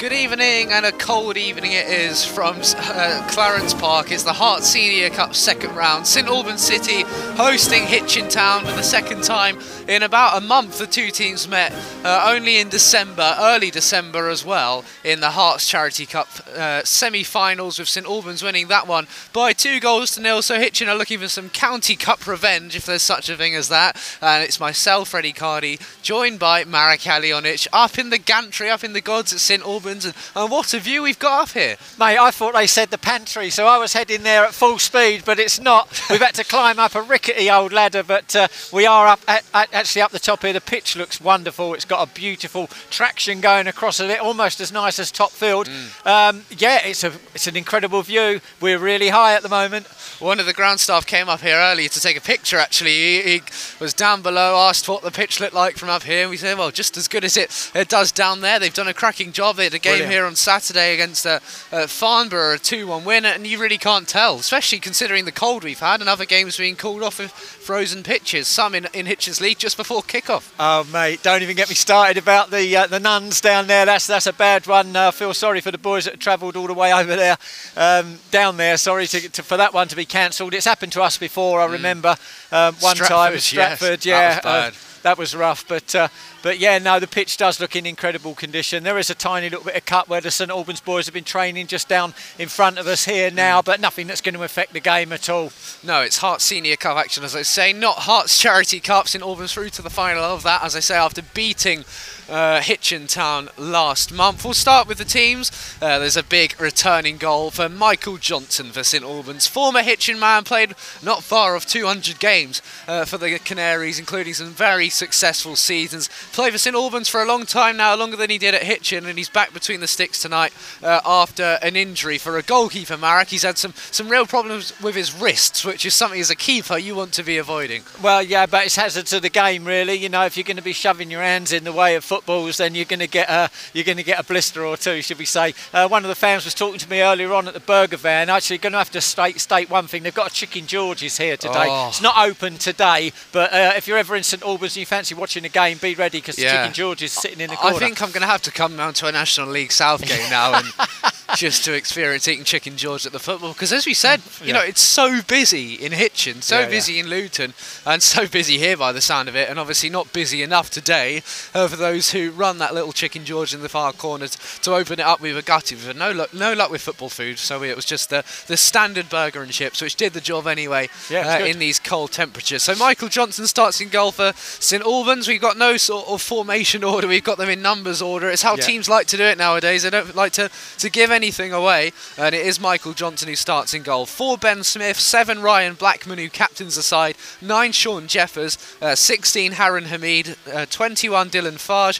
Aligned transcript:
Good 0.00 0.14
evening, 0.14 0.72
and 0.72 0.86
a 0.86 0.92
cold 0.92 1.36
evening 1.36 1.72
it 1.72 1.86
is 1.86 2.24
from 2.24 2.62
uh, 2.74 3.28
Clarence 3.32 3.74
Park. 3.74 4.10
It's 4.10 4.22
the 4.22 4.32
Herts 4.32 4.62
Senior 4.62 5.10
Cup 5.10 5.34
second 5.34 5.76
round. 5.76 6.06
St 6.06 6.26
Albans 6.26 6.62
City 6.62 7.02
hosting 7.36 7.82
Hitchin 7.82 8.30
Town 8.30 8.64
for 8.64 8.72
the 8.72 8.82
second 8.82 9.24
time 9.24 9.58
in 9.88 10.02
about 10.02 10.38
a 10.38 10.40
month. 10.40 10.78
The 10.78 10.86
two 10.86 11.10
teams 11.10 11.46
met 11.46 11.74
uh, 12.02 12.32
only 12.32 12.56
in 12.56 12.70
December, 12.70 13.36
early 13.38 13.70
December 13.70 14.30
as 14.30 14.42
well, 14.42 14.86
in 15.04 15.20
the 15.20 15.28
Herts 15.28 15.68
Charity 15.68 16.06
Cup 16.06 16.28
uh, 16.56 16.82
semi 16.82 17.22
finals, 17.22 17.78
with 17.78 17.90
St 17.90 18.06
Albans 18.06 18.42
winning 18.42 18.68
that 18.68 18.86
one 18.86 19.06
by 19.34 19.52
two 19.52 19.80
goals 19.80 20.12
to 20.12 20.22
nil. 20.22 20.40
So 20.40 20.58
Hitchin 20.58 20.88
are 20.88 20.96
looking 20.96 21.18
for 21.18 21.28
some 21.28 21.50
County 21.50 21.94
Cup 21.94 22.26
revenge, 22.26 22.74
if 22.74 22.86
there's 22.86 23.02
such 23.02 23.28
a 23.28 23.36
thing 23.36 23.54
as 23.54 23.68
that. 23.68 24.00
And 24.22 24.42
it's 24.42 24.58
myself, 24.58 25.10
Freddie 25.10 25.34
Cardy, 25.34 25.78
joined 26.00 26.38
by 26.38 26.64
Marek 26.64 27.00
Alionic, 27.00 27.68
up 27.70 27.98
in 27.98 28.08
the 28.08 28.16
gantry, 28.16 28.70
up 28.70 28.82
in 28.82 28.94
the 28.94 29.02
gods 29.02 29.34
at 29.34 29.40
St 29.40 29.62
Albans. 29.62 29.89
And, 29.90 30.14
and 30.34 30.50
what 30.50 30.72
a 30.74 30.78
view 30.78 31.02
we've 31.02 31.18
got 31.18 31.42
up 31.42 31.48
here. 31.50 31.76
Mate, 31.98 32.18
I 32.18 32.30
thought 32.30 32.54
they 32.54 32.66
said 32.66 32.90
the 32.90 32.98
pantry, 32.98 33.50
so 33.50 33.66
I 33.66 33.78
was 33.78 33.92
heading 33.92 34.22
there 34.22 34.44
at 34.44 34.54
full 34.54 34.78
speed, 34.78 35.22
but 35.24 35.38
it's 35.38 35.60
not. 35.60 35.88
We've 36.08 36.20
had 36.20 36.34
to 36.36 36.44
climb 36.48 36.78
up 36.78 36.94
a 36.94 37.02
rickety 37.02 37.50
old 37.50 37.72
ladder, 37.72 38.02
but 38.02 38.34
uh, 38.34 38.48
we 38.72 38.86
are 38.86 39.06
up 39.06 39.20
at, 39.28 39.44
at, 39.52 39.72
actually 39.74 40.02
up 40.02 40.12
the 40.12 40.18
top 40.18 40.42
here. 40.42 40.52
The 40.52 40.60
pitch 40.60 40.96
looks 40.96 41.20
wonderful. 41.20 41.74
It's 41.74 41.84
got 41.84 42.08
a 42.08 42.12
beautiful 42.12 42.68
traction 42.90 43.40
going 43.40 43.66
across 43.66 44.00
it, 44.00 44.20
almost 44.20 44.60
as 44.60 44.72
nice 44.72 44.98
as 44.98 45.10
top 45.10 45.30
field. 45.30 45.68
Mm. 45.68 46.06
Um, 46.06 46.44
yeah, 46.56 46.80
it's 46.84 47.04
a 47.04 47.12
it's 47.34 47.46
an 47.46 47.56
incredible 47.56 48.02
view. 48.02 48.40
We're 48.60 48.78
really 48.78 49.08
high 49.08 49.34
at 49.34 49.42
the 49.42 49.48
moment. 49.48 49.86
One 50.20 50.38
of 50.38 50.46
the 50.46 50.52
ground 50.52 50.80
staff 50.80 51.06
came 51.06 51.28
up 51.30 51.40
here 51.40 51.56
earlier 51.56 51.88
to 51.88 52.00
take 52.00 52.16
a 52.16 52.20
picture. 52.20 52.58
Actually, 52.58 52.92
he, 52.92 53.22
he 53.22 53.42
was 53.80 53.94
down 53.94 54.20
below, 54.20 54.56
asked 54.68 54.88
what 54.88 55.02
the 55.02 55.10
pitch 55.10 55.40
looked 55.40 55.54
like 55.54 55.76
from 55.76 55.88
up 55.88 56.02
here. 56.02 56.22
And 56.22 56.30
we 56.30 56.36
said, 56.36 56.58
well, 56.58 56.70
just 56.70 56.96
as 56.98 57.08
good 57.08 57.24
as 57.24 57.38
it, 57.38 57.70
it 57.74 57.88
does 57.88 58.12
down 58.12 58.42
there. 58.42 58.58
They've 58.58 58.72
done 58.72 58.86
a 58.88 58.94
cracking 58.94 59.32
job. 59.32 59.56
They 59.56 59.64
had 59.64 59.74
a 59.74 59.78
game 59.80 59.92
Brilliant. 59.92 60.12
here 60.12 60.24
on 60.24 60.36
Saturday 60.36 60.94
against 60.94 61.26
uh, 61.26 61.40
uh, 61.72 61.86
Farnborough, 61.86 62.54
a 62.54 62.58
2-1 62.58 63.04
win, 63.04 63.24
and 63.24 63.46
you 63.46 63.58
really 63.58 63.78
can't 63.78 64.06
tell, 64.06 64.36
especially 64.36 64.78
considering 64.78 65.24
the 65.24 65.32
cold 65.32 65.64
we've 65.64 65.80
had 65.80 66.00
and 66.00 66.08
other 66.08 66.24
games 66.24 66.56
being 66.56 66.76
called 66.76 67.02
off 67.02 67.18
with 67.18 67.30
frozen 67.30 68.02
pitches. 68.02 68.46
Some 68.48 68.74
in, 68.74 68.86
in 68.92 69.06
Hitchin's 69.06 69.40
League 69.40 69.58
just 69.58 69.76
before 69.76 70.02
kick-off. 70.02 70.54
Oh, 70.58 70.84
mate, 70.84 71.22
don't 71.22 71.42
even 71.42 71.56
get 71.56 71.68
me 71.68 71.74
started 71.74 72.16
about 72.16 72.50
the 72.50 72.76
uh, 72.76 72.86
the 72.86 73.00
nuns 73.00 73.40
down 73.40 73.66
there. 73.66 73.86
That's 73.86 74.06
that's 74.06 74.26
a 74.26 74.32
bad 74.32 74.66
one. 74.66 74.96
I 74.96 75.06
uh, 75.06 75.10
feel 75.10 75.34
sorry 75.34 75.60
for 75.60 75.70
the 75.70 75.78
boys 75.78 76.04
that 76.04 76.20
travelled 76.20 76.56
all 76.56 76.66
the 76.66 76.74
way 76.74 76.92
over 76.92 77.16
there, 77.16 77.36
um, 77.76 78.18
down 78.30 78.56
there. 78.56 78.76
Sorry 78.76 79.06
to, 79.06 79.28
to, 79.28 79.42
for 79.42 79.56
that 79.56 79.72
one 79.72 79.88
to 79.88 79.96
be 79.96 80.04
cancelled. 80.04 80.54
It's 80.54 80.66
happened 80.66 80.92
to 80.92 81.02
us 81.02 81.18
before. 81.18 81.60
I 81.60 81.66
mm. 81.66 81.72
remember 81.72 82.16
um, 82.52 82.74
one 82.80 82.96
Stratford, 82.96 83.08
time 83.08 83.32
at 83.34 83.40
Stratford. 83.40 84.04
Yes, 84.04 84.40
yeah, 84.44 84.50
uh, 84.50 84.70
that 85.02 85.18
was 85.18 85.34
rough, 85.34 85.66
but 85.66 85.94
uh, 85.94 86.08
but 86.42 86.58
yeah, 86.58 86.78
no, 86.78 87.00
the 87.00 87.06
pitch 87.06 87.36
does 87.36 87.60
look 87.60 87.76
in 87.76 87.86
incredible 87.86 88.34
condition. 88.34 88.82
There 88.82 88.98
is 88.98 89.10
a 89.10 89.14
tiny 89.14 89.48
little 89.48 89.64
bit 89.64 89.76
of 89.76 89.84
cut 89.84 90.08
where 90.08 90.20
the 90.20 90.30
St 90.30 90.50
Albans 90.50 90.80
boys 90.80 91.06
have 91.06 91.14
been 91.14 91.24
training 91.24 91.66
just 91.66 91.88
down 91.88 92.14
in 92.38 92.48
front 92.48 92.78
of 92.78 92.86
us 92.86 93.04
here 93.04 93.30
now, 93.30 93.60
mm. 93.60 93.64
but 93.64 93.80
nothing 93.80 94.06
that's 94.06 94.20
going 94.20 94.34
to 94.34 94.42
affect 94.42 94.72
the 94.72 94.80
game 94.80 95.12
at 95.12 95.28
all. 95.28 95.52
No, 95.82 96.02
it's 96.02 96.20
Herts 96.20 96.40
Senior 96.40 96.76
Cup 96.76 96.96
action, 96.96 97.24
as 97.24 97.36
I 97.36 97.42
say, 97.42 97.72
not 97.72 97.98
Herts 97.98 98.38
Charity 98.38 98.80
Cup. 98.80 99.08
St 99.08 99.22
Albans 99.22 99.52
through 99.52 99.70
to 99.70 99.82
the 99.82 99.90
final 99.90 100.22
of 100.22 100.42
that, 100.42 100.62
as 100.62 100.76
I 100.76 100.80
say, 100.80 100.96
after 100.96 101.22
beating 101.22 101.84
uh, 102.30 102.60
Hitchin 102.60 103.06
Town 103.06 103.48
last 103.58 104.12
month. 104.12 104.44
We'll 104.44 104.54
start 104.54 104.86
with 104.86 104.98
the 104.98 105.04
teams. 105.04 105.50
Uh, 105.82 105.98
there's 105.98 106.16
a 106.16 106.22
big 106.22 106.58
returning 106.60 107.16
goal 107.16 107.50
for 107.50 107.68
Michael 107.68 108.16
Johnson 108.16 108.70
for 108.70 108.84
St 108.84 109.04
Albans. 109.04 109.46
Former 109.46 109.82
Hitchin 109.82 110.18
man, 110.18 110.44
played 110.44 110.74
not 111.02 111.22
far 111.22 111.56
off 111.56 111.66
200 111.66 112.18
games 112.20 112.62
uh, 112.86 113.04
for 113.04 113.18
the 113.18 113.38
Canaries, 113.38 113.98
including 113.98 114.34
some 114.34 114.48
very 114.48 114.88
successful 114.88 115.56
seasons. 115.56 116.08
Played 116.32 116.52
for 116.52 116.58
St 116.58 116.76
Albans 116.76 117.08
for 117.08 117.20
a 117.22 117.26
long 117.26 117.46
time 117.46 117.76
now, 117.76 117.94
longer 117.96 118.16
than 118.16 118.30
he 118.30 118.38
did 118.38 118.54
at 118.54 118.62
Hitchin, 118.62 119.06
and 119.06 119.18
he's 119.18 119.28
back 119.28 119.52
between 119.52 119.80
the 119.80 119.88
sticks 119.88 120.22
tonight 120.22 120.52
uh, 120.82 121.00
after 121.04 121.58
an 121.62 121.76
injury. 121.76 122.18
For 122.18 122.38
a 122.38 122.42
goalkeeper, 122.42 122.96
Marek, 122.96 123.28
he's 123.28 123.42
had 123.42 123.58
some, 123.58 123.74
some 123.90 124.08
real 124.08 124.26
problems 124.26 124.72
with 124.80 124.94
his 124.94 125.12
wrists, 125.12 125.64
which 125.64 125.84
is 125.84 125.94
something 125.94 126.20
as 126.20 126.30
a 126.30 126.36
keeper 126.36 126.78
you 126.78 126.94
want 126.94 127.12
to 127.14 127.22
be 127.22 127.38
avoiding. 127.38 127.82
Well, 128.00 128.22
yeah, 128.22 128.46
but 128.46 128.66
it's 128.66 128.76
hazard 128.76 129.06
to 129.06 129.20
the 129.20 129.30
game, 129.30 129.64
really. 129.64 129.94
You 129.94 130.08
know, 130.08 130.24
if 130.24 130.36
you're 130.36 130.44
going 130.44 130.56
to 130.56 130.62
be 130.62 130.72
shoving 130.72 131.10
your 131.10 131.22
hands 131.22 131.52
in 131.52 131.64
the 131.64 131.72
way 131.72 131.96
of 131.96 132.04
footballs, 132.20 132.58
then 132.58 132.74
you're 132.74 132.84
going 132.84 133.00
to 133.00 133.08
get 133.08 133.28
a 133.28 133.50
you're 133.72 133.84
going 133.84 133.96
to 133.96 134.04
get 134.04 134.20
a 134.20 134.24
blister 134.24 134.64
or 134.64 134.76
two, 134.76 135.02
should 135.02 135.18
we 135.18 135.24
say? 135.24 135.54
Uh, 135.72 135.88
one 135.88 136.04
of 136.04 136.08
the 136.08 136.14
fans 136.14 136.44
was 136.44 136.54
talking 136.54 136.78
to 136.78 136.88
me 136.88 137.00
earlier 137.00 137.32
on 137.32 137.48
at 137.48 137.54
the 137.54 137.60
burger 137.60 137.96
van. 137.96 138.28
Actually, 138.28 138.58
going 138.58 138.72
to 138.72 138.78
have 138.78 138.90
to 138.90 139.00
state 139.00 139.40
state 139.40 139.70
one 139.70 139.86
thing. 139.86 140.02
They've 140.02 140.14
got 140.14 140.30
a 140.30 140.34
Chicken 140.34 140.66
George's 140.66 141.18
here 141.18 141.36
today. 141.36 141.66
Oh. 141.68 141.88
It's 141.88 142.02
not 142.02 142.16
open 142.18 142.58
today, 142.58 143.12
but 143.32 143.52
uh, 143.52 143.72
if 143.76 143.88
you're 143.88 143.98
ever 143.98 144.16
in 144.16 144.22
St 144.22 144.42
Albans 144.42 144.76
and 144.76 144.80
you 144.80 144.86
fancy 144.86 145.14
watching 145.14 145.44
a 145.44 145.48
game, 145.48 145.78
be 145.78 145.94
ready 145.94 146.18
because 146.18 146.38
yeah. 146.38 146.52
Chicken 146.52 146.74
George 146.74 147.02
is 147.02 147.12
sitting 147.12 147.40
in 147.40 147.50
the 147.50 147.56
corner. 147.56 147.76
I 147.76 147.78
think 147.78 148.02
I'm 148.02 148.10
going 148.10 148.22
to 148.22 148.28
have 148.28 148.42
to 148.42 148.50
come 148.50 148.76
down 148.76 148.94
to 148.94 149.06
a 149.06 149.12
National 149.12 149.48
League 149.48 149.72
South 149.72 150.06
game 150.06 150.30
now 150.30 150.58
and 150.58 150.66
just 151.36 151.64
to 151.64 151.74
experience 151.74 152.26
eating 152.28 152.44
Chicken 152.44 152.76
George 152.76 153.06
at 153.06 153.12
the 153.12 153.18
football. 153.18 153.52
Because 153.52 153.72
as 153.72 153.86
we 153.86 153.94
said, 153.94 154.20
you 154.40 154.48
yeah. 154.48 154.54
know, 154.54 154.62
it's 154.62 154.80
so 154.80 155.22
busy 155.22 155.74
in 155.74 155.92
Hitchin, 155.92 156.42
so 156.42 156.60
yeah, 156.60 156.68
busy 156.68 156.98
in 156.98 157.08
Luton, 157.08 157.54
and 157.86 158.02
so 158.02 158.26
busy 158.26 158.58
here 158.58 158.76
by 158.76 158.92
the 158.92 159.00
sound 159.00 159.28
of 159.28 159.36
it, 159.36 159.48
and 159.48 159.58
obviously 159.58 159.90
not 159.90 160.12
busy 160.12 160.42
enough 160.42 160.70
today 160.70 161.18
uh, 161.54 161.68
for 161.68 161.76
those 161.76 162.09
who 162.12 162.30
run 162.30 162.58
that 162.58 162.74
little 162.74 162.92
Chicken 162.92 163.24
George 163.24 163.54
in 163.54 163.62
the 163.62 163.68
far 163.68 163.92
corner 163.92 164.28
to 164.28 164.74
open 164.74 165.00
it 165.00 165.06
up 165.06 165.20
with 165.20 165.36
a 165.36 165.42
gutty. 165.42 165.76
No 165.94 166.12
luck, 166.12 166.34
no 166.34 166.52
luck 166.52 166.70
with 166.70 166.82
football 166.82 167.08
food, 167.08 167.38
so 167.38 167.62
it 167.62 167.76
was 167.76 167.84
just 167.84 168.10
the, 168.10 168.24
the 168.46 168.56
standard 168.56 169.08
burger 169.08 169.42
and 169.42 169.52
chips, 169.52 169.80
which 169.80 169.96
did 169.96 170.12
the 170.12 170.20
job 170.20 170.46
anyway 170.46 170.88
uh, 171.10 171.44
in 171.46 171.58
these 171.58 171.78
cold 171.78 172.12
temperatures. 172.12 172.62
So 172.62 172.74
Michael 172.74 173.08
Johnson 173.08 173.46
starts 173.46 173.80
in 173.80 173.88
goal 173.88 174.12
for 174.12 174.32
St 174.36 174.82
Albans. 174.82 175.28
We've 175.28 175.40
got 175.40 175.56
no 175.56 175.76
sort 175.76 176.08
of 176.08 176.22
formation 176.22 176.84
order. 176.84 177.06
We've 177.06 177.24
got 177.24 177.38
them 177.38 177.48
in 177.48 177.62
numbers 177.62 178.02
order. 178.02 178.28
It's 178.28 178.42
how 178.42 178.56
yeah. 178.56 178.62
teams 178.62 178.88
like 178.88 179.06
to 179.08 179.16
do 179.16 179.24
it 179.24 179.38
nowadays. 179.38 179.82
They 179.82 179.90
don't 179.90 180.14
like 180.14 180.32
to, 180.32 180.50
to 180.78 180.90
give 180.90 181.10
anything 181.10 181.52
away. 181.52 181.92
And 182.16 182.34
it 182.34 182.46
is 182.46 182.60
Michael 182.60 182.92
Johnson 182.92 183.28
who 183.28 183.36
starts 183.36 183.74
in 183.74 183.82
goal. 183.82 184.06
Four 184.06 184.38
Ben 184.38 184.62
Smith, 184.62 184.98
seven 184.98 185.42
Ryan 185.42 185.74
Blackman 185.74 186.18
who 186.18 186.28
captains 186.28 186.76
the 186.76 186.82
side, 186.82 187.16
nine 187.40 187.72
Sean 187.72 188.06
Jeffers, 188.06 188.58
uh, 188.80 188.94
16 188.94 189.52
Haroon 189.52 189.84
Hamid, 189.84 190.36
uh, 190.52 190.66
21 190.66 191.30
Dylan 191.30 191.58
Farge, 191.58 191.99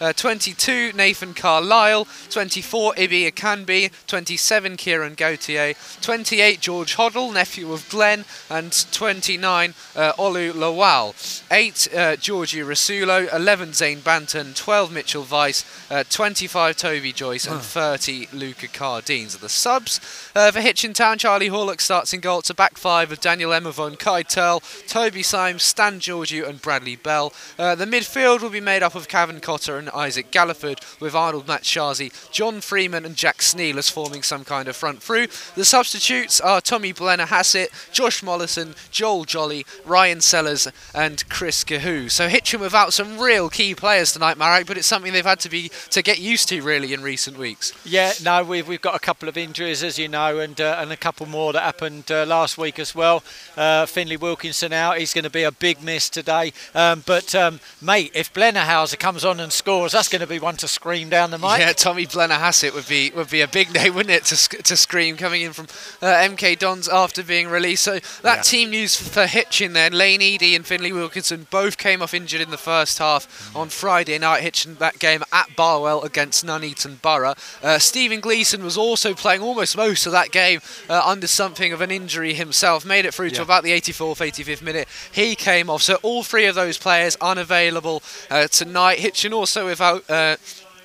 uh, 0.00 0.12
22 0.12 0.92
Nathan 0.92 1.34
Carlisle, 1.34 2.06
24 2.30 2.94
Ibi 2.98 3.30
Akanbi, 3.30 3.90
27 4.06 4.76
Kieran 4.76 5.14
Gautier, 5.14 5.74
28 6.00 6.60
George 6.60 6.96
Hoddle, 6.96 7.32
nephew 7.32 7.72
of 7.72 7.88
Glenn, 7.88 8.24
and 8.50 8.86
29 8.92 9.74
uh, 9.96 10.12
Olu 10.14 10.52
Lawal, 10.52 11.42
8 11.50 11.88
uh, 11.94 12.16
Georgie 12.16 12.60
Rasulo, 12.60 13.32
11 13.34 13.72
Zane 13.72 14.00
Banton, 14.00 14.54
12 14.54 14.92
Mitchell 14.92 15.26
Weiss, 15.30 15.64
uh, 15.90 16.04
25 16.08 16.76
Toby 16.76 17.12
Joyce, 17.12 17.46
and 17.46 17.60
30 17.60 18.28
Luca 18.32 18.68
Cardines. 18.68 19.34
Are 19.34 19.38
the 19.38 19.48
subs. 19.48 20.00
Uh, 20.34 20.50
for 20.50 20.60
Hitchin 20.60 20.92
Town, 20.92 21.18
Charlie 21.18 21.48
Horlock 21.50 21.80
starts 21.80 22.12
in 22.12 22.20
goal. 22.20 22.40
It's 22.40 22.50
a 22.50 22.54
back 22.54 22.78
five 22.78 23.10
of 23.12 23.20
Daniel 23.20 23.50
Emavon, 23.50 23.98
Kai 23.98 24.22
Turl, 24.22 24.60
Toby 24.86 25.22
Symes, 25.22 25.62
Stan 25.62 26.00
Georgiou, 26.00 26.48
and 26.48 26.60
Bradley 26.60 26.96
Bell. 26.96 27.32
Uh, 27.58 27.74
the 27.74 27.86
midfield 27.86 28.42
will 28.42 28.50
be 28.50 28.60
made 28.60 28.82
up 28.82 28.94
of 28.94 29.08
Cavan 29.08 29.40
Cotter 29.40 29.78
and 29.78 29.85
Isaac 29.94 30.30
Galliford, 30.30 30.80
with 31.00 31.14
Arnold 31.14 31.46
Matshazi, 31.46 32.12
John 32.30 32.60
Freeman, 32.60 33.04
and 33.04 33.16
Jack 33.16 33.38
Sneal 33.38 33.78
as 33.78 33.88
forming 33.90 34.22
some 34.22 34.44
kind 34.44 34.68
of 34.68 34.76
front 34.76 35.02
through. 35.02 35.28
The 35.54 35.64
substitutes 35.64 36.40
are 36.40 36.60
Tommy 36.60 36.92
Blennerhassett, 36.92 37.92
Josh 37.92 38.22
Mollison, 38.22 38.74
Joel 38.90 39.24
Jolly, 39.24 39.66
Ryan 39.84 40.20
Sellers, 40.20 40.68
and 40.94 41.28
Chris 41.28 41.64
Cahoo. 41.64 42.08
So 42.08 42.28
Hitchin 42.28 42.60
without 42.60 42.92
some 42.92 43.18
real 43.18 43.48
key 43.48 43.74
players 43.74 44.12
tonight, 44.12 44.38
Marek, 44.38 44.66
but 44.66 44.76
it's 44.76 44.86
something 44.86 45.12
they've 45.12 45.24
had 45.24 45.40
to 45.40 45.48
be 45.48 45.70
to 45.90 46.02
get 46.02 46.18
used 46.18 46.48
to 46.48 46.62
really 46.62 46.92
in 46.92 47.02
recent 47.02 47.38
weeks. 47.38 47.72
Yeah, 47.84 48.12
no, 48.22 48.42
we've, 48.44 48.66
we've 48.66 48.80
got 48.80 48.94
a 48.94 48.98
couple 48.98 49.28
of 49.28 49.36
injuries, 49.36 49.82
as 49.82 49.98
you 49.98 50.08
know, 50.08 50.38
and 50.38 50.60
uh, 50.60 50.76
and 50.78 50.92
a 50.92 50.96
couple 50.96 51.26
more 51.26 51.52
that 51.52 51.62
happened 51.62 52.10
uh, 52.10 52.24
last 52.26 52.58
week 52.58 52.78
as 52.78 52.94
well. 52.94 53.22
Uh, 53.56 53.86
Finley 53.86 54.16
Wilkinson 54.16 54.72
out, 54.72 54.98
he's 54.98 55.14
going 55.14 55.24
to 55.24 55.30
be 55.30 55.42
a 55.42 55.52
big 55.52 55.82
miss 55.82 56.08
today. 56.08 56.52
Um, 56.74 57.02
but 57.06 57.34
um, 57.34 57.60
mate, 57.80 58.12
if 58.14 58.32
Blennerhauser 58.32 58.98
comes 58.98 59.24
on 59.24 59.40
and 59.40 59.52
scores, 59.52 59.75
that's 59.82 60.08
going 60.08 60.20
to 60.20 60.26
be 60.26 60.38
one 60.38 60.56
to 60.56 60.68
scream 60.68 61.08
down 61.08 61.30
the 61.30 61.38
mic. 61.38 61.58
Yeah, 61.58 61.72
Tommy 61.72 62.06
Blennerhassett 62.06 62.74
would 62.74 62.88
be 62.88 63.10
would 63.14 63.30
be 63.30 63.40
a 63.40 63.48
big 63.48 63.72
name, 63.74 63.94
wouldn't 63.94 64.14
it, 64.14 64.24
to, 64.26 64.62
to 64.62 64.76
scream 64.76 65.16
coming 65.16 65.42
in 65.42 65.52
from 65.52 65.66
uh, 66.02 66.12
MK 66.14 66.58
Dons 66.58 66.88
after 66.88 67.22
being 67.22 67.48
released. 67.48 67.84
So 67.84 67.98
that 68.22 68.36
yeah. 68.38 68.42
team 68.42 68.70
news 68.70 68.96
for 68.96 69.26
Hitchin 69.26 69.72
then, 69.72 69.92
Lane 69.92 70.22
Edie 70.22 70.54
and 70.54 70.66
Finley 70.66 70.92
Wilkinson 70.92 71.46
both 71.50 71.78
came 71.78 72.02
off 72.02 72.14
injured 72.14 72.40
in 72.40 72.50
the 72.50 72.58
first 72.58 72.98
half 72.98 73.26
mm. 73.52 73.56
on 73.56 73.68
Friday 73.68 74.18
night. 74.18 74.42
Hitchin 74.42 74.76
that 74.76 74.98
game 74.98 75.22
at 75.32 75.54
Barwell 75.56 76.02
against 76.02 76.44
Nuneaton 76.44 77.00
Borough. 77.02 77.34
Uh, 77.62 77.78
Stephen 77.78 78.20
Gleeson 78.20 78.62
was 78.62 78.76
also 78.76 79.14
playing 79.14 79.42
almost 79.42 79.76
most 79.76 80.06
of 80.06 80.12
that 80.12 80.30
game 80.30 80.60
uh, 80.88 81.02
under 81.04 81.26
something 81.26 81.72
of 81.72 81.80
an 81.80 81.90
injury 81.90 82.34
himself. 82.34 82.84
Made 82.84 83.04
it 83.04 83.14
through 83.14 83.28
yeah. 83.28 83.34
to 83.34 83.42
about 83.42 83.64
the 83.64 83.70
84th, 83.70 84.18
85th 84.18 84.62
minute. 84.62 84.88
He 85.12 85.34
came 85.34 85.70
off. 85.70 85.82
So 85.82 85.96
all 86.02 86.22
three 86.22 86.46
of 86.46 86.54
those 86.54 86.78
players 86.78 87.16
unavailable 87.20 88.02
uh, 88.30 88.48
tonight. 88.48 88.98
Hitchin 88.98 89.32
also 89.32 89.65
without 89.66 90.08
uh, 90.08 90.36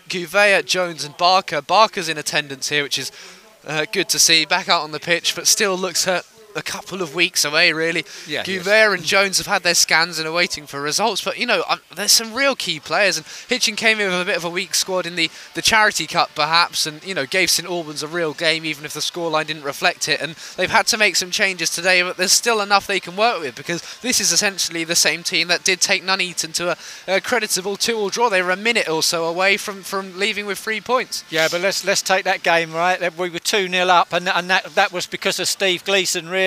Gouveia, 0.10 0.66
Jones, 0.66 1.04
and 1.04 1.16
Barker. 1.18 1.62
Barker's 1.62 2.10
in 2.10 2.18
attendance 2.18 2.70
here, 2.70 2.84
which 2.84 2.98
is 2.98 3.12
uh, 3.66 3.86
good 3.92 4.10
to 4.10 4.20
see. 4.20 4.46
Back 4.46 4.70
out 4.70 4.84
on 4.84 4.92
the 4.92 5.00
pitch, 5.00 5.36
but 5.36 5.48
still 5.48 5.78
looks 5.78 6.06
hurt 6.06 6.26
a 6.56 6.62
couple 6.62 7.02
of 7.02 7.16
weeks 7.16 7.46
away, 7.46 7.74
really. 7.74 8.06
Yeah, 8.28 8.44
Goubert 8.44 8.96
and 8.96 9.04
Jones 9.04 9.38
have 9.38 9.48
had 9.48 9.64
their 9.64 9.76
scans 9.76 10.20
and 10.20 10.28
are 10.28 10.32
waiting 10.32 10.66
for 10.66 10.82
results. 10.82 11.24
But, 11.24 11.38
you 11.38 11.46
know, 11.46 11.64
um, 11.70 11.80
there's 11.96 12.12
some 12.12 12.34
real 12.34 12.56
key 12.56 12.80
players. 12.80 13.18
And 13.18 13.26
Hitchin 13.48 13.76
came 13.76 14.00
in 14.00 14.10
with 14.10 14.22
a 14.22 14.26
bit 14.26 14.38
of 14.38 14.46
a 14.46 14.50
weak 14.50 14.76
squad 14.76 15.06
in 15.06 15.16
the, 15.16 15.30
the 15.54 15.62
Charity 15.62 16.08
Cup, 16.08 16.32
perhaps, 16.36 16.86
and, 16.86 17.04
you 17.04 17.14
know, 17.14 17.26
gave 17.26 17.50
St 17.50 17.68
Albans 17.68 18.04
a 18.04 18.08
real 18.08 18.34
game, 18.34 18.66
even 18.66 18.86
if 18.86 18.94
the 18.94 19.00
scoreline 19.00 19.48
didn't 19.48 19.64
reflect 19.64 20.08
it. 20.08 20.22
And 20.22 20.36
they've 20.58 20.70
had 20.70 20.88
to 20.88 20.98
make 20.98 21.16
some 21.16 21.32
changes 21.32 21.70
today, 21.70 22.02
but 22.02 22.18
there's 22.18 22.32
still 22.32 22.62
enough 22.62 22.88
they 22.88 23.00
can 23.00 23.16
work 23.16 23.40
with 23.42 23.56
because 23.56 23.82
this 24.02 24.20
is 24.20 24.32
essentially 24.32 24.84
the 24.84 24.96
same 24.96 25.24
team 25.24 25.48
that 25.48 25.64
did 25.64 25.82
take 25.82 26.04
Nuneaton 26.04 26.54
to 26.54 26.72
a, 26.72 26.78
a 27.08 27.22
creditable 27.22 27.78
two-all 27.78 28.10
draw. 28.10 28.30
They 28.30 28.42
were 28.42 28.52
a 28.52 28.58
minute 28.58 28.90
or 28.90 29.04
so 29.04 29.26
away 29.26 29.58
from, 29.58 29.84
from 29.84 30.18
leaving 30.18 30.46
with 30.46 30.60
three 30.60 30.82
points. 30.82 31.24
Yeah, 31.30 31.48
but 31.50 31.62
let's 31.62 31.86
let's 31.86 32.02
take 32.02 32.26
that 32.26 32.44
game 32.44 32.74
right. 32.74 33.18
We 33.18 33.30
were 33.30 33.40
two 33.40 33.68
0 33.68 33.88
up, 33.88 34.14
and 34.14 34.28
and 34.28 34.50
that 34.50 34.66
that 34.76 34.92
was 34.92 35.08
because 35.08 35.40
of 35.40 35.48
Steve 35.48 35.84
Gleeson. 35.84 36.30
Really, 36.30 36.41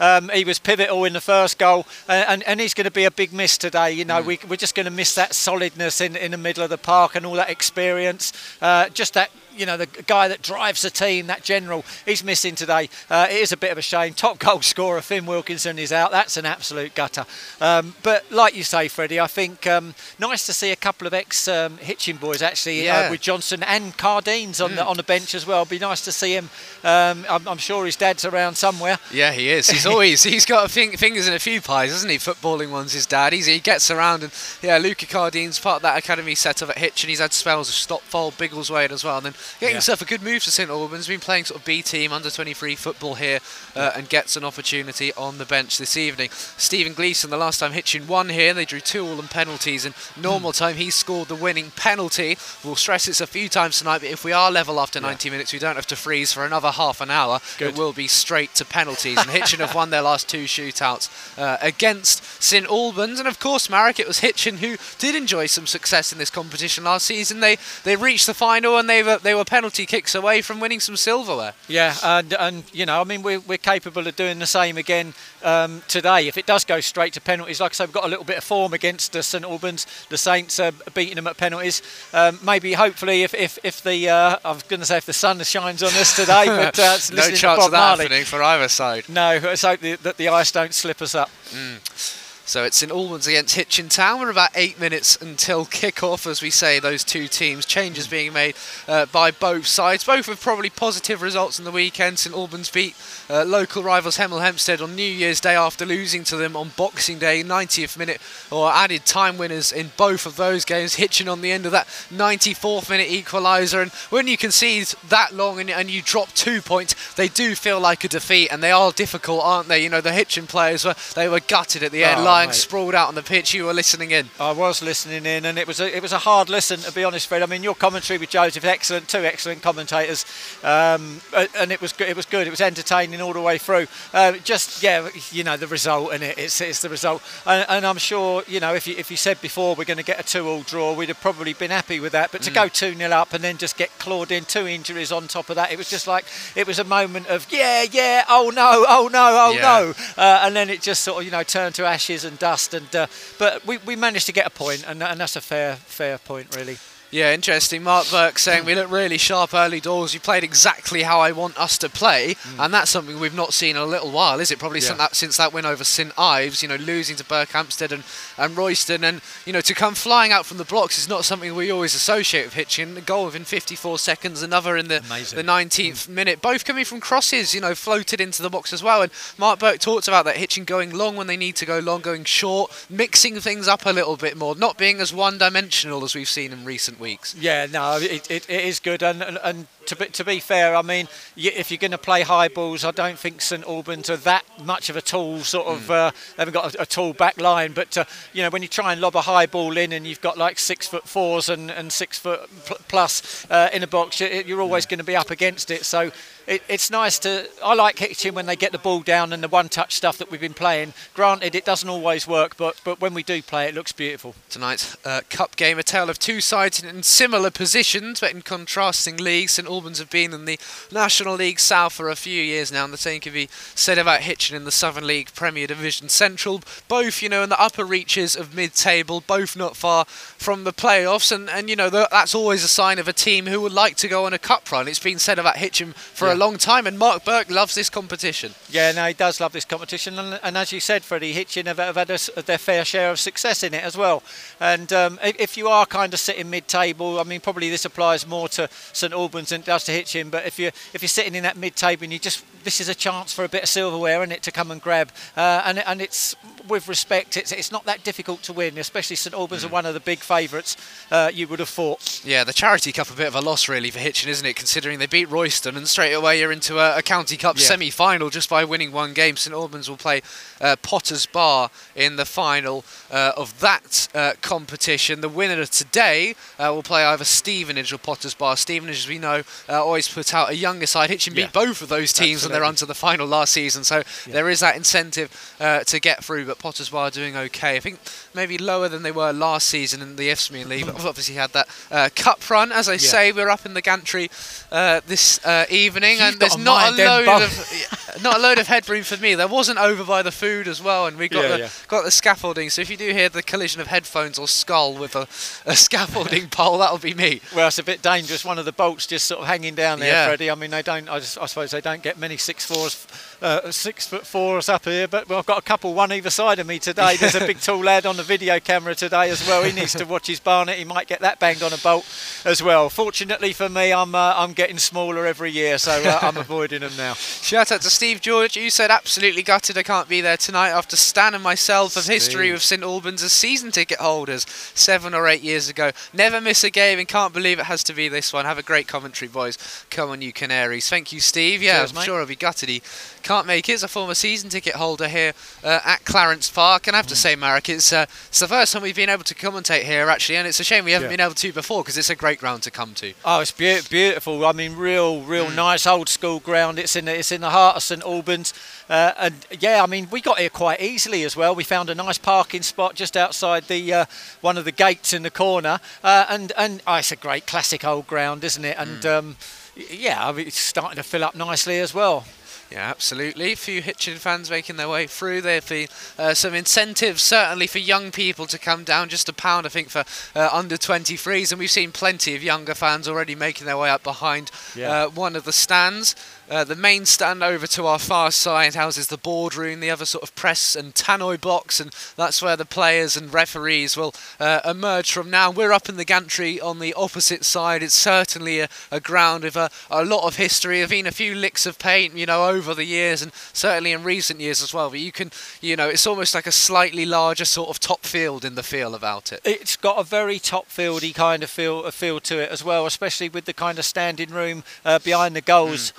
um, 0.00 0.30
he 0.32 0.44
was 0.44 0.58
pivotal 0.58 1.04
in 1.04 1.12
the 1.12 1.20
first 1.20 1.58
goal, 1.58 1.86
and 2.08 2.28
and, 2.28 2.42
and 2.44 2.60
he's 2.60 2.74
going 2.74 2.84
to 2.84 2.90
be 2.90 3.04
a 3.04 3.10
big 3.10 3.32
miss 3.32 3.58
today. 3.58 3.92
You 3.92 4.04
know, 4.04 4.22
mm. 4.22 4.26
we 4.26 4.38
we're 4.48 4.56
just 4.56 4.74
going 4.74 4.84
to 4.84 4.92
miss 4.92 5.14
that 5.14 5.34
solidness 5.34 6.00
in 6.00 6.16
in 6.16 6.30
the 6.32 6.38
middle 6.38 6.62
of 6.62 6.70
the 6.70 6.78
park 6.78 7.14
and 7.14 7.26
all 7.26 7.34
that 7.34 7.50
experience. 7.50 8.32
Uh, 8.60 8.88
just 8.90 9.14
that 9.14 9.30
you 9.58 9.66
know, 9.66 9.76
the 9.76 9.86
guy 10.06 10.28
that 10.28 10.42
drives 10.42 10.82
the 10.82 10.90
team, 10.90 11.26
that 11.26 11.42
general, 11.42 11.84
he's 12.06 12.22
missing 12.22 12.54
today. 12.54 12.88
Uh, 13.10 13.26
it 13.30 13.36
is 13.36 13.52
a 13.52 13.56
bit 13.56 13.72
of 13.72 13.78
a 13.78 13.82
shame. 13.82 14.14
Top 14.14 14.38
goal 14.38 14.62
scorer 14.62 15.00
Finn 15.00 15.26
Wilkinson 15.26 15.78
is 15.78 15.92
out. 15.92 16.10
That's 16.10 16.36
an 16.36 16.46
absolute 16.46 16.94
gutter. 16.94 17.24
Um, 17.60 17.94
but 18.02 18.30
like 18.30 18.56
you 18.56 18.62
say, 18.62 18.88
Freddie, 18.88 19.20
I 19.20 19.26
think 19.26 19.66
um, 19.66 19.94
nice 20.18 20.46
to 20.46 20.52
see 20.52 20.70
a 20.70 20.76
couple 20.76 21.06
of 21.06 21.14
ex 21.14 21.48
um, 21.48 21.78
Hitchin 21.78 22.16
boys 22.16 22.42
actually 22.42 22.88
uh, 22.88 23.00
yeah. 23.02 23.06
uh, 23.08 23.10
with 23.10 23.20
Johnson 23.20 23.62
and 23.62 23.96
Cardines 23.96 24.60
on 24.60 24.70
mm. 24.70 24.76
the 24.76 24.84
on 24.86 24.96
the 24.96 25.02
bench 25.02 25.34
as 25.34 25.46
well. 25.46 25.62
It'd 25.62 25.70
be 25.70 25.78
nice 25.78 26.04
to 26.04 26.12
see 26.12 26.36
him. 26.36 26.50
Um, 26.84 27.26
I'm, 27.28 27.48
I'm, 27.48 27.58
sure 27.58 27.84
his 27.86 27.96
dad's 27.96 28.24
around 28.24 28.54
somewhere. 28.54 28.98
Yeah, 29.12 29.32
he 29.32 29.50
is. 29.50 29.68
He's 29.68 29.86
always 29.92 30.22
he's 30.22 30.44
got 30.44 30.70
fingers 30.70 31.26
in 31.28 31.34
a 31.34 31.38
few 31.38 31.60
pies, 31.60 31.90
hasn't 31.90 32.10
he? 32.10 32.18
Footballing 32.18 32.70
ones, 32.70 32.92
his 32.92 33.06
dad. 33.06 33.32
He's, 33.32 33.46
he 33.46 33.58
gets 33.58 33.90
around 33.90 34.22
and 34.22 34.32
yeah, 34.62 34.78
Luca 34.78 35.06
Cardines 35.06 35.58
part 35.58 35.76
of 35.76 35.82
that 35.82 35.98
academy 35.98 36.34
set 36.34 36.62
up 36.62 36.70
at 36.70 36.78
Hitchin. 36.78 37.08
He's 37.08 37.20
had 37.20 37.32
spells 37.32 37.68
of 37.68 37.74
Stotfold, 37.74 38.32
Biggleswade 38.32 38.90
as 38.90 39.04
well. 39.04 39.18
And 39.18 39.26
then 39.26 39.34
getting 39.54 39.68
yeah. 39.68 39.74
himself 39.74 40.02
a 40.02 40.04
good 40.04 40.22
move 40.22 40.42
to 40.44 40.50
St 40.50 40.70
Albans. 40.70 41.08
Been 41.08 41.20
playing 41.20 41.44
sort 41.44 41.60
of 41.60 41.66
B 41.66 41.82
team 41.82 42.12
under 42.12 42.30
23 42.30 42.74
football 42.74 43.14
here 43.14 43.40
uh, 43.74 43.92
and 43.96 44.08
gets 44.08 44.36
an 44.36 44.44
opportunity 44.44 45.12
on 45.14 45.38
the 45.38 45.46
bench 45.46 45.78
this 45.78 45.96
evening. 45.96 46.30
Stephen 46.32 46.92
Gleeson, 46.92 47.30
the 47.30 47.36
last 47.36 47.58
time 47.58 47.72
Hitchin 47.72 48.06
won 48.06 48.28
here, 48.28 48.54
they 48.54 48.64
drew 48.64 48.80
two 48.80 49.06
all 49.06 49.18
and 49.18 49.30
penalties. 49.30 49.84
In 49.84 49.94
normal 50.20 50.52
time, 50.52 50.76
he 50.76 50.90
scored 50.90 51.28
the 51.28 51.34
winning 51.34 51.72
penalty. 51.76 52.36
We'll 52.64 52.76
stress 52.76 53.06
this 53.06 53.20
a 53.20 53.26
few 53.26 53.48
times 53.48 53.78
tonight, 53.78 54.00
but 54.00 54.10
if 54.10 54.24
we 54.24 54.32
are 54.32 54.50
level 54.50 54.80
after 54.80 55.00
90 55.00 55.28
yeah. 55.28 55.32
minutes, 55.32 55.52
we 55.52 55.58
don't 55.58 55.76
have 55.76 55.86
to 55.86 55.96
freeze 55.96 56.32
for 56.32 56.44
another 56.44 56.70
half 56.70 57.00
an 57.00 57.10
hour. 57.10 57.40
Good. 57.58 57.70
It 57.70 57.78
will 57.78 57.92
be 57.92 58.08
straight 58.08 58.54
to 58.56 58.64
penalties. 58.64 59.18
and 59.18 59.30
Hitchin 59.30 59.60
have 59.60 59.74
won 59.74 59.90
their 59.90 60.02
last 60.02 60.28
two 60.28 60.44
shootouts 60.44 61.38
uh, 61.38 61.56
against 61.60 62.24
St 62.42 62.66
Albans. 62.66 63.18
And 63.18 63.28
of 63.28 63.38
course, 63.38 63.70
Marek, 63.70 63.98
it 63.98 64.06
was 64.06 64.20
Hitchin 64.20 64.58
who 64.58 64.76
did 64.98 65.14
enjoy 65.14 65.46
some 65.46 65.66
success 65.66 66.12
in 66.12 66.18
this 66.18 66.30
competition 66.30 66.84
last 66.84 67.06
season. 67.06 67.40
They 67.40 67.56
they 67.84 67.96
reached 67.96 68.26
the 68.26 68.34
final 68.34 68.78
and 68.78 68.88
they 68.88 69.02
were 69.02 69.18
they 69.18 69.34
were 69.34 69.37
penalty 69.44 69.68
penalty 69.68 69.86
kicks 69.86 70.14
away 70.14 70.40
from 70.40 70.60
winning 70.60 70.80
some 70.80 70.96
silverware. 70.96 71.52
Yeah, 71.68 71.94
and, 72.02 72.32
and 72.34 72.64
you 72.72 72.86
know, 72.86 73.00
I 73.00 73.04
mean, 73.04 73.22
we're, 73.22 73.40
we're 73.40 73.58
capable 73.58 74.06
of 74.06 74.16
doing 74.16 74.38
the 74.38 74.46
same 74.46 74.78
again 74.78 75.14
um, 75.44 75.82
today. 75.88 76.26
If 76.26 76.38
it 76.38 76.46
does 76.46 76.64
go 76.64 76.80
straight 76.80 77.12
to 77.14 77.20
penalties, 77.20 77.60
like 77.60 77.72
I 77.72 77.74
say, 77.74 77.84
we've 77.84 77.92
got 77.92 78.04
a 78.04 78.08
little 78.08 78.24
bit 78.24 78.38
of 78.38 78.44
form 78.44 78.72
against 78.72 79.14
uh, 79.14 79.22
St 79.22 79.44
Albans. 79.44 79.86
The 80.08 80.16
Saints 80.16 80.58
are 80.58 80.72
beating 80.94 81.16
them 81.16 81.26
at 81.26 81.36
penalties. 81.36 81.82
Um, 82.12 82.38
maybe, 82.42 82.72
hopefully, 82.72 83.22
if, 83.22 83.34
if, 83.34 83.58
if 83.62 83.82
the 83.82 84.08
uh, 84.08 84.38
I 84.44 84.52
was 84.52 84.62
going 84.62 84.80
to 84.80 84.86
say 84.86 84.96
if 84.96 85.06
the 85.06 85.12
sun 85.12 85.42
shines 85.42 85.82
on 85.82 85.90
us 85.90 86.16
today, 86.16 86.46
but 86.46 86.78
uh, 86.78 86.98
no 87.12 87.30
chance 87.30 87.64
of 87.64 87.70
that 87.70 87.78
Marley. 87.78 88.04
happening 88.04 88.24
for 88.24 88.42
either 88.42 88.68
side. 88.68 89.08
No, 89.08 89.38
let's 89.42 89.62
hope 89.62 89.80
the, 89.80 89.96
that 89.96 90.16
the 90.16 90.28
ice 90.28 90.50
don't 90.50 90.72
slip 90.72 91.02
us 91.02 91.14
up. 91.14 91.30
Mm. 91.50 92.24
So 92.48 92.64
it's 92.64 92.82
in 92.82 92.90
Albans 92.90 93.26
against 93.26 93.56
Hitchin 93.56 93.90
Town. 93.90 94.20
We're 94.20 94.30
about 94.30 94.52
eight 94.54 94.80
minutes 94.80 95.20
until 95.20 95.66
kick-off, 95.66 96.26
as 96.26 96.40
we 96.40 96.48
say, 96.48 96.80
those 96.80 97.04
two 97.04 97.28
teams. 97.28 97.66
Changes 97.66 98.08
being 98.08 98.32
made 98.32 98.56
uh, 98.88 99.04
by 99.04 99.30
both 99.30 99.66
sides, 99.66 100.02
both 100.02 100.26
with 100.26 100.40
probably 100.40 100.70
positive 100.70 101.20
results 101.20 101.58
in 101.58 101.66
the 101.66 101.70
weekend. 101.70 102.18
St 102.18 102.34
Albans 102.34 102.70
beat 102.70 102.96
uh, 103.28 103.44
local 103.44 103.82
rivals 103.82 104.16
Hemel 104.16 104.40
Hempstead 104.40 104.80
on 104.80 104.96
New 104.96 105.02
Year's 105.02 105.42
Day 105.42 105.56
after 105.56 105.84
losing 105.84 106.24
to 106.24 106.36
them 106.36 106.56
on 106.56 106.70
Boxing 106.74 107.18
Day, 107.18 107.44
90th 107.44 107.98
minute, 107.98 108.18
or 108.50 108.72
added 108.72 109.04
time 109.04 109.36
winners 109.36 109.70
in 109.70 109.90
both 109.98 110.24
of 110.24 110.36
those 110.36 110.64
games. 110.64 110.94
Hitchin 110.94 111.28
on 111.28 111.42
the 111.42 111.52
end 111.52 111.66
of 111.66 111.72
that 111.72 111.86
94th 112.10 112.88
minute 112.88 113.08
equaliser. 113.08 113.82
And 113.82 113.92
when 114.08 114.26
you 114.26 114.38
concede 114.38 114.94
that 115.10 115.34
long 115.34 115.60
and, 115.60 115.68
and 115.68 115.90
you 115.90 116.00
drop 116.00 116.32
two 116.32 116.62
points, 116.62 117.12
they 117.12 117.28
do 117.28 117.54
feel 117.54 117.78
like 117.78 118.04
a 118.04 118.08
defeat, 118.08 118.48
and 118.50 118.62
they 118.62 118.72
are 118.72 118.90
difficult, 118.90 119.42
aren't 119.44 119.68
they? 119.68 119.82
You 119.82 119.90
know, 119.90 120.00
the 120.00 120.14
Hitchin 120.14 120.46
players 120.46 120.86
were 120.86 120.94
they 121.14 121.28
were 121.28 121.40
gutted 121.40 121.82
at 121.82 121.92
the 121.92 122.04
end. 122.04 122.24
Lying 122.38 122.50
mate. 122.50 122.54
sprawled 122.54 122.94
out 122.94 123.08
on 123.08 123.14
the 123.14 123.22
pitch. 123.22 123.52
You 123.54 123.64
were 123.64 123.74
listening 123.74 124.12
in. 124.12 124.28
I 124.38 124.52
was 124.52 124.80
listening 124.80 125.26
in, 125.26 125.44
and 125.44 125.58
it 125.58 125.66
was 125.66 125.80
a, 125.80 125.96
it 125.96 126.00
was 126.00 126.12
a 126.12 126.18
hard 126.18 126.48
listen 126.48 126.78
to 126.80 126.92
be 126.92 127.04
honest, 127.04 127.26
Fred. 127.26 127.42
I 127.42 127.46
mean, 127.46 127.62
your 127.62 127.74
commentary 127.74 128.18
with 128.18 128.30
Joseph, 128.30 128.64
excellent, 128.64 129.08
two 129.08 129.18
excellent 129.18 129.62
commentators, 129.62 130.24
um, 130.62 131.20
and 131.34 131.72
it 131.72 131.80
was 131.80 131.92
good. 131.92 132.08
It 132.08 132.16
was 132.16 132.26
good. 132.26 132.46
It 132.46 132.50
was 132.50 132.60
entertaining 132.60 133.20
all 133.20 133.32
the 133.32 133.40
way 133.40 133.58
through. 133.58 133.86
Uh, 134.14 134.32
just 134.44 134.82
yeah, 134.82 135.08
you 135.32 135.44
know 135.44 135.56
the 135.56 135.66
result, 135.66 136.12
and 136.12 136.22
it, 136.22 136.38
it's 136.38 136.60
it's 136.60 136.82
the 136.82 136.88
result, 136.88 137.22
and, 137.46 137.66
and, 137.68 137.86
I'm 137.86 137.98
sure 137.98 138.42
you 138.46 138.60
know 138.60 138.74
if 138.74 138.86
you 138.86 138.94
if 138.96 139.10
you 139.10 139.16
said 139.16 139.40
before 139.40 139.74
we're 139.74 139.84
going 139.84 139.98
to 139.98 140.04
get 140.04 140.20
a 140.20 140.22
two-all 140.22 140.62
draw, 140.62 140.94
we'd 140.94 141.08
have 141.08 141.20
probably 141.20 141.54
been 141.54 141.70
happy 141.70 141.98
with 142.00 142.12
that. 142.12 142.30
But 142.30 142.42
to 142.42 142.50
mm. 142.50 142.54
go 142.54 142.68
two 142.68 142.94
0 142.94 143.10
up 143.10 143.32
and 143.32 143.42
then 143.42 143.56
just 143.56 143.76
get 143.76 143.90
clawed 143.98 144.30
in, 144.30 144.44
two 144.44 144.66
injuries 144.66 145.10
on 145.10 145.26
top 145.26 145.50
of 145.50 145.56
that, 145.56 145.72
it 145.72 145.78
was 145.78 145.90
just 145.90 146.06
like 146.06 146.24
it 146.54 146.66
was 146.66 146.78
a 146.78 146.84
moment 146.84 147.26
of 147.26 147.46
yeah, 147.50 147.84
yeah, 147.90 148.24
oh 148.28 148.52
no, 148.54 148.84
oh 148.88 149.08
no, 149.12 149.36
oh 149.46 149.52
yeah. 149.52 149.60
no, 149.60 149.94
uh, 150.16 150.42
and 150.44 150.54
then 150.54 150.70
it 150.70 150.80
just 150.80 151.02
sort 151.02 151.18
of 151.18 151.24
you 151.24 151.30
know 151.30 151.42
turned 151.42 151.74
to 151.76 151.84
ashes 151.84 152.24
and 152.28 152.38
dust. 152.38 152.74
And 152.74 152.94
uh, 152.94 153.06
but 153.38 153.66
we, 153.66 153.78
we 153.78 153.96
managed 153.96 154.26
to 154.26 154.32
get 154.32 154.46
a 154.46 154.50
point, 154.50 154.84
and, 154.86 155.02
and 155.02 155.20
that's 155.20 155.36
a 155.36 155.40
fair 155.40 155.76
fair 155.76 156.18
point, 156.18 156.54
really. 156.54 156.76
Yeah, 157.10 157.32
interesting. 157.32 157.82
Mark 157.82 158.10
Burke 158.10 158.38
saying 158.38 158.66
we 158.66 158.74
look 158.74 158.90
really 158.90 159.16
sharp 159.16 159.54
early 159.54 159.80
doors. 159.80 160.12
You 160.12 160.20
played 160.20 160.44
exactly 160.44 161.04
how 161.04 161.20
I 161.20 161.32
want 161.32 161.58
us 161.58 161.78
to 161.78 161.88
play, 161.88 162.34
mm. 162.34 162.62
and 162.62 162.74
that's 162.74 162.90
something 162.90 163.18
we've 163.18 163.34
not 163.34 163.54
seen 163.54 163.76
in 163.76 163.82
a 163.82 163.86
little 163.86 164.10
while, 164.10 164.40
is 164.40 164.50
it? 164.50 164.58
Probably 164.58 164.80
yeah. 164.80 164.88
since, 164.88 164.98
that, 164.98 165.16
since 165.16 165.36
that 165.38 165.54
win 165.54 165.64
over 165.64 165.84
St 165.84 166.12
Ives, 166.18 166.62
you 166.62 166.68
know, 166.68 166.76
losing 166.76 167.16
to 167.16 167.24
Berkhamsted 167.24 167.92
and, 167.92 168.04
and 168.36 168.54
Royston, 168.54 169.04
and 169.04 169.22
you 169.46 169.54
know, 169.54 169.62
to 169.62 169.74
come 169.74 169.94
flying 169.94 170.32
out 170.32 170.44
from 170.44 170.58
the 170.58 170.64
blocks 170.64 170.98
is 170.98 171.08
not 171.08 171.24
something 171.24 171.54
we 171.54 171.70
always 171.70 171.94
associate 171.94 172.44
with 172.44 172.54
Hitchin. 172.54 172.98
A 172.98 173.00
goal 173.00 173.24
within 173.24 173.44
54 173.44 173.98
seconds, 173.98 174.42
another 174.42 174.76
in 174.76 174.88
the 174.88 175.00
the 175.00 175.42
19th 175.42 176.06
mm. 176.06 176.08
minute, 176.10 176.42
both 176.42 176.66
coming 176.66 176.84
from 176.84 177.00
crosses, 177.00 177.54
you 177.54 177.62
know, 177.62 177.74
floated 177.74 178.20
into 178.20 178.42
the 178.42 178.50
box 178.50 178.70
as 178.74 178.82
well. 178.82 179.00
And 179.00 179.10
Mark 179.38 179.60
Burke 179.60 179.78
talked 179.78 180.08
about 180.08 180.26
that 180.26 180.36
Hitchin 180.36 180.64
going 180.64 180.92
long 180.92 181.16
when 181.16 181.26
they 181.26 181.38
need 181.38 181.56
to 181.56 181.66
go 181.66 181.78
long, 181.78 182.02
going 182.02 182.24
short, 182.24 182.70
mixing 182.90 183.40
things 183.40 183.66
up 183.66 183.86
a 183.86 183.92
little 183.92 184.16
bit 184.16 184.36
more, 184.36 184.54
not 184.54 184.76
being 184.76 185.00
as 185.00 185.14
one-dimensional 185.14 186.04
as 186.04 186.14
we've 186.14 186.28
seen 186.28 186.52
in 186.52 186.66
recent 186.66 186.97
weeks. 186.98 187.34
Yeah, 187.34 187.66
no, 187.66 187.98
it, 187.98 188.30
it, 188.30 188.48
it 188.48 188.64
is 188.64 188.80
good, 188.80 189.02
and, 189.02 189.22
and, 189.22 189.38
and 189.42 189.66
to 189.88 189.96
be, 189.96 190.06
to 190.06 190.24
be 190.24 190.38
fair, 190.38 190.76
I 190.76 190.82
mean, 190.82 191.08
if 191.36 191.70
you're 191.70 191.78
going 191.78 191.92
to 191.92 191.98
play 191.98 192.22
high 192.22 192.48
balls, 192.48 192.84
I 192.84 192.90
don't 192.90 193.18
think 193.18 193.40
St 193.40 193.64
Albans 193.64 194.10
are 194.10 194.18
that 194.18 194.44
much 194.64 194.90
of 194.90 194.96
a 194.96 195.02
tall 195.02 195.40
sort 195.40 195.66
of. 195.66 195.86
Mm. 195.86 195.90
Uh, 195.90 196.10
they 196.36 196.42
haven't 196.42 196.54
got 196.54 196.74
a, 196.74 196.82
a, 196.82 196.86
tall 196.86 197.14
back 197.14 197.40
line, 197.40 197.72
but 197.72 197.96
uh, 197.96 198.04
you 198.32 198.42
know 198.42 198.50
when 198.50 198.62
you 198.62 198.68
try 198.68 198.92
and 198.92 199.00
lob 199.00 199.16
a 199.16 199.22
high 199.22 199.46
ball 199.46 199.76
in 199.76 199.92
and 199.92 200.06
you've 200.06 200.20
got 200.20 200.36
like 200.36 200.58
six 200.58 200.86
foot 200.86 201.08
fours 201.08 201.48
and, 201.48 201.70
and 201.70 201.92
six 201.92 202.18
foot 202.18 202.48
plus 202.88 203.46
uh, 203.50 203.70
in 203.72 203.82
a 203.82 203.86
box, 203.86 204.20
you're 204.20 204.60
always 204.60 204.84
mm. 204.84 204.90
going 204.90 204.98
to 204.98 205.04
be 205.04 205.16
up 205.16 205.30
against 205.30 205.70
it. 205.70 205.84
So 205.84 206.12
it, 206.48 206.62
it's 206.68 206.90
nice 206.90 207.18
to. 207.20 207.48
I 207.62 207.74
like 207.74 207.98
Hitchin 207.98 208.34
when 208.34 208.46
they 208.46 208.56
get 208.56 208.72
the 208.72 208.78
ball 208.78 209.00
down 209.00 209.32
and 209.32 209.42
the 209.42 209.48
one-touch 209.48 209.94
stuff 209.94 210.18
that 210.18 210.30
we've 210.30 210.40
been 210.40 210.54
playing. 210.54 210.94
Granted, 211.14 211.54
it 211.54 211.64
doesn't 211.64 211.88
always 211.88 212.26
work, 212.26 212.56
but 212.56 212.80
but 212.84 213.00
when 213.00 213.14
we 213.14 213.22
do 213.22 213.42
play, 213.42 213.68
it 213.68 213.74
looks 213.74 213.92
beautiful. 213.92 214.34
Tonight's 214.48 214.96
uh, 215.04 215.20
cup 215.28 215.56
game, 215.56 215.78
a 215.78 215.82
tale 215.82 216.08
of 216.08 216.18
two 216.18 216.40
sides 216.40 216.82
in 216.82 217.02
similar 217.02 217.50
positions, 217.50 218.20
but 218.20 218.32
in 218.32 218.42
contrasting 218.42 219.18
leagues. 219.18 219.52
St 219.52 219.68
Albans 219.68 219.77
have 219.98 220.10
been 220.10 220.32
in 220.32 220.44
the 220.44 220.58
National 220.92 221.34
League 221.34 221.60
South 221.60 221.92
for 221.92 222.08
a 222.08 222.16
few 222.16 222.42
years 222.42 222.72
now, 222.72 222.84
and 222.84 222.92
the 222.92 222.98
same 222.98 223.20
can 223.20 223.32
be 223.32 223.48
said 223.50 223.98
about 223.98 224.22
Hitchin 224.22 224.56
in 224.56 224.64
the 224.64 224.72
Southern 224.72 225.06
League 225.06 225.32
Premier 225.34 225.66
Division 225.66 226.08
Central. 226.08 226.60
Both, 226.88 227.22
you 227.22 227.28
know, 227.28 227.42
in 227.42 227.48
the 227.48 227.60
upper 227.60 227.84
reaches 227.84 228.36
of 228.36 228.54
mid-table, 228.54 229.22
both 229.26 229.56
not 229.56 229.76
far 229.76 230.04
from 230.04 230.64
the 230.64 230.72
playoffs, 230.72 231.30
and 231.30 231.48
and 231.48 231.70
you 231.70 231.76
know 231.76 231.90
that's 231.90 232.34
always 232.34 232.64
a 232.64 232.68
sign 232.68 232.98
of 232.98 233.08
a 233.08 233.12
team 233.12 233.46
who 233.46 233.60
would 233.60 233.72
like 233.72 233.96
to 233.96 234.08
go 234.08 234.26
on 234.26 234.32
a 234.32 234.38
cup 234.38 234.70
run. 234.72 234.88
It's 234.88 234.98
been 234.98 235.18
said 235.18 235.38
about 235.38 235.56
Hitchin 235.56 235.92
for 235.92 236.26
yeah. 236.26 236.34
a 236.34 236.36
long 236.36 236.58
time, 236.58 236.86
and 236.86 236.98
Mark 236.98 237.24
Burke 237.24 237.50
loves 237.50 237.74
this 237.74 237.90
competition. 237.90 238.54
Yeah, 238.68 238.92
no, 238.92 239.06
he 239.06 239.14
does 239.14 239.40
love 239.40 239.52
this 239.52 239.64
competition, 239.64 240.18
and, 240.18 240.40
and 240.42 240.56
as 240.56 240.72
you 240.72 240.80
said, 240.80 241.04
Freddie, 241.04 241.32
Hitchin 241.32 241.66
have, 241.66 241.78
have 241.78 241.96
had 241.96 242.10
a, 242.10 242.42
their 242.42 242.58
fair 242.58 242.84
share 242.84 243.10
of 243.10 243.20
success 243.20 243.62
in 243.62 243.74
it 243.74 243.84
as 243.84 243.96
well. 243.96 244.22
And 244.60 244.92
um, 244.92 245.18
if 245.22 245.56
you 245.56 245.68
are 245.68 245.86
kind 245.86 246.12
of 246.12 246.20
sitting 246.20 246.50
mid-table, 246.50 247.20
I 247.20 247.24
mean, 247.24 247.40
probably 247.40 247.70
this 247.70 247.84
applies 247.84 248.26
more 248.26 248.48
to 248.50 248.68
St 248.92 249.12
Albans 249.12 249.52
it 249.52 249.67
does 249.68 249.84
to 249.84 249.92
Hitchin. 249.92 250.30
But 250.30 250.46
if 250.46 250.58
you 250.58 250.68
if 250.92 251.00
you're 251.00 251.08
sitting 251.08 251.34
in 251.34 251.44
that 251.44 251.56
mid-table 251.56 252.04
and 252.04 252.12
you 252.12 252.18
just 252.18 252.44
this 252.64 252.80
is 252.80 252.88
a 252.88 252.94
chance 252.94 253.32
for 253.32 253.44
a 253.44 253.48
bit 253.48 253.62
of 253.62 253.68
silverware 253.68 254.22
in 254.24 254.32
it 254.32 254.42
to 254.42 254.50
come 254.50 254.70
and 254.70 254.82
grab, 254.82 255.10
uh, 255.36 255.62
and 255.64 255.78
and 255.78 256.00
it's 256.00 256.34
with 256.68 256.88
respect, 256.88 257.36
it's 257.36 257.52
it's 257.52 257.70
not 257.70 257.84
that 257.84 258.02
difficult 258.04 258.42
to 258.42 258.52
win, 258.52 258.76
especially 258.78 259.16
St 259.16 259.34
Albans 259.34 259.62
mm. 259.62 259.68
are 259.68 259.72
one 259.72 259.86
of 259.86 259.94
the 259.94 260.00
big 260.00 260.18
favourites. 260.18 260.76
Uh, 261.10 261.30
you 261.32 261.46
would 261.46 261.60
have 261.60 261.68
thought. 261.68 262.20
Yeah, 262.24 262.44
the 262.44 262.52
Charity 262.52 262.92
Cup 262.92 263.10
a 263.10 263.14
bit 263.14 263.28
of 263.28 263.34
a 263.34 263.40
loss 263.40 263.68
really 263.68 263.90
for 263.90 264.00
Hitchin, 264.00 264.28
isn't 264.30 264.46
it? 264.46 264.56
Considering 264.56 264.98
they 264.98 265.06
beat 265.06 265.30
Royston 265.30 265.76
and 265.76 265.86
straight 265.86 266.12
away 266.12 266.40
you're 266.40 266.52
into 266.52 266.78
a, 266.78 266.98
a 266.98 267.02
County 267.02 267.36
Cup 267.36 267.56
Yeah. 267.56 267.64
semi-final 267.64 268.30
just 268.30 268.50
by 268.50 268.64
winning 268.64 268.92
one 268.92 269.14
game. 269.14 269.36
St 269.36 269.54
Albans 269.54 269.88
will 269.88 269.96
play 269.96 270.22
uh, 270.60 270.76
Potters 270.82 271.26
Bar 271.26 271.70
in 271.94 272.16
the 272.16 272.24
final 272.24 272.84
uh, 273.10 273.32
of 273.36 273.60
that 273.60 274.08
uh, 274.14 274.32
competition. 274.42 275.20
The 275.20 275.28
winner 275.28 275.60
of 275.60 275.70
today 275.70 276.34
uh, 276.58 276.72
will 276.74 276.82
play 276.82 277.04
either 277.04 277.24
Stevenage 277.24 277.92
or 277.92 277.98
Potters 277.98 278.34
Bar. 278.34 278.56
Stevenage, 278.56 278.98
as 278.98 279.08
we 279.08 279.18
know, 279.18 279.42
uh, 279.68 279.82
always 279.84 280.08
put 280.08 280.32
out 280.34 280.50
a 280.50 280.56
younger 280.56 280.86
side. 280.86 281.10
Hitchin 281.10 281.34
Yeah. 281.34 281.46
beat 281.46 281.52
both 281.52 281.82
of 281.82 281.88
those 281.88 282.12
teams 282.12 282.44
and 282.44 282.52
they're 282.54 282.62
Absolutely. 282.64 282.68
on 282.68 282.74
to 282.76 282.86
the 282.86 282.94
final 282.94 283.26
last 283.26 283.52
season, 283.52 283.84
so 283.84 284.02
there 284.26 284.48
is 284.48 284.60
that 284.60 284.76
incentive 284.76 285.54
uh, 285.60 285.80
to 285.84 286.00
get 286.00 286.24
through. 286.24 286.46
But 286.46 286.58
Potters 286.58 286.88
Bar 286.90 287.10
doing 287.10 287.36
okay. 287.36 287.76
I 287.76 287.80
think 287.80 287.98
maybe 288.38 288.56
lower 288.56 288.88
than 288.88 289.02
they 289.02 289.10
were 289.10 289.32
last 289.32 289.66
season 289.66 290.00
in 290.00 290.14
the 290.14 290.30
Isthmian 290.30 290.68
League. 290.68 290.86
But 290.86 290.94
we've 290.94 291.06
obviously 291.06 291.34
had 291.34 291.52
that 291.54 291.68
uh, 291.90 292.08
cup 292.14 292.48
run. 292.48 292.70
As 292.70 292.88
I 292.88 292.96
say, 292.96 293.32
we're 293.32 293.48
up 293.50 293.66
in 293.66 293.74
the 293.74 293.82
gantry 293.82 294.30
uh, 294.70 295.00
this 295.06 295.44
uh, 295.44 295.66
evening, 295.68 296.12
You've 296.18 296.20
and 296.22 296.38
there's 296.40 296.56
not 296.56 296.92
a 296.92 296.96
load 296.96 297.26
of 297.28 298.22
not 298.22 298.36
a 298.36 298.40
load 298.40 298.58
of 298.58 298.68
headroom 298.68 299.02
for 299.02 299.16
me. 299.16 299.34
There 299.34 299.48
wasn't 299.48 299.78
over 299.78 300.04
by 300.04 300.22
the 300.22 300.30
food 300.30 300.68
as 300.68 300.80
well, 300.80 301.06
and 301.06 301.18
we 301.18 301.28
got 301.28 301.42
Yeah, 301.42 301.48
the 301.48 301.58
yeah. 301.58 301.68
got 301.88 302.04
the 302.04 302.10
scaffolding. 302.12 302.70
So 302.70 302.80
if 302.80 302.90
you 302.90 302.96
do 302.96 303.12
hear 303.12 303.28
the 303.28 303.42
collision 303.42 303.80
of 303.80 303.88
headphones 303.88 304.38
or 304.38 304.46
skull 304.46 304.94
with 304.94 305.16
a, 305.16 305.22
a 305.68 305.74
scaffolding 305.74 306.48
pole, 306.50 306.78
that'll 306.78 306.98
be 306.98 307.14
me. 307.14 307.40
Well, 307.54 307.66
it's 307.68 307.78
a 307.80 307.84
bit 307.84 308.02
dangerous. 308.02 308.44
One 308.44 308.58
of 308.58 308.64
the 308.64 308.72
bolts 308.72 309.06
just 309.06 309.26
sort 309.26 309.40
of 309.42 309.46
hanging 309.48 309.74
down 309.74 309.98
there, 309.98 310.12
Yeah. 310.12 310.26
Freddie. 310.28 310.50
I 310.50 310.54
mean, 310.54 310.70
they 310.70 310.82
don't. 310.82 311.08
I, 311.08 311.18
just, 311.18 311.38
I 311.38 311.46
suppose 311.46 311.72
they 311.72 311.80
don't 311.80 312.02
get 312.02 312.18
many 312.18 312.36
six 312.36 312.64
fours, 312.64 312.94
uh, 313.42 313.70
six 313.70 314.06
foot 314.06 314.26
fours 314.26 314.68
up 314.68 314.84
here. 314.84 315.08
But 315.08 315.30
I've 315.30 315.46
got 315.46 315.58
a 315.58 315.62
couple, 315.62 315.94
one 315.94 316.12
either 316.12 316.30
side 316.30 316.58
of 316.58 316.66
me 316.66 316.78
today. 316.78 317.16
There's 317.16 317.34
a 317.34 317.46
big 317.46 317.60
tall 317.62 317.78
lad 317.78 318.06
on 318.06 318.16
the 318.16 318.22
video 318.22 318.60
camera 318.60 318.94
today 318.94 319.30
as 319.30 319.46
well. 319.46 319.62
He 319.62 319.72
needs 319.72 319.92
to 319.94 320.04
watch 320.04 320.26
his 320.26 320.40
barnet. 320.40 320.76
He 320.76 320.84
might 320.84 321.06
get 321.06 321.20
that 321.20 321.38
banged 321.38 321.62
on 321.62 321.72
a 321.72 321.78
bolt 321.78 322.06
as 322.44 322.62
well. 322.62 322.88
Fortunately 322.88 323.52
for 323.52 323.68
me, 323.68 323.92
I'm 323.92 324.14
uh, 324.14 324.34
I'm 324.36 324.52
getting 324.52 324.78
smaller 324.78 325.26
every 325.26 325.50
year, 325.50 325.78
so 325.78 325.92
uh, 325.92 326.18
I'm 326.22 326.36
avoiding 326.38 326.80
them 326.80 326.96
now. 326.96 327.14
Shout 327.14 327.72
out 327.72 327.82
to 327.82 327.90
Steve 327.90 328.20
George. 328.20 328.56
You 328.56 328.70
said 328.70 328.90
absolutely 328.90 329.42
gutted 329.42 329.78
I 329.78 329.82
can't 329.82 330.08
be 330.08 330.20
there 330.20 330.36
tonight 330.36 330.70
after 330.70 330.96
Stan 330.96 331.34
and 331.34 331.42
myself 331.42 331.94
have 331.94 332.06
history 332.06 332.52
with 332.52 332.62
St 332.62 332.82
Albans 332.82 333.22
as 333.22 333.32
season 333.32 333.70
ticket 333.70 333.98
holders 333.98 334.46
seven 334.74 335.14
or 335.14 335.26
eight 335.28 335.42
years 335.42 335.68
ago. 335.68 335.90
Never 336.12 336.40
miss 336.40 336.64
a 336.64 336.70
game 336.70 336.98
and 336.98 337.08
can't 337.08 337.32
believe 337.32 337.58
it 337.58 337.66
has 337.66 337.84
to 337.84 337.92
be 337.92 338.08
this 338.08 338.32
one. 338.32 338.44
Have 338.44 338.58
a 338.58 338.62
great 338.62 338.88
commentary, 338.88 339.28
boys. 339.28 339.58
Come 339.90 340.10
on, 340.10 340.22
you 340.22 340.32
Canaries. 340.32 340.88
Thank 340.88 341.12
you, 341.12 341.20
Steve. 341.20 341.62
Yeah, 341.62 341.78
Cheers, 341.78 341.90
I'm 341.90 341.96
mate. 341.96 342.04
sure 342.04 342.18
he'll 342.18 342.28
be 342.28 342.36
gutted 342.36 342.68
he 342.68 342.82
can't 343.28 343.46
make 343.46 343.68
it. 343.68 343.72
He's 343.72 343.82
a 343.82 343.88
former 343.88 344.14
season 344.14 344.48
ticket 344.48 344.74
holder 344.74 345.06
here 345.06 345.34
uh, 345.62 345.80
at 345.84 346.04
Clarence 346.06 346.48
Park. 346.50 346.86
And 346.86 346.96
I 346.96 346.98
have 346.98 347.06
Mm. 347.06 347.10
to 347.10 347.16
say, 347.16 347.36
Marek, 347.36 347.68
it's, 347.68 347.92
uh, 347.92 348.06
it's 348.28 348.38
the 348.40 348.48
first 348.48 348.72
time 348.72 348.82
we've 348.82 348.96
been 348.96 349.10
able 349.10 349.24
to 349.24 349.34
commentate 349.34 349.82
here, 349.84 350.08
actually. 350.08 350.36
And 350.36 350.48
it's 350.48 350.60
a 350.60 350.64
shame 350.64 350.84
we 350.86 350.92
haven't 350.92 351.10
Yeah. 351.10 351.16
been 351.18 351.24
able 351.26 351.34
to 351.34 351.52
before 351.52 351.82
because 351.82 351.98
it's 351.98 352.08
a 352.08 352.14
great 352.14 352.38
ground 352.40 352.62
to 352.62 352.70
come 352.70 352.94
to. 352.94 353.12
Oh, 353.26 353.40
it's 353.40 353.50
beau- 353.52 353.82
beautiful. 353.90 354.46
I 354.46 354.52
mean, 354.52 354.74
real, 354.76 355.20
real 355.20 355.46
Mm. 355.46 355.54
nice 355.56 355.86
old 355.86 356.08
school 356.08 356.40
ground. 356.40 356.78
It's 356.78 356.96
in 356.96 357.04
the, 357.04 357.14
it's 357.18 357.30
in 357.30 357.42
the 357.42 357.50
heart 357.50 357.76
of 357.76 357.82
St 357.82 358.02
Albans, 358.02 358.54
uh, 358.88 359.12
and 359.18 359.34
yeah, 359.60 359.82
I 359.82 359.86
mean, 359.86 360.08
we 360.10 360.20
got 360.22 360.38
here 360.38 360.48
quite 360.50 360.80
easily 360.80 361.22
as 361.24 361.36
well. 361.36 361.54
We 361.54 361.64
found 361.64 361.90
a 361.90 361.94
nice 361.94 362.16
parking 362.18 362.62
spot 362.62 362.94
just 362.94 363.14
outside 363.16 363.68
the 363.68 363.92
uh, 363.92 364.04
one 364.40 364.56
of 364.56 364.64
the 364.64 364.72
gates 364.72 365.12
in 365.12 365.22
the 365.22 365.30
corner, 365.30 365.80
uh, 366.02 366.24
and 366.30 366.52
and 366.56 366.82
oh, 366.86 366.94
it's 366.94 367.12
a 367.12 367.16
great 367.16 367.46
classic 367.46 367.84
old 367.84 368.06
ground, 368.06 368.42
isn't 368.44 368.64
it? 368.64 368.76
And 368.78 369.02
Mm. 369.02 369.18
um, 369.18 369.36
yeah, 369.76 370.26
I 370.28 370.32
mean, 370.32 370.46
it's 370.46 370.58
starting 370.58 370.96
to 370.96 371.02
fill 371.02 371.22
up 371.24 371.34
nicely 371.34 371.78
as 371.78 371.92
well. 371.94 372.24
Yeah, 372.70 372.90
absolutely. 372.90 373.52
A 373.52 373.56
few 373.56 373.80
Hitchin 373.80 374.18
fans 374.18 374.50
making 374.50 374.76
their 374.76 374.90
way 374.90 375.06
through. 375.06 375.40
There'll 375.40 375.62
be 375.66 375.88
uh, 376.18 376.34
some 376.34 376.52
incentives, 376.52 377.22
certainly, 377.22 377.66
for 377.66 377.78
young 377.78 378.10
people 378.10 378.46
to 378.46 378.58
come 378.58 378.84
down. 378.84 379.08
Just 379.08 379.26
a 379.28 379.32
pound, 379.32 379.64
I 379.64 379.70
think, 379.70 379.88
for 379.88 380.04
uh, 380.36 380.50
under 380.52 380.76
23s. 380.76 381.50
And 381.50 381.58
we've 381.58 381.70
seen 381.70 381.92
plenty 381.92 382.36
of 382.36 382.42
younger 382.42 382.74
fans 382.74 383.08
already 383.08 383.34
making 383.34 383.66
their 383.66 383.78
way 383.78 383.88
up 383.88 384.02
behind 384.02 384.50
Yeah. 384.76 385.04
uh, 385.04 385.08
one 385.08 385.34
of 385.34 385.44
the 385.44 385.52
stands. 385.52 386.14
Uh, 386.50 386.64
the 386.64 386.74
main 386.74 387.04
stand 387.04 387.42
over 387.42 387.66
to 387.66 387.86
our 387.86 387.98
far 387.98 388.30
side 388.30 388.74
houses 388.74 389.08
the 389.08 389.18
boardroom, 389.18 389.80
the 389.80 389.90
other 389.90 390.06
sort 390.06 390.22
of 390.22 390.34
press 390.34 390.74
and 390.74 390.94
tannoy 390.94 391.38
box, 391.38 391.78
and 391.78 391.90
that's 392.16 392.40
where 392.40 392.56
the 392.56 392.64
players 392.64 393.16
and 393.16 393.32
referees 393.34 393.96
will 393.96 394.14
uh, 394.40 394.60
emerge 394.64 395.12
from. 395.12 395.30
Now 395.30 395.50
we're 395.50 395.72
up 395.72 395.88
in 395.88 395.96
the 395.96 396.04
gantry 396.04 396.60
on 396.60 396.78
the 396.78 396.94
opposite 396.94 397.44
side. 397.44 397.82
It's 397.82 397.94
certainly 397.94 398.60
a, 398.60 398.68
a 398.90 399.00
ground 399.00 399.44
with 399.44 399.56
a, 399.56 399.70
a 399.90 400.04
lot 400.04 400.26
of 400.26 400.36
history. 400.36 400.78
There've 400.78 400.90
been 400.90 401.06
a 401.06 401.12
few 401.12 401.34
licks 401.34 401.66
of 401.66 401.78
paint, 401.78 402.16
you 402.16 402.26
know, 402.26 402.48
over 402.48 402.74
the 402.74 402.84
years, 402.84 403.20
and 403.20 403.32
certainly 403.52 403.92
in 403.92 404.02
recent 404.02 404.40
years 404.40 404.62
as 404.62 404.72
well. 404.72 404.88
But 404.88 405.00
you 405.00 405.12
can, 405.12 405.30
you 405.60 405.76
know, 405.76 405.88
it's 405.88 406.06
almost 406.06 406.34
like 406.34 406.46
a 406.46 406.52
slightly 406.52 407.04
larger 407.04 407.44
sort 407.44 407.68
of 407.68 407.78
top 407.78 408.04
field 408.04 408.44
in 408.44 408.54
the 408.54 408.62
feel 408.62 408.94
about 408.94 409.32
it. 409.32 409.40
It's 409.44 409.76
got 409.76 409.98
a 409.98 410.02
very 410.02 410.38
top 410.38 410.68
fieldy 410.68 411.14
kind 411.14 411.42
of 411.42 411.50
feel 411.50 411.84
a 411.84 411.92
feel 411.92 412.20
to 412.20 412.38
it 412.38 412.50
as 412.50 412.64
well, 412.64 412.86
especially 412.86 413.28
with 413.28 413.44
the 413.44 413.52
kind 413.52 413.78
of 413.78 413.84
standing 413.84 414.30
room 414.30 414.64
uh, 414.84 414.98
behind 414.98 415.36
the 415.36 415.40
goals 415.40 415.92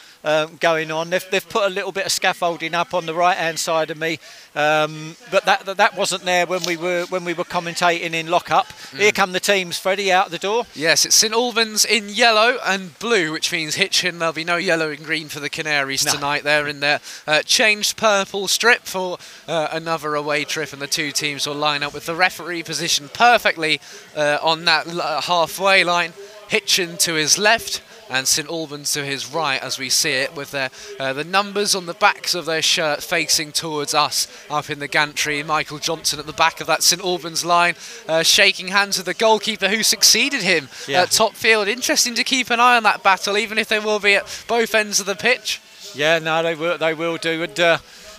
um, 0.45 0.57
going 0.59 0.91
on. 0.91 1.09
They've, 1.09 1.25
they've 1.31 1.47
put 1.47 1.65
a 1.65 1.69
little 1.69 1.91
bit 1.91 2.05
of 2.05 2.11
scaffolding 2.11 2.73
up 2.73 2.93
on 2.93 3.05
the 3.05 3.13
right 3.13 3.37
hand 3.37 3.59
side 3.59 3.91
of 3.91 3.97
me, 3.97 4.19
um, 4.55 5.15
but 5.31 5.45
that, 5.45 5.65
that 5.65 5.77
that 5.77 5.97
wasn't 5.97 6.23
there 6.23 6.45
when 6.45 6.61
we 6.65 6.77
were 6.77 7.05
when 7.09 7.25
we 7.25 7.33
were 7.33 7.43
commentating 7.43 8.13
in 8.13 8.27
lockup. 8.27 8.67
Here 8.95 9.11
come 9.11 9.31
the 9.31 9.39
teams, 9.39 9.77
Freddie, 9.77 10.11
out 10.11 10.31
the 10.31 10.37
door. 10.37 10.65
Yes, 10.75 11.05
it's 11.05 11.15
St 11.15 11.33
Albans 11.33 11.85
in 11.85 12.09
yellow 12.09 12.57
and 12.65 12.97
blue, 12.99 13.31
which 13.31 13.51
means 13.51 13.75
Hitchin. 13.75 14.19
There'll 14.19 14.33
be 14.33 14.43
no 14.43 14.57
yellow 14.57 14.89
and 14.89 15.03
green 15.03 15.27
for 15.29 15.39
the 15.39 15.49
Canaries 15.49 16.05
No. 16.05 16.13
tonight. 16.13 16.43
They're 16.43 16.67
in 16.67 16.79
their 16.79 16.99
uh, 17.27 17.41
changed 17.43 17.97
purple 17.97 18.47
strip 18.47 18.83
for 18.83 19.17
uh, 19.47 19.69
another 19.71 20.15
away 20.15 20.43
trip, 20.45 20.73
and 20.73 20.81
the 20.81 20.87
two 20.87 21.11
teams 21.11 21.47
will 21.47 21.55
line 21.55 21.83
up 21.83 21.93
with 21.93 22.05
the 22.05 22.15
referee 22.15 22.63
positioned 22.63 23.13
perfectly 23.13 23.79
uh, 24.15 24.37
on 24.41 24.65
that 24.65 24.87
uh, 24.87 25.21
halfway 25.21 25.83
line. 25.83 26.13
Hitchin 26.47 26.97
to 26.97 27.13
his 27.13 27.37
left. 27.37 27.81
And 28.09 28.27
St 28.27 28.49
Albans 28.49 28.91
to 28.93 29.05
his 29.05 29.31
right, 29.31 29.61
as 29.61 29.77
we 29.77 29.89
see 29.89 30.13
it, 30.13 30.35
with 30.35 30.49
their 30.51 30.71
uh, 30.99 31.13
the 31.13 31.23
numbers 31.23 31.75
on 31.75 31.85
the 31.85 31.93
backs 31.93 32.33
of 32.33 32.45
their 32.45 32.61
shirt 32.61 33.03
facing 33.03 33.51
towards 33.51 33.93
us 33.93 34.27
up 34.49 34.69
in 34.71 34.79
the 34.79 34.87
gantry. 34.87 35.43
Michael 35.43 35.77
Johnson 35.77 36.19
at 36.19 36.25
the 36.25 36.33
back 36.33 36.59
of 36.59 36.65
that 36.67 36.81
St 36.81 37.01
Albans 37.03 37.45
line, 37.45 37.75
uh, 38.07 38.23
shaking 38.23 38.69
hands 38.69 38.97
with 38.97 39.05
the 39.05 39.13
goalkeeper 39.13 39.67
who 39.69 39.83
succeeded 39.83 40.41
him 40.41 40.69
Yeah. 40.87 41.03
at 41.03 41.11
top 41.11 41.35
field. 41.35 41.67
Interesting 41.67 42.15
to 42.15 42.23
keep 42.23 42.49
an 42.49 42.59
eye 42.59 42.77
on 42.77 42.83
that 42.83 43.03
battle, 43.03 43.37
even 43.37 43.57
if 43.59 43.67
they 43.67 43.79
will 43.79 43.99
be 43.99 44.15
at 44.15 44.43
both 44.47 44.73
ends 44.73 44.99
of 44.99 45.05
the 45.05 45.15
pitch. 45.15 45.61
Yeah, 45.93 46.17
no, 46.19 46.41
they 46.41 46.55
will 46.55 46.77
they 46.77 46.93
will 46.95 47.17
do, 47.17 47.43
and. 47.43 47.59
Uh, 47.59 47.77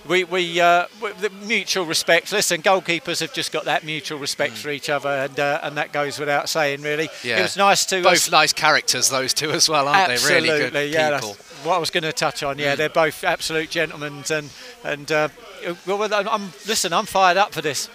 we, 0.09 0.25
we, 0.25 0.61
uh, 0.61 0.87
mutual 1.42 1.85
respect. 1.85 2.33
Listen, 2.33 2.62
goalkeepers 2.62 3.21
have 3.21 3.33
just 3.33 3.52
got 3.52 3.64
that 3.66 3.85
mutual 3.85 4.19
respect 4.19 4.54
for 4.54 4.71
each 4.71 4.88
other, 4.88 5.09
and 5.09 5.38
uh, 5.38 5.61
and 5.62 5.76
that 5.76 5.92
goes 5.92 6.19
without 6.19 6.49
saying, 6.49 6.83
really. 6.83 7.09
Mm. 7.09 7.25
Yeah. 7.25 7.38
It 7.38 7.42
was 7.42 7.57
nice 7.57 7.85
to 7.87 8.02
Both 8.02 8.30
nice 8.30 8.52
characters, 8.52 9.11
those 9.11 9.35
two 9.35 9.50
as 9.50 9.69
well, 9.69 9.88
aren't 9.88 10.12
Absolutely, 10.12 10.49
they? 10.49 10.54
Really 10.54 10.71
good 10.71 10.92
yeah. 10.92 11.21
people. 11.21 11.37
What 11.64 11.76
I 11.76 11.78
was 11.78 11.90
going 11.90 12.04
to 12.04 12.12
touch 12.12 12.42
on. 12.42 12.59
Yeah, 12.59 12.75
they're 12.75 12.88
both 12.88 13.23
absolute 13.25 13.71
gentlemen, 13.71 14.25
and 14.30 14.50
and 14.85 15.12
uh, 15.12 15.28
well, 15.87 16.02
I'm, 16.14 16.28
I'm 16.28 16.52
listen. 16.66 16.92
I'm 16.92 17.07
fired 17.07 17.37
up 17.37 17.52
for 17.52 17.61
this. 17.61 17.90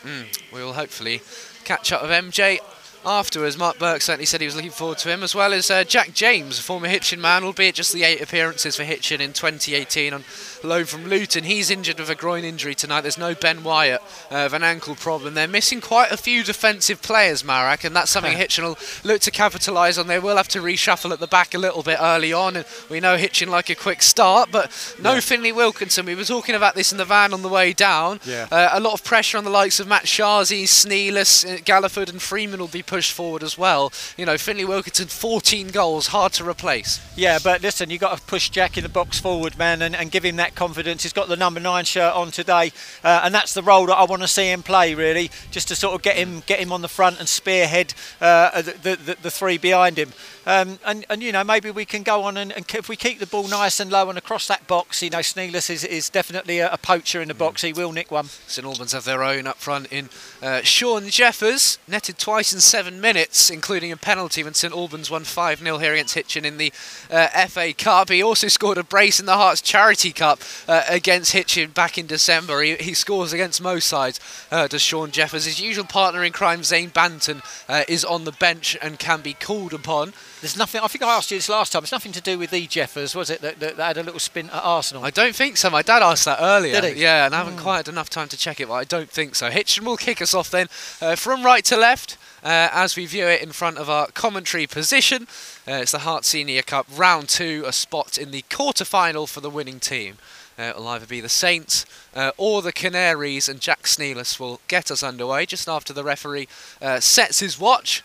We 0.53 0.61
will 0.63 0.73
hopefully 0.73 1.21
catch 1.63 1.91
up 1.91 2.03
with 2.03 2.11
MJ 2.11 2.59
afterwards. 3.05 3.57
Mark 3.57 3.77
Burke 3.79 4.01
certainly 4.01 4.25
said 4.25 4.41
he 4.41 4.47
was 4.47 4.55
looking 4.55 4.71
forward 4.71 4.97
to 4.99 5.09
him, 5.09 5.23
as 5.23 5.35
well 5.35 5.53
as 5.53 5.69
uh, 5.69 5.83
Jack 5.83 6.13
James, 6.13 6.59
a 6.59 6.61
former 6.61 6.87
Hitchin 6.87 7.21
man, 7.21 7.43
albeit 7.43 7.75
just 7.75 7.93
the 7.93 8.03
eight 8.03 8.21
appearances 8.21 8.75
for 8.75 8.83
Hitchin 8.83 9.21
in 9.21 9.33
2018 9.33 10.13
on 10.13 10.23
loan 10.63 10.85
from 10.85 11.05
Luton. 11.05 11.43
He's 11.43 11.69
injured 11.69 11.99
with 11.99 12.09
a 12.09 12.15
groin 12.15 12.43
injury 12.43 12.75
tonight. 12.75 13.01
There's 13.01 13.17
no 13.17 13.35
Ben 13.35 13.63
Wyatt 13.63 14.01
uh, 14.31 14.45
of 14.45 14.53
an 14.53 14.63
ankle 14.63 14.95
problem. 14.95 15.33
They're 15.33 15.47
missing 15.47 15.81
quite 15.81 16.11
a 16.11 16.17
few 16.17 16.43
defensive 16.43 17.01
players, 17.01 17.43
Marek, 17.43 17.83
and 17.83 17.95
that's 17.95 18.11
something 18.11 18.37
Hitchin 18.37 18.65
will 18.65 18.77
look 19.03 19.21
to 19.21 19.31
capitalise 19.31 19.97
on. 19.97 20.07
They 20.07 20.19
will 20.19 20.37
have 20.37 20.47
to 20.49 20.59
reshuffle 20.59 21.11
at 21.11 21.19
the 21.19 21.27
back 21.27 21.53
a 21.53 21.57
little 21.57 21.83
bit 21.83 21.99
early 22.01 22.33
on, 22.33 22.55
and 22.55 22.65
we 22.89 22.99
know 22.99 23.17
Hitchin 23.17 23.49
like 23.49 23.69
a 23.69 23.75
quick 23.75 24.01
start, 24.01 24.49
but 24.51 24.95
no 25.01 25.21
Finley 25.21 25.51
Wilkinson. 25.51 26.05
We 26.05 26.15
were 26.15 26.23
talking 26.23 26.55
about 26.55 26.75
this 26.75 26.91
in 26.91 26.97
the 26.97 27.05
van 27.05 27.33
on 27.33 27.41
the 27.41 27.49
way 27.49 27.73
down. 27.73 28.19
Yeah. 28.25 28.47
Uh, 28.51 28.69
a 28.73 28.79
lot 28.79 28.93
of 28.93 29.03
pressure 29.03 29.37
on 29.37 29.43
the 29.43 29.49
likes 29.49 29.79
of 29.79 29.87
Matt 29.87 30.05
Shazi, 30.05 30.63
Sneelis, 30.63 31.45
uh, 31.45 31.57
Galliford, 31.57 32.09
and 32.09 32.21
Freeman 32.21 32.59
will 32.59 32.67
be 32.67 32.83
pushed 32.95 33.11
forward 33.11 33.43
as 33.43 33.57
well. 33.57 33.91
You 34.15 34.25
know, 34.25 34.37
Finley 34.37 34.63
Wilkinson, 34.63 35.07
14 35.07 35.67
goals, 35.67 36.07
hard 36.07 36.31
to 36.33 36.47
replace. 36.47 37.01
Yeah, 37.17 37.39
but 37.43 37.61
listen, 37.61 37.89
you've 37.89 37.99
got 37.99 38.17
to 38.17 38.23
push 38.23 38.49
Jack 38.49 38.77
in 38.77 38.83
the 38.83 38.89
box 38.89 39.19
forward, 39.19 39.57
man, 39.57 39.81
and, 39.81 39.93
and 39.93 40.09
give 40.09 40.23
him 40.23 40.37
that 40.37 40.55
confidence. 40.55 41.03
He's 41.03 41.11
got 41.11 41.27
the 41.27 41.35
number 41.35 41.59
nine 41.59 41.83
shirt 41.83 42.13
on 42.13 42.31
today, 42.31 42.71
uh, 43.03 43.19
and 43.25 43.35
that's 43.35 43.53
the 43.53 43.61
role 43.61 43.85
that 43.87 43.95
I 43.95 44.05
want 44.05 44.21
to 44.21 44.29
see 44.29 44.49
him 44.49 44.63
play, 44.63 44.95
really, 44.95 45.29
just 45.51 45.67
to 45.67 45.75
sort 45.75 45.93
of 45.93 46.03
get 46.03 46.15
him 46.15 46.41
get 46.45 46.59
him 46.59 46.71
on 46.71 46.81
the 46.81 46.87
front 46.87 47.19
and 47.19 47.27
spearhead 47.27 47.93
uh, 48.21 48.61
the, 48.61 48.95
the, 48.95 49.17
the 49.21 49.29
three 49.29 49.57
behind 49.57 49.97
him. 49.97 50.13
Um, 50.45 50.79
and, 50.85 51.05
and 51.09 51.23
you 51.23 51.31
know 51.31 51.43
maybe 51.43 51.71
we 51.71 51.85
can 51.85 52.03
go 52.03 52.23
on 52.23 52.37
and, 52.37 52.51
and 52.51 52.65
if 52.73 52.87
we 52.87 52.95
keep 52.95 53.19
the 53.19 53.25
ball 53.25 53.47
nice 53.47 53.79
and 53.79 53.91
low 53.91 54.09
and 54.09 54.17
across 54.17 54.47
that 54.47 54.67
box, 54.67 55.01
you 55.01 55.09
know 55.09 55.19
Sneelis 55.19 55.69
is, 55.69 55.83
is 55.83 56.09
definitely 56.09 56.59
a, 56.59 56.71
a 56.71 56.77
poacher 56.77 57.21
in 57.21 57.27
the 57.27 57.33
box. 57.33 57.61
He 57.61 57.73
will 57.73 57.91
nick 57.91 58.11
one. 58.11 58.25
St 58.47 58.65
Albans 58.65 58.91
have 58.91 59.05
their 59.05 59.23
own 59.23 59.47
up 59.47 59.57
front 59.57 59.87
in 59.91 60.09
uh, 60.41 60.61
Sean 60.61 61.09
Jeffers, 61.09 61.79
netted 61.87 62.17
twice 62.17 62.53
in 62.53 62.59
seven 62.59 63.01
minutes, 63.01 63.49
including 63.49 63.91
a 63.91 63.97
penalty 63.97 64.43
when 64.43 64.53
St 64.53 64.73
Albans 64.73 65.09
won 65.09 65.23
5 65.23 65.59
0 65.59 65.77
here 65.79 65.93
against 65.93 66.13
Hitchin 66.13 66.45
in 66.45 66.57
the 66.57 66.71
uh, 67.09 67.27
FA 67.47 67.73
Cup. 67.73 68.09
He 68.09 68.21
also 68.21 68.47
scored 68.47 68.77
a 68.77 68.83
brace 68.83 69.19
in 69.19 69.25
the 69.25 69.33
Herts 69.33 69.63
Charity 69.63 70.11
Cup 70.11 70.39
uh, 70.67 70.83
against 70.87 71.31
Hitchin 71.31 71.71
back 71.71 71.97
in 71.97 72.05
December. 72.05 72.61
He, 72.61 72.75
he 72.75 72.93
scores 72.93 73.33
against 73.33 73.61
most 73.61 73.87
sides, 73.87 74.19
uh, 74.51 74.67
does 74.67 74.81
Sean 74.81 75.11
Jeffers. 75.11 75.45
His 75.45 75.59
usual 75.59 75.85
partner 75.85 76.23
in 76.23 76.31
crime, 76.31 76.63
Zane 76.63 76.91
Banton, 76.91 77.41
uh, 77.67 77.83
is 77.87 78.05
on 78.05 78.25
the 78.25 78.31
bench 78.31 78.77
and 78.81 78.99
can 78.99 79.21
be 79.21 79.33
called 79.33 79.73
upon. 79.73 80.13
There's 80.45 80.55
nothing. 80.55 80.81
I 80.83 80.87
think 80.87 81.03
I 81.03 81.17
asked 81.17 81.31
you 81.31 81.39
this 81.39 81.49
last 81.49 81.71
time. 81.71 81.81
It's 81.81 81.91
nothing 81.91 82.11
to 82.11 82.21
do 82.21 82.37
with 82.37 82.51
the 82.51 82.67
Jeffers, 82.67 83.15
was 83.15 83.31
it? 83.31 83.41
That, 83.41 83.59
that, 83.61 83.77
that 83.77 83.83
had 83.83 83.97
a 83.97 84.03
little 84.03 84.19
spin 84.19 84.51
at 84.51 84.63
Arsenal. 84.63 85.03
I 85.03 85.09
don't 85.09 85.33
think 85.33 85.57
so. 85.57 85.71
My 85.71 85.81
dad 85.81 86.03
asked 86.03 86.25
that 86.25 86.37
earlier. 86.39 86.79
Did 86.79 86.97
he? 86.97 87.01
Yeah, 87.01 87.25
and 87.25 87.33
I 87.33 87.39
haven't 87.39 87.57
quite 87.57 87.77
had 87.77 87.87
enough 87.87 88.11
time 88.11 88.27
to 88.27 88.37
check 88.37 88.59
it, 88.59 88.67
but 88.67 88.75
I 88.75 88.83
don't 88.83 89.09
think 89.09 89.33
so. 89.33 89.49
Hitchin 89.49 89.85
will 89.85 89.97
kick 89.97 90.21
us 90.21 90.35
off 90.35 90.51
then 90.51 90.67
uh, 91.01 91.15
from 91.15 91.43
right 91.43 91.65
to 91.65 91.75
left. 91.75 92.19
Uh, 92.43 92.69
as 92.71 92.95
we 92.95 93.07
view 93.07 93.25
it 93.25 93.41
in 93.41 93.53
front 93.53 93.79
of 93.79 93.89
our 93.89 94.05
commentary 94.11 94.67
position, 94.67 95.23
uh, 95.67 95.81
it's 95.81 95.93
the 95.93 95.97
Herts 95.97 96.25
Senior 96.25 96.61
Cup 96.61 96.85
round 96.95 97.27
two, 97.27 97.63
a 97.65 97.73
spot 97.73 98.19
in 98.19 98.29
the 98.29 98.43
quarter 98.43 98.85
final 98.85 99.25
for 99.25 99.41
the 99.41 99.49
winning 99.49 99.79
team. 99.79 100.19
Uh, 100.59 100.73
it'll 100.75 100.87
either 100.89 101.07
be 101.07 101.21
the 101.21 101.27
Saints 101.27 101.87
uh, 102.15 102.29
or 102.37 102.61
the 102.61 102.71
Canaries, 102.71 103.49
and 103.49 103.59
Jack 103.59 103.85
Sneelis 103.85 104.39
will 104.39 104.61
get 104.67 104.91
us 104.91 105.01
underway 105.01 105.47
just 105.47 105.67
after 105.67 105.91
the 105.91 106.03
referee 106.03 106.47
uh, 106.83 106.99
sets 106.99 107.39
his 107.39 107.59
watch. 107.59 108.03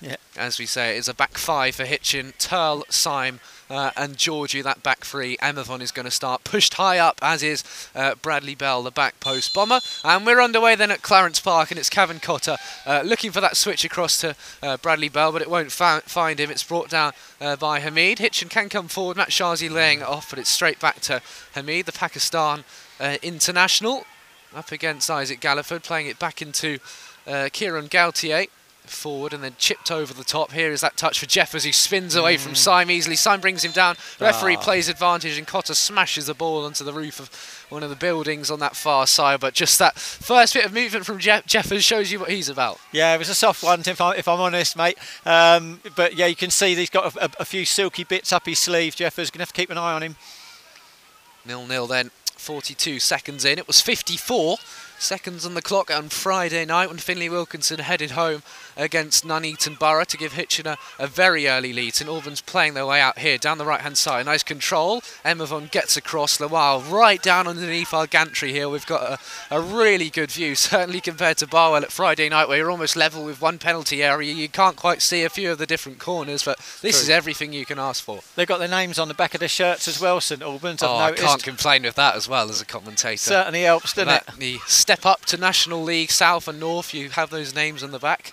Yeah. 0.00 0.16
As 0.36 0.58
we 0.58 0.64
say, 0.64 0.96
it 0.96 0.98
is 0.98 1.08
a 1.08 1.14
back 1.14 1.36
five 1.36 1.74
for 1.74 1.84
Hitchin, 1.84 2.32
Turl, 2.38 2.84
Syme, 2.88 3.38
uh, 3.68 3.90
and 3.96 4.16
Georgie, 4.16 4.62
that 4.62 4.82
back 4.82 5.04
three. 5.04 5.36
Emervon 5.38 5.82
is 5.82 5.92
going 5.92 6.06
to 6.06 6.10
start 6.10 6.42
pushed 6.42 6.74
high 6.74 6.98
up, 6.98 7.18
as 7.22 7.42
is 7.42 7.62
uh, 7.94 8.14
Bradley 8.14 8.54
Bell, 8.54 8.82
the 8.82 8.90
back 8.90 9.20
post 9.20 9.52
bomber. 9.52 9.80
And 10.02 10.24
we're 10.24 10.40
underway 10.40 10.74
then 10.74 10.90
at 10.90 11.02
Clarence 11.02 11.38
Park, 11.38 11.70
and 11.70 11.78
it's 11.78 11.90
Cavan 11.90 12.18
Cotter 12.18 12.56
uh, 12.86 13.02
looking 13.04 13.30
for 13.30 13.42
that 13.42 13.56
switch 13.56 13.84
across 13.84 14.20
to 14.22 14.34
uh, 14.62 14.78
Bradley 14.78 15.10
Bell, 15.10 15.32
but 15.32 15.42
it 15.42 15.50
won't 15.50 15.70
find 15.70 16.40
him. 16.40 16.50
It's 16.50 16.64
brought 16.64 16.88
down 16.88 17.12
uh, 17.40 17.56
by 17.56 17.80
Hamid. 17.80 18.18
Hitchin 18.18 18.48
can 18.48 18.70
come 18.70 18.88
forward. 18.88 19.18
Matshazi 19.18 19.70
laying 19.70 20.00
it 20.00 20.06
off, 20.06 20.30
but 20.30 20.38
it's 20.38 20.50
straight 20.50 20.80
back 20.80 21.00
to 21.02 21.20
Hamid, 21.54 21.84
the 21.84 21.92
Pakistan 21.92 22.64
uh, 22.98 23.18
international, 23.22 24.04
up 24.56 24.72
against 24.72 25.10
Isaac 25.10 25.40
Galliford, 25.40 25.82
playing 25.82 26.06
it 26.06 26.18
back 26.18 26.40
into 26.40 26.78
Kieran 27.52 27.86
Gaultier 27.86 28.46
forward 28.82 29.32
and 29.32 29.42
then 29.42 29.54
chipped 29.58 29.90
over 29.90 30.12
the 30.12 30.24
top. 30.24 30.52
Here 30.52 30.72
is 30.72 30.80
that 30.80 30.96
touch 30.96 31.18
for 31.18 31.26
Jeffers 31.26 31.64
who 31.64 31.72
spins 31.72 32.14
away 32.14 32.36
mm. 32.36 32.40
from 32.40 32.54
Syme 32.54 32.90
easily. 32.90 33.16
Syme 33.16 33.40
brings 33.40 33.64
him 33.64 33.72
down. 33.72 33.96
Referee 34.20 34.56
ah. 34.56 34.60
plays 34.60 34.88
advantage 34.88 35.38
and 35.38 35.46
Cotter 35.46 35.74
smashes 35.74 36.26
the 36.26 36.34
ball 36.34 36.64
onto 36.64 36.84
the 36.84 36.92
roof 36.92 37.20
of 37.20 37.66
one 37.70 37.82
of 37.82 37.90
the 37.90 37.96
buildings 37.96 38.50
on 38.50 38.58
that 38.60 38.76
far 38.76 39.06
side. 39.06 39.40
But 39.40 39.54
just 39.54 39.78
that 39.78 39.96
first 39.96 40.54
bit 40.54 40.64
of 40.64 40.72
movement 40.72 41.06
from 41.06 41.18
Je- 41.18 41.42
Jeffers 41.46 41.84
shows 41.84 42.10
you 42.10 42.20
what 42.20 42.30
he's 42.30 42.48
about. 42.48 42.78
Yeah, 42.92 43.14
it 43.14 43.18
was 43.18 43.28
a 43.28 43.34
soft 43.34 43.62
one, 43.62 43.80
if, 43.80 44.00
I, 44.00 44.14
am 44.16 44.22
honest, 44.40 44.76
mate. 44.76 44.98
Um, 45.24 45.80
but 45.96 46.14
yeah, 46.14 46.26
you 46.26 46.36
can 46.36 46.50
see 46.50 46.74
he's 46.74 46.90
got 46.90 47.14
a, 47.14 47.24
a, 47.24 47.30
a 47.40 47.44
few 47.44 47.64
silky 47.64 48.04
bits 48.04 48.32
up 48.32 48.46
his 48.46 48.58
sleeve. 48.58 48.96
Jeffers 48.96 49.30
going 49.30 49.38
to 49.38 49.42
have 49.42 49.52
to 49.52 49.60
keep 49.60 49.70
an 49.70 49.78
eye 49.78 49.94
on 49.94 50.02
him. 50.02 50.16
Nil 51.46 51.66
nil 51.66 51.86
then. 51.86 52.10
42 52.36 53.00
seconds 53.00 53.44
in. 53.44 53.58
It 53.58 53.66
was 53.66 53.80
54 53.82 54.56
seconds 55.00 55.46
on 55.46 55.54
the 55.54 55.62
clock 55.62 55.90
on 55.90 56.08
Friday 56.08 56.64
night 56.64 56.88
when 56.88 56.98
Finlay 56.98 57.28
Wilkinson 57.28 57.80
headed 57.80 58.12
home 58.12 58.42
against 58.76 59.24
Nuneaton 59.24 59.78
Borough 59.78 60.04
to 60.04 60.16
give 60.16 60.34
Hitchin 60.34 60.66
a 60.66 61.06
very 61.06 61.48
early 61.48 61.72
lead. 61.72 61.94
St 61.94 62.08
Albans 62.08 62.40
playing 62.40 62.74
their 62.74 62.86
way 62.86 63.00
out 63.00 63.18
here 63.18 63.38
down 63.38 63.58
the 63.58 63.64
right 63.64 63.80
hand 63.80 63.98
side. 63.98 64.26
Nice 64.26 64.42
control. 64.42 65.00
Emervon 65.24 65.70
gets 65.70 65.96
across 65.96 66.38
Lawal 66.38 66.90
right 66.90 67.22
down 67.22 67.46
underneath 67.46 67.92
our 67.92 68.06
gantry 68.06 68.52
here. 68.52 68.68
We've 68.68 68.86
got 68.86 69.02
a, 69.02 69.54
a 69.56 69.60
really 69.60 70.10
good 70.10 70.30
view, 70.30 70.54
certainly 70.56 71.00
compared 71.00 71.38
to 71.38 71.46
Barwell 71.46 71.82
at 71.82 71.92
Friday 71.92 72.28
night 72.28 72.48
where 72.48 72.58
you're 72.58 72.70
almost 72.70 72.96
level 72.96 73.24
with 73.24 73.40
one 73.40 73.58
penalty 73.58 74.02
area. 74.02 74.32
You 74.32 74.48
can't 74.48 74.76
quite 74.76 75.02
see 75.02 75.24
a 75.24 75.30
few 75.30 75.52
of 75.52 75.58
the 75.58 75.66
different 75.66 75.98
corners, 75.98 76.42
but 76.44 76.58
this 76.82 76.96
True. 76.96 77.02
is 77.02 77.10
everything 77.10 77.52
you 77.52 77.66
can 77.66 77.78
ask 77.78 78.02
for. 78.02 78.20
They've 78.36 78.46
got 78.46 78.58
their 78.58 78.68
names 78.68 78.98
on 78.98 79.08
the 79.08 79.14
back 79.14 79.34
of 79.34 79.40
their 79.40 79.48
shirts 79.48 79.88
as 79.88 80.00
well, 80.00 80.20
St 80.20 80.42
Albans. 80.42 80.82
I've 80.82 80.90
oh, 80.90 80.98
noticed. 80.98 81.24
I 81.24 81.26
can't 81.26 81.42
complain 81.42 81.82
with 81.82 81.96
that 81.96 82.16
as 82.16 82.28
well 82.28 82.48
as 82.48 82.60
a 82.60 82.66
commentator. 82.66 83.16
Certainly 83.16 83.62
helps, 83.62 83.92
doesn't 83.92 84.08
that, 84.08 84.28
it? 84.28 84.38
Step 84.90 85.06
up 85.06 85.24
to 85.26 85.36
National 85.36 85.84
League 85.84 86.10
South 86.10 86.48
and 86.48 86.58
North, 86.58 86.92
you 86.92 87.10
have 87.10 87.30
those 87.30 87.54
names 87.54 87.84
on 87.84 87.92
the 87.92 88.00
back. 88.00 88.32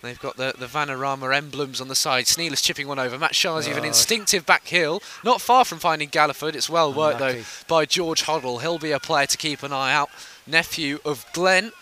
They've 0.00 0.18
got 0.18 0.38
the, 0.38 0.54
the 0.58 0.64
Vanarama 0.64 1.36
emblems 1.36 1.82
on 1.82 1.88
the 1.88 1.94
side. 1.94 2.24
Sneelis 2.24 2.64
chipping 2.64 2.88
one 2.88 2.98
over. 2.98 3.18
Matshazi 3.18 3.66
oh. 3.66 3.68
with 3.68 3.76
an 3.76 3.84
instinctive 3.84 4.46
back 4.46 4.66
heel. 4.66 5.02
Not 5.22 5.42
far 5.42 5.66
from 5.66 5.76
finding 5.76 6.08
Galliford. 6.08 6.54
It's 6.54 6.70
well 6.70 6.94
worked, 6.94 7.18
though, 7.18 7.42
by 7.68 7.84
George 7.84 8.22
Hoddle. 8.22 8.62
He'll 8.62 8.78
be 8.78 8.92
a 8.92 8.98
player 8.98 9.26
to 9.26 9.36
keep 9.36 9.62
an 9.62 9.70
eye 9.74 9.92
out. 9.92 10.08
Nephew 10.46 10.98
of 11.04 11.26
Glenn 11.34 11.72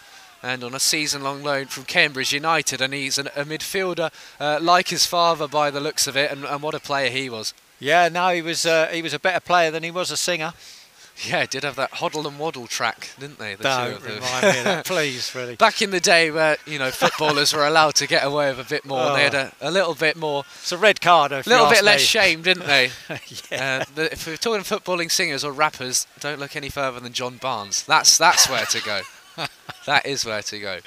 and 0.42 0.64
on 0.64 0.74
a 0.74 0.80
season-long 0.80 1.44
loan 1.44 1.66
from 1.66 1.84
Cambridge 1.84 2.32
United, 2.32 2.80
and 2.80 2.92
he's 2.92 3.18
an, 3.18 3.28
a 3.28 3.44
midfielder 3.44 4.12
uh, 4.40 4.58
like 4.60 4.88
his 4.88 5.06
father 5.06 5.46
by 5.46 5.70
the 5.70 5.78
looks 5.78 6.08
of 6.08 6.16
it, 6.16 6.32
and, 6.32 6.44
and, 6.44 6.62
what 6.62 6.74
a 6.74 6.80
player 6.80 7.10
he 7.10 7.30
was. 7.30 7.54
Yeah, 7.78 8.08
no, 8.08 8.30
he 8.30 8.42
was 8.42 8.66
uh, 8.66 8.88
he 8.88 9.02
was 9.02 9.14
a 9.14 9.20
better 9.20 9.38
player 9.38 9.70
than 9.70 9.84
he 9.84 9.92
was 9.92 10.10
a 10.10 10.16
singer. 10.16 10.52
Yeah, 11.24 11.46
did 11.46 11.64
have 11.64 11.76
that 11.76 11.92
Hoddle 11.92 12.26
and 12.26 12.38
Waddle 12.38 12.66
track, 12.66 13.10
didn't 13.18 13.38
they? 13.38 13.54
The 13.54 13.62
Don't 13.62 14.02
remind 14.02 14.42
me 14.42 14.58
of 14.58 14.64
that, 14.64 14.86
please, 14.86 15.34
really. 15.34 15.56
Back 15.56 15.80
in 15.80 15.90
the 15.90 16.00
day 16.00 16.30
where, 16.30 16.58
you 16.66 16.78
know, 16.78 16.90
footballers 16.90 17.54
were 17.54 17.66
allowed 17.66 17.94
to 17.96 18.06
get 18.06 18.24
away 18.24 18.50
with 18.50 18.58
a 18.58 18.68
bit 18.68 18.84
more, 18.84 19.00
oh. 19.00 19.14
they 19.14 19.22
had 19.22 19.34
a, 19.34 19.52
a, 19.60 19.70
little 19.70 19.94
bit 19.94 20.16
more... 20.16 20.44
It's 20.56 20.72
a 20.72 20.78
red 20.78 21.00
card, 21.00 21.32
A 21.32 21.42
little 21.46 21.70
bit 21.70 21.78
me. 21.78 21.86
less 21.86 22.02
shame, 22.02 22.42
didn't 22.42 22.66
they? 22.66 22.90
yeah. 23.50 23.84
Uh, 23.96 24.02
if 24.02 24.26
we're 24.26 24.36
talking 24.36 24.62
footballing 24.62 25.10
singers 25.10 25.42
or 25.42 25.52
rappers, 25.52 26.06
don't 26.20 26.38
look 26.38 26.54
any 26.54 26.68
further 26.68 27.00
than 27.00 27.12
John 27.12 27.38
Barnes. 27.38 27.84
That's, 27.84 28.18
that's 28.18 28.48
where 28.50 28.66
to 28.66 28.82
go. 28.82 29.00
that 29.86 30.04
is 30.04 30.24
where 30.26 30.42
to 30.42 30.58
go. 30.60 30.78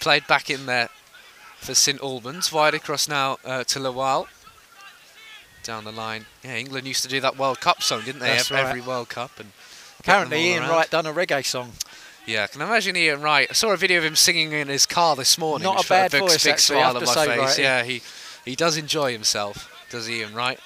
Played 0.00 0.26
back 0.26 0.48
in 0.48 0.64
there 0.66 0.88
for 1.56 1.74
St 1.74 2.00
Albans. 2.00 2.50
Wide 2.50 2.74
across 2.74 3.08
now 3.08 3.36
uh, 3.44 3.64
to 3.64 3.78
Lawal 3.78 4.26
down 5.66 5.84
the 5.84 5.92
line. 5.92 6.26
Yeah, 6.44 6.56
England 6.56 6.86
used 6.86 7.02
to 7.02 7.08
do 7.08 7.20
that 7.20 7.36
World 7.36 7.60
Cup 7.60 7.82
song, 7.82 8.02
didn't 8.04 8.20
they? 8.20 8.30
Every, 8.30 8.56
right. 8.56 8.86
World 8.86 9.08
Cup 9.08 9.38
and 9.38 9.50
Apparently, 10.06 10.50
Ian 10.50 10.62
around. 10.62 10.70
Wright 10.70 10.90
done 10.90 11.06
a 11.06 11.12
reggae 11.12 11.44
song. 11.44 11.72
Yeah, 12.26 12.44
I 12.44 12.46
can 12.46 12.60
imagine 12.60 12.96
Ian 12.96 13.22
Wright. 13.22 13.48
I 13.50 13.52
saw 13.52 13.72
a 13.72 13.76
video 13.76 13.98
of 13.98 14.04
him 14.04 14.14
singing 14.14 14.52
in 14.52 14.68
his 14.68 14.86
car 14.86 15.16
this 15.16 15.36
morning. 15.36 15.64
Not 15.64 15.84
a 15.84 15.88
bad 15.88 16.14
a 16.14 16.18
big, 16.18 16.20
voice, 16.20 16.44
big 16.44 16.52
actually, 16.52 16.78
smile 16.80 16.96
on 16.96 17.04
my 17.04 17.12
say, 17.12 17.26
face. 17.26 17.38
Right, 17.38 17.58
yeah, 17.58 17.82
he 17.82 18.02
he 18.44 18.54
does 18.54 18.76
enjoy 18.76 19.10
himself, 19.10 19.68
does 19.90 20.08
Ian 20.08 20.32
Wright? 20.32 20.60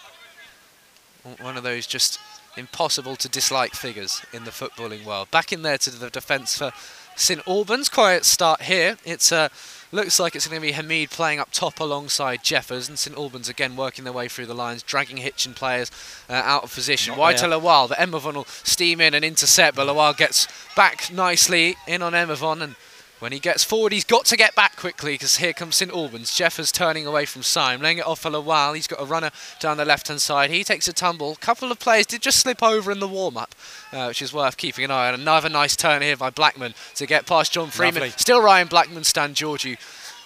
One 1.40 1.56
of 1.56 1.62
those 1.62 1.86
just 1.86 2.20
impossible 2.58 3.16
to 3.16 3.28
dislike 3.30 3.72
figures 3.72 4.22
in 4.32 4.44
the 4.44 4.50
footballing 4.50 5.04
world. 5.06 5.30
Back 5.30 5.54
in 5.54 5.62
there 5.62 5.78
to 5.78 5.90
the 5.90 6.10
defence 6.10 6.58
for 6.58 6.72
St 7.16 7.40
Albans. 7.48 7.88
Quiet 7.88 8.26
start 8.26 8.62
here. 8.62 8.98
It's 9.06 9.32
a 9.32 9.36
uh, 9.36 9.48
Looks 9.92 10.20
like 10.20 10.36
it's 10.36 10.46
going 10.46 10.60
to 10.60 10.66
be 10.66 10.72
Hamid 10.72 11.10
playing 11.10 11.40
up 11.40 11.50
top 11.50 11.80
alongside 11.80 12.44
Jeffers 12.44 12.88
and 12.88 12.96
St 12.96 13.16
Albans 13.16 13.48
again 13.48 13.74
working 13.74 14.04
their 14.04 14.12
way 14.12 14.28
through 14.28 14.46
the 14.46 14.54
lines, 14.54 14.84
dragging 14.84 15.16
Hitchin 15.16 15.52
players 15.52 15.90
uh, 16.28 16.34
out 16.34 16.62
of 16.62 16.72
position. 16.72 17.16
Wide 17.16 17.38
to 17.38 17.46
Lawal, 17.46 17.88
the 17.88 17.96
Emervon 17.96 18.34
will 18.34 18.44
steam 18.44 19.00
in 19.00 19.14
and 19.14 19.24
intercept, 19.24 19.76
but 19.76 19.88
Lawal 19.88 20.16
gets 20.16 20.46
back 20.76 21.12
nicely 21.12 21.74
in 21.88 22.02
on 22.02 22.12
Emervon 22.12 22.62
and 22.62 22.76
when 23.20 23.32
he 23.32 23.38
gets 23.38 23.62
forward, 23.62 23.92
he's 23.92 24.04
got 24.04 24.24
to 24.24 24.36
get 24.36 24.54
back 24.54 24.76
quickly 24.76 25.12
because 25.12 25.36
here 25.36 25.52
comes 25.52 25.76
St 25.76 25.92
Albans. 25.92 26.34
Jeffers 26.34 26.72
turning 26.72 27.06
away 27.06 27.26
from 27.26 27.42
Syme, 27.42 27.80
laying 27.80 27.98
it 27.98 28.06
off 28.06 28.20
for 28.20 28.34
a 28.34 28.40
while. 28.40 28.72
He's 28.72 28.86
got 28.86 29.00
a 29.00 29.04
runner 29.04 29.30
down 29.60 29.76
the 29.76 29.84
left-hand 29.84 30.22
side. 30.22 30.50
He 30.50 30.64
takes 30.64 30.88
a 30.88 30.92
tumble. 30.92 31.32
A 31.32 31.36
couple 31.36 31.70
of 31.70 31.78
players 31.78 32.06
did 32.06 32.22
just 32.22 32.40
slip 32.40 32.62
over 32.62 32.90
in 32.90 32.98
the 32.98 33.06
warm-up, 33.06 33.54
uh, 33.92 34.06
which 34.06 34.22
is 34.22 34.32
worth 34.32 34.56
keeping 34.56 34.84
an 34.84 34.90
eye 34.90 35.08
on. 35.08 35.14
Another 35.14 35.48
nice 35.48 35.76
turn 35.76 36.02
here 36.02 36.16
by 36.16 36.30
Blackman 36.30 36.74
to 36.94 37.06
get 37.06 37.26
past 37.26 37.52
John 37.52 37.68
Freeman. 37.68 38.02
Lovely. 38.02 38.10
Still 38.16 38.42
Ryan 38.42 38.68
Blackman, 38.68 39.04
Stan 39.04 39.34
Georgiou, 39.34 39.76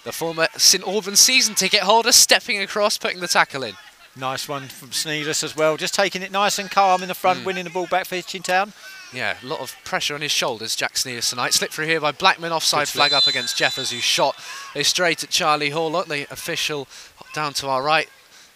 the 0.03 0.13
former 0.13 0.47
St 0.55 0.83
Albans 0.87 1.19
season 1.19 1.53
ticket 1.53 1.81
holder, 1.81 2.13
stepping 2.13 2.61
across, 2.61 2.97
putting 2.97 3.19
the 3.19 3.27
tackle 3.27 3.63
in. 3.63 3.75
Nice 4.17 4.47
one 4.47 4.69
from 4.69 4.91
Sneedus 4.91 5.43
as 5.43 5.57
well. 5.57 5.75
Just 5.75 5.93
taking 5.93 6.21
it 6.21 6.31
nice 6.31 6.57
and 6.57 6.71
calm 6.71 7.01
in 7.01 7.09
the 7.09 7.13
front, 7.13 7.39
mm. 7.41 7.45
winning 7.45 7.65
the 7.65 7.69
ball 7.69 7.87
back 7.87 8.05
for 8.05 8.15
Hitchin 8.15 8.41
Town. 8.41 8.71
Yeah, 9.15 9.37
a 9.41 9.45
lot 9.45 9.61
of 9.61 9.75
pressure 9.85 10.13
on 10.13 10.21
his 10.21 10.31
shoulders, 10.31 10.75
Jack 10.75 10.97
Sneers 10.97 11.29
tonight. 11.29 11.53
Slipped 11.53 11.73
through 11.73 11.85
here 11.85 12.01
by 12.01 12.11
Blackman, 12.11 12.51
offside 12.51 12.89
flag 12.89 13.13
up 13.13 13.27
against 13.27 13.55
Jeffers, 13.55 13.91
who 13.91 13.99
shot 13.99 14.35
a 14.75 14.83
straight 14.83 15.23
at 15.23 15.29
Charlie 15.29 15.71
Horlock, 15.71 16.07
the 16.07 16.23
official 16.31 16.87
down 17.33 17.53
to 17.53 17.67
our 17.67 17.81
right. 17.81 18.09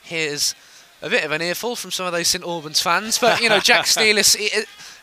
Here's 0.03 0.55
a 1.01 1.09
bit 1.09 1.23
of 1.23 1.31
an 1.31 1.41
earful 1.41 1.77
from 1.77 1.91
some 1.91 2.05
of 2.05 2.11
those 2.11 2.27
St 2.27 2.43
Albans 2.43 2.81
fans, 2.81 3.17
but 3.17 3.39
you 3.41 3.47
know 3.47 3.59
Jack 3.59 3.85
Sneelis, 3.85 4.35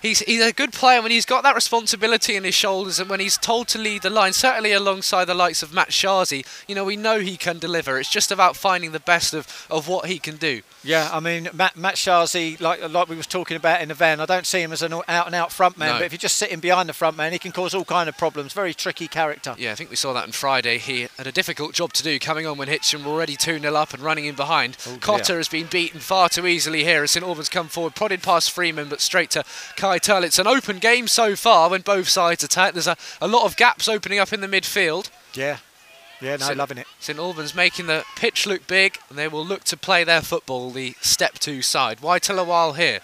he's 0.06 0.20
he's 0.20 0.42
a 0.42 0.52
good 0.52 0.72
player 0.72 1.02
when 1.02 1.10
he's 1.10 1.26
got 1.26 1.42
that 1.42 1.54
responsibility 1.54 2.36
in 2.36 2.44
his 2.44 2.54
shoulders 2.54 2.98
and 2.98 3.10
when 3.10 3.20
he's 3.20 3.36
told 3.36 3.68
to 3.68 3.78
lead 3.78 4.02
the 4.02 4.10
line. 4.10 4.32
Certainly 4.32 4.72
alongside 4.72 5.26
the 5.26 5.34
likes 5.34 5.62
of 5.62 5.70
Matshazi, 5.70 6.46
you 6.66 6.74
know 6.74 6.84
we 6.84 6.96
know 6.96 7.18
he 7.20 7.36
can 7.36 7.58
deliver. 7.58 7.98
It's 7.98 8.10
just 8.10 8.30
about 8.30 8.56
finding 8.56 8.92
the 8.92 9.00
best 9.00 9.34
of, 9.34 9.66
of 9.70 9.88
what 9.88 10.06
he 10.06 10.18
can 10.18 10.36
do. 10.36 10.62
Yeah, 10.82 11.10
I 11.12 11.20
mean 11.20 11.48
Matt 11.52 11.74
Matshazi, 11.74 12.60
like 12.60 12.88
like 12.88 13.08
we 13.08 13.16
was 13.16 13.26
talking 13.26 13.56
about 13.56 13.82
in 13.82 13.88
the 13.88 13.94
van, 13.94 14.20
I 14.20 14.26
don't 14.26 14.46
see 14.46 14.62
him 14.62 14.72
as 14.72 14.82
an 14.82 14.92
out 14.92 15.26
and 15.26 15.34
out 15.34 15.52
front 15.52 15.76
man, 15.76 15.94
no. 15.94 15.98
but 15.98 16.06
if 16.06 16.12
you're 16.12 16.18
just 16.18 16.36
sit 16.36 16.50
him 16.50 16.60
behind 16.60 16.88
the 16.88 16.94
front 16.94 17.16
man, 17.16 17.32
he 17.32 17.38
can 17.38 17.52
cause 17.52 17.74
all 17.74 17.84
kind 17.84 18.08
of 18.08 18.16
problems. 18.16 18.52
Very 18.52 18.74
tricky 18.74 19.08
character. 19.08 19.54
Yeah, 19.58 19.72
I 19.72 19.74
think 19.74 19.90
we 19.90 19.96
saw 19.96 20.12
that 20.12 20.24
on 20.24 20.32
Friday. 20.32 20.78
He 20.78 21.08
had 21.16 21.26
a 21.26 21.32
difficult 21.32 21.72
job 21.72 21.92
to 21.94 22.02
do 22.02 22.18
coming 22.18 22.46
on 22.46 22.56
when 22.56 22.68
Hitchin 22.68 23.04
were 23.04 23.12
already 23.12 23.36
2 23.36 23.58
0 23.58 23.74
up 23.74 23.92
and 23.92 24.02
running 24.02 24.26
in 24.26 24.34
behind. 24.34 24.76
Oh, 24.86 24.98
Cotter 25.00 25.36
has 25.36 25.48
been 25.48 25.66
beaten 25.66 26.00
far 26.00 26.28
too 26.28 26.46
easily 26.46 26.84
here 26.84 27.02
as 27.02 27.10
St 27.10 27.24
Albans 27.24 27.48
come 27.48 27.68
forward, 27.68 27.94
prodded 27.94 28.22
past 28.22 28.50
Freeman, 28.50 28.88
but 28.88 29.00
straight 29.00 29.30
to 29.30 29.44
Kai 29.76 29.95
Turl. 29.98 30.24
It's 30.24 30.38
an 30.38 30.46
open 30.46 30.78
game 30.78 31.08
so 31.08 31.36
far 31.36 31.70
when 31.70 31.82
both 31.82 32.08
sides 32.08 32.44
attack. 32.44 32.74
There's 32.74 32.86
a, 32.86 32.96
a 33.20 33.28
lot 33.28 33.44
of 33.44 33.56
gaps 33.56 33.88
opening 33.88 34.18
up 34.18 34.32
in 34.32 34.40
the 34.40 34.48
midfield. 34.48 35.10
Yeah. 35.34 35.58
Yeah, 36.20 36.36
no, 36.36 36.46
St. 36.46 36.56
loving 36.56 36.78
it. 36.78 36.86
St 36.98 37.18
Albans 37.18 37.54
making 37.54 37.86
the 37.88 38.04
pitch 38.16 38.46
look 38.46 38.66
big, 38.66 38.98
and 39.10 39.18
they 39.18 39.28
will 39.28 39.44
look 39.44 39.64
to 39.64 39.76
play 39.76 40.02
their 40.02 40.22
football, 40.22 40.70
the 40.70 40.94
step 41.02 41.34
two 41.38 41.60
side. 41.60 42.00
Why 42.00 42.18
tell 42.18 42.38
a 42.38 42.44
while 42.44 42.72
here? 42.72 43.00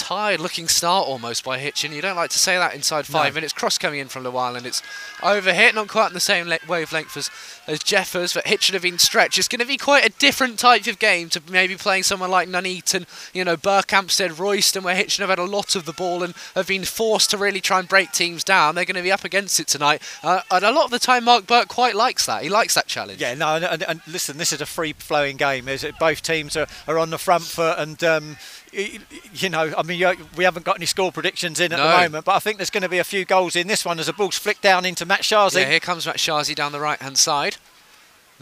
Tired 0.00 0.40
looking 0.40 0.68
start 0.68 1.06
almost 1.06 1.44
by 1.44 1.58
Hitchin. 1.58 1.92
You 1.92 2.00
don't 2.00 2.16
like 2.16 2.30
to 2.30 2.38
say 2.38 2.56
that 2.56 2.74
inside 2.74 3.06
five 3.06 3.32
No. 3.32 3.36
minutes. 3.36 3.52
Cross 3.52 3.78
coming 3.78 4.00
in 4.00 4.08
from 4.08 4.22
the 4.22 4.30
while 4.30 4.56
and 4.56 4.64
it's 4.66 4.82
over 5.22 5.50
overhit, 5.50 5.74
not 5.74 5.88
quite 5.88 6.06
on 6.06 6.12
the 6.12 6.20
same 6.20 6.48
le- 6.48 6.58
wavelength 6.68 7.16
as, 7.16 7.30
as 7.66 7.80
Jeffers, 7.82 8.34
but 8.34 8.46
Hitchin 8.46 8.74
have 8.74 8.82
been 8.82 8.98
stretched. 8.98 9.38
It's 9.38 9.48
going 9.48 9.60
to 9.60 9.66
be 9.66 9.76
quite 9.76 10.04
a 10.04 10.10
different 10.18 10.58
type 10.58 10.86
of 10.86 10.98
game 10.98 11.28
to 11.30 11.42
maybe 11.50 11.76
playing 11.76 12.04
someone 12.04 12.30
like 12.30 12.48
Nuneaton, 12.48 13.06
you 13.32 13.44
know, 13.44 13.56
Berkhamsted, 13.56 14.38
Royston, 14.38 14.82
where 14.84 14.94
Hitchin 14.94 15.22
have 15.22 15.30
had 15.30 15.38
a 15.38 15.44
lot 15.44 15.76
of 15.76 15.84
the 15.84 15.92
ball 15.92 16.22
and 16.22 16.34
have 16.54 16.66
been 16.66 16.84
forced 16.84 17.30
to 17.30 17.38
really 17.38 17.60
try 17.60 17.78
and 17.78 17.88
break 17.88 18.12
teams 18.12 18.44
down. 18.44 18.74
They're 18.74 18.84
going 18.84 18.96
to 18.96 19.02
be 19.02 19.12
up 19.12 19.24
against 19.24 19.58
it 19.60 19.66
tonight. 19.66 20.02
Uh, 20.22 20.42
and 20.50 20.64
a 20.64 20.72
lot 20.72 20.84
of 20.84 20.90
the 20.90 20.98
time, 20.98 21.24
Mark 21.24 21.46
Burke 21.46 21.68
quite 21.68 21.94
likes 21.94 22.26
that. 22.26 22.42
He 22.42 22.48
likes 22.48 22.74
that 22.74 22.86
challenge. 22.86 23.20
Yeah, 23.20 23.34
no, 23.34 23.56
and, 23.56 23.64
and, 23.64 23.82
and 23.82 24.00
listen, 24.06 24.38
this 24.38 24.52
is 24.52 24.60
a 24.60 24.66
free-flowing 24.66 25.36
game. 25.36 25.68
Is 25.68 25.84
it? 25.84 25.98
Both 25.98 26.22
teams 26.22 26.56
are, 26.56 26.66
are 26.86 26.98
on 26.98 27.10
the 27.10 27.18
front 27.18 27.44
foot, 27.44 27.78
and 27.78 28.02
um, 28.04 28.36
you 28.72 29.48
know, 29.48 29.72
I 29.76 29.82
mean, 29.82 29.89
you- 29.96 30.28
we 30.36 30.44
haven't 30.44 30.64
got 30.64 30.76
any 30.76 30.86
score 30.86 31.12
predictions 31.12 31.60
in 31.60 31.72
at 31.72 31.78
No. 31.78 31.84
the 31.90 31.96
moment, 32.04 32.24
but 32.24 32.34
I 32.34 32.38
think 32.38 32.58
there's 32.58 32.70
going 32.70 32.82
to 32.82 32.88
be 32.88 32.98
a 32.98 33.04
few 33.04 33.24
goals 33.24 33.56
in 33.56 33.66
this 33.66 33.84
one 33.84 33.98
as 33.98 34.06
the 34.06 34.12
ball's 34.12 34.38
flicked 34.38 34.62
down 34.62 34.84
into 34.84 35.04
Matshazi. 35.06 35.60
Yeah, 35.62 35.70
here 35.70 35.80
comes 35.80 36.06
Matshazi 36.06 36.54
down 36.54 36.72
the 36.72 36.80
right 36.80 37.00
hand 37.00 37.18
side. 37.18 37.56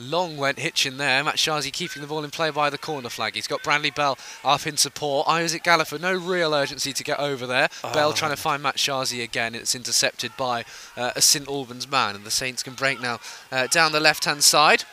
Long 0.00 0.36
went 0.36 0.60
Hitchin 0.60 0.96
there. 0.96 1.24
Matshazi 1.24 1.72
keeping 1.72 2.02
the 2.02 2.06
ball 2.06 2.22
in 2.22 2.30
play 2.30 2.50
by 2.50 2.70
the 2.70 2.78
corner 2.78 3.08
flag. 3.08 3.34
He's 3.34 3.48
got 3.48 3.64
Bradley 3.64 3.90
Bell 3.90 4.16
up 4.44 4.64
in 4.64 4.76
support. 4.76 5.26
Isaac 5.26 5.64
Galliford, 5.64 6.00
no 6.00 6.12
real 6.14 6.54
urgency 6.54 6.92
to 6.92 7.02
get 7.02 7.18
over 7.18 7.48
there. 7.48 7.68
Bell 7.82 8.12
trying 8.12 8.30
to 8.30 8.36
find 8.36 8.62
Matshazi 8.62 9.24
again. 9.24 9.56
It's 9.56 9.74
intercepted 9.74 10.36
by 10.36 10.64
uh, 10.96 11.10
a 11.16 11.20
St 11.20 11.48
Albans 11.48 11.90
man, 11.90 12.14
and 12.14 12.24
the 12.24 12.30
Saints 12.30 12.62
can 12.62 12.74
break 12.74 13.00
now 13.00 13.18
uh, 13.50 13.66
down 13.66 13.90
the 13.90 13.98
left 13.98 14.24
hand 14.24 14.44
side. 14.44 14.84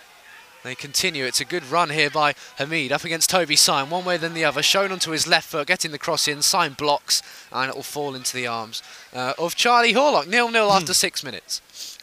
They 0.66 0.74
continue. 0.74 1.26
It's 1.26 1.40
a 1.40 1.46
good 1.46 1.64
run 1.70 1.92
here 1.92 2.10
by 2.10 2.34
Hamid 2.58 2.92
up 2.92 3.04
against 3.04 3.30
Toby 3.30 3.56
Syme, 3.56 3.92
one 3.92 4.04
way 4.04 4.18
than 4.18 4.34
the 4.34 4.44
other. 4.46 4.64
Shown 4.64 4.92
onto 4.92 5.12
his 5.12 5.28
left 5.28 5.48
foot, 5.50 5.68
getting 5.68 5.92
the 5.92 6.00
cross 6.00 6.28
in. 6.28 6.42
Syme 6.42 6.74
blocks, 6.74 7.22
and 7.52 7.70
it 7.70 7.76
will 7.76 7.84
fall 7.84 8.16
into 8.16 8.36
the 8.36 8.48
arms 8.48 8.82
uh, 9.14 9.34
of 9.38 9.56
Charlie 9.56 9.94
Horlock. 9.94 10.28
Nil 10.28 10.50
nil 10.50 10.72
after 10.72 10.96
six 10.96 11.24
minutes. 11.24 11.62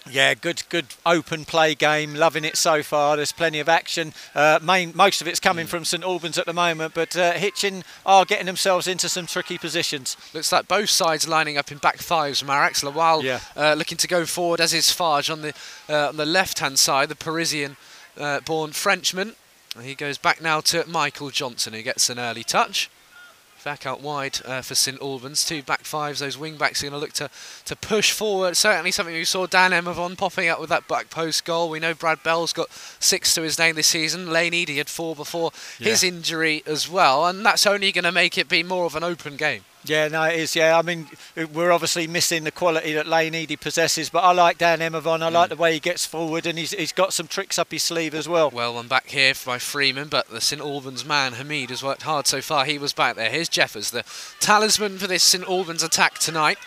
Yeah, 0.09 0.35
good, 0.35 0.63
good 0.69 0.87
open 1.05 1.45
play 1.45 1.75
game. 1.75 2.15
Loving 2.15 2.45
it 2.45 2.57
so 2.57 2.85
far. 2.85 3.17
There's 3.17 3.33
plenty 3.33 3.59
of 3.59 3.69
action. 3.69 4.13
Uh, 4.33 4.61
main, 4.63 4.93
most 4.95 5.21
of 5.21 5.27
it's 5.27 5.41
Mm. 5.41 5.43
coming 5.43 5.67
from 5.67 5.85
St 5.85 6.05
Albans 6.05 6.39
at 6.39 6.47
the 6.47 6.53
moment, 6.53 6.95
but 6.95 7.17
uh, 7.17 7.33
Hitchin 7.33 7.83
are 8.07 8.25
getting 8.25 8.47
themselves 8.47 8.87
into 8.87 9.09
some 9.09 9.27
tricky 9.27 9.59
positions. 9.59 10.17
Looks 10.35 10.53
like 10.53 10.69
both 10.69 10.91
sides 10.91 11.27
lining 11.27 11.57
up 11.59 11.73
in 11.73 11.79
back 11.79 11.99
fives. 11.99 12.45
Marax 12.45 12.85
Lawal 12.85 13.25
Yeah. 13.25 13.41
uh, 13.57 13.75
looking 13.75 13.99
to 13.99 14.07
go 14.07 14.25
forward, 14.25 14.61
as 14.61 14.73
is 14.73 14.93
Farge 14.93 15.31
on 15.31 15.43
the 15.43 15.53
uh, 15.89 16.11
on 16.11 16.17
the 16.17 16.27
left 16.27 16.61
hand 16.61 16.79
side, 16.79 17.09
the 17.09 17.17
Parisian 17.17 17.77
uh, 18.19 18.41
born 18.41 18.73
Frenchman. 18.73 19.35
He 19.81 19.95
goes 19.95 20.19
back 20.19 20.41
now 20.41 20.61
to 20.61 20.87
Michael 20.87 21.31
Johnson, 21.31 21.73
who 21.73 21.83
gets 21.83 22.11
an 22.11 22.19
early 22.19 22.45
touch. 22.45 22.91
Back 23.65 23.87
out 23.87 24.01
wide 24.01 24.41
uh, 24.45 24.61
for 24.61 24.75
St 24.75 25.01
Albans. 25.01 25.45
Two 25.45 25.63
back 25.63 25.85
fives. 25.85 26.19
Those 26.19 26.37
wing 26.37 26.57
backs 26.57 26.83
are 26.83 26.87
going 26.87 26.95
to 26.95 26.99
look 26.99 27.13
to, 27.13 27.31
to 27.65 27.77
push 27.77 28.11
forward. 28.11 28.57
Certainly 28.57 28.91
something 28.91 29.15
we 29.15 29.25
saw 29.25 29.47
Dan 29.47 29.71
Emavon 29.71 30.19
popping 30.19 30.49
up 30.49 30.61
with 30.61 30.69
that 30.71 30.89
back 30.89 31.11
post 31.11 31.45
goal. 31.45 31.71
We 31.71 31.79
know 31.79 31.95
Brad 31.95 32.25
Bell's 32.25 32.53
got 32.53 32.73
six 32.73 33.37
to 33.37 33.43
his 33.43 33.61
name 33.61 33.77
this 33.77 33.87
season. 33.87 34.31
Lane 34.31 34.53
Eady 34.53 34.79
had 34.79 34.89
four 34.89 35.15
before 35.15 35.53
his 35.79 36.03
injury 36.03 36.65
as 36.67 36.91
well. 36.91 37.25
And 37.25 37.47
that's 37.47 37.65
only 37.65 37.93
going 37.93 38.03
to 38.03 38.11
make 38.11 38.37
it 38.37 38.49
be 38.49 38.65
more 38.65 38.85
of 38.85 38.97
an 38.97 39.05
open 39.05 39.37
game. 39.37 39.63
Yeah, 39.85 40.07
no, 40.09 40.23
it 40.23 40.39
is. 40.39 40.55
Yeah, 40.55 40.79
I 40.79 40.83
mean, 40.83 41.09
we're 41.53 41.73
obviously 41.73 42.07
missing 42.07 42.45
the 42.45 42.53
quality 42.53 42.93
that 42.95 43.09
Lane 43.09 43.35
Eady 43.35 43.57
possesses, 43.57 44.11
but 44.11 44.21
I 44.21 44.33
like 44.33 44.59
Dan 44.59 44.79
Emavon. 44.79 45.23
I 45.23 45.29
like 45.29 45.47
mm. 45.47 45.57
the 45.57 45.61
way 45.61 45.73
he 45.73 45.81
gets 45.81 46.07
forward, 46.07 46.47
and 46.47 46.57
he's, 46.57 46.71
he's 46.71 46.93
got 46.93 47.13
some 47.13 47.27
tricks 47.27 47.59
up 47.59 47.73
his 47.73 47.83
sleeve 47.83 48.15
as 48.15 48.29
well. 48.29 48.49
Well, 48.51 48.75
one 48.75 48.87
back 48.87 49.09
here 49.09 49.35
by 49.45 49.59
Freeman, 49.59 50.09
but 50.09 50.29
the 50.29 50.41
St 50.41 50.63
Albans 50.63 51.05
man, 51.05 51.33
Hamid, 51.33 51.71
has 51.71 51.83
worked 51.83 52.03
hard 52.03 52.29
so 52.29 52.41
far. 52.41 52.65
He 52.65 52.79
was 52.79 52.93
back 52.93 53.17
there. 53.17 53.31
Here's 53.31 53.49
Jeffers, 53.49 53.91
the 53.91 54.05
talisman 54.39 54.99
for 54.99 55.09
this 55.09 55.25
St 55.25 55.45
Albans 55.45 55.83
attack 55.83 56.19
tonight. 56.19 56.59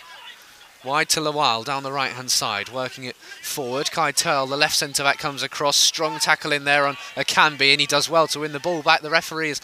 Wide 0.84 1.10
to 1.10 1.20
Lawal 1.20 1.66
down 1.66 1.82
the 1.82 1.92
right 1.92 2.12
hand 2.12 2.30
side, 2.30 2.70
working 2.70 3.06
it 3.06 3.16
forward. 3.16 3.90
Kai 3.90 4.12
Turl, 4.12 4.46
the 4.46 4.58
left 4.58 4.76
centre 4.76 5.04
back, 5.04 5.18
comes 5.18 5.42
across. 5.42 5.78
Strong 5.78 6.20
tackle 6.20 6.52
in 6.52 6.66
there 6.66 6.86
on 6.86 6.96
Akanbi, 7.16 7.72
and 7.72 7.82
he 7.82 7.88
does 7.88 8.08
well 8.08 8.28
to 8.28 8.42
win 8.42 8.52
the 8.52 8.60
ball 8.60 8.84
back. 8.84 9.02
The 9.02 9.10
referee 9.10 9.48
has 9.48 9.62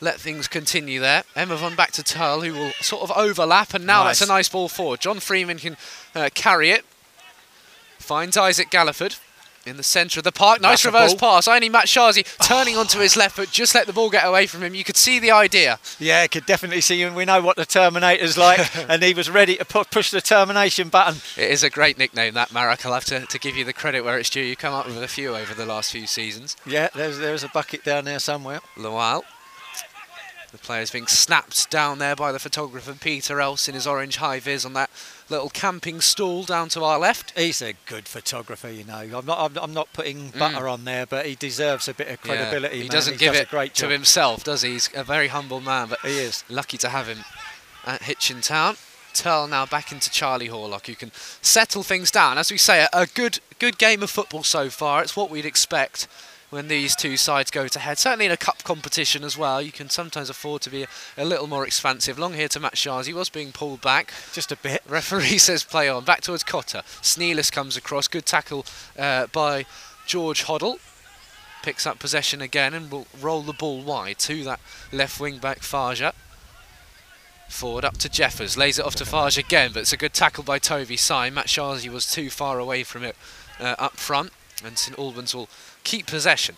let 0.00 0.20
things 0.20 0.46
continue 0.48 1.00
there. 1.00 1.24
Emavon 1.36 1.76
back 1.76 1.92
to 1.92 2.02
Turl, 2.02 2.40
who 2.42 2.52
will 2.54 2.72
sort 2.80 3.02
of 3.02 3.10
overlap, 3.16 3.74
and 3.74 3.84
now 3.86 4.04
Nice. 4.04 4.18
that's 4.20 4.30
a 4.30 4.32
nice 4.32 4.48
ball 4.48 4.68
forward. 4.68 5.00
John 5.00 5.20
Freeman 5.20 5.58
can 5.58 5.76
uh, 6.14 6.28
carry 6.34 6.70
it. 6.70 6.84
Finds 7.98 8.36
Isaac 8.36 8.70
Galliford 8.70 9.18
in 9.66 9.76
the 9.76 9.82
centre 9.82 10.20
of 10.20 10.24
the 10.24 10.32
park. 10.32 10.60
Nice 10.62 10.82
That's 10.82 10.94
reverse 10.94 11.14
pass. 11.14 11.46
Only 11.46 11.68
Matshazi 11.68 12.24
turning 12.46 12.76
onto 12.76 13.00
his 13.00 13.16
left 13.16 13.36
foot. 13.36 13.50
Just 13.50 13.74
let 13.74 13.86
the 13.86 13.92
ball 13.92 14.08
get 14.08 14.24
away 14.26 14.46
from 14.46 14.62
him. 14.62 14.74
You 14.74 14.82
could 14.84 14.96
see 14.96 15.18
the 15.18 15.30
idea. 15.30 15.78
Yeah, 15.98 16.26
could 16.26 16.46
definitely 16.46 16.80
see 16.80 17.02
him. 17.02 17.14
We 17.14 17.26
know 17.26 17.42
what 17.42 17.56
the 17.56 17.66
Terminator's 17.66 18.38
like, 18.38 18.60
and 18.88 19.02
he 19.02 19.12
was 19.12 19.28
ready 19.28 19.56
to 19.56 19.64
pu- 19.66 19.84
push 19.90 20.10
the 20.10 20.22
termination 20.22 20.88
button. 20.88 21.20
It 21.36 21.50
is 21.50 21.62
a 21.62 21.68
great 21.70 21.98
nickname, 21.98 22.32
that 22.34 22.52
Marek. 22.52 22.86
I'll 22.86 22.94
have 22.94 23.04
to, 23.06 23.26
to 23.26 23.38
give 23.38 23.56
you 23.56 23.64
the 23.64 23.74
credit 23.74 24.02
where 24.04 24.18
it's 24.18 24.30
due. 24.30 24.40
You 24.40 24.56
come 24.56 24.72
up 24.72 24.86
with 24.86 25.02
a 25.02 25.08
few 25.08 25.36
over 25.36 25.52
the 25.52 25.66
last 25.66 25.92
few 25.92 26.06
seasons. 26.06 26.56
Yeah, 26.64 26.88
there's 26.94 27.18
there's 27.18 27.44
a 27.44 27.48
bucket 27.48 27.84
down 27.84 28.04
there 28.06 28.20
somewhere. 28.20 28.60
Lawal. 28.76 29.22
The 30.50 30.58
player's 30.58 30.90
being 30.90 31.06
snapped 31.06 31.70
down 31.70 31.98
there 31.98 32.16
by 32.16 32.32
the 32.32 32.38
photographer 32.38 32.94
Peter 32.94 33.38
Else 33.38 33.68
in 33.68 33.74
his 33.74 33.86
orange 33.86 34.16
high 34.16 34.40
vis 34.40 34.64
on 34.64 34.72
that 34.72 34.88
little 35.28 35.50
camping 35.50 36.00
stool 36.00 36.44
down 36.44 36.70
to 36.70 36.82
our 36.82 36.98
left. 36.98 37.38
He's 37.38 37.60
a 37.60 37.74
good 37.84 38.08
photographer, 38.08 38.70
you 38.70 38.84
know. 38.84 38.96
I'm 38.96 39.26
not 39.26 39.38
I'm, 39.38 39.58
I'm 39.62 39.74
not 39.74 39.92
putting 39.92 40.30
mm. 40.30 40.38
butter 40.38 40.66
on 40.66 40.84
there, 40.84 41.04
but 41.04 41.26
he 41.26 41.34
deserves 41.34 41.86
a 41.86 41.92
bit 41.92 42.08
of 42.08 42.22
credibility. 42.22 42.76
Yeah, 42.76 42.82
he 42.82 42.88
man. 42.88 42.94
doesn't 42.94 43.18
give 43.18 43.34
does 43.34 43.42
it 43.42 43.50
great 43.50 43.74
to 43.74 43.82
job. 43.82 43.90
himself, 43.90 44.42
does 44.42 44.62
he? 44.62 44.72
He's 44.72 44.88
a 44.94 45.04
very 45.04 45.28
humble 45.28 45.60
man, 45.60 45.88
but 45.90 46.00
He 46.00 46.18
is. 46.18 46.44
lucky 46.48 46.78
to 46.78 46.88
have 46.88 47.08
him 47.08 47.18
at 47.84 48.04
Hitchin 48.04 48.40
Town. 48.40 48.76
Turl 49.12 49.48
now 49.48 49.66
back 49.66 49.92
into 49.92 50.10
Charlie 50.10 50.48
Horlock, 50.48 50.86
who 50.86 50.94
can 50.94 51.10
settle 51.42 51.82
things 51.82 52.10
down. 52.10 52.38
As 52.38 52.50
we 52.50 52.56
say, 52.58 52.80
a, 52.84 52.88
a 52.92 53.06
good 53.06 53.40
good 53.58 53.76
game 53.76 54.02
of 54.02 54.10
football 54.10 54.44
so 54.44 54.70
far. 54.70 55.02
It's 55.02 55.16
what 55.16 55.30
we'd 55.30 55.44
expect 55.44 56.08
when 56.50 56.68
these 56.68 56.96
two 56.96 57.16
sides 57.16 57.50
go 57.50 57.68
to 57.68 57.78
head. 57.78 57.98
Certainly 57.98 58.26
in 58.26 58.32
a 58.32 58.36
cup 58.36 58.64
competition 58.64 59.22
as 59.24 59.36
well, 59.36 59.60
you 59.60 59.72
can 59.72 59.90
sometimes 59.90 60.30
afford 60.30 60.62
to 60.62 60.70
be 60.70 60.84
a, 60.84 60.88
a 61.16 61.24
little 61.24 61.46
more 61.46 61.66
expansive. 61.66 62.18
Long 62.18 62.34
here 62.34 62.48
to 62.48 62.60
Matt 62.60 62.78
Shars. 62.78 63.06
He 63.06 63.12
was 63.12 63.28
being 63.28 63.52
pulled 63.52 63.80
back. 63.80 64.12
Just 64.32 64.50
a 64.52 64.56
bit. 64.56 64.82
Referee 64.88 65.38
says 65.38 65.64
play 65.64 65.88
on. 65.88 66.04
Back 66.04 66.22
towards 66.22 66.44
Cotter. 66.44 66.82
Sneelis 67.02 67.52
comes 67.52 67.76
across. 67.76 68.08
Good 68.08 68.26
tackle 68.26 68.64
uh, 68.98 69.26
by 69.26 69.66
George 70.06 70.44
Hoddle. 70.44 70.78
Picks 71.62 71.86
up 71.86 71.98
possession 71.98 72.40
again 72.40 72.72
and 72.72 72.90
will 72.90 73.06
roll 73.20 73.42
the 73.42 73.52
ball 73.52 73.82
wide 73.82 74.18
to 74.20 74.44
that 74.44 74.60
left 74.92 75.20
wing 75.20 75.38
back 75.38 75.60
Farja. 75.60 76.12
Forward 77.48 77.84
up 77.84 77.96
to 77.98 78.08
Jeffers. 78.08 78.56
Lays 78.56 78.78
it 78.78 78.84
off 78.84 78.94
to 78.96 79.04
Farge 79.04 79.38
again, 79.38 79.72
but 79.72 79.80
it's 79.80 79.92
a 79.92 79.96
good 79.96 80.12
tackle 80.12 80.44
by 80.44 80.58
Toby 80.58 80.96
Sy. 80.96 81.30
Matshazi 81.30 81.88
was 81.88 82.10
too 82.10 82.30
far 82.30 82.58
away 82.58 82.84
from 82.84 83.02
it 83.02 83.16
uh, 83.58 83.74
up 83.78 83.96
front. 83.96 84.32
And 84.64 84.76
St 84.76 84.98
Albans 84.98 85.34
will 85.34 85.48
keep 85.84 86.06
possession. 86.06 86.56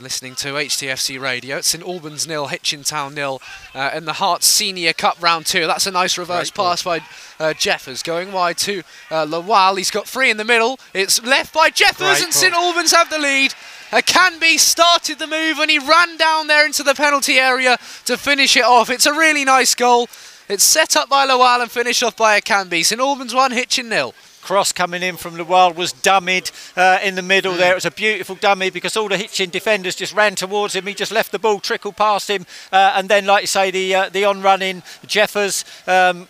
Listening 0.00 0.34
to 0.36 0.48
HTFC 0.54 1.20
radio, 1.20 1.58
it's 1.58 1.68
St 1.68 1.84
Albans 1.84 2.26
nil, 2.26 2.48
Hitchin 2.48 2.82
Town 2.82 3.14
nil, 3.14 3.40
uh, 3.76 3.92
in 3.94 4.06
the 4.06 4.14
Herts 4.14 4.42
Senior 4.42 4.92
Cup 4.92 5.22
round 5.22 5.46
two. 5.46 5.68
That's 5.68 5.86
a 5.86 5.92
nice 5.92 6.18
reverse 6.18 6.50
Great 6.50 6.64
pass 6.64 6.82
by 6.82 7.00
uh, 7.38 7.54
Jeffers, 7.54 8.02
going 8.02 8.32
wide 8.32 8.58
to 8.58 8.82
uh, 9.12 9.24
Lawal. 9.24 9.78
He's 9.78 9.92
got 9.92 10.08
three 10.08 10.30
in 10.30 10.36
the 10.36 10.44
middle. 10.44 10.80
It's 10.92 11.22
left 11.22 11.54
by 11.54 11.70
Jeffers, 11.70 12.18
Great 12.18 12.24
and. 12.24 12.34
St 12.34 12.52
Albans 12.52 12.90
have 12.90 13.08
the 13.08 13.18
lead. 13.18 13.54
Uh, 13.92 14.00
Canby 14.04 14.58
started 14.58 15.20
the 15.20 15.28
move 15.28 15.60
and 15.60 15.70
he 15.70 15.78
ran 15.78 16.16
down 16.16 16.48
there 16.48 16.66
into 16.66 16.82
the 16.82 16.94
penalty 16.94 17.38
area 17.38 17.78
to 18.06 18.16
finish 18.16 18.56
it 18.56 18.64
off. 18.64 18.90
It's 18.90 19.06
a 19.06 19.12
really 19.12 19.44
nice 19.44 19.76
goal. 19.76 20.08
It's 20.48 20.64
set 20.64 20.96
up 20.96 21.08
by 21.08 21.24
Lawal 21.24 21.62
and 21.62 21.70
finished 21.70 22.02
off 22.02 22.16
by 22.16 22.40
Akanbi. 22.40 22.84
St 22.84 23.00
Albans 23.00 23.32
one, 23.32 23.52
Hitchin 23.52 23.88
nil. 23.88 24.12
Cross 24.44 24.72
coming 24.72 25.02
in 25.02 25.16
from 25.16 25.34
the 25.36 25.44
wild 25.44 25.74
was 25.76 25.92
dummied 25.92 26.52
uh, 26.76 26.98
in 27.02 27.14
the 27.14 27.22
middle 27.22 27.52
Hmm. 27.52 27.58
there. 27.58 27.72
It 27.72 27.76
was 27.76 27.86
a 27.86 27.90
beautiful 27.90 28.36
dummy 28.36 28.70
because 28.70 28.96
all 28.96 29.08
the 29.08 29.16
Hitchin 29.16 29.50
defenders 29.50 29.96
just 29.96 30.12
ran 30.14 30.34
towards 30.34 30.74
him. 30.76 30.86
He 30.86 30.94
just 30.94 31.12
left 31.12 31.32
the 31.32 31.38
ball 31.38 31.60
trickle 31.60 31.92
past 31.92 32.28
him, 32.28 32.44
uh, 32.70 32.92
and 32.96 33.08
then, 33.08 33.24
like 33.26 33.42
you 33.42 33.46
say, 33.46 33.70
the 33.70 33.94
uh, 33.94 34.08
the 34.10 34.24
on 34.26 34.42
running 34.42 34.82
Jeffers. 35.06 35.64
Um, 35.86 36.28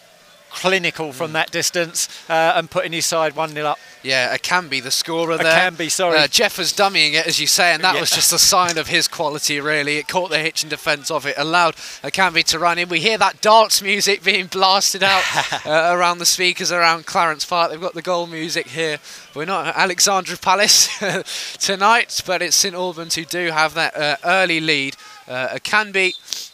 clinical 0.55 1.13
from 1.13 1.29
Hmm. 1.29 1.35
that 1.35 1.51
distance 1.51 2.09
uh, 2.31 2.55
and 2.57 2.71
putting 2.71 2.93
his 2.93 3.07
side 3.07 3.35
1 3.37 3.51
0 3.51 3.67
up. 3.67 3.79
Yeah, 4.03 4.37
Akanbi, 4.37 4.83
the 4.83 4.91
scorer 4.91 5.33
A 5.33 5.39
there. 5.39 5.53
Canby, 5.53 5.89
sorry. 5.89 6.19
Uh, 6.19 6.27
Jeff 6.27 6.59
was 6.59 6.73
dummying 6.73 7.15
it, 7.15 7.27
as 7.27 7.41
you 7.41 7.47
say, 7.47 7.73
and 7.73 7.83
that 7.85 7.95
Yeah. 7.95 8.01
was 8.01 8.11
just 8.11 8.33
a 8.33 8.39
sign 8.39 8.77
of 8.79 8.89
his 8.89 9.09
quality, 9.09 9.61
really. 9.61 9.97
It 9.99 10.09
caught 10.09 10.31
the 10.31 10.39
hitch 10.39 10.55
Hitchin 10.55 10.69
defence 10.69 11.11
off 11.11 11.27
it, 11.27 11.35
allowed 11.37 11.75
Akanbi 12.05 12.45
to 12.45 12.59
run 12.61 12.79
in. 12.79 12.89
We 12.89 13.01
hear 13.01 13.19
that 13.19 13.41
dance 13.41 13.83
music 13.83 14.23
being 14.23 14.47
blasted 14.47 15.03
out 15.03 15.25
uh, 15.67 15.89
around 15.93 16.19
the 16.19 16.27
speakers 16.27 16.71
around 16.71 17.07
Clarence 17.07 17.45
Park. 17.45 17.71
They've 17.73 17.81
got 17.81 17.95
the 17.95 18.03
goal 18.03 18.27
music 18.29 18.69
here. 18.69 18.99
We're 19.35 19.47
not 19.47 19.67
at 19.67 19.77
Alexandra 19.77 20.37
Palace 20.37 20.89
tonight, 21.59 22.23
but 22.25 22.41
it's 22.43 22.55
St 22.57 22.75
Albans 22.75 23.17
who 23.17 23.25
do 23.25 23.51
have 23.51 23.75
that 23.75 23.97
uh, 23.97 24.17
early 24.25 24.61
lead. 24.61 24.97
Uh, 25.27 25.49
Akanbi 25.49 26.13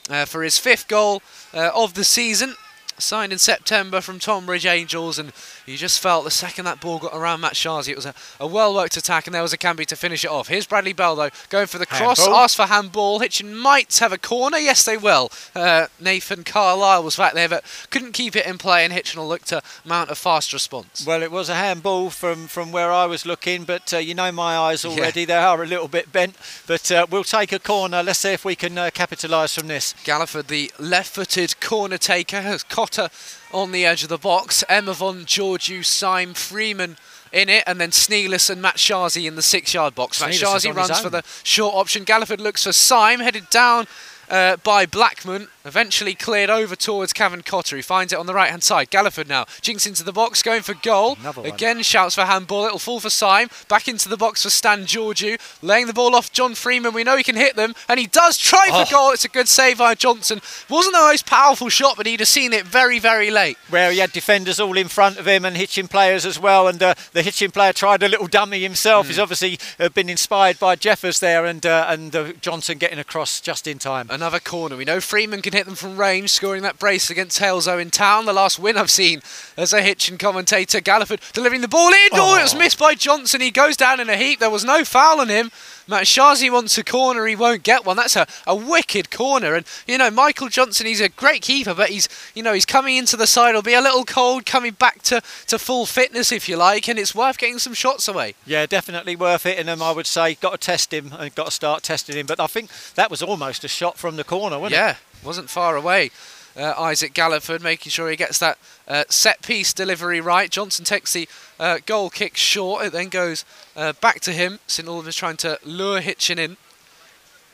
uh, 0.08 0.24
for 0.24 0.42
his 0.42 0.56
fifth 0.56 0.88
goal 0.88 1.20
uh, 1.52 1.70
of 1.74 1.92
the 1.94 2.04
season. 2.04 2.54
Signed 3.00 3.32
in 3.32 3.38
September 3.38 4.00
from 4.00 4.18
Tonbridge 4.18 4.66
Angels, 4.66 5.18
and 5.18 5.32
you 5.66 5.76
just 5.76 6.00
felt 6.00 6.24
the 6.24 6.30
second 6.30 6.64
that 6.64 6.80
ball 6.80 6.98
got 6.98 7.14
around 7.14 7.40
Matshazi, 7.40 7.88
it 7.88 7.96
was 7.96 8.06
a, 8.06 8.14
a 8.38 8.46
well 8.46 8.74
worked 8.74 8.96
attack, 8.96 9.26
and 9.26 9.34
there 9.34 9.42
was 9.42 9.52
Akanbi 9.52 9.86
to 9.86 9.96
finish 9.96 10.24
it 10.24 10.30
off. 10.30 10.48
Here's 10.48 10.66
Bradley 10.66 10.92
Bell, 10.92 11.16
though, 11.16 11.30
going 11.48 11.66
for 11.66 11.78
the 11.78 11.86
cross, 11.86 12.18
Handball. 12.18 12.38
asked 12.38 12.56
for 12.56 12.66
handball. 12.66 13.18
Hitchin 13.20 13.54
might 13.56 13.96
have 13.98 14.12
a 14.12 14.18
corner, 14.18 14.58
yes, 14.58 14.84
they 14.84 14.96
will. 14.96 15.30
Uh, 15.54 15.86
Nathan 16.00 16.44
Carlisle 16.44 17.02
was 17.02 17.16
back 17.16 17.34
there, 17.34 17.48
but 17.48 17.64
couldn't 17.90 18.12
keep 18.12 18.36
it 18.36 18.46
in 18.46 18.58
play, 18.58 18.84
and 18.84 18.92
Hitchin 18.92 19.20
will 19.20 19.28
look 19.28 19.44
to 19.46 19.62
mount 19.84 20.10
a 20.10 20.14
fast 20.14 20.52
response. 20.52 21.04
Well, 21.06 21.22
it 21.22 21.30
was 21.30 21.48
a 21.48 21.54
handball 21.54 22.10
from, 22.10 22.46
from 22.46 22.72
where 22.72 22.92
I 22.92 23.06
was 23.06 23.26
looking, 23.26 23.64
but 23.64 23.92
uh, 23.92 23.98
you 23.98 24.14
know 24.14 24.32
my 24.32 24.56
eyes 24.56 24.84
already. 24.84 25.24
They 25.24 25.34
are 25.36 25.62
a 25.62 25.66
little 25.66 25.88
bit 25.88 26.12
bent, 26.12 26.36
but 26.66 26.90
uh, 26.90 27.06
we'll 27.10 27.24
take 27.24 27.52
a 27.52 27.58
corner. 27.58 28.02
Let's 28.02 28.20
see 28.20 28.32
if 28.32 28.44
we 28.44 28.56
can 28.56 28.76
uh, 28.78 28.90
capitalise 28.92 29.54
from 29.54 29.66
this. 29.68 29.94
Galliford, 30.04 30.46
the 30.46 30.72
left-footed 30.78 31.60
corner 31.60 31.98
taker, 31.98 32.40
has 32.40 32.62
Cotter 32.62 33.08
on 33.52 33.72
the 33.72 33.84
edge 33.84 34.02
of 34.02 34.08
the 34.08 34.18
box. 34.18 34.64
Emavon 34.68 35.24
Georgiou, 35.24 35.84
Syme, 35.84 36.34
Freeman 36.34 36.96
in 37.32 37.48
it, 37.48 37.64
and 37.66 37.80
then 37.80 37.90
Sneelis 37.90 38.50
and 38.50 38.62
Matshazi 38.62 39.26
in 39.26 39.36
the 39.36 39.42
six-yard 39.42 39.94
box. 39.94 40.20
Matt 40.20 40.30
Sneelis 40.30 40.56
is 40.56 40.64
Shazi 40.64 40.74
runs 40.74 41.00
for 41.00 41.10
the 41.10 41.22
short 41.42 41.74
option. 41.74 42.04
Galliford 42.04 42.40
looks 42.40 42.64
for 42.64 42.72
Syme, 42.72 43.20
headed 43.20 43.48
down 43.50 43.86
uh, 44.30 44.56
by 44.58 44.86
Blackman, 44.86 45.48
eventually 45.64 46.14
cleared 46.14 46.48
over 46.50 46.74
towards 46.76 47.12
Cavan 47.12 47.42
Cotter, 47.42 47.76
He 47.76 47.82
finds 47.82 48.12
it 48.12 48.18
on 48.18 48.26
the 48.26 48.32
right-hand 48.34 48.62
side. 48.62 48.90
Galliford 48.90 49.28
now 49.28 49.44
jinks 49.60 49.86
into 49.86 50.02
the 50.04 50.12
box, 50.12 50.42
going 50.42 50.62
for 50.62 50.74
goal. 50.74 51.16
Again 51.52 51.82
shouts 51.82 52.14
for 52.14 52.22
handball. 52.24 52.64
It'll 52.64 52.78
fall 52.78 53.00
for 53.00 53.10
Syme. 53.10 53.48
Back 53.68 53.88
into 53.88 54.08
the 54.08 54.16
box 54.16 54.42
for 54.44 54.50
Stan 54.50 54.84
Georgiou, 54.86 55.38
laying 55.62 55.86
the 55.86 55.92
ball 55.92 56.14
off 56.14 56.32
John 56.32 56.54
Freeman. 56.54 56.94
We 56.94 57.04
know 57.04 57.16
he 57.16 57.22
can 57.24 57.36
hit 57.36 57.56
them, 57.56 57.74
and 57.88 58.00
he 58.00 58.06
does 58.06 58.38
try 58.38 58.68
Oh. 58.72 58.84
for 58.84 58.90
goal. 58.90 59.10
It's 59.10 59.24
a 59.24 59.28
good 59.28 59.48
save 59.48 59.78
by 59.78 59.94
Johnson. 59.94 60.40
Wasn't 60.68 60.94
the 60.94 61.00
most 61.00 61.26
powerful 61.26 61.68
shot, 61.68 61.96
but 61.96 62.06
he'd 62.06 62.20
have 62.20 62.28
seen 62.28 62.52
it 62.52 62.64
very, 62.66 62.98
very 62.98 63.30
late. 63.30 63.58
Where 63.68 63.90
he 63.90 63.98
had 63.98 64.12
defenders 64.12 64.60
all 64.60 64.76
in 64.78 64.88
front 64.88 65.18
of 65.18 65.26
him 65.26 65.44
and 65.44 65.56
Hitchin 65.56 65.88
players 65.88 66.24
as 66.24 66.38
well, 66.38 66.68
and 66.68 66.82
uh, 66.82 66.94
the 67.12 67.22
Hitchin 67.22 67.50
player 67.50 67.72
tried 67.72 68.02
a 68.02 68.08
little 68.08 68.26
dummy 68.28 68.62
himself. 68.62 69.08
He's 69.08 69.18
obviously 69.18 69.58
uh, 69.78 69.88
been 69.90 70.08
inspired 70.08 70.58
by 70.58 70.76
Jeffers 70.76 71.18
there, 71.20 71.44
and 71.44 71.64
uh, 71.66 71.86
and 71.88 72.14
uh, 72.14 72.32
Johnson 72.40 72.78
getting 72.78 72.98
across 72.98 73.40
just 73.40 73.66
in 73.66 73.78
time. 73.78 74.08
Another 74.20 74.38
corner. 74.38 74.76
We 74.76 74.84
know 74.84 75.00
Freeman 75.00 75.40
can 75.40 75.54
hit 75.54 75.64
them 75.64 75.74
from 75.74 75.96
range, 75.96 76.28
scoring 76.28 76.60
that 76.60 76.78
brace 76.78 77.08
against 77.08 77.40
Halesowen 77.40 77.90
Town. 77.90 78.26
The 78.26 78.34
last 78.34 78.58
win 78.58 78.76
I've 78.76 78.90
seen 78.90 79.22
as 79.56 79.72
a 79.72 79.80
Hitchin 79.80 80.18
commentator. 80.18 80.82
Galliford 80.82 81.32
delivering 81.32 81.62
the 81.62 81.68
ball 81.68 81.88
in. 81.88 82.10
Oh, 82.12 82.36
it 82.38 82.42
was 82.42 82.54
oh. 82.54 82.58
missed 82.58 82.78
by 82.78 82.94
Johnson. 82.94 83.40
He 83.40 83.50
goes 83.50 83.78
down 83.78 83.98
in 83.98 84.10
a 84.10 84.18
heap. 84.18 84.38
There 84.38 84.50
was 84.50 84.62
no 84.62 84.84
foul 84.84 85.22
on 85.22 85.30
him. 85.30 85.50
Matshazi 85.90 86.50
wants 86.50 86.78
a 86.78 86.84
corner. 86.84 87.26
He 87.26 87.36
won't 87.36 87.62
get 87.62 87.84
one. 87.84 87.96
That's 87.96 88.16
a, 88.16 88.26
a 88.46 88.54
wicked 88.54 89.10
corner. 89.10 89.54
And, 89.54 89.66
you 89.86 89.98
know, 89.98 90.10
Michael 90.10 90.48
Johnson, 90.48 90.86
he's 90.86 91.00
a 91.00 91.08
great 91.08 91.42
keeper, 91.42 91.74
but 91.74 91.90
he's, 91.90 92.08
you 92.34 92.42
know, 92.42 92.52
he's 92.52 92.64
coming 92.64 92.96
into 92.96 93.16
the 93.16 93.26
side. 93.26 93.52
He'll 93.52 93.62
be 93.62 93.74
a 93.74 93.80
little 93.80 94.04
cold, 94.04 94.46
coming 94.46 94.72
back 94.72 95.02
to, 95.02 95.20
to 95.48 95.58
full 95.58 95.86
fitness, 95.86 96.32
if 96.32 96.48
you 96.48 96.56
like. 96.56 96.88
And 96.88 96.98
it's 96.98 97.14
worth 97.14 97.38
getting 97.38 97.58
some 97.58 97.74
shots 97.74 98.08
away. 98.08 98.34
Yeah, 98.46 98.66
definitely 98.66 99.16
worth 99.16 99.42
hitting 99.42 99.66
him. 99.66 99.82
I 99.82 99.92
would 99.92 100.06
say 100.06 100.36
got 100.36 100.52
to 100.52 100.58
test 100.58 100.92
him 100.92 101.12
and 101.18 101.34
got 101.34 101.46
to 101.46 101.50
start 101.50 101.82
testing 101.82 102.16
him. 102.16 102.26
But 102.26 102.40
I 102.40 102.46
think 102.46 102.70
that 102.94 103.10
was 103.10 103.22
almost 103.22 103.64
a 103.64 103.68
shot 103.68 103.98
from 103.98 104.16
the 104.16 104.24
corner, 104.24 104.58
wasn't 104.58 104.74
it? 104.74 104.76
Yeah, 104.76 104.96
wasn't 105.24 105.50
far 105.50 105.76
away. 105.76 106.10
Uh, 106.56 106.74
Isaac 106.78 107.14
Galliford 107.14 107.62
making 107.62 107.90
sure 107.90 108.10
he 108.10 108.16
gets 108.16 108.38
that 108.38 108.58
uh, 108.88 109.04
set 109.08 109.42
piece 109.42 109.72
delivery 109.72 110.20
right. 110.20 110.50
Johnson 110.50 110.84
takes 110.84 111.12
the 111.12 111.28
uh, 111.58 111.78
goal 111.86 112.10
kick 112.10 112.36
short. 112.36 112.86
It 112.86 112.92
then 112.92 113.08
goes 113.08 113.44
uh, 113.76 113.92
back 113.94 114.20
to 114.20 114.32
him. 114.32 114.58
St 114.66 114.88
Albans 114.88 115.16
trying 115.16 115.36
to 115.38 115.58
lure 115.64 116.00
Hitchin 116.00 116.38
in. 116.38 116.56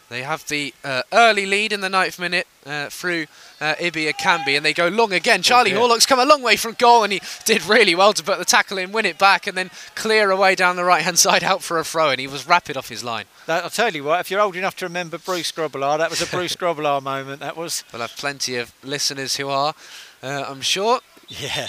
They 0.09 0.23
have 0.23 0.47
the 0.47 0.73
uh, 0.85 1.03
early 1.13 1.47
lead 1.47 1.73
in 1.73 1.81
the 1.81 1.89
ninth 1.89 2.19
minute 2.21 2.47
uh, 2.65 2.89
through 2.91 3.27
uh, 3.61 3.75
Ibi 3.81 4.07
Akanbi, 4.13 4.57
and 4.57 4.65
they 4.65 4.73
go 4.73 4.87
long 4.87 5.13
again. 5.13 5.43
Charlie 5.43 5.71
dear. 5.71 5.81
Horlock's 5.81 6.07
come 6.07 6.21
a 6.21 6.25
long 6.25 6.43
way 6.43 6.57
from 6.57 6.75
goal, 6.79 7.03
and 7.03 7.13
he 7.13 7.21
did 7.45 7.67
really 7.67 7.95
well 7.97 8.13
to 8.13 8.23
put 8.23 8.39
the 8.39 8.45
tackle 8.45 8.79
in, 8.79 8.93
win 8.93 9.05
it 9.05 9.19
back, 9.19 9.49
and 9.49 9.59
then 9.59 9.71
clear 9.97 10.31
away 10.31 10.55
down 10.55 10.77
the 10.77 10.85
right 10.85 11.03
hand 11.03 11.19
side 11.27 11.43
out 11.43 11.61
for 11.61 11.79
a 11.79 11.85
throw. 11.85 12.11
And 12.11 12.21
he 12.21 12.29
was 12.29 12.47
rapid 12.47 12.77
off 12.77 12.89
his 12.89 13.03
line. 13.03 13.25
That, 13.47 13.65
I'll 13.65 13.71
tell 13.71 13.93
you 13.93 14.05
what, 14.05 14.21
if 14.21 14.31
you're 14.31 14.41
old 14.41 14.55
enough 14.55 14.77
to 14.77 14.87
remember 14.87 15.19
Bruce 15.19 15.51
Grobbelaar, 15.51 15.99
that 15.99 16.11
was 16.11 16.23
a 16.23 16.27
Bruce 16.27 16.55
Grobbelaar 16.57 17.03
moment. 17.03 17.41
That 17.41 17.57
was. 17.57 17.83
We'll 17.93 18.03
have 18.03 18.17
plenty 18.17 18.57
of 18.57 18.73
listeners 18.85 19.37
who 19.37 19.49
are, 19.49 19.75
uh, 20.23 20.45
I'm 20.49 20.61
sure. 20.61 21.01
Yeah. 21.29 21.69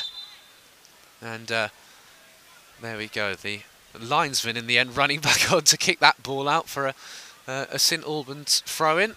And 1.21 1.52
uh, 1.52 1.69
there 2.82 2.97
we 2.97 3.08
go. 3.08 3.34
The 3.34 3.62
linesman 4.00 4.58
in 4.58 4.67
the 4.67 4.78
end 4.78 4.95
running 4.95 5.19
back 5.21 5.52
on 5.52 5.63
to 5.63 5.78
kick 5.78 6.00
that 6.02 6.21
ball 6.21 6.47
out 6.47 6.69
for 6.69 6.86
a, 6.88 6.93
uh, 7.47 7.65
a 7.71 7.79
St 7.79 8.03
Albans 8.03 8.62
throw 8.65 8.97
in. 8.97 9.15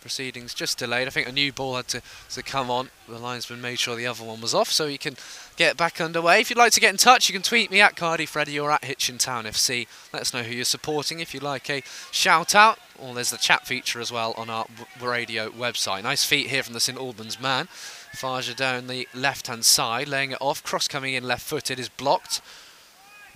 Proceedings 0.00 0.52
just 0.52 0.78
delayed. 0.78 1.06
I 1.06 1.10
think 1.10 1.28
a 1.28 1.32
new 1.32 1.52
ball 1.52 1.76
had 1.76 1.86
to, 1.88 2.02
to 2.30 2.42
come 2.42 2.70
on. 2.70 2.90
The 3.08 3.18
linesman 3.18 3.60
made 3.60 3.78
sure 3.78 3.94
the 3.94 4.06
other 4.06 4.24
one 4.24 4.40
was 4.40 4.52
off 4.52 4.70
so 4.72 4.88
he 4.88 4.98
can 4.98 5.16
get 5.56 5.76
back 5.76 6.00
underway. 6.00 6.40
If 6.40 6.50
you'd 6.50 6.58
like 6.58 6.72
to 6.72 6.80
get 6.80 6.90
in 6.90 6.96
touch, 6.96 7.28
you 7.28 7.32
can 7.32 7.42
tweet 7.42 7.70
me 7.70 7.80
at 7.80 7.94
Cardi 7.94 8.26
Freddy 8.26 8.58
or 8.58 8.72
at 8.72 8.84
Hitchin 8.84 9.18
Town 9.18 9.44
FC. 9.44 9.86
Let 10.12 10.22
us 10.22 10.34
know 10.34 10.42
who 10.42 10.54
you're 10.54 10.64
supporting 10.64 11.20
if 11.20 11.32
you'd 11.32 11.44
like 11.44 11.70
a 11.70 11.84
shout 12.10 12.54
out. 12.56 12.80
Or 12.98 13.14
there's 13.14 13.30
the 13.30 13.36
chat 13.36 13.64
feature 13.64 14.00
as 14.00 14.10
well 14.10 14.34
on 14.36 14.50
our 14.50 14.66
radio 15.00 15.50
website. 15.50 16.02
Nice 16.02 16.24
feet 16.24 16.48
here 16.48 16.64
from 16.64 16.74
the 16.74 16.80
St 16.80 16.98
Albans 16.98 17.40
man. 17.40 17.68
Faja 18.12 18.54
down 18.54 18.88
the 18.88 19.06
left 19.14 19.46
hand 19.46 19.64
side, 19.64 20.08
laying 20.08 20.32
it 20.32 20.38
off. 20.40 20.64
Cross 20.64 20.88
coming 20.88 21.14
in 21.14 21.22
left 21.22 21.42
footed 21.42 21.78
is 21.78 21.88
blocked. 21.88 22.40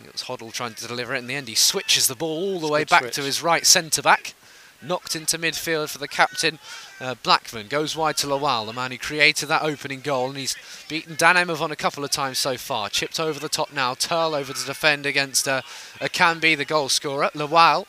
It 0.05 0.13
was 0.13 0.23
Hoddle 0.25 0.53
trying 0.53 0.75
to 0.75 0.87
deliver 0.87 1.15
it. 1.15 1.19
In 1.19 1.27
the 1.27 1.35
end, 1.35 1.49
he 1.49 1.55
switches 1.55 2.07
the 2.07 2.15
ball 2.15 2.55
all 2.55 2.61
the 2.61 2.69
way 2.69 2.85
back 2.85 3.03
switch. 3.03 3.15
to 3.15 3.23
his 3.23 3.43
right 3.43 3.65
centre 3.67 4.03
back. 4.03 4.35
Knocked 4.83 5.17
into 5.17 5.39
midfield 5.39 5.89
for 5.89 5.99
the 5.99 6.07
captain. 6.07 6.59
Uh, 7.01 7.15
Blackman 7.23 7.69
goes 7.69 7.97
wide 7.97 8.19
to 8.19 8.27
Lawal, 8.27 8.67
the 8.67 8.75
man 8.75 8.91
who 8.91 8.99
created 8.99 9.49
that 9.49 9.63
opening 9.63 10.01
goal, 10.01 10.29
and 10.29 10.37
he's 10.37 10.55
beaten 10.87 11.17
Dan 11.17 11.37
Emmervon 11.37 11.71
a 11.71 11.77
couple 11.77 12.05
of 12.05 12.11
times 12.11 12.39
so 12.39 12.59
far. 12.59 12.91
Chipped 12.91 13.19
over 13.19 13.41
the 13.41 13.49
top 13.49 13.73
now. 13.73 13.95
Turl 13.95 14.35
over 14.35 14.53
to 14.53 14.67
defend 14.67 15.07
against 15.07 15.49
uh, 15.49 15.63
Akanbi, 15.99 16.57
the 16.57 16.67
goal 16.67 16.91
scorer. 16.91 17.31
Lawal 17.35 17.87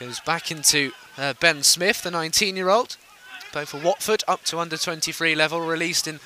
goes 0.00 0.20
back 0.20 0.50
into 0.50 0.92
uh, 1.18 1.34
Ben 1.38 1.62
Smith, 1.62 2.02
the 2.02 2.10
19-year-old. 2.10 2.96
Played 3.52 3.68
for 3.68 3.78
Watford 3.78 4.24
up 4.26 4.42
to 4.44 4.58
under 4.58 4.78
23 4.78 5.34
level, 5.34 5.60
released 5.60 6.08
in 6.08 6.18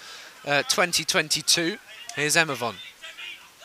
uh, 0.47 0.63
2022. 0.63 1.79
Here's 2.15 2.37
Emmervon. 2.37 2.77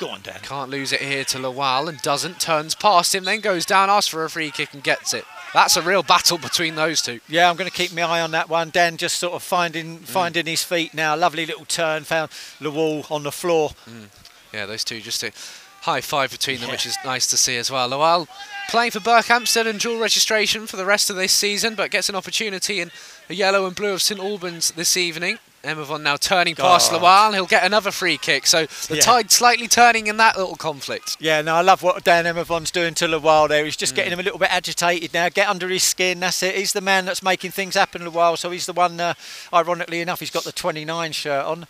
Go 0.04 0.10
on, 0.10 0.20
Dan. 0.22 0.40
Can't 0.42 0.70
lose 0.70 0.92
it 0.92 1.00
here 1.00 1.24
to 1.24 1.38
Lawal 1.38 1.88
and 1.88 1.98
doesn't. 2.02 2.42
Turns 2.42 2.76
past 2.76 3.16
him, 3.16 3.24
then 3.24 3.40
goes 3.40 3.66
down, 3.66 3.90
asks 3.90 4.10
for 4.10 4.26
a 4.26 4.30
free 4.30 4.52
kick 4.52 4.74
and 4.74 4.84
gets 4.84 5.14
it. 5.14 5.24
That's 5.54 5.78
a 5.78 5.82
real 5.82 6.04
battle 6.04 6.38
between 6.38 6.76
those 6.76 7.02
two. 7.02 7.22
Yeah, 7.30 7.50
I'm 7.50 7.56
going 7.56 7.70
to 7.70 7.76
keep 7.76 7.94
my 7.94 8.02
eye 8.02 8.20
on 8.20 8.32
that 8.32 8.50
one. 8.50 8.70
Dan 8.70 8.98
just 8.98 9.18
sort 9.18 9.32
of 9.32 9.42
finding 9.42 10.00
mm. 10.00 10.04
finding 10.04 10.46
his 10.46 10.62
feet 10.62 10.94
now. 10.94 11.16
Lovely 11.16 11.46
little 11.46 11.64
turn, 11.64 12.04
found 12.04 12.32
the 12.60 12.70
wall 12.70 13.06
on 13.10 13.24
the 13.24 13.32
floor. 13.32 13.70
Mm. 13.90 14.08
Yeah, 14.54 14.66
those 14.66 14.84
two 14.84 15.00
just 15.00 15.24
a 15.24 15.32
high 15.84 16.02
five 16.02 16.32
between 16.32 16.60
them, 16.60 16.68
Yeah. 16.68 16.74
which 16.74 16.86
is 16.86 16.98
nice 17.06 17.26
to 17.28 17.38
see 17.38 17.56
as 17.56 17.72
well. 17.72 17.90
Lawal 17.90 18.28
playing 18.70 18.92
for 18.92 19.00
Berkhamsted 19.00 19.68
and 19.68 19.80
dual 19.80 20.02
registration 20.02 20.68
for 20.68 20.76
the 20.76 20.86
rest 20.86 21.10
of 21.12 21.16
this 21.16 21.32
season, 21.32 21.76
but 21.76 21.92
gets 21.92 22.10
an 22.10 22.16
opportunity 22.16 22.82
in 22.82 22.92
the 23.30 23.36
yellow 23.36 23.66
and 23.68 23.74
blue 23.74 23.94
of 23.94 24.02
St 24.02 24.20
Albans 24.20 24.72
this 24.72 24.98
evening. 24.98 25.40
Emmervon 25.64 26.02
now 26.02 26.18
turning 26.18 26.56
past 26.56 26.92
God. 26.92 27.02
Lawal. 27.02 27.34
He'll 27.34 27.46
get 27.46 27.64
another 27.64 27.90
free 27.92 28.18
kick. 28.18 28.46
So 28.46 28.66
the 28.90 28.98
Yeah. 28.98 29.02
tide 29.02 29.32
slightly 29.32 29.68
turning 29.70 30.08
in 30.08 30.18
that 30.18 30.38
little 30.38 30.58
conflict. 30.58 31.16
Yeah, 31.20 31.42
no, 31.42 31.56
I 31.56 31.62
love 31.62 31.82
what 31.82 32.04
Dan 32.04 32.26
Emmervon's 32.26 32.70
doing 32.70 32.94
to 32.96 33.06
Lawal 33.08 33.48
there. 33.48 33.64
He's 33.64 33.78
just 33.78 33.96
getting 33.96 34.12
him 34.12 34.20
a 34.20 34.24
little 34.24 34.40
bit 34.40 34.50
agitated 34.52 35.14
now. 35.14 35.30
Get 35.30 35.48
under 35.48 35.70
his 35.70 35.84
skin. 35.84 36.20
That's 36.20 36.44
it. 36.44 36.56
He's 36.56 36.74
the 36.74 36.82
man 36.82 37.06
that's 37.06 37.24
making 37.24 37.52
things 37.52 37.76
happen, 37.76 38.02
Lawal. 38.04 38.38
So 38.38 38.52
he's 38.52 38.66
the 38.66 38.74
one. 38.74 39.00
Uh, 39.00 39.14
ironically 39.54 40.02
enough, 40.02 40.20
he's 40.20 40.32
got 40.32 40.44
the 40.44 40.52
29 40.52 41.14
shirt 41.14 41.46
on. 41.46 41.66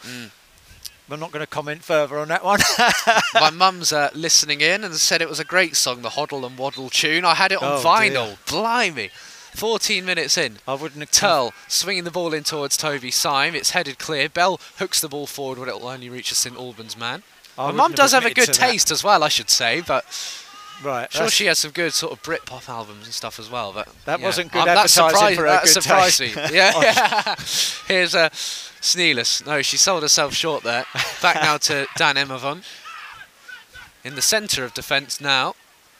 I'm 1.12 1.19
not 1.19 1.32
going 1.32 1.43
to 1.43 1.47
comment 1.47 1.84
further 1.84 2.17
on 2.17 2.29
that 2.29 2.43
one. 2.43 2.62
My 3.36 3.51
mum's 3.51 3.93
uh, 3.93 4.10
listening 4.15 4.62
in 4.62 4.84
and 4.84 4.95
said 4.95 5.21
it 5.21 5.29
was 5.29 5.39
a 5.39 5.43
great 5.45 5.75
song, 5.75 6.01
the 6.01 6.10
Hoddle 6.10 6.43
and 6.47 6.58
Waddle 6.58 6.89
tune. 6.89 7.25
I 7.25 7.36
had 7.36 7.51
it 7.51 7.62
on 7.62 7.73
Oh, 7.73 7.84
vinyl. 7.84 8.38
Blimey. 8.47 9.12
14 9.55 10.03
minutes 10.05 10.37
in. 10.37 10.57
I 10.67 10.73
wouldn't 10.73 11.11
tell. 11.11 11.53
Swinging 11.67 12.03
the 12.03 12.11
ball 12.11 12.33
in 12.33 12.43
towards 12.43 12.75
Toby 12.77 13.11
Syme. 13.11 13.55
It's 13.55 13.71
headed 13.71 13.99
clear. 13.99 14.29
Bell 14.29 14.59
hooks 14.77 14.99
the 15.01 15.09
ball 15.09 15.27
forward, 15.27 15.59
but 15.59 15.67
it'll 15.67 15.87
only 15.87 16.09
reach 16.09 16.31
a 16.31 16.35
St 16.35 16.55
Albans 16.57 16.97
man. 16.97 17.23
I 17.57 17.67
My 17.67 17.71
mum 17.71 17.91
does 17.93 18.13
have 18.13 18.25
a 18.25 18.33
good 18.33 18.51
to 18.53 18.59
that. 18.59 18.69
taste 18.71 18.89
as 18.91 19.03
well, 19.03 19.23
I 19.23 19.29
should 19.29 19.49
say, 19.49 19.81
but 19.81 20.05
Right. 20.83 21.09
sure 21.13 21.29
she 21.29 21.45
has 21.45 21.59
some 21.59 21.71
good 21.71 21.93
sort 21.93 22.11
of 22.11 22.21
Britpop 22.23 22.67
albums 22.67 23.05
and 23.05 23.13
stuff 23.13 23.39
as 23.39 23.49
well. 23.49 23.71
But 23.71 23.87
That 24.05 24.19
yeah. 24.19 24.25
wasn't 24.25 24.51
good 24.51 24.63
Um, 24.63 24.69
advertising 24.69 25.09
surprised, 25.11 25.35
for 25.35 25.41
her 25.43 25.47
that 25.49 25.63
good 25.63 25.71
surprised 25.83 26.17
taste. 26.17 26.35
me. 26.35 26.41
Yeah, 26.51 26.81
yeah. 26.81 27.35
Here's 27.87 28.15
uh, 28.15 28.29
Sneelis. 28.81 29.45
No, 29.45 29.61
she 29.61 29.77
sold 29.77 30.01
herself 30.01 30.33
short 30.33 30.63
there. 30.63 30.85
Back 31.21 31.35
now 31.43 31.57
to 31.57 31.87
Dan 31.95 32.15
Emmervon. 32.17 32.63
In 34.03 34.15
the 34.15 34.21
centre 34.21 34.65
of 34.65 34.73
defence 34.73 35.21
now. 35.21 35.55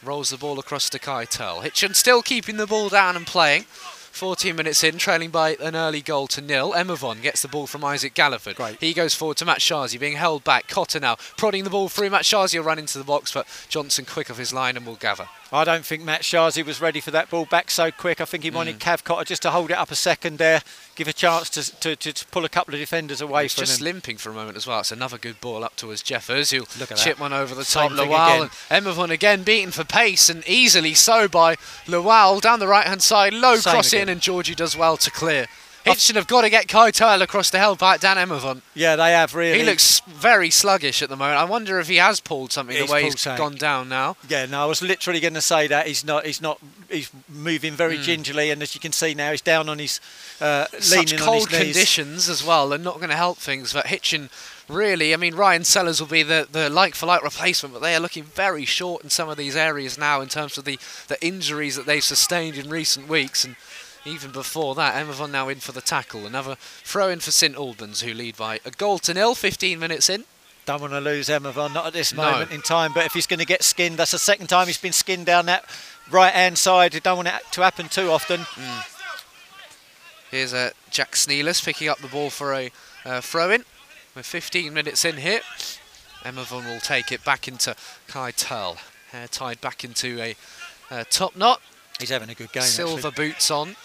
Rolls 0.06 0.32
the 0.32 0.38
ball 0.38 0.60
across 0.60 0.90
to 0.90 1.00
Kai 1.00 1.26
Turl. 1.26 1.62
Hitchin 1.62 1.94
still 1.94 2.22
keeping 2.22 2.58
the 2.58 2.68
ball 2.68 2.90
down 2.90 3.16
and 3.16 3.26
playing. 3.26 3.64
14 3.64 4.56
minutes 4.56 4.84
in, 4.84 4.98
trailing 4.98 5.32
by 5.32 5.56
an 5.56 5.76
early 5.76 6.02
goal 6.02 6.28
to 6.28 6.42
nil. 6.42 6.74
Emmervon 6.74 7.22
gets 7.22 7.42
the 7.42 7.48
ball 7.48 7.66
from 7.66 7.84
Isaac 7.84 8.14
Galliford. 8.14 8.56
Great. 8.56 8.80
He 8.80 8.94
goes 8.94 9.16
forward 9.16 9.38
to 9.38 9.46
Matshazi, 9.46 10.00
being 10.00 10.18
held 10.18 10.44
back. 10.44 10.68
Cotter 10.68 11.00
now 11.00 11.16
prodding 11.38 11.64
the 11.64 11.70
ball 11.70 11.90
through. 11.90 12.10
Matshazi 12.10 12.58
will 12.58 12.66
run 12.66 12.80
into 12.80 12.98
the 12.98 13.04
box, 13.04 13.32
but 13.32 13.48
Johnson 13.70 14.06
quick 14.06 14.30
off 14.30 14.38
his 14.38 14.54
line 14.54 14.78
and 14.78 14.86
will 14.86 14.96
gather. 14.96 15.30
I 15.54 15.64
don't 15.66 15.86
think 15.86 16.02
Matshazi 16.02 16.66
was 16.66 16.82
ready 16.82 17.00
for 17.00 17.12
that 17.12 17.30
ball 17.30 17.46
back 17.46 17.70
so 17.70 17.92
quick. 17.92 18.20
I 18.20 18.26
think 18.26 18.44
he 18.44 18.50
wanted 18.50 18.80
mm. 18.80 18.80
Cav 18.80 19.04
Cotter 19.04 19.24
just 19.24 19.44
to 19.44 19.52
hold 19.52 19.70
it 19.70 19.78
up 19.78 19.92
a 19.92 19.96
second 19.96 20.40
there, 20.40 20.64
give 20.96 21.08
a 21.08 21.14
chance 21.14 21.48
to, 21.52 21.96
to, 21.96 21.96
to 21.96 22.26
pull 22.28 22.44
a 22.44 22.50
couple 22.50 22.74
of 22.74 22.80
defenders 22.80 23.22
away 23.22 23.44
He's 23.44 23.54
from 23.54 23.62
just 23.66 23.80
him. 23.80 23.86
limping 23.86 24.18
for 24.18 24.32
a 24.32 24.34
moment 24.34 24.58
as 24.58 24.66
well. 24.66 24.80
It's 24.80 24.92
another 24.92 25.20
good 25.20 25.40
ball 25.42 25.64
up 25.64 25.76
towards 25.76 26.02
Jeffers, 26.02 26.50
who 26.50 26.66
chip 26.96 27.20
one 27.20 27.34
over 27.34 27.54
the 27.54 27.66
top. 27.66 27.92
Lawal 27.92 28.50
and 28.72 28.84
Emervon 28.84 29.12
again 29.12 29.44
beaten 29.44 29.70
for 29.70 29.84
pace 29.84 30.28
and 30.28 30.44
easily 30.48 30.96
so 30.96 31.28
by 31.28 31.56
Lawal 31.86 32.42
down 32.42 32.60
the 32.60 32.68
right 32.68 32.88
hand 32.88 33.04
side. 33.04 33.32
Low 33.36 33.58
Same 33.58 33.74
cross 33.74 33.94
again. 33.94 34.04
in, 34.04 34.10
and 34.10 34.22
Georgie 34.22 34.56
does 34.56 34.76
well 34.76 34.98
to 34.98 35.12
clear. 35.12 35.46
Hitchin 35.84 36.16
have 36.16 36.28
got 36.28 36.42
to 36.42 36.50
get 36.50 36.68
Kai 36.68 36.92
Turl 36.92 37.22
across 37.22 37.50
the 37.50 37.60
hell 37.60 37.76
by 37.76 37.98
Dan 37.98 38.18
Emervon. 38.18 38.62
Yeah, 38.74 38.96
they 38.96 39.12
have 39.12 39.36
really. 39.36 39.60
He 39.60 39.66
looks 39.66 40.02
very 40.08 40.50
sluggish 40.50 41.02
at 41.02 41.10
the 41.10 41.16
moment. 41.16 41.38
I 41.38 41.44
wonder 41.44 41.80
if 41.80 41.88
he 41.88 41.98
has 41.98 42.20
pulled 42.20 42.52
something 42.52 42.76
he's 42.76 42.88
the 42.88 42.92
way 42.92 43.04
he's 43.04 43.22
tank. 43.22 43.38
gone 43.38 43.56
down 43.56 43.90
now. 43.90 44.16
Yeah, 44.30 44.46
no, 44.46 44.64
I 44.64 44.66
was 44.66 44.82
literally 44.82 45.20
going 45.20 45.34
to 45.34 45.42
say 45.42 45.68
that 45.68 45.88
he's 45.88 46.06
not. 46.06 46.26
He's 46.26 46.42
not. 46.42 46.60
He's 46.90 47.12
moving 47.28 47.74
very 47.74 47.98
mm. 47.98 48.04
gingerly, 48.04 48.52
and 48.52 48.62
as 48.62 48.76
you 48.76 48.82
can 48.82 48.92
see 48.92 49.14
now, 49.14 49.32
he's 49.32 49.42
down 49.42 49.68
on 49.68 49.80
his 49.80 50.00
uh, 50.40 50.66
Such 50.80 51.18
cold 51.18 51.50
conditions 51.50 52.30
as 52.30 52.46
well, 52.46 52.74
are 52.74 52.78
not 52.78 52.98
going 52.98 53.10
to 53.10 53.16
help 53.16 53.38
things. 53.38 53.74
But 53.74 53.88
Hitchin 53.88 54.30
really, 54.70 55.14
I 55.14 55.18
mean, 55.18 55.36
Ryan 55.36 55.64
Sellers 55.64 56.00
will 56.00 56.08
be 56.08 56.24
the, 56.24 56.48
the 56.52 56.70
like 56.70 56.96
for 56.96 57.06
like 57.06 57.24
replacement, 57.24 57.74
but 57.74 57.82
they 57.82 57.96
are 57.96 58.00
looking 58.00 58.24
very 58.24 58.66
short 58.66 59.04
in 59.04 59.10
some 59.10 59.30
of 59.30 59.38
these 59.38 59.56
areas 59.56 59.98
now 59.98 60.22
in 60.22 60.30
terms 60.30 60.58
of 60.58 60.66
the, 60.66 60.80
the 61.08 61.24
injuries 61.26 61.76
that 61.76 61.86
they've 61.86 62.04
sustained 62.04 62.58
in 62.58 62.70
recent 62.70 63.08
weeks. 63.08 63.44
And 63.44 63.56
even 64.06 64.32
before 64.32 64.76
that, 64.76 64.96
Emervon 64.96 65.32
now 65.32 65.50
in 65.50 65.60
for 65.60 65.72
the 65.72 65.82
tackle. 65.82 66.26
Another 66.26 66.56
throw 66.56 67.10
in 67.10 67.20
for 67.20 67.32
St 67.32 67.56
Albans, 67.56 68.02
who 68.02 68.14
lead 68.14 68.36
by 68.36 68.60
a 68.66 68.72
goal 68.72 69.00
to 69.00 69.14
nil, 69.14 69.36
15 69.36 69.80
minutes 69.80 70.10
in. 70.10 70.26
Don't 70.66 70.82
want 70.82 70.94
to 70.94 71.02
lose 71.02 71.28
Emervon, 71.28 71.74
not 71.74 71.88
at 71.88 71.94
this 71.94 72.14
moment 72.14 72.50
no. 72.50 72.56
in 72.56 72.62
time. 72.62 72.92
But 72.94 73.06
if 73.06 73.14
he's 73.14 73.28
going 73.28 73.40
to 73.40 73.46
get 73.46 73.64
skinned, 73.64 73.98
that's 73.98 74.12
the 74.12 74.20
second 74.20 74.48
time 74.48 74.68
he's 74.68 74.78
been 74.78 74.94
skinned 74.94 75.26
down 75.26 75.46
that 75.48 75.66
right 76.10 76.34
hand 76.34 76.58
side. 76.58 76.94
You 76.94 77.00
don't 77.00 77.18
want 77.18 77.28
it 77.28 77.42
to 77.52 77.62
happen 77.62 77.90
too 77.90 78.10
often. 78.10 78.42
Mm. 78.42 78.90
Here's 80.32 80.54
uh, 80.54 80.72
Jack 80.90 81.12
Sneelis 81.12 81.64
picking 81.64 81.90
up 81.90 82.00
the 82.00 82.08
ball 82.08 82.30
for 82.30 82.54
a 82.54 82.72
uh, 83.06 83.22
throw 83.22 83.52
in. 83.52 83.66
We're 84.16 84.24
15 84.24 84.74
minutes 84.74 85.06
in 85.06 85.18
here. 85.18 85.42
Emervon 86.24 86.66
will 86.66 86.80
take 86.80 87.12
it 87.12 87.24
back 87.26 87.48
into 87.48 87.76
Kai 88.08 88.32
Turl. 88.32 88.78
Hair 89.12 89.28
tied 89.28 89.62
back 89.62 89.84
into 89.84 90.22
a 90.22 90.36
uh, 90.90 91.04
top 91.10 91.36
knot. 91.36 91.62
He's 92.00 92.10
having 92.10 92.30
a 92.30 92.34
good 92.34 92.52
game. 92.52 92.64
Silver 92.64 93.10
actually. 93.10 93.30
boots 93.30 93.52
on. 93.52 93.76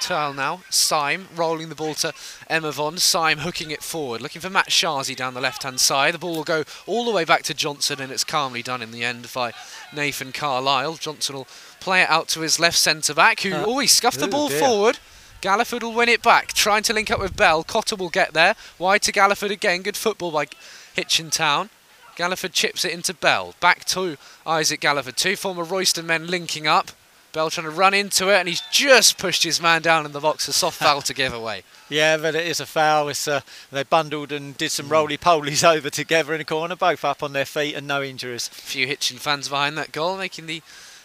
Turl 0.00 0.32
now. 0.32 0.62
Syme 0.70 1.28
rolling 1.34 1.68
the 1.68 1.74
ball 1.74 1.94
to 1.94 2.12
Emavon. 2.50 2.98
Syme 2.98 3.38
hooking 3.38 3.70
it 3.70 3.82
forward. 3.82 4.20
Looking 4.20 4.40
for 4.40 4.48
Matshazi 4.48 5.14
down 5.14 5.34
the 5.34 5.40
left 5.40 5.62
hand 5.62 5.80
side. 5.80 6.14
The 6.14 6.18
ball 6.18 6.36
will 6.36 6.44
go 6.44 6.64
all 6.86 7.04
the 7.04 7.10
way 7.10 7.24
back 7.24 7.42
to 7.44 7.54
Johnson 7.54 8.00
and 8.00 8.12
it's 8.12 8.24
calmly 8.24 8.62
done 8.62 8.82
in 8.82 8.90
the 8.90 9.04
end 9.04 9.28
by 9.34 9.52
Nathan 9.94 10.32
Carlisle. 10.32 10.96
Johnson 10.96 11.36
will 11.36 11.48
play 11.80 12.02
it 12.02 12.10
out 12.10 12.28
to 12.28 12.40
his 12.40 12.58
left 12.58 12.78
centre 12.78 13.14
back 13.14 13.40
who 13.40 13.54
uh, 13.54 13.64
always 13.64 13.92
scuffed 13.92 14.20
the 14.20 14.28
ball 14.28 14.48
dear. 14.48 14.60
forward. 14.60 14.98
Galliford 15.40 15.82
will 15.82 15.94
win 15.94 16.08
it 16.08 16.20
back, 16.20 16.48
trying 16.52 16.82
to 16.82 16.92
link 16.92 17.12
up 17.12 17.20
with 17.20 17.36
Bell. 17.36 17.62
Cotter 17.62 17.94
will 17.94 18.08
get 18.08 18.34
there. 18.34 18.56
Wide 18.76 19.02
to 19.02 19.12
Galliford 19.12 19.50
again. 19.50 19.82
Good 19.82 19.96
football 19.96 20.32
by 20.32 20.46
Hitchin 20.94 21.30
Town. 21.30 21.70
Galliford 22.16 22.52
chips 22.52 22.84
it 22.84 22.90
into 22.90 23.14
Bell. 23.14 23.54
Back 23.60 23.84
to 23.86 24.16
Isaac 24.44 24.80
Galliford. 24.80 25.14
Two 25.14 25.36
former 25.36 25.62
Royston 25.62 26.06
men 26.06 26.26
linking 26.26 26.66
up. 26.66 26.90
Bell 27.38 27.50
trying 27.50 27.66
to 27.66 27.70
run 27.70 27.94
into 27.94 28.30
it, 28.30 28.38
and 28.38 28.48
he's 28.48 28.62
just 28.72 29.16
pushed 29.16 29.44
his 29.44 29.62
man 29.62 29.80
down 29.80 30.04
in 30.04 30.10
the 30.10 30.18
box. 30.18 30.48
A 30.48 30.52
soft 30.52 30.80
foul 30.80 31.02
to 31.02 31.14
give 31.14 31.32
away. 31.32 31.62
Yeah, 31.90 32.18
but 32.18 32.34
it 32.34 32.46
is 32.46 32.60
a 32.60 32.66
foul. 32.66 33.08
It's, 33.08 33.26
uh, 33.26 33.40
they 33.72 33.82
bundled 33.82 34.30
and 34.30 34.54
did 34.58 34.70
some 34.72 34.90
roly 34.90 35.16
polies 35.16 35.64
over 35.76 35.88
together 35.88 36.34
in 36.34 36.38
the 36.38 36.44
corner, 36.44 36.76
both 36.76 37.02
up 37.02 37.22
on 37.22 37.32
their 37.32 37.46
feet 37.46 37.74
and 37.74 37.86
no 37.86 38.02
injuries. 38.02 38.46
A 38.48 38.54
few 38.54 38.86
Hitchin 38.86 39.16
fans 39.16 39.48
behind 39.48 39.78
that 39.78 39.90
goal, 39.90 40.18
making 40.18 40.44
the 40.44 40.60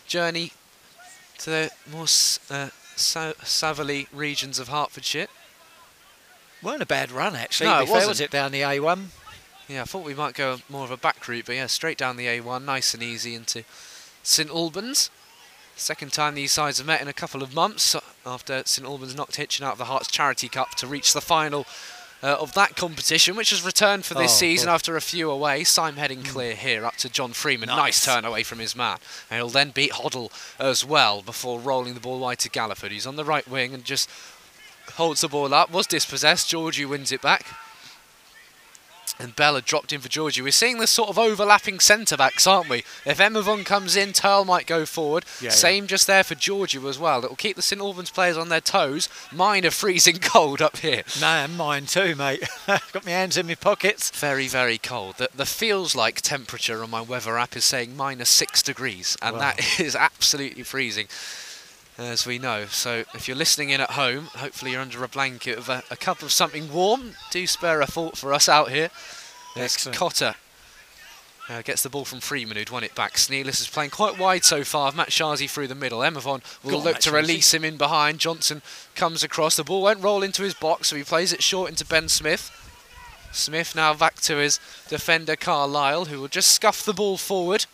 journey 0.07 0.51
to 1.37 1.49
the 1.49 1.71
more 1.89 2.03
uh, 2.03 2.69
Saverley 2.97 4.07
regions 4.11 4.59
of 4.59 4.67
Hertfordshire. 4.67 5.27
Weren't 6.61 6.81
a 6.81 6.85
bad 6.85 7.11
run 7.11 7.33
actually. 7.33 7.69
No, 7.69 7.79
it 7.79 7.87
wasn't. 7.87 8.09
Was 8.09 8.19
it 8.19 8.31
down 8.31 8.51
the 8.51 8.61
A1? 8.61 9.05
Yeah, 9.69 9.83
I 9.83 9.85
thought 9.85 10.03
we 10.03 10.13
might 10.13 10.33
go 10.33 10.57
more 10.67 10.83
of 10.83 10.91
a 10.91 10.97
back 10.97 11.25
route, 11.29 11.45
but 11.45 11.55
yeah, 11.55 11.67
straight 11.67 11.97
down 11.97 12.17
the 12.17 12.25
A1, 12.25 12.65
nice 12.65 12.93
and 12.93 13.01
easy 13.01 13.35
into 13.35 13.63
St 14.21 14.49
Albans. 14.49 15.09
Second 15.75 16.13
time 16.13 16.35
these 16.35 16.51
sides 16.51 16.77
have 16.77 16.87
met 16.87 17.01
in 17.01 17.07
a 17.07 17.13
couple 17.13 17.43
of 17.43 17.53
months 17.53 17.95
after 18.25 18.61
St 18.65 18.87
Albans 18.87 19.15
knocked 19.15 19.35
Hitchin 19.35 19.65
out 19.65 19.73
of 19.73 19.77
the 19.79 19.85
Herts 19.85 20.11
Charity 20.11 20.47
Cup 20.47 20.75
to 20.75 20.87
reach 20.87 21.13
the 21.13 21.21
final 21.21 21.65
uh, 22.21 22.37
of 22.39 22.53
that 22.53 22.75
competition, 22.75 23.35
which 23.35 23.49
has 23.49 23.65
returned 23.65 24.05
for 24.05 24.13
this 24.13 24.31
oh, 24.31 24.35
season 24.35 24.67
God. 24.67 24.75
after 24.75 24.95
a 24.95 25.01
few 25.01 25.29
away. 25.29 25.63
Syme 25.63 25.97
heading 25.97 26.19
mm. 26.19 26.29
clear 26.29 26.55
here 26.55 26.85
up 26.85 26.95
to 26.97 27.09
John 27.09 27.33
Freeman. 27.33 27.67
Nice. 27.67 27.77
nice. 27.77 28.05
turn 28.05 28.23
away 28.23 28.43
from 28.43 28.59
his 28.59 28.75
man. 28.75 28.97
And 29.29 29.37
he'll 29.37 29.49
then 29.49 29.71
beat 29.71 29.91
Hoddle 29.91 30.31
as 30.59 30.85
well 30.85 31.21
before 31.21 31.59
rolling 31.59 31.95
the 31.95 31.99
ball 31.99 32.19
wide 32.19 32.39
to 32.39 32.49
Galliford. 32.49 32.91
He's 32.91 33.07
on 33.07 33.17
the 33.17 33.25
right 33.25 33.47
wing 33.47 33.73
and 33.73 33.83
just 33.83 34.09
holds 34.93 35.21
the 35.21 35.27
ball 35.27 35.53
up. 35.53 35.71
Was 35.71 35.87
dispossessed. 35.87 36.49
Georgie 36.49 36.85
wins 36.85 37.11
it 37.11 37.21
back 37.21 37.45
and 39.19 39.35
Bella 39.35 39.61
dropped 39.61 39.93
in 39.93 40.01
for 40.01 40.09
Georgie. 40.09 40.41
We're 40.41 40.51
seeing 40.51 40.79
this 40.79 40.91
sort 40.91 41.09
of 41.09 41.19
overlapping 41.19 41.79
centre 41.79 42.17
backs, 42.17 42.47
aren't 42.47 42.69
we? 42.69 42.83
If 43.05 43.19
Emavon 43.19 43.65
comes 43.65 43.95
in, 43.95 44.13
Turl 44.13 44.45
might 44.45 44.65
go 44.65 44.85
forward. 44.85 45.25
Yeah, 45.39 45.51
Same 45.51 45.83
yeah. 45.83 45.89
just 45.89 46.07
there 46.07 46.23
for 46.23 46.35
Georgie 46.35 46.85
as 46.87 46.99
well. 46.99 47.23
It'll 47.23 47.35
keep 47.35 47.55
the 47.55 47.61
St 47.61 47.81
Albans 47.81 48.09
players 48.09 48.37
on 48.37 48.49
their 48.49 48.61
toes. 48.61 49.09
Mine 49.31 49.65
are 49.65 49.71
freezing 49.71 50.17
cold 50.21 50.61
up 50.61 50.77
here. 50.77 51.03
No, 51.21 51.47
mine 51.47 51.85
too, 51.85 52.15
mate. 52.15 52.43
Got 52.67 53.05
my 53.05 53.11
hands 53.11 53.37
in 53.37 53.47
my 53.47 53.55
pockets. 53.55 54.09
Very, 54.09 54.47
very 54.47 54.77
cold. 54.77 55.17
The, 55.17 55.29
the 55.33 55.45
feels 55.45 55.95
like 55.95 56.21
temperature 56.21 56.83
on 56.83 56.89
my 56.89 57.01
weather 57.01 57.37
app 57.37 57.55
is 57.55 57.65
saying 57.65 57.95
minus 57.95 58.29
six 58.29 58.61
degrees, 58.63 59.15
and 59.21 59.35
wow. 59.35 59.39
that 59.39 59.79
is 59.79 59.95
absolutely 59.95 60.63
freezing 60.63 61.07
as 61.97 62.25
we 62.25 62.39
know. 62.39 62.65
So 62.65 63.03
if 63.13 63.27
you're 63.27 63.37
listening 63.37 63.69
in 63.69 63.81
at 63.81 63.91
home, 63.91 64.25
hopefully 64.35 64.71
you're 64.71 64.81
under 64.81 65.03
a 65.03 65.07
blanket 65.07 65.57
of 65.57 65.69
a, 65.69 65.83
a 65.91 65.95
cup 65.95 66.21
of 66.21 66.31
something 66.31 66.71
warm. 66.71 67.11
Do 67.31 67.45
spare 67.47 67.81
a 67.81 67.85
thought 67.85 68.17
for 68.17 68.33
us 68.33 68.49
out 68.49 68.71
here. 68.71 68.89
There's 69.55 69.77
Cotter. 69.87 70.35
Uh, 71.49 71.61
gets 71.61 71.83
the 71.83 71.89
ball 71.89 72.05
from 72.05 72.21
Freeman, 72.21 72.55
who'd 72.55 72.69
won 72.69 72.85
it 72.85 72.95
back. 72.95 73.15
Sneelis 73.15 73.59
is 73.59 73.67
playing 73.67 73.89
quite 73.89 74.17
wide 74.17 74.45
so 74.45 74.63
far. 74.63 74.93
Matshazi 74.93 75.49
through 75.49 75.67
the 75.67 75.75
middle. 75.75 75.99
Emavon 75.99 76.41
will 76.63 76.81
look 76.81 76.99
to 76.99 77.11
release 77.11 77.53
him 77.53 77.65
in 77.65 77.75
behind. 77.75 78.19
Johnson 78.19 78.61
comes 78.95 79.23
across. 79.23 79.57
The 79.57 79.63
ball 79.65 79.81
won't 79.81 80.01
roll 80.01 80.23
into 80.23 80.41
his 80.41 80.53
box, 80.53 80.87
so 80.87 80.95
he 80.95 81.03
plays 81.03 81.33
it 81.33 81.43
short 81.43 81.69
into 81.69 81.85
Ben 81.85 82.07
Smith. 82.07 82.49
Smith 83.33 83.75
now 83.75 83.93
back 83.93 84.15
to 84.21 84.37
his 84.37 84.59
defender 84.87 85.35
Carlisle, 85.35 86.05
who 86.05 86.21
will 86.21 86.27
just 86.29 86.51
scuff 86.51 86.85
the 86.85 86.93
ball 86.93 87.17
forward. 87.17 87.65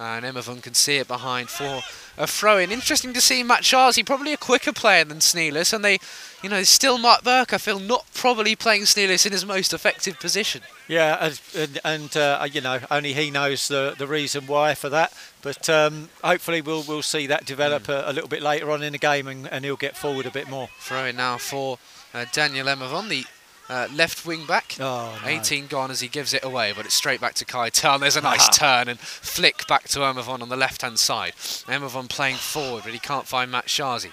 And 0.00 0.24
Emavon 0.24 0.62
can 0.62 0.72
see 0.72 0.96
it 0.96 1.08
behind 1.08 1.50
for 1.50 1.82
a 2.16 2.26
throw-in. 2.26 2.72
Interesting 2.72 3.12
to 3.12 3.20
see 3.20 3.44
Matshazi, 3.44 4.04
probably 4.04 4.32
a 4.32 4.38
quicker 4.38 4.72
player 4.72 5.04
than 5.04 5.18
Sneelis, 5.18 5.74
and 5.74 5.84
they, 5.84 5.98
you 6.42 6.48
know, 6.48 6.62
still 6.62 6.96
Mark 6.96 7.22
Burke, 7.22 7.52
I 7.52 7.58
feel, 7.58 7.78
not 7.78 8.06
probably 8.14 8.56
playing 8.56 8.84
Sneelis 8.84 9.26
in 9.26 9.32
his 9.32 9.44
most 9.44 9.74
effective 9.74 10.18
position. 10.18 10.62
Yeah, 10.88 11.30
and, 11.54 11.80
and 11.84 12.16
uh, 12.16 12.48
you 12.50 12.62
know, 12.62 12.80
only 12.90 13.12
he 13.12 13.30
knows 13.30 13.68
the 13.68 13.94
the 13.98 14.06
reason 14.06 14.46
why 14.46 14.74
for 14.74 14.88
that. 14.88 15.12
But 15.42 15.68
um, 15.68 16.08
hopefully 16.24 16.62
we'll 16.62 16.82
we'll 16.82 17.02
see 17.02 17.26
that 17.26 17.44
develop 17.44 17.82
mm. 17.82 17.94
a, 17.94 18.10
a, 18.10 18.12
little 18.14 18.28
bit 18.28 18.40
later 18.40 18.70
on 18.70 18.82
in 18.82 18.92
the 18.92 18.98
game, 18.98 19.28
and, 19.28 19.46
and 19.48 19.66
he'll 19.66 19.76
get 19.76 19.98
forward 19.98 20.24
a 20.24 20.30
bit 20.30 20.48
more. 20.48 20.70
Throw-in 20.78 21.16
now 21.16 21.36
for 21.36 21.78
uh, 22.14 22.24
Daniel 22.32 22.68
Emavon, 22.68 23.10
the 23.10 23.26
uh, 23.70 23.86
left 23.94 24.26
wing 24.26 24.44
back. 24.46 24.76
Oh, 24.80 25.18
no. 25.22 25.28
18 25.28 25.68
gone 25.68 25.90
as 25.90 26.00
he 26.00 26.08
gives 26.08 26.34
it 26.34 26.44
away, 26.44 26.72
but 26.76 26.84
it's 26.84 26.94
straight 26.94 27.20
back 27.20 27.34
to 27.34 27.44
Kai 27.44 27.70
Turl. 27.70 28.00
There's 28.00 28.16
a 28.16 28.20
nice 28.20 28.48
turn 28.58 28.88
and 28.88 28.98
flick 28.98 29.66
back 29.68 29.88
to 29.90 30.00
Emavon 30.00 30.42
on 30.42 30.48
the 30.48 30.56
left 30.56 30.82
hand 30.82 30.98
side. 30.98 31.34
Emavon 31.34 32.08
playing 32.08 32.36
forward, 32.36 32.82
but 32.84 32.92
he 32.92 32.98
can't 32.98 33.26
find 33.26 33.50
Matshazi. 33.50 34.12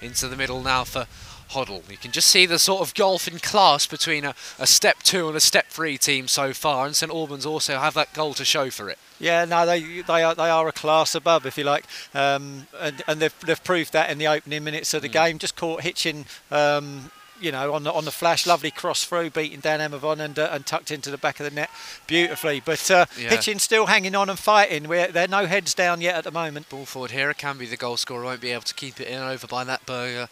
Into 0.00 0.26
the 0.26 0.36
middle 0.36 0.60
now 0.62 0.82
for 0.82 1.06
Hoddle. 1.50 1.88
You 1.88 1.96
can 1.96 2.10
just 2.10 2.28
see 2.28 2.44
the 2.46 2.58
sort 2.58 2.80
of 2.80 2.94
golf 2.94 3.28
in 3.28 3.38
class 3.38 3.86
between 3.86 4.24
a, 4.24 4.34
a 4.58 4.66
step 4.66 4.98
two 5.02 5.28
and 5.28 5.36
a 5.36 5.40
step 5.40 5.68
three 5.68 5.96
team 5.96 6.26
so 6.26 6.52
far, 6.52 6.86
and 6.86 6.96
St 6.96 7.12
Albans 7.12 7.46
also 7.46 7.78
have 7.78 7.94
that 7.94 8.12
goal 8.12 8.34
to 8.34 8.44
show 8.44 8.70
for 8.70 8.90
it. 8.90 8.98
Yeah, 9.20 9.44
no, 9.44 9.64
they 9.64 10.02
they 10.02 10.22
are 10.24 10.34
they 10.34 10.50
are 10.50 10.66
a 10.66 10.72
class 10.72 11.14
above, 11.14 11.46
if 11.46 11.56
you 11.56 11.64
like, 11.64 11.84
um, 12.14 12.66
and 12.80 13.02
and 13.06 13.20
they've 13.20 13.38
they've 13.40 13.62
proved 13.62 13.92
that 13.92 14.10
in 14.10 14.18
the 14.18 14.26
opening 14.26 14.64
minutes 14.64 14.92
of 14.94 15.02
the 15.02 15.08
mm. 15.08 15.12
game. 15.12 15.38
Just 15.38 15.54
caught 15.54 15.82
Hitchin. 15.82 16.24
Um, 16.50 17.12
you 17.42 17.52
know, 17.52 17.74
on 17.74 17.82
the 17.82 17.92
on 17.92 18.04
the 18.04 18.10
flash, 18.10 18.46
lovely 18.46 18.70
cross 18.70 19.04
through, 19.04 19.30
beating 19.30 19.60
Dan 19.60 19.80
Emavon 19.80 20.20
and 20.20 20.38
uh, 20.38 20.48
and 20.52 20.64
tucked 20.64 20.90
into 20.90 21.10
the 21.10 21.18
back 21.18 21.40
of 21.40 21.44
the 21.44 21.54
net 21.54 21.70
beautifully. 22.06 22.60
But 22.64 22.90
uh, 22.90 23.06
yeah. 23.18 23.30
Hitchin 23.30 23.58
still 23.58 23.86
hanging 23.86 24.14
on 24.14 24.30
and 24.30 24.38
fighting. 24.38 24.88
We're, 24.88 25.08
they're 25.08 25.28
no 25.28 25.46
heads 25.46 25.74
down 25.74 26.00
yet 26.00 26.14
at 26.14 26.24
the 26.24 26.30
moment. 26.30 26.68
Ball 26.68 26.86
forward 26.86 27.10
here. 27.10 27.30
It 27.30 27.38
can 27.38 27.58
be 27.58 27.66
the 27.66 27.76
goal 27.76 27.96
scorer. 27.96 28.24
Won't 28.24 28.40
be 28.40 28.50
able 28.52 28.62
to 28.62 28.74
keep 28.74 29.00
it 29.00 29.08
in 29.08 29.20
over 29.20 29.46
by 29.46 29.64
that 29.64 29.84
burger 29.86 30.28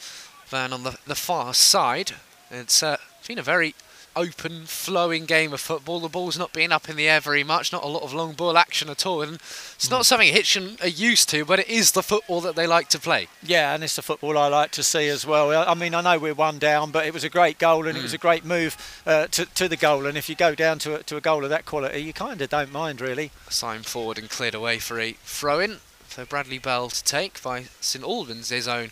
van 0.46 0.72
on 0.72 0.82
the 0.84 0.96
the 1.06 1.14
far 1.14 1.54
side. 1.54 2.12
It's 2.50 2.82
uh, 2.82 2.96
been 3.26 3.38
a 3.38 3.42
very 3.42 3.74
open, 4.16 4.64
flowing 4.66 5.24
game 5.24 5.52
of 5.52 5.60
football. 5.60 6.00
The 6.00 6.08
ball's 6.08 6.38
not 6.38 6.52
being 6.52 6.72
up 6.72 6.88
in 6.88 6.96
the 6.96 7.08
air 7.08 7.20
very 7.20 7.44
much, 7.44 7.72
not 7.72 7.84
a 7.84 7.88
lot 7.88 8.02
of 8.02 8.12
long 8.12 8.32
ball 8.32 8.56
action 8.56 8.88
at 8.88 9.06
all. 9.06 9.22
And 9.22 9.34
it's 9.34 9.86
mm. 9.86 9.90
not 9.90 10.06
something 10.06 10.32
Hitchin 10.32 10.76
are 10.82 10.88
used 10.88 11.28
to, 11.30 11.44
but 11.44 11.58
it 11.58 11.68
is 11.68 11.92
the 11.92 12.02
football 12.02 12.40
that 12.42 12.56
they 12.56 12.66
like 12.66 12.88
to 12.90 12.98
play. 12.98 13.28
Yeah, 13.42 13.74
and 13.74 13.84
it's 13.84 13.96
the 13.96 14.02
football 14.02 14.36
I 14.38 14.48
like 14.48 14.70
to 14.72 14.82
see 14.82 15.08
as 15.08 15.26
well. 15.26 15.52
I 15.52 15.74
mean, 15.74 15.94
I 15.94 16.00
know 16.00 16.18
we're 16.18 16.34
one 16.34 16.58
down, 16.58 16.90
but 16.90 17.06
it 17.06 17.14
was 17.14 17.24
a 17.24 17.28
great 17.28 17.58
goal 17.58 17.86
and 17.86 17.96
mm. 17.96 18.00
it 18.00 18.02
was 18.02 18.14
a 18.14 18.18
mm. 18.18 18.22
great 18.22 18.44
move 18.44 19.02
uh, 19.06 19.26
to, 19.28 19.46
to 19.46 19.68
the 19.68 19.76
goal. 19.76 20.06
And 20.06 20.18
if 20.18 20.28
you 20.28 20.34
go 20.34 20.54
down 20.54 20.78
to 20.80 20.96
a, 20.96 21.02
to 21.04 21.16
a 21.16 21.20
goal 21.20 21.44
of 21.44 21.50
that 21.50 21.66
quality, 21.66 22.00
you 22.00 22.12
kind 22.12 22.40
of 22.40 22.48
don't 22.50 22.72
mind, 22.72 23.00
really. 23.00 23.30
Signed 23.48 23.86
forward 23.86 24.18
and 24.18 24.28
cleared 24.28 24.54
away 24.54 24.78
for 24.78 24.98
a 24.98 25.12
throw 25.24 25.60
in 25.60 25.78
for 26.10 26.24
Bradley 26.24 26.58
Bell 26.58 26.88
to 26.88 27.04
take 27.04 27.40
by 27.40 27.64
St 27.80 28.04
Albans, 28.04 28.48
his 28.48 28.66
own 28.66 28.90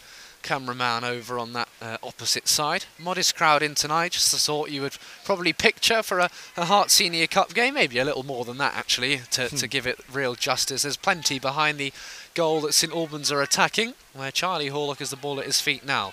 cameraman 0.48 1.04
over 1.04 1.38
on 1.38 1.52
that 1.52 1.68
uh, 1.82 1.98
opposite 2.02 2.48
side. 2.48 2.86
Modest 2.98 3.36
crowd 3.36 3.62
in 3.62 3.74
tonight, 3.74 4.12
just 4.12 4.32
the 4.32 4.38
sort 4.38 4.70
you 4.70 4.80
would 4.80 4.96
probably 5.22 5.52
picture 5.52 6.02
for 6.02 6.20
a, 6.20 6.30
a 6.56 6.64
Herts 6.64 6.90
Senior 6.92 7.26
Cup 7.26 7.52
game, 7.52 7.74
maybe 7.74 7.98
a 7.98 8.04
little 8.04 8.22
more 8.22 8.46
than 8.46 8.56
that 8.56 8.74
actually, 8.74 9.18
to, 9.32 9.50
to 9.50 9.66
hmm. 9.66 9.66
give 9.66 9.86
it 9.86 10.00
real 10.10 10.34
justice. 10.34 10.82
There's 10.82 10.96
plenty 10.96 11.38
behind 11.38 11.76
the 11.76 11.92
goal 12.32 12.62
that 12.62 12.72
St 12.72 12.92
Albans 12.94 13.30
are 13.30 13.42
attacking, 13.42 13.92
where 14.14 14.32
Charlie 14.32 14.70
Horlock 14.70 15.00
has 15.00 15.10
the 15.10 15.16
ball 15.16 15.38
at 15.38 15.44
his 15.44 15.60
feet 15.60 15.84
now. 15.84 16.12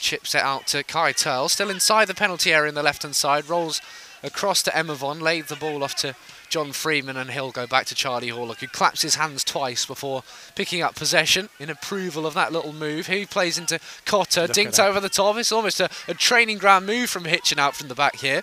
Chips 0.00 0.34
it 0.34 0.42
out 0.42 0.66
to 0.68 0.82
Kai 0.82 1.12
Turl, 1.12 1.50
still 1.50 1.68
inside 1.68 2.06
the 2.06 2.14
penalty 2.14 2.54
area 2.54 2.70
in 2.70 2.74
the 2.74 2.82
left-hand 2.82 3.14
side, 3.14 3.50
rolls 3.50 3.82
across 4.22 4.62
to 4.62 4.70
Emavon, 4.70 5.20
laid 5.20 5.48
the 5.48 5.56
ball 5.56 5.84
off 5.84 5.94
to 5.96 6.14
John 6.48 6.72
Freeman 6.72 7.16
and 7.16 7.30
he'll 7.30 7.50
go 7.50 7.66
back 7.66 7.86
to 7.86 7.94
Charlie 7.94 8.28
Horlock, 8.28 8.60
who 8.60 8.68
claps 8.68 9.02
his 9.02 9.16
hands 9.16 9.44
twice 9.44 9.84
before 9.86 10.22
picking 10.54 10.82
up 10.82 10.94
possession 10.94 11.48
in 11.58 11.70
approval 11.70 12.26
of 12.26 12.34
that 12.34 12.52
little 12.52 12.72
move. 12.72 13.06
He 13.06 13.26
plays 13.26 13.58
into 13.58 13.80
Cotter, 14.04 14.42
Look 14.42 14.52
dinked 14.52 14.78
over 14.78 15.00
the 15.00 15.08
top. 15.08 15.36
It's 15.36 15.52
almost 15.52 15.80
a, 15.80 15.90
a 16.08 16.14
training 16.14 16.58
ground 16.58 16.86
move 16.86 17.10
from 17.10 17.24
Hitchin 17.24 17.58
out 17.58 17.74
from 17.74 17.88
the 17.88 17.94
back 17.94 18.16
here. 18.16 18.42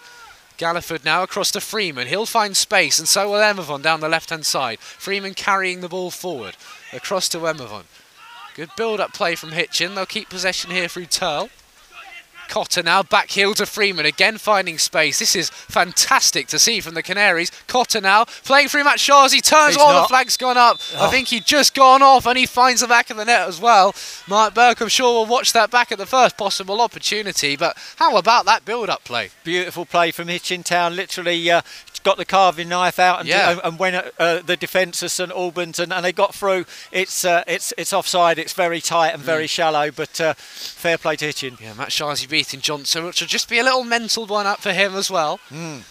Galliford 0.58 1.04
now 1.04 1.24
across 1.24 1.52
to 1.52 1.62
Freeman. 1.62 2.08
He'll 2.08 2.28
find 2.28 2.56
space, 2.56 3.00
and 3.00 3.08
so 3.08 3.32
will 3.32 3.40
Emavon 3.40 3.82
down 3.82 4.00
the 4.00 4.10
left-hand 4.10 4.46
side. 4.46 4.80
Freeman 4.80 5.34
carrying 5.34 5.82
the 5.82 5.90
ball 5.90 6.12
forward. 6.12 6.56
Across 6.94 7.30
to 7.30 7.40
Emavon. 7.40 7.86
Good 8.54 8.70
build-up 8.78 9.14
play 9.14 9.36
from 9.36 9.54
Hitchin. 9.54 9.96
They'll 9.96 10.06
keep 10.06 10.30
possession 10.30 10.70
here 10.70 10.88
through 10.88 11.08
Turl. 11.08 11.50
Cotter 12.52 12.84
now 12.84 13.02
back 13.02 13.32
heel 13.32 13.54
to 13.54 13.66
Freeman, 13.66 14.06
again 14.06 14.38
finding 14.38 14.78
space. 14.78 15.20
This 15.20 15.38
is 15.38 15.50
fantastic 15.50 16.48
to 16.48 16.60
see 16.60 16.82
from 16.82 16.96
the 16.96 17.02
Canaries. 17.02 17.50
Cotter 17.68 18.02
now 18.02 18.26
playing 18.26 18.68
through 18.68 18.84
Matshazi. 18.84 19.36
He 19.36 19.42
turns, 19.42 19.78
all 19.78 20.02
the 20.02 20.08
flags 20.10 20.36
gone 20.36 20.58
up. 20.58 20.78
Oh. 20.96 21.08
I 21.08 21.10
think 21.10 21.30
he'd 21.30 21.46
just 21.46 21.74
gone 21.74 22.02
off 22.02 22.28
and 22.28 22.38
he 22.38 22.46
finds 22.46 22.82
the 22.82 22.90
back 22.90 23.10
of 23.10 23.16
the 23.16 23.24
net 23.24 23.48
as 23.48 23.62
well. 23.62 23.96
Mark 24.28 24.54
Burke, 24.54 24.82
I'm 24.82 24.90
sure, 24.90 25.14
will 25.14 25.26
watch 25.26 25.54
that 25.54 25.72
back 25.72 25.94
at 25.94 25.98
the 25.98 26.06
first 26.06 26.38
possible 26.38 26.82
opportunity. 26.82 27.56
But 27.56 27.78
how 27.96 28.18
about 28.18 28.44
that 28.48 28.66
build-up 28.66 29.06
play? 29.06 29.30
Beautiful 29.46 29.86
play 29.86 30.12
from 30.12 30.28
Hitchin 30.28 30.62
Town. 30.62 30.94
Literally 30.94 31.50
uh, 31.50 31.62
got 32.04 32.18
the 32.18 32.26
carving 32.26 32.70
knife 32.70 33.00
out 33.00 33.20
and, 33.20 33.30
yeah. 33.30 33.52
and, 33.52 33.62
and 33.64 33.80
when 33.80 33.96
uh, 33.96 34.42
the 34.46 34.58
defence 34.58 35.02
of 35.04 35.12
St 35.12 35.32
Albans 35.32 35.80
and, 35.80 35.94
and, 35.94 36.04
they 36.04 36.12
got 36.12 36.34
through. 36.34 36.66
It's 36.92 37.24
uh, 37.24 37.44
it's 37.48 37.74
it's 37.78 37.94
offside. 37.94 38.40
It's 38.40 38.54
very 38.54 38.82
tight 38.82 39.14
and 39.14 39.22
very 39.22 39.46
mm. 39.46 39.50
shallow, 39.50 39.92
but 39.92 40.20
uh, 40.20 40.34
fair 40.36 40.98
play 40.98 41.16
to 41.18 41.26
Hitchin. 41.26 41.58
Yeah, 41.62 41.74
Matshazi 41.74 42.30
beating 42.30 42.62
Johnson, 42.62 43.06
which 43.06 43.22
will 43.22 43.28
just 43.28 43.50
be 43.50 43.60
a 43.60 43.64
little 43.64 43.84
mental 43.84 44.26
one 44.26 44.48
up 44.48 44.60
for 44.60 44.74
him 44.74 44.96
as 44.96 45.12
well. 45.12 45.40
Mm. 45.50 45.84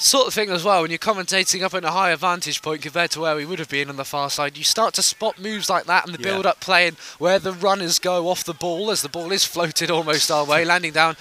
Sort 0.00 0.28
of 0.28 0.34
thing 0.34 0.50
as 0.50 0.62
well 0.62 0.82
when 0.82 0.92
you're 0.92 0.98
commentating 0.98 1.62
up 1.62 1.74
in 1.74 1.82
a 1.82 1.90
higher 1.90 2.14
vantage 2.14 2.62
point 2.62 2.82
compared 2.82 3.10
to 3.10 3.20
where 3.20 3.34
we 3.34 3.44
would 3.44 3.58
have 3.58 3.68
been 3.68 3.90
on 3.90 3.96
the 3.96 4.04
far 4.04 4.30
side. 4.30 4.56
You 4.56 4.62
start 4.62 4.94
to 4.94 5.02
spot 5.02 5.40
moves 5.40 5.68
like 5.68 5.86
that 5.86 6.06
and 6.06 6.14
the 6.14 6.22
yeah. 6.22 6.34
build-up 6.34 6.60
play 6.60 6.86
and 6.86 6.96
where 7.18 7.40
the 7.40 7.52
runners 7.52 7.98
go 7.98 8.28
off 8.28 8.44
the 8.44 8.54
ball 8.54 8.92
as 8.92 9.02
the 9.02 9.08
ball 9.08 9.32
is 9.32 9.44
floated 9.44 9.90
almost 9.90 10.30
our 10.30 10.44
way, 10.44 10.64
landing 10.64 10.92
down 10.92 11.16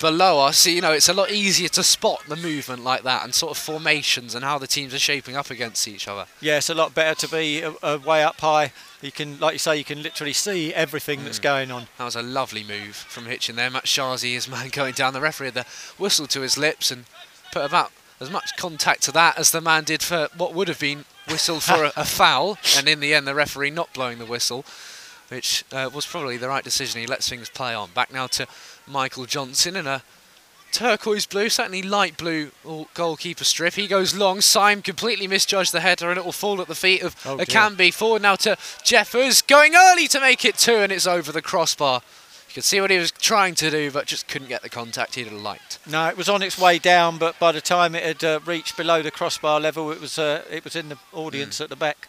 below 0.00 0.40
us, 0.40 0.66
you 0.66 0.80
know, 0.80 0.92
it's 0.92 1.08
a 1.08 1.14
lot 1.14 1.30
easier 1.30 1.68
to 1.68 1.82
spot 1.82 2.22
the 2.28 2.36
movement 2.36 2.84
like 2.84 3.02
that 3.02 3.24
and 3.24 3.34
sort 3.34 3.52
of 3.52 3.58
formations 3.58 4.34
and 4.34 4.44
how 4.44 4.58
the 4.58 4.66
teams 4.66 4.94
are 4.94 4.98
shaping 4.98 5.36
up 5.36 5.50
against 5.50 5.86
each 5.88 6.08
other. 6.08 6.26
Yeah, 6.40 6.58
it's 6.58 6.70
a 6.70 6.74
lot 6.74 6.94
better 6.94 7.26
to 7.26 7.28
be 7.28 7.62
a 7.62 7.98
way 7.98 8.22
up 8.22 8.40
high. 8.40 8.72
You 9.02 9.12
can, 9.12 9.38
like 9.38 9.54
you 9.54 9.58
say, 9.58 9.76
you 9.76 9.84
can 9.84 10.02
literally 10.02 10.32
see 10.32 10.72
everything 10.74 11.20
mm. 11.20 11.24
that's 11.24 11.38
going 11.38 11.70
on. 11.70 11.86
That 11.98 12.04
was 12.04 12.16
a 12.16 12.22
lovely 12.22 12.64
move 12.64 12.96
from 12.96 13.26
Hitchin 13.26 13.56
there. 13.56 13.70
Matshazi, 13.70 14.34
his 14.34 14.48
man 14.50 14.68
going 14.70 14.94
down. 14.94 15.12
The 15.12 15.20
referee 15.20 15.48
had 15.48 15.54
the 15.54 15.66
whistle 15.98 16.26
to 16.28 16.40
his 16.40 16.56
lips 16.56 16.90
and 16.90 17.04
put 17.52 17.64
about 17.64 17.92
as 18.20 18.30
much 18.30 18.56
contact 18.56 19.02
to 19.02 19.12
that 19.12 19.38
as 19.38 19.50
the 19.50 19.60
man 19.60 19.84
did 19.84 20.02
for 20.02 20.28
what 20.36 20.54
would 20.54 20.68
have 20.68 20.80
been 20.80 21.04
whistled 21.28 21.62
for 21.62 21.84
a, 21.84 21.92
a 21.96 22.04
foul. 22.06 22.58
And 22.76 22.88
in 22.88 23.00
the 23.00 23.14
end, 23.14 23.26
the 23.26 23.34
referee 23.34 23.70
not 23.70 23.92
blowing 23.92 24.18
the 24.18 24.26
whistle 24.26 24.64
which 25.28 25.64
uh, 25.72 25.90
was 25.92 26.06
probably 26.06 26.36
the 26.36 26.48
right 26.48 26.64
decision. 26.64 27.00
He 27.00 27.06
lets 27.06 27.28
things 27.28 27.48
play 27.48 27.74
on. 27.74 27.90
Back 27.90 28.12
now 28.12 28.26
to 28.28 28.46
Michael 28.86 29.26
Johnson 29.26 29.76
in 29.76 29.86
a 29.86 30.02
turquoise 30.72 31.26
blue, 31.26 31.48
certainly 31.48 31.82
light 31.82 32.16
blue 32.16 32.50
goalkeeper 32.94 33.44
strip. 33.44 33.74
He 33.74 33.86
goes 33.86 34.14
long. 34.14 34.40
Syme 34.40 34.82
completely 34.82 35.26
misjudged 35.26 35.72
the 35.72 35.80
header 35.80 36.10
and 36.10 36.18
it 36.18 36.24
will 36.24 36.32
fall 36.32 36.60
at 36.60 36.68
the 36.68 36.74
feet 36.74 37.02
of 37.02 37.16
oh 37.24 37.38
Akanbi. 37.38 37.92
Forward 37.92 38.22
now 38.22 38.36
to 38.36 38.56
Jeffers, 38.84 39.42
going 39.42 39.74
early 39.74 40.06
to 40.08 40.20
make 40.20 40.44
it 40.44 40.58
two 40.58 40.76
and 40.76 40.92
it's 40.92 41.06
over 41.06 41.32
the 41.32 41.42
crossbar. 41.42 42.02
You 42.48 42.54
could 42.54 42.64
see 42.64 42.80
what 42.80 42.90
he 42.90 42.98
was 42.98 43.10
trying 43.10 43.54
to 43.56 43.70
do, 43.70 43.90
but 43.90 44.06
just 44.06 44.28
couldn't 44.28 44.48
get 44.48 44.62
the 44.62 44.68
contact 44.68 45.14
he'd 45.14 45.26
have 45.26 45.40
liked. 45.40 45.78
No, 45.86 46.08
it 46.08 46.16
was 46.16 46.28
on 46.28 46.42
its 46.42 46.58
way 46.58 46.78
down, 46.78 47.18
but 47.18 47.38
by 47.38 47.52
the 47.52 47.60
time 47.60 47.94
it 47.94 48.02
had 48.02 48.24
uh, 48.24 48.40
reached 48.44 48.76
below 48.76 49.02
the 49.02 49.10
crossbar 49.10 49.60
level, 49.60 49.90
it 49.90 50.00
was 50.00 50.18
uh, 50.18 50.42
it 50.50 50.64
was 50.64 50.76
in 50.76 50.88
the 50.88 50.98
audience 51.12 51.58
mm. 51.58 51.62
at 51.62 51.70
the 51.70 51.76
back. 51.76 52.08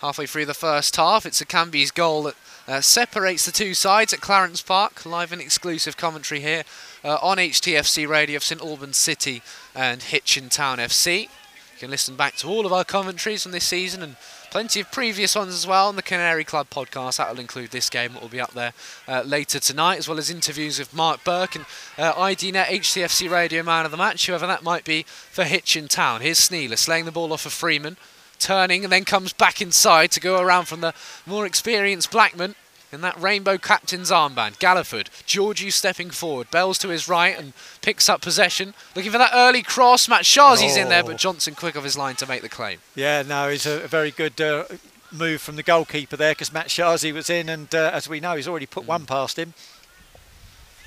Halfway 0.00 0.26
through 0.26 0.44
the 0.44 0.54
first 0.54 0.96
half, 0.96 1.24
it's 1.24 1.42
Akanbi's 1.42 1.90
goal 1.90 2.24
that 2.24 2.34
uh, 2.68 2.80
separates 2.80 3.46
the 3.46 3.52
two 3.52 3.74
sides 3.74 4.12
at 4.12 4.20
Clarence 4.20 4.62
Park. 4.62 5.06
Live 5.06 5.32
and 5.32 5.40
exclusive 5.40 5.96
commentary 5.96 6.40
here 6.40 6.64
uh, 7.04 7.18
on 7.22 7.38
HTFC 7.38 8.08
Radio 8.08 8.36
of 8.36 8.44
St 8.44 8.60
Albans 8.60 8.96
City 8.96 9.42
and 9.74 10.02
Hitchin 10.02 10.48
Town 10.48 10.78
FC. 10.78 11.22
You 11.22 11.80
can 11.80 11.90
listen 11.90 12.16
back 12.16 12.36
to 12.36 12.48
all 12.48 12.64
of 12.64 12.72
our 12.72 12.84
commentaries 12.84 13.42
from 13.42 13.52
this 13.52 13.66
season 13.66 14.02
and 14.02 14.16
plenty 14.50 14.80
of 14.80 14.90
previous 14.90 15.36
ones 15.36 15.52
as 15.52 15.66
well 15.66 15.88
on 15.88 15.96
the 15.96 16.02
Canary 16.02 16.42
Club 16.42 16.70
podcast. 16.70 17.18
That 17.18 17.30
will 17.30 17.40
include 17.40 17.70
this 17.70 17.90
game 17.90 18.14
that 18.14 18.22
will 18.22 18.30
be 18.30 18.40
up 18.40 18.52
there 18.52 18.72
uh, 19.06 19.22
later 19.22 19.60
tonight, 19.60 19.98
as 19.98 20.08
well 20.08 20.18
as 20.18 20.30
interviews 20.30 20.78
with 20.78 20.94
Mark 20.94 21.22
Burke 21.22 21.56
and 21.56 21.66
uh, 21.98 22.14
IDNet 22.14 22.64
HTFC 22.66 23.30
Radio 23.30 23.62
Man 23.62 23.84
of 23.84 23.90
the 23.90 23.98
Match, 23.98 24.26
whoever 24.26 24.46
that 24.46 24.62
might 24.62 24.84
be 24.84 25.02
for 25.02 25.44
Hitchin 25.44 25.86
Town. 25.86 26.22
Here's 26.22 26.38
Sneeler 26.38 26.78
slaying 26.78 27.04
the 27.04 27.12
ball 27.12 27.32
off 27.32 27.44
of 27.44 27.52
Freeman 27.52 27.98
turning 28.38 28.84
and 28.84 28.92
then 28.92 29.04
comes 29.04 29.32
back 29.32 29.60
inside 29.60 30.10
to 30.12 30.20
go 30.20 30.40
around 30.40 30.66
from 30.66 30.80
the 30.80 30.94
more 31.26 31.46
experienced 31.46 32.10
Blackman 32.10 32.54
in 32.92 33.00
that 33.00 33.20
rainbow 33.20 33.58
captain's 33.58 34.10
armband. 34.10 34.58
Galliford, 34.58 35.08
Georgiou 35.26 35.72
stepping 35.72 36.10
forward, 36.10 36.50
Bells 36.50 36.78
to 36.78 36.88
his 36.88 37.08
right 37.08 37.36
and 37.38 37.52
picks 37.82 38.08
up 38.08 38.20
possession. 38.20 38.74
Looking 38.94 39.12
for 39.12 39.18
that 39.18 39.32
early 39.34 39.62
cross. 39.62 40.06
Matshazi's 40.06 40.76
oh. 40.76 40.80
in 40.80 40.88
there, 40.88 41.02
but 41.02 41.14
oh. 41.14 41.18
Johnson 41.18 41.54
quick 41.54 41.76
off 41.76 41.84
his 41.84 41.98
line 41.98 42.16
to 42.16 42.26
make 42.26 42.42
the 42.42 42.48
claim. 42.48 42.78
Yeah, 42.94 43.22
no, 43.22 43.48
it's 43.48 43.66
a, 43.66 43.86
very 43.86 44.10
good 44.10 44.40
uh, 44.40 44.64
move 45.12 45.40
from 45.40 45.56
the 45.56 45.62
goalkeeper 45.62 46.16
there 46.16 46.32
because 46.32 46.50
Matshazi 46.50 47.12
was 47.12 47.28
in, 47.28 47.48
and 47.48 47.74
uh, 47.74 47.90
as 47.92 48.08
we 48.08 48.20
know, 48.20 48.36
he's 48.36 48.48
already 48.48 48.66
put 48.66 48.84
mm. 48.84 48.88
one 48.88 49.06
past 49.06 49.38
him. 49.38 49.54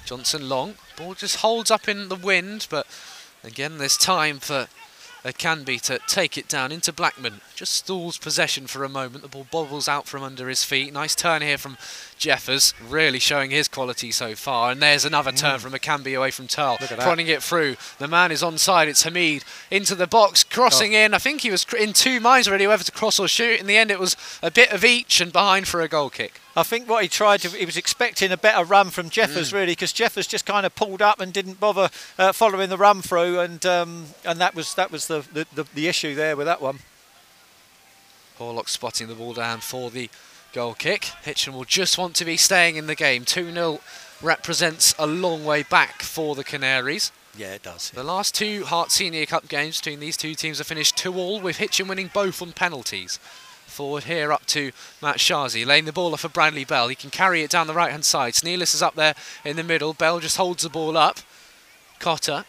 Johnson 0.06 0.50
long. 0.50 0.76
Ball 0.98 1.14
just 1.14 1.38
holds 1.38 1.70
up 1.70 1.88
in 1.88 2.10
the 2.10 2.16
wind, 2.16 2.66
but 2.70 2.88
again, 3.44 3.78
there's 3.78 3.98
time 3.98 4.40
for 4.40 4.68
it 5.24 5.38
can 5.38 5.64
be 5.64 5.80
to 5.80 6.00
take 6.08 6.38
it 6.38 6.48
down 6.48 6.72
into 6.72 6.94
Blackman. 6.94 7.42
Just 7.56 7.74
stalls 7.74 8.18
possession 8.18 8.68
for 8.68 8.84
a 8.84 8.90
moment. 8.90 9.24
The 9.24 9.30
ball 9.30 9.48
bobbles 9.52 9.88
out 9.88 10.08
from 10.08 10.24
under 10.24 10.48
his 10.48 10.64
feet. 10.64 10.94
Nice 10.94 11.16
turn 11.16 11.42
here 11.42 11.58
from 11.58 11.78
Jeffers, 12.18 12.74
really 12.88 13.20
showing 13.20 13.52
his 13.52 13.68
quality 13.68 14.12
so 14.12 14.36
far. 14.36 14.72
And 14.72 14.82
there's 14.82 15.06
another 15.06 15.32
turn 15.32 15.58
mm. 15.58 15.62
from 15.62 15.74
Akanbi 15.74 16.18
away 16.18 16.32
from 16.32 16.48
Turl, 16.48 16.78
prodding 16.78 17.28
it 17.28 17.44
through. 17.44 17.76
The 17.98 18.08
man 18.08 18.32
is 18.32 18.42
onside. 18.42 18.88
It's 18.88 19.04
Hamid 19.04 19.44
into 19.70 19.96
the 19.96 20.08
box, 20.08 20.44
crossing 20.44 20.96
oh. 20.96 21.00
in. 21.00 21.14
I 21.14 21.18
think 21.18 21.42
he 21.42 21.52
was 21.52 21.66
in 21.78 21.94
two 21.94 22.20
minds 22.20 22.48
already 22.48 22.68
whether 22.68 22.84
to 22.84 22.92
cross 22.92 23.20
or 23.20 23.28
shoot. 23.28 23.60
In 23.60 23.68
the 23.68 23.78
end, 23.78 23.92
it 23.92 24.00
was 24.00 24.16
a 24.42 24.52
bit 24.52 24.72
of 24.72 24.86
each 24.86 25.20
and 25.20 25.34
behind 25.34 25.68
for 25.68 25.82
a 25.82 25.88
goal 25.88 26.10
kick. 26.10 26.40
I 26.60 26.64
think 26.64 26.90
what 26.90 27.04
he 27.04 27.10
tried 27.10 27.42
to, 27.42 27.50
he 27.50 27.66
was 27.66 27.78
expecting 27.78 28.32
a 28.32 28.38
better 28.38 28.64
run 28.64 28.90
from 28.90 29.10
Jeffers 29.10 29.52
mm. 29.52 29.54
really, 29.54 29.72
because 29.72 29.94
Jeffers 29.94 30.28
just 30.28 30.46
kind 30.46 30.66
of 30.66 30.76
pulled 30.76 31.02
up 31.02 31.20
and 31.20 31.32
didn't 31.32 31.60
bother 31.60 31.90
uh, 32.18 32.32
following 32.32 32.70
the 32.70 32.78
run 32.78 33.02
through, 33.02 33.40
and 33.40 33.66
um, 33.66 34.06
and 34.26 34.40
that 34.40 34.56
was 34.56 34.76
that 34.76 34.92
was 34.92 35.08
the, 35.08 35.26
the, 35.34 35.46
the, 35.54 35.66
the 35.74 35.88
issue 35.88 36.16
there 36.16 36.36
with 36.36 36.48
that 36.48 36.62
one. 36.62 36.80
Horlock 38.38 38.70
spotting 38.70 39.08
the 39.08 39.16
ball 39.16 39.34
down 39.34 39.60
for 39.60 39.90
the 39.90 40.10
goal 40.54 40.74
kick. 40.74 41.06
Hitchin 41.24 41.54
will 41.54 41.66
just 41.66 41.98
want 41.98 42.16
to 42.16 42.26
be 42.26 42.38
staying 42.38 42.78
in 42.78 42.88
the 42.88 42.96
game. 42.96 43.26
2-0 43.26 43.82
represents 44.22 44.96
a 44.98 45.06
long 45.06 45.46
way 45.46 45.64
back 45.64 46.02
for 46.02 46.36
the 46.36 46.44
Canaries. 46.44 47.12
Yeah, 47.38 47.54
it 47.54 47.64
does. 47.64 47.92
The 47.92 48.04
last 48.04 48.34
two 48.36 48.64
Herts 48.64 48.92
Senior 48.92 49.26
Cup 49.26 49.48
games 49.48 49.80
between 49.80 50.00
these 50.00 50.18
two 50.18 50.36
teams 50.36 50.58
have 50.58 50.68
finished 50.68 50.98
2-all, 50.98 51.42
with 51.42 51.58
Hitchin 51.58 51.88
winning 51.88 52.10
both 52.14 52.42
on 52.42 52.54
penalties. 52.54 53.20
Forward 53.80 54.04
here 54.04 54.34
up 54.34 54.46
to 54.48 54.74
Matshazi, 55.02 55.66
laying 55.66 55.86
the 55.86 55.94
ball 55.94 56.12
off 56.12 56.26
of 56.26 56.34
Bradley 56.34 56.66
Bell. 56.66 56.90
He 56.90 56.96
can 56.96 57.10
carry 57.10 57.44
it 57.44 57.50
down 57.50 57.66
the 57.66 57.74
right-hand 57.74 58.04
side. 58.04 58.34
Sneelis 58.34 58.76
is 58.76 58.82
up 58.82 58.96
there 58.96 59.16
in 59.46 59.56
the 59.56 59.64
middle. 59.64 59.94
Bell 59.94 60.20
just 60.20 60.36
holds 60.36 60.64
the 60.64 60.70
ball 60.70 60.98
up. 60.98 61.20
Cotter 61.98 62.44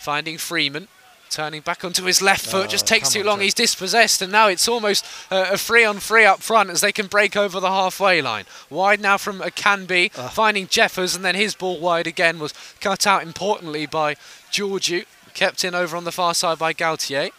finding 0.00 0.38
Freeman. 0.38 0.88
Turning 1.30 1.60
back 1.60 1.84
onto 1.84 2.02
his 2.02 2.20
left 2.20 2.44
foot, 2.44 2.66
oh, 2.66 2.68
just 2.68 2.84
takes 2.84 3.10
too 3.10 3.22
long. 3.22 3.38
He's 3.38 3.54
dispossessed, 3.54 4.20
and 4.20 4.32
now 4.32 4.48
it's 4.48 4.66
almost 4.66 5.06
uh, 5.30 5.50
a 5.52 5.56
free 5.56 5.84
on 5.84 6.00
free 6.00 6.24
up 6.24 6.40
front 6.40 6.70
as 6.70 6.80
they 6.80 6.90
can 6.90 7.06
break 7.06 7.36
over 7.36 7.60
the 7.60 7.70
halfway 7.70 8.20
line. 8.20 8.44
Wide 8.68 9.00
now 9.00 9.18
from 9.18 9.38
Akanbi, 9.38 10.10
uh. 10.18 10.30
finding 10.30 10.66
Jeffers, 10.66 11.14
and 11.14 11.24
then 11.24 11.36
his 11.36 11.54
ball 11.54 11.78
wide 11.78 12.08
again 12.08 12.40
was 12.40 12.52
cut 12.80 13.06
out 13.06 13.22
importantly 13.22 13.86
by 13.86 14.16
Georgiou. 14.50 15.04
Kept 15.32 15.62
in 15.62 15.76
over 15.76 15.96
on 15.96 16.02
the 16.02 16.10
far 16.10 16.34
side 16.34 16.58
by 16.58 16.72
Gautier. 16.72 17.30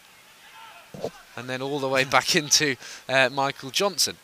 And 1.38 1.48
then 1.48 1.62
all 1.62 1.78
the 1.78 1.88
way 1.88 2.04
back 2.16 2.34
into 2.34 2.76
uh, 3.08 3.28
Michael 3.32 3.70
Johnson. 3.70 4.16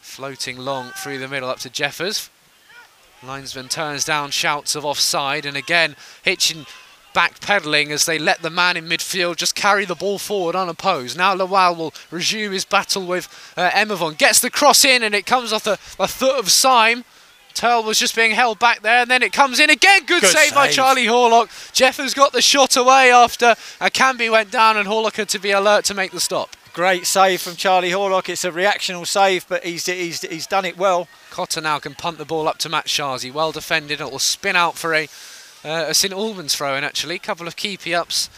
Floating 0.00 0.58
long 0.58 0.90
through 0.90 1.18
the 1.18 1.28
middle 1.28 1.48
up 1.48 1.60
to 1.60 1.70
Jeffers. 1.70 2.28
Linesman 3.22 3.68
turns 3.68 4.04
down 4.04 4.30
shouts 4.30 4.74
of 4.74 4.84
offside, 4.84 5.46
and 5.46 5.56
again, 5.56 5.96
Hitchin 6.22 6.66
backpedaling 7.14 7.90
as 7.90 8.04
they 8.04 8.18
let 8.18 8.42
the 8.42 8.50
man 8.50 8.76
in 8.76 8.86
midfield 8.86 9.36
just 9.36 9.54
carry 9.54 9.86
the 9.86 9.94
ball 9.94 10.18
forward 10.18 10.54
unopposed. 10.54 11.16
Now 11.16 11.34
Lawal 11.34 11.76
will 11.76 11.94
resume 12.10 12.52
his 12.52 12.66
battle 12.66 13.06
with 13.06 13.54
uh. 13.56 14.10
Gets 14.18 14.40
the 14.40 14.50
cross 14.50 14.84
in 14.84 15.02
and 15.02 15.14
it 15.14 15.24
comes 15.24 15.50
off 15.50 15.64
the, 15.64 15.78
the 15.96 16.08
foot 16.08 16.38
of 16.38 16.50
Syme. 16.50 17.04
Turl 17.56 17.82
was 17.82 17.98
just 17.98 18.14
being 18.14 18.32
held 18.32 18.58
back 18.58 18.82
there, 18.82 19.00
and 19.00 19.10
then 19.10 19.22
it 19.22 19.32
comes 19.32 19.58
in 19.58 19.70
again. 19.70 20.00
Good, 20.00 20.20
Good 20.20 20.30
save, 20.30 20.48
save, 20.48 20.54
by 20.54 20.68
Charlie 20.68 21.06
Horlock. 21.06 21.72
Jeff 21.72 21.96
has 21.96 22.12
got 22.12 22.32
the 22.32 22.42
shot 22.42 22.76
away 22.76 23.10
after 23.10 23.54
Akanbi 23.80 24.30
went 24.30 24.50
down, 24.50 24.76
and 24.76 24.86
Horlock 24.86 25.16
had 25.16 25.30
to 25.30 25.38
be 25.38 25.52
alert 25.52 25.86
to 25.86 25.94
make 25.94 26.12
the 26.12 26.20
stop. 26.20 26.54
Great 26.74 27.06
save 27.06 27.40
from 27.40 27.56
Charlie 27.56 27.90
Horlock. 27.90 28.28
It's 28.28 28.44
a 28.44 28.50
reactional 28.50 29.06
save, 29.06 29.48
but 29.48 29.64
he's 29.64 29.86
he's, 29.86 30.20
he's 30.20 30.46
done 30.46 30.66
it 30.66 30.76
well. 30.76 31.08
Cotter 31.30 31.62
now 31.62 31.78
can 31.78 31.94
punt 31.94 32.18
the 32.18 32.26
ball 32.26 32.46
up 32.46 32.58
to 32.58 32.68
Matshazi. 32.68 33.32
Well 33.32 33.52
defended. 33.52 34.02
It 34.02 34.10
will 34.10 34.18
spin 34.18 34.54
out 34.54 34.76
for 34.76 34.92
a, 34.92 35.04
uh, 35.64 35.86
a 35.88 35.94
St 35.94 36.12
Albans 36.12 36.54
throw 36.54 36.76
in, 36.76 36.84
actually. 36.84 37.14
a 37.14 37.18
couple 37.18 37.48
of 37.48 37.56
keepy 37.56 37.94
ups 37.94 38.28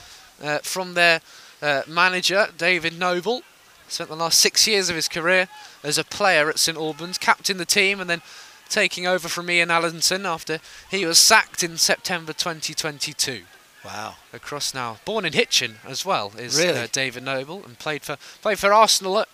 uh, 0.40 0.58
from 0.58 0.94
their 0.94 1.20
uh, 1.60 1.82
manager, 1.88 2.46
David 2.56 2.96
Noble. 2.96 3.42
Spent 3.88 4.10
the 4.10 4.16
last 4.16 4.38
six 4.38 4.68
years 4.68 4.88
of 4.88 4.94
his 4.94 5.08
career 5.08 5.48
as 5.82 5.98
a 5.98 6.04
player 6.04 6.48
at 6.48 6.60
St 6.60 6.78
Albans, 6.78 7.18
captained 7.18 7.58
the 7.58 7.64
team, 7.64 8.00
and 8.00 8.08
then 8.08 8.22
taking 8.68 9.06
over 9.06 9.28
from 9.28 9.50
Ian 9.50 9.70
Allinson 9.70 10.26
after 10.26 10.58
he 10.90 11.04
was 11.06 11.18
sacked 11.18 11.62
in 11.62 11.76
September 11.78 12.32
2022. 12.32 13.42
Wow. 13.84 14.16
Across 14.32 14.74
now, 14.74 14.98
born 15.04 15.24
in 15.24 15.32
Hitchin 15.32 15.76
as 15.86 16.04
well, 16.04 16.32
is 16.36 16.58
Really? 16.58 16.78
uh, 16.78 16.86
David 16.90 17.22
Noble, 17.22 17.64
and 17.64 17.78
played 17.78 18.02
for 18.02 18.16
played 18.42 18.58
for 18.58 18.72
Arsenal 18.72 19.20
at 19.20 19.28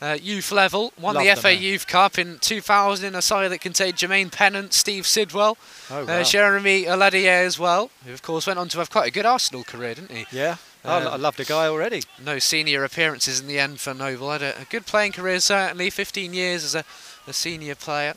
uh, 0.00 0.18
youth 0.20 0.50
level. 0.50 0.92
Won 0.98 1.14
Love 1.14 1.24
the 1.24 1.36
FA 1.36 1.48
man. 1.54 1.62
Youth 1.62 1.86
Cup 1.86 2.18
in 2.18 2.38
2000 2.38 3.06
in 3.06 3.14
a 3.14 3.22
side 3.22 3.48
that 3.50 3.60
contained 3.60 3.94
Jermaine 3.96 4.32
Pennant, 4.32 4.72
Steve 4.72 5.06
Sidwell, 5.06 5.56
Oh, 5.90 6.02
uh, 6.02 6.06
wow. 6.06 6.22
Jeremy 6.22 6.84
Aliadière 6.84 7.44
as 7.46 7.58
well, 7.58 7.90
who 8.04 8.12
of 8.12 8.22
course 8.22 8.46
went 8.46 8.58
on 8.58 8.68
to 8.70 8.78
have 8.78 8.90
quite 8.90 9.08
a 9.08 9.10
good 9.12 9.26
Arsenal 9.26 9.62
career, 9.64 9.94
didn't 9.94 10.10
he? 10.10 10.26
yeah. 10.32 10.56
I 10.84 11.00
Um, 11.02 11.08
I 11.14 11.16
love 11.16 11.36
the 11.36 11.44
guy 11.44 11.66
already. 11.66 12.02
No 12.24 12.38
senior 12.38 12.84
appearances 12.84 13.40
in 13.40 13.46
the 13.48 13.58
end 13.58 13.80
for 13.80 13.92
Noble. 13.92 14.30
Had 14.30 14.42
a, 14.42 14.60
a 14.60 14.64
good 14.66 14.86
playing 14.86 15.12
career 15.12 15.40
certainly, 15.40 15.90
15 15.90 16.32
years 16.32 16.62
as 16.64 16.74
a, 16.76 16.84
a 17.26 17.32
senior 17.32 17.74
player. 17.74 18.14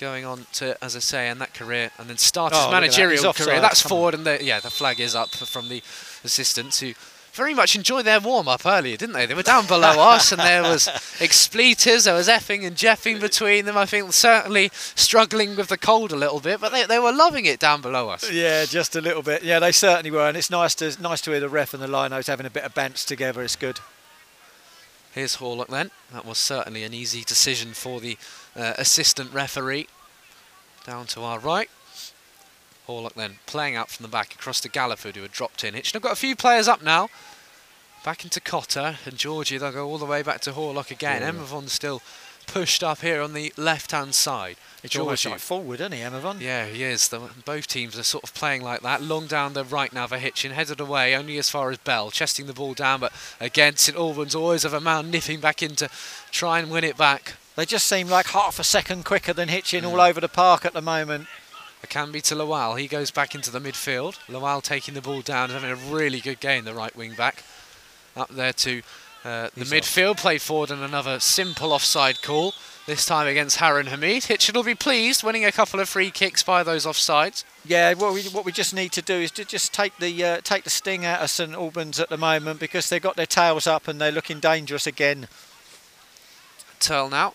Going 0.00 0.24
on 0.24 0.46
to, 0.54 0.82
as 0.82 0.96
I 0.96 1.00
say, 1.00 1.28
and 1.28 1.38
that 1.42 1.52
career, 1.52 1.90
and 1.98 2.08
then 2.08 2.16
start 2.16 2.54
Oh, 2.54 2.56
his 2.56 2.64
at 2.64 2.70
that. 2.70 2.80
Managerial 2.80 3.32
career. 3.34 3.60
That's 3.60 3.82
come 3.82 3.92
on. 3.92 3.96
forward, 3.98 4.14
and 4.14 4.24
the, 4.24 4.42
yeah, 4.42 4.58
the 4.58 4.70
flag 4.70 4.98
is 4.98 5.14
up 5.14 5.28
from 5.28 5.68
the 5.68 5.82
assistants 6.24 6.80
who 6.80 6.94
very 7.34 7.52
much 7.54 7.76
enjoyed 7.76 8.06
their 8.06 8.18
warm 8.18 8.48
up 8.48 8.64
earlier, 8.64 8.96
didn't 8.96 9.12
they? 9.12 9.26
They 9.26 9.34
were 9.34 9.42
down 9.42 9.66
below 9.66 9.90
us, 10.00 10.32
and 10.32 10.40
there 10.40 10.62
was 10.62 10.88
expletives, 11.20 12.04
there 12.04 12.14
was 12.14 12.28
effing 12.28 12.66
and 12.66 12.74
jeffing 12.76 13.20
between 13.20 13.66
them. 13.66 13.76
I 13.76 13.84
think 13.84 14.12
certainly 14.14 14.70
struggling 14.72 15.54
with 15.54 15.68
the 15.68 15.76
cold 15.78 16.12
a 16.12 16.16
little 16.16 16.40
bit, 16.40 16.60
but 16.62 16.72
they, 16.72 16.86
they 16.86 16.98
were 16.98 17.12
loving 17.12 17.44
it 17.44 17.60
down 17.60 17.82
below 17.82 18.08
us. 18.08 18.32
Yeah, 18.32 18.64
just 18.64 18.96
a 18.96 19.02
little 19.02 19.22
bit. 19.22 19.42
Yeah, 19.44 19.58
they 19.58 19.70
certainly 19.70 20.10
were, 20.10 20.26
and 20.26 20.36
it's 20.36 20.50
nice 20.50 20.74
to 20.76 20.96
nice 21.00 21.20
to 21.22 21.30
hear 21.32 21.40
the 21.40 21.48
ref 21.50 21.74
and 21.74 21.82
the 21.82 21.86
linos 21.88 22.26
having 22.26 22.46
a 22.46 22.50
bit 22.50 22.64
of 22.64 22.74
bants 22.74 23.04
together. 23.06 23.42
It's 23.42 23.54
good. 23.54 23.80
Here's 25.12 25.36
Horlock 25.36 25.68
then. 25.68 25.90
That 26.12 26.24
was 26.24 26.38
certainly 26.38 26.84
an 26.84 26.94
easy 26.94 27.22
decision 27.22 27.72
for 27.74 28.00
the 28.00 28.16
uh, 28.56 28.74
assistant 28.78 29.32
referee. 29.32 29.88
Down 30.84 31.06
to 31.06 31.22
our 31.22 31.38
right. 31.38 31.70
Horlock 32.88 33.14
then 33.14 33.38
playing 33.46 33.76
out 33.76 33.90
from 33.90 34.04
the 34.04 34.10
back 34.10 34.34
across 34.34 34.60
to 34.62 34.68
Galliford 34.68 35.14
who 35.14 35.22
had 35.22 35.32
dropped 35.32 35.62
in. 35.62 35.74
Hitchin 35.74 35.96
have 35.96 36.02
got 36.02 36.12
a 36.12 36.16
few 36.16 36.34
players 36.34 36.68
up 36.68 36.82
now. 36.82 37.08
Back 38.04 38.24
into 38.24 38.40
Cotter 38.40 38.96
and 39.04 39.16
Georgie. 39.16 39.58
They'll 39.58 39.72
go 39.72 39.86
all 39.86 39.98
the 39.98 40.06
way 40.06 40.22
back 40.22 40.40
to 40.42 40.52
Horlock 40.52 40.90
again. 40.90 41.22
Yeah. 41.22 41.32
Emavon's 41.32 41.72
still 41.72 42.00
pushed 42.46 42.82
up 42.82 43.00
here 43.00 43.20
on 43.20 43.32
the 43.32 43.52
left 43.56 43.92
hand 43.92 44.14
side. 44.14 44.56
It's 44.82 44.96
almost 44.96 45.22
Georgie. 45.22 45.34
like 45.34 45.40
forward, 45.40 45.80
isn't 45.80 45.92
he, 45.92 46.00
Emavon? 46.00 46.40
Yeah, 46.40 46.66
he 46.66 46.82
is. 46.82 47.08
The, 47.08 47.20
both 47.44 47.66
teams 47.66 47.98
are 47.98 48.02
sort 48.02 48.24
of 48.24 48.34
playing 48.34 48.62
like 48.62 48.80
that. 48.80 49.02
Long 49.02 49.26
down 49.26 49.52
the 49.52 49.64
right 49.64 49.92
now 49.92 50.06
for 50.06 50.18
Hitchin, 50.18 50.52
headed 50.52 50.80
away 50.80 51.14
only 51.14 51.38
as 51.38 51.50
far 51.50 51.70
as 51.70 51.78
Bell, 51.78 52.10
chesting 52.10 52.46
the 52.46 52.54
ball 52.54 52.74
down, 52.74 53.00
but 53.00 53.12
again, 53.38 53.76
St 53.76 53.96
Albans 53.96 54.34
always 54.34 54.62
have 54.62 54.72
a 54.72 54.80
man 54.80 55.10
nipping 55.10 55.40
back 55.40 55.62
in 55.62 55.76
to 55.76 55.88
try 56.30 56.58
and 56.58 56.70
win 56.70 56.82
it 56.82 56.96
back. 56.96 57.34
They 57.60 57.66
just 57.66 57.86
seem 57.86 58.08
like 58.08 58.28
half 58.28 58.58
a 58.58 58.64
second 58.64 59.04
quicker 59.04 59.34
than 59.34 59.50
Hitchin 59.50 59.84
Mm. 59.84 59.88
all 59.90 60.00
over 60.00 60.18
the 60.18 60.30
park 60.30 60.64
at 60.64 60.72
the 60.72 60.80
moment. 60.80 61.28
It 61.82 61.90
can 61.90 62.10
be 62.10 62.22
to 62.22 62.34
Lawal. 62.34 62.80
He 62.80 62.86
goes 62.86 63.10
back 63.10 63.34
into 63.34 63.50
the 63.50 63.60
midfield. 63.60 64.16
Lawal 64.30 64.62
taking 64.62 64.94
the 64.94 65.02
ball 65.02 65.20
down 65.20 65.50
having 65.50 65.70
a 65.70 65.74
really 65.76 66.20
good 66.20 66.40
game, 66.40 66.64
the 66.64 66.72
right 66.72 66.96
wing 66.96 67.12
back. 67.12 67.44
Up 68.16 68.30
there 68.30 68.54
to 68.54 68.80
uh, 69.26 69.50
the 69.54 69.64
He's 69.64 69.72
midfield, 69.72 70.16
played 70.16 70.40
forward 70.40 70.70
and 70.70 70.82
another 70.82 71.20
simple 71.20 71.74
offside 71.74 72.22
call. 72.22 72.54
This 72.86 73.04
time 73.04 73.26
against 73.26 73.58
Haroon 73.58 73.88
Hamid. 73.88 74.24
Hitchin 74.24 74.54
will 74.54 74.62
be 74.62 74.74
pleased, 74.74 75.22
winning 75.22 75.44
a 75.44 75.52
couple 75.52 75.80
of 75.80 75.88
free 75.90 76.10
kicks 76.10 76.42
by 76.42 76.62
those 76.62 76.86
offsides. 76.86 77.44
Yeah, 77.66 77.92
what 77.92 78.14
we 78.14 78.22
what 78.30 78.46
we 78.46 78.52
just 78.52 78.72
need 78.72 78.92
to 78.92 79.02
do 79.02 79.16
is 79.16 79.30
to 79.32 79.44
just 79.44 79.74
take 79.74 79.98
the 79.98 80.24
uh, 80.24 80.40
take 80.42 80.64
the 80.64 80.70
sting 80.70 81.04
out 81.04 81.20
of 81.20 81.28
St 81.28 81.52
Albans 81.52 82.00
at 82.00 82.08
the 82.08 82.16
moment 82.16 82.58
because 82.58 82.88
they've 82.88 83.02
got 83.02 83.16
their 83.16 83.26
tails 83.26 83.66
up 83.66 83.86
and 83.86 84.00
they're 84.00 84.10
looking 84.10 84.40
dangerous 84.40 84.86
again. 84.86 85.28
Turl 86.78 87.10
now. 87.10 87.34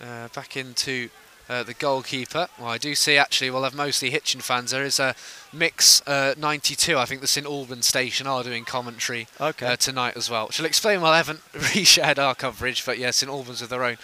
Uh, 0.00 0.28
back 0.34 0.56
into 0.56 1.10
uh, 1.50 1.62
the 1.62 1.74
goalkeeper. 1.74 2.48
Well, 2.58 2.68
I 2.68 2.78
do 2.78 2.94
see 2.94 3.18
actually 3.18 3.50
we'll 3.50 3.64
have 3.64 3.74
mostly 3.74 4.08
Hitchin 4.10 4.40
fans. 4.40 4.70
There 4.70 4.84
is 4.84 4.98
a 4.98 5.14
mix 5.52 6.00
uh, 6.06 6.34
92. 6.38 6.96
I 6.96 7.04
think 7.04 7.20
the 7.20 7.26
St 7.26 7.46
Albans 7.46 7.86
station 7.86 8.26
are 8.26 8.42
doing 8.42 8.64
commentary 8.64 9.26
Okay. 9.40 9.66
uh, 9.66 9.76
tonight 9.76 10.16
as 10.16 10.30
well. 10.30 10.48
Will 10.58 10.64
explain 10.64 11.00
why 11.00 11.10
I 11.10 11.16
haven't 11.18 11.40
reshared 11.52 12.18
our 12.18 12.34
coverage. 12.34 12.86
But 12.86 12.98
yeah, 12.98 13.10
St 13.10 13.30
Albans 13.30 13.60
with 13.60 13.68
their 13.70 13.84
own 13.84 13.98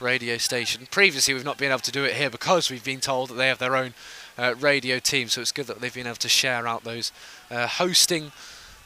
radio 0.00 0.38
station. 0.38 0.86
Previously, 0.90 1.34
we've 1.34 1.44
not 1.44 1.58
been 1.58 1.70
able 1.70 1.80
to 1.80 1.92
do 1.92 2.04
it 2.04 2.14
here 2.14 2.30
because 2.30 2.70
we've 2.70 2.84
been 2.84 3.00
told 3.00 3.28
that 3.30 3.34
they 3.34 3.48
have 3.48 3.58
their 3.58 3.76
own 3.76 3.94
uh, 4.38 4.54
radio 4.58 4.98
team. 4.98 5.28
So 5.28 5.40
it's 5.40 5.52
good 5.52 5.66
that 5.66 5.80
they've 5.80 5.92
been 5.92 6.06
able 6.06 6.16
to 6.16 6.28
share 6.28 6.66
out 6.66 6.84
those 6.84 7.12
uh, 7.50 7.66
hosting 7.66 8.32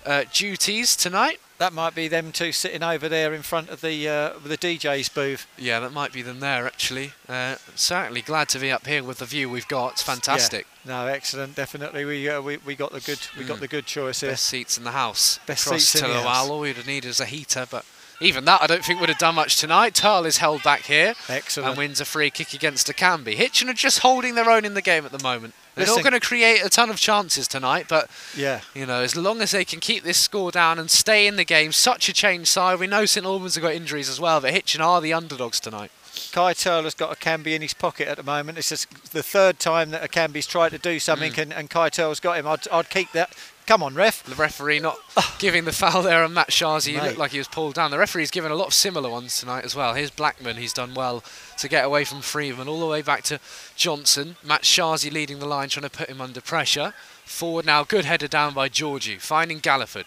uh, 0.05 0.25
duties 0.33 0.97
tonight. 0.97 1.39
That 1.59 1.73
might 1.73 1.95
be 1.95 2.07
them 2.07 2.33
two 2.33 2.53
sitting 2.53 2.83
over 2.83 3.09
there 3.09 3.33
in 3.33 3.41
front 3.41 3.71
of 3.71 3.81
the 3.81 4.07
uh, 4.09 4.33
the 4.45 4.59
DJ's 4.59 5.09
booth. 5.09 5.47
Yeah, 5.57 5.81
that 5.81 5.93
might 5.93 6.13
be 6.13 6.21
them 6.21 6.41
there 6.41 6.67
actually. 6.67 7.13
Uh, 7.29 7.57
certainly 7.75 8.21
glad 8.21 8.51
to 8.51 8.59
be 8.59 8.71
up 8.71 8.87
here 8.87 9.03
with 9.03 9.19
the 9.19 9.25
view 9.25 9.49
we've 9.49 9.67
got. 9.69 9.93
It's 9.93 10.03
fantastic. 10.03 10.67
No, 10.85 11.07
excellent. 11.07 11.55
Definitely, 11.55 12.05
we 12.05 12.29
uh, 12.29 12.43
we, 12.43 12.59
we 12.59 12.75
got 12.75 12.93
the 12.93 13.01
good 13.01 13.21
we 13.39 13.45
got 13.45 13.57
Mm. 13.57 13.61
the 13.61 13.69
good 13.69 13.87
choice 13.87 14.21
here. 14.21 14.31
Best 14.33 14.47
seats 14.47 14.77
in 14.77 14.85
the 14.85 14.91
house. 14.93 15.39
Best 15.47 15.67
Across 15.67 15.85
seats 15.85 16.03
in 16.03 16.09
to 16.09 16.15
the 16.15 16.23
house. 16.23 16.49
All 16.49 16.61
we'd 16.61 16.87
needed 16.87 17.09
is 17.09 17.21
a 17.21 17.25
heater, 17.27 17.67
but 17.71 17.87
even 18.21 18.45
that 18.47 18.62
I 18.62 18.67
don't 18.67 18.85
think 18.85 19.01
would 19.01 19.09
have 19.09 19.19
done 19.19 19.35
much 19.35 19.57
tonight. 19.59 19.95
Turl 19.95 20.25
is 20.25 20.39
held 20.39 20.62
back 20.62 20.83
here 20.83 21.14
Excellent. 21.29 21.69
and 21.71 21.79
wins 21.79 22.01
a 22.01 22.05
free 22.05 22.31
kick 22.31 22.53
against 22.55 22.87
Akanbi. 22.89 23.35
Hitchin 23.35 23.69
are 23.69 23.75
just 23.75 23.99
holding 24.01 24.35
their 24.35 24.51
own 24.51 24.64
in 24.64 24.75
the 24.75 24.83
game 24.83 25.05
at 25.05 25.12
the 25.12 25.23
moment. 25.23 25.55
They're 25.75 25.87
not 25.87 26.03
going 26.03 26.14
to 26.14 26.21
create 26.21 26.64
a 26.64 26.71
ton 26.71 26.89
of 26.89 26.97
chances 26.99 27.47
tonight, 27.47 27.85
but 27.89 28.09
Yeah. 28.35 28.61
you 28.75 28.87
know, 28.87 29.03
as 29.03 29.14
long 29.14 29.43
as 29.43 29.51
they 29.51 29.64
can 29.67 29.79
keep 29.81 30.05
this 30.05 30.17
score 30.17 30.51
down 30.51 30.79
and 30.79 30.91
stay 30.91 31.27
in 31.27 31.37
the 31.37 31.45
game, 31.45 31.71
such 31.73 32.09
a 32.09 32.14
change 32.14 32.49
side. 32.49 32.79
We 32.79 32.87
know 32.87 33.05
St 33.05 33.27
Albans 33.27 33.57
have 33.57 33.62
got 33.62 33.75
injuries 33.75 34.09
as 34.09 34.19
well, 34.19 34.41
but 34.41 34.53
Hitchin 34.55 34.81
are 34.81 35.03
the 35.03 35.12
underdogs 35.12 35.61
tonight. 35.61 35.91
Kai 36.33 36.55
Turler's 36.55 36.95
got 36.95 37.21
Akanbi 37.21 37.55
in 37.55 37.61
his 37.61 37.75
pocket 37.75 38.09
at 38.09 38.17
the 38.17 38.23
moment. 38.23 38.57
It's 38.57 38.71
just 38.71 39.12
the 39.12 39.23
third 39.23 39.59
time 39.59 39.91
that 39.91 40.11
Akanbi's 40.11 40.47
tried 40.47 40.71
to 40.71 40.79
do 40.79 40.99
something 40.99 41.33
Mm. 41.35 41.39
and, 41.43 41.53
and 41.53 41.69
Kai 41.71 41.91
Turler's 41.91 42.21
got 42.21 42.39
him. 42.39 42.47
I'd, 42.47 42.67
I'd 42.69 42.89
keep 42.89 43.12
that. 43.12 43.31
Come 43.67 43.83
on, 43.83 43.97
ref. 43.97 44.23
The 44.23 44.37
referee 44.37 44.79
not 44.79 44.97
giving 45.41 45.64
the 45.64 45.73
foul 45.73 46.03
there 46.03 46.23
on 46.23 46.33
Matshazi. 46.33 46.93
He 46.93 47.01
looked 47.01 47.19
like 47.19 47.33
he 47.33 47.39
was 47.39 47.49
pulled 47.49 47.75
down. 47.75 47.91
The 47.91 47.99
referee's 47.99 48.31
given 48.31 48.53
a 48.53 48.55
lot 48.55 48.69
of 48.69 48.75
similar 48.75 49.11
ones 49.11 49.41
tonight 49.41 49.64
as 49.64 49.75
well. 49.75 49.95
Here's 49.95 50.11
Blackman. 50.11 50.57
He's 50.57 50.73
done 50.73 50.95
well 50.95 51.25
to 51.59 51.69
get 51.69 51.85
away 51.85 52.05
from 52.05 52.21
Freeman 52.21 52.69
all 52.69 52.79
the 52.79 52.87
way 52.87 53.03
back 53.03 53.25
to 53.25 53.41
Johnson. 53.75 54.37
Matshazi 54.47 55.12
leading 55.12 55.41
the 55.41 55.47
line, 55.47 55.69
trying 55.69 55.83
to 55.83 55.91
put 55.91 56.09
him 56.09 56.21
under 56.21 56.41
pressure. 56.41 56.95
Forward 57.25 57.67
now, 57.67 57.83
good 57.83 58.05
header 58.05 58.29
down 58.29 58.55
by 58.55 58.69
Georgie, 58.69 59.19
finding 59.19 59.59
Galliford. 59.59 60.07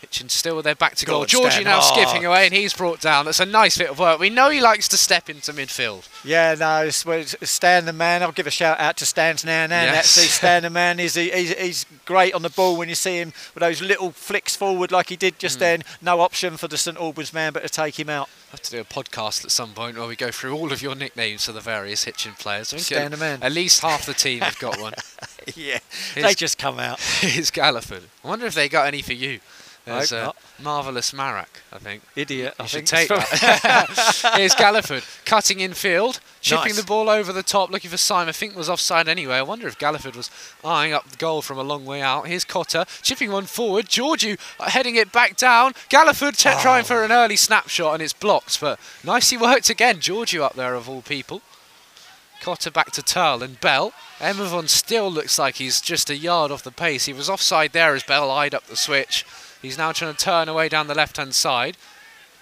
Hitchin 0.00 0.28
still 0.30 0.56
with 0.56 0.64
their 0.64 0.74
back 0.74 0.94
to 0.96 1.06
goal. 1.06 1.24
Georgie 1.26 1.62
now 1.62 1.78
Oh. 1.82 1.92
skipping 1.94 2.24
away 2.24 2.46
and 2.46 2.54
he's 2.54 2.72
brought 2.72 3.00
down. 3.00 3.26
That's 3.26 3.40
a 3.40 3.44
nice 3.46 3.76
bit 3.76 3.90
of 3.90 3.98
work. 3.98 4.18
We 4.18 4.30
know 4.30 4.48
he 4.50 4.60
likes 4.60 4.88
to 4.88 4.96
step 4.96 5.28
into 5.28 5.52
midfield. 5.52 6.08
Yeah, 6.24 6.54
no, 6.58 6.82
it's, 6.86 7.04
it's 7.06 7.50
Stan 7.50 7.84
the 7.84 7.92
man. 7.92 8.22
I'll 8.22 8.32
give 8.32 8.46
a 8.46 8.50
shout 8.50 8.80
out 8.80 8.96
to 8.98 9.06
Stan's 9.06 9.44
now 9.44 9.64
and. 9.64 9.70
Yes. 9.72 10.16
Actually, 10.16 10.28
Stan 10.28 10.62
the 10.62 10.70
man 10.70 10.98
is 11.00 11.14
he, 11.14 11.30
he's, 11.30 11.52
he's 11.58 11.86
great 12.06 12.32
on 12.34 12.42
the 12.42 12.48
ball 12.50 12.76
when 12.76 12.88
you 12.88 12.94
see 12.94 13.18
him 13.18 13.32
with 13.54 13.60
those 13.60 13.82
little 13.82 14.10
flicks 14.10 14.56
forward 14.56 14.90
like 14.90 15.10
he 15.10 15.16
did 15.16 15.38
just 15.38 15.58
Mm. 15.58 15.60
then. 15.60 15.82
No 16.00 16.20
option 16.20 16.56
for 16.56 16.66
the 16.68 16.78
St 16.78 16.96
Albans 16.96 17.32
man 17.34 17.52
but 17.52 17.62
to 17.62 17.68
take 17.68 17.98
him 18.00 18.08
out. 18.08 18.28
I'll 18.48 18.52
have 18.52 18.62
to 18.62 18.70
do 18.70 18.80
a 18.80 18.84
podcast 18.84 19.44
at 19.44 19.50
some 19.52 19.74
point 19.74 19.96
where 19.96 20.08
we 20.08 20.16
go 20.16 20.30
through 20.32 20.56
all 20.56 20.72
of 20.72 20.82
your 20.82 20.94
nicknames 20.96 21.44
for 21.44 21.52
the 21.52 21.60
various 21.60 22.04
Hitchin 22.04 22.32
players. 22.38 22.72
I 22.72 22.78
think 22.78 22.86
Stan 22.86 23.10
the 23.12 23.16
man. 23.16 23.38
At 23.42 23.52
least 23.52 23.80
half 23.82 24.06
the 24.06 24.14
team 24.14 24.40
have 24.40 24.58
got 24.58 24.80
one. 24.80 24.94
yeah, 25.54 25.78
Here's- 26.14 26.28
they 26.30 26.34
just 26.34 26.58
come 26.58 26.78
out. 26.80 26.98
Here's 27.20 27.50
Galliford. 27.50 28.02
I 28.24 28.28
wonder 28.28 28.46
if 28.46 28.54
they 28.54 28.68
got 28.68 28.86
any 28.88 29.02
for 29.02 29.12
you. 29.12 29.38
There's 29.86 30.12
a 30.12 30.32
marvellous 30.62 31.12
Marek, 31.12 31.48
I 31.72 31.78
think. 31.78 32.02
Idiot. 32.14 32.54
I 32.58 32.64
You 32.64 32.68
should 32.68 32.88
think. 32.88 33.08
take 33.08 33.18
that. 33.62 34.32
Here's 34.36 34.54
Galliford 34.54 35.04
cutting 35.24 35.58
in 35.60 35.72
field, 35.74 36.20
chipping 36.40 36.66
Nice. 36.66 36.76
the 36.80 36.84
ball 36.86 37.08
over 37.08 37.32
the 37.32 37.42
top, 37.42 37.70
looking 37.70 37.90
for 37.90 37.96
Simon. 37.96 38.28
I 38.28 38.32
think 38.32 38.54
was 38.54 38.68
offside 38.68 39.08
anyway. 39.08 39.36
I 39.36 39.42
wonder 39.42 39.66
if 39.66 39.78
Galliford 39.78 40.14
was 40.16 40.30
eyeing 40.64 40.92
up 40.92 41.08
the 41.08 41.16
goal 41.16 41.42
from 41.42 41.58
a 41.58 41.62
long 41.64 41.84
way 41.84 42.02
out. 42.02 42.26
Here's 42.28 42.44
Cotter 42.44 42.84
chipping 43.02 43.32
one 43.32 43.46
forward. 43.46 43.86
Georgiou 43.86 44.38
uh, 44.60 44.70
heading 44.70 44.96
it 44.96 45.10
back 45.12 45.36
down. 45.36 45.72
Galliford 45.88 46.40
Oh. 46.46 46.60
trying 46.62 46.84
for 46.84 47.02
an 47.02 47.10
early 47.10 47.36
snapshot 47.36 47.94
and 47.94 48.02
it's 48.02 48.12
blocked, 48.12 48.60
but 48.60 48.78
nicely 49.02 49.38
worked 49.38 49.70
again. 49.70 49.96
Georgiou 49.96 50.42
up 50.42 50.54
there 50.54 50.74
of 50.74 50.88
all 50.88 51.02
people. 51.02 51.42
Cotter 52.42 52.70
back 52.70 52.90
to 52.92 53.02
Turl 53.02 53.42
and 53.42 53.60
Bell. 53.60 53.92
Emavon 54.18 54.66
still 54.68 55.10
looks 55.10 55.38
like 55.38 55.56
he's 55.56 55.80
just 55.80 56.08
a 56.08 56.16
yard 56.16 56.50
off 56.50 56.62
the 56.62 56.70
pace. 56.70 57.04
He 57.04 57.12
was 57.12 57.28
offside 57.28 57.72
there 57.72 57.94
as 57.94 58.02
Bell 58.02 58.30
eyed 58.30 58.54
up 58.54 58.66
the 58.66 58.76
switch. 58.76 59.26
He's 59.62 59.78
now 59.78 59.92
trying 59.92 60.14
to 60.14 60.24
turn 60.24 60.48
away 60.48 60.68
down 60.68 60.86
the 60.86 60.94
left-hand 60.94 61.34
side. 61.34 61.76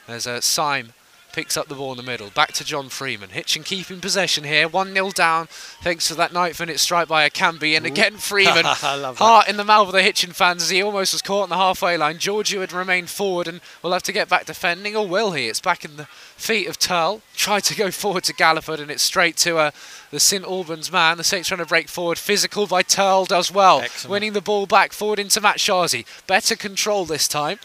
There's 0.06 0.26
a 0.26 0.40
Syme 0.40 0.92
picks 1.38 1.56
up 1.56 1.68
the 1.68 1.74
ball 1.76 1.92
in 1.92 1.96
the 1.96 2.02
middle. 2.02 2.30
Back 2.30 2.50
to 2.54 2.64
John 2.64 2.88
Freeman. 2.88 3.30
Hitchin 3.30 3.62
keeping 3.62 4.00
possession 4.00 4.42
here. 4.42 4.66
1 4.66 4.92
0 4.92 5.10
down 5.12 5.46
thanks 5.48 6.08
to 6.08 6.16
that 6.16 6.32
ninth 6.32 6.58
minute 6.58 6.80
strike 6.80 7.06
by 7.06 7.28
Akanbi. 7.30 7.76
And 7.76 7.86
again, 7.86 8.16
Freeman. 8.16 8.64
heart 8.64 9.48
in 9.48 9.56
the 9.56 9.62
mouth 9.62 9.86
of 9.86 9.92
the 9.92 10.02
Hitchin 10.02 10.32
fans 10.32 10.64
as 10.64 10.70
he 10.70 10.82
almost 10.82 11.12
was 11.12 11.22
caught 11.22 11.44
on 11.44 11.48
the 11.48 11.54
halfway 11.54 11.96
line. 11.96 12.18
Georgiou 12.18 12.58
had 12.58 12.72
remained 12.72 13.08
forward 13.08 13.46
and 13.46 13.60
will 13.84 13.92
have 13.92 14.02
to 14.02 14.12
get 14.12 14.28
back 14.28 14.46
defending, 14.46 14.96
or 14.96 15.06
will 15.06 15.30
he? 15.30 15.46
It's 15.46 15.60
back 15.60 15.84
in 15.84 15.96
the 15.96 16.06
feet 16.06 16.66
of 16.66 16.76
Turl. 16.76 17.22
Tried 17.36 17.62
to 17.64 17.76
go 17.76 17.90
forward 17.92 18.24
to 18.24 18.34
Galliford 18.34 18.80
and 18.80 18.90
it's 18.90 19.04
straight 19.04 19.36
to 19.36 19.58
uh, 19.58 19.70
the 20.10 20.18
St 20.18 20.44
Albans 20.44 20.90
man. 20.90 21.18
The 21.18 21.24
Saints 21.24 21.46
trying 21.46 21.58
to 21.58 21.66
break 21.66 21.88
forward. 21.88 22.18
Physical 22.18 22.66
by 22.66 22.82
Turl 22.82 23.26
does 23.26 23.52
well. 23.52 23.78
Excellent. 23.78 24.10
Winning 24.10 24.32
the 24.32 24.40
ball 24.40 24.66
back 24.66 24.92
forward 24.92 25.20
into 25.20 25.40
Matshazi. 25.40 26.04
Better 26.26 26.56
control 26.56 27.04
this 27.04 27.28
time. 27.28 27.60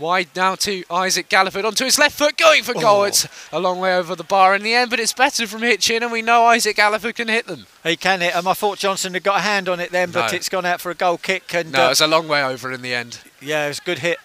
Wide 0.00 0.28
now 0.34 0.54
to 0.54 0.82
Isaac 0.90 1.28
Galliford 1.28 1.64
onto 1.64 1.84
his 1.84 1.98
left 1.98 2.16
foot, 2.16 2.38
going 2.38 2.62
for 2.62 2.72
goal. 2.72 3.02
Oh. 3.02 3.04
It's 3.04 3.28
a 3.52 3.60
long 3.60 3.78
way 3.80 3.94
over 3.94 4.16
the 4.16 4.24
bar 4.24 4.54
in 4.54 4.62
the 4.62 4.72
end, 4.72 4.88
but 4.88 4.98
it's 4.98 5.12
better 5.12 5.46
from 5.46 5.60
Hitchin, 5.60 6.02
and 6.02 6.10
we 6.10 6.22
know 6.22 6.46
Isaac 6.46 6.76
Galliford 6.76 7.16
can 7.16 7.28
hit 7.28 7.46
them. 7.46 7.66
He 7.84 7.96
can 7.96 8.22
hit 8.22 8.32
them. 8.32 8.48
I 8.48 8.54
thought 8.54 8.78
Johnson 8.78 9.12
had 9.12 9.22
got 9.22 9.40
a 9.40 9.42
hand 9.42 9.68
on 9.68 9.78
it 9.78 9.92
then, 9.92 10.10
but 10.10 10.32
no. 10.32 10.36
it's 10.36 10.48
gone 10.48 10.64
out 10.64 10.80
for 10.80 10.90
a 10.90 10.94
goal 10.94 11.18
kick. 11.18 11.54
And 11.54 11.72
no, 11.72 11.88
uh, 11.88 11.90
it's 11.90 12.00
a 12.00 12.06
long 12.06 12.28
way 12.28 12.42
over 12.42 12.72
in 12.72 12.80
the 12.80 12.94
end. 12.94 13.20
Yeah, 13.42 13.66
it 13.66 13.68
was 13.68 13.78
a 13.78 13.82
good 13.82 13.98
hit. 13.98 14.18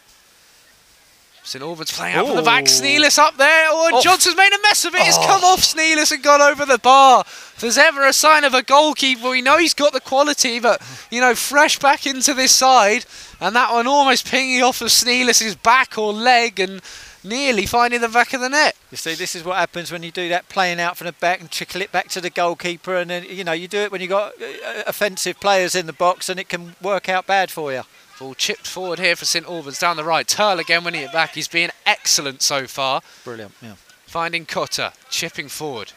St 1.45 1.63
Albans 1.63 1.91
playing 1.91 2.15
out 2.15 2.25
from 2.25 2.37
the 2.37 2.41
back. 2.41 2.65
Sneelis 2.65 3.19
up 3.19 3.37
there. 3.37 3.67
Oh, 3.69 3.91
and 3.93 4.03
Johnson's 4.03 4.35
made 4.35 4.51
a 4.51 4.61
mess 4.63 4.83
of 4.83 4.95
it. 4.95 5.01
Oh. 5.01 5.07
It's 5.07 5.17
come 5.17 5.43
off 5.43 5.59
Sneelis 5.59 6.11
and 6.11 6.23
gone 6.23 6.41
over 6.41 6.65
the 6.65 6.79
bar. 6.79 7.21
If 7.21 7.57
there's 7.61 7.77
ever 7.77 8.05
a 8.05 8.13
sign 8.13 8.43
of 8.43 8.55
a 8.55 8.63
goalkeeper, 8.63 9.29
we 9.29 9.43
know 9.43 9.59
he's 9.59 9.75
got 9.75 9.93
the 9.93 10.01
quality, 10.01 10.59
but, 10.59 10.81
you 11.11 11.21
know, 11.21 11.35
fresh 11.35 11.77
back 11.77 12.07
into 12.07 12.33
this 12.33 12.51
side. 12.51 13.05
And 13.39 13.55
that 13.55 13.71
one 13.71 13.85
almost 13.85 14.27
pinging 14.27 14.63
off 14.63 14.81
of 14.81 14.87
Sneelis's 14.87 15.55
back 15.55 15.99
or 15.99 16.11
leg 16.11 16.59
and 16.59 16.81
nearly 17.23 17.67
finding 17.67 18.01
the 18.01 18.09
back 18.09 18.33
of 18.33 18.41
the 18.41 18.49
net. 18.49 18.75
You 18.89 18.97
see, 18.97 19.13
this 19.13 19.35
is 19.35 19.43
what 19.43 19.57
happens 19.57 19.91
when 19.91 20.01
you 20.01 20.11
do 20.11 20.27
that, 20.29 20.49
playing 20.49 20.79
out 20.79 20.97
from 20.97 21.05
the 21.05 21.13
back 21.13 21.41
and 21.41 21.51
trickle 21.51 21.81
it 21.81 21.91
back 21.91 22.07
to 22.09 22.21
the 22.21 22.31
goalkeeper. 22.31 22.95
And 22.95 23.11
then, 23.11 23.25
you 23.29 23.43
know, 23.43 23.51
you 23.51 23.67
do 23.67 23.79
it 23.79 23.91
when 23.91 24.01
you've 24.01 24.09
got 24.09 24.33
uh, 24.41 24.83
offensive 24.87 25.39
players 25.39 25.75
in 25.75 25.85
the 25.85 25.93
box 25.93 26.27
and 26.27 26.39
it 26.39 26.49
can 26.49 26.75
work 26.81 27.07
out 27.07 27.27
bad 27.27 27.51
for 27.51 27.71
you. 27.71 27.83
Ball 28.19 28.33
chipped 28.33 28.67
forward 28.67 28.99
here 28.99 29.15
for 29.15 29.25
St 29.25 29.45
Albans 29.45 29.79
down 29.79 29.97
the 29.97 30.03
right. 30.03 30.27
Turl 30.27 30.59
again 30.59 30.83
winning 30.83 31.01
it 31.01 31.11
back. 31.11 31.33
He's 31.33 31.47
been 31.47 31.71
excellent 31.85 32.41
so 32.41 32.65
far. 32.65 33.01
Brilliant, 33.23 33.53
yeah. 33.61 33.73
Finding 34.05 34.45
Cotter, 34.45 34.93
chipping 35.09 35.49
forward. 35.49 35.91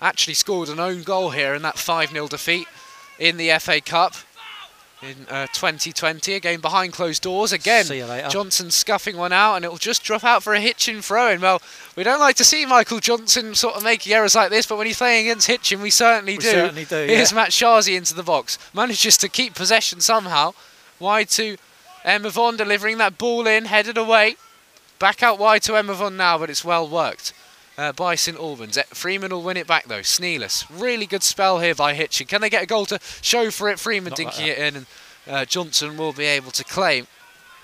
Actually 0.00 0.34
scored 0.34 0.68
an 0.68 0.78
own 0.78 1.02
goal 1.02 1.30
here 1.30 1.54
in 1.54 1.62
that 1.62 1.76
5-0 1.76 2.28
defeat 2.28 2.68
in 3.18 3.36
the 3.36 3.50
FA 3.58 3.80
Cup 3.80 4.14
in 5.02 5.26
uh, 5.28 5.46
2020. 5.48 6.34
Again, 6.34 6.60
behind 6.60 6.92
closed 6.92 7.22
doors. 7.22 7.52
Again, 7.52 7.86
Johnson 8.30 8.70
scuffing 8.70 9.16
one 9.16 9.32
out, 9.32 9.56
and 9.56 9.64
it'll 9.64 9.76
just 9.76 10.02
drop 10.02 10.24
out 10.24 10.42
for 10.42 10.54
a 10.54 10.60
Hitchin 10.60 11.02
throw 11.02 11.30
in. 11.30 11.40
Well, 11.40 11.60
we 11.96 12.02
don't 12.02 12.20
like 12.20 12.36
to 12.36 12.44
see 12.44 12.66
Michael 12.66 13.00
Johnson 13.00 13.54
sort 13.54 13.74
of 13.74 13.82
making 13.82 14.12
errors 14.12 14.34
like 14.34 14.50
this, 14.50 14.66
but 14.66 14.78
when 14.78 14.86
he's 14.86 14.98
playing 14.98 15.26
against 15.26 15.46
Hitchin, 15.46 15.80
we 15.80 15.90
certainly 15.90 16.34
we 16.34 16.38
do. 16.38 16.50
Certainly 16.50 16.84
do 16.84 16.96
Here's 16.96 17.32
yeah. 17.32 17.44
Matshazi 17.46 17.96
into 17.96 18.14
the 18.14 18.22
box. 18.22 18.58
Manages 18.72 19.16
to 19.18 19.28
keep 19.28 19.54
possession 19.54 20.00
somehow. 20.00 20.54
Wide 20.98 21.28
to 21.30 21.56
Emavon 22.04 22.56
delivering 22.56 22.98
that 22.98 23.18
ball 23.18 23.46
in, 23.46 23.66
headed 23.66 23.96
away. 23.96 24.36
Back 24.98 25.22
out 25.22 25.38
wide 25.38 25.62
to 25.62 25.72
Emavon 25.72 26.16
now, 26.16 26.38
but 26.38 26.50
it's 26.50 26.64
well 26.64 26.88
worked 26.88 27.32
uh, 27.76 27.92
by 27.92 28.14
St 28.14 28.38
Albans. 28.38 28.78
Freeman 28.92 29.32
will 29.32 29.42
win 29.42 29.56
it 29.56 29.66
back 29.66 29.86
though. 29.86 30.00
Sneelis. 30.00 30.66
Really 30.70 31.06
good 31.06 31.22
spell 31.22 31.60
here 31.60 31.74
by 31.74 31.94
Hitchin. 31.94 32.26
Can 32.26 32.40
they 32.40 32.50
get 32.50 32.62
a 32.62 32.66
goal 32.66 32.86
to 32.86 32.98
show 33.20 33.50
for 33.50 33.68
it? 33.68 33.78
Freeman 33.78 34.10
Not 34.10 34.18
dinking 34.18 34.38
like 34.38 34.48
it 34.48 34.58
in, 34.58 34.76
and 34.76 34.86
uh, 35.26 35.44
Johnson 35.44 35.96
will 35.96 36.12
be 36.12 36.24
able 36.24 36.50
to 36.52 36.64
claim. 36.64 37.06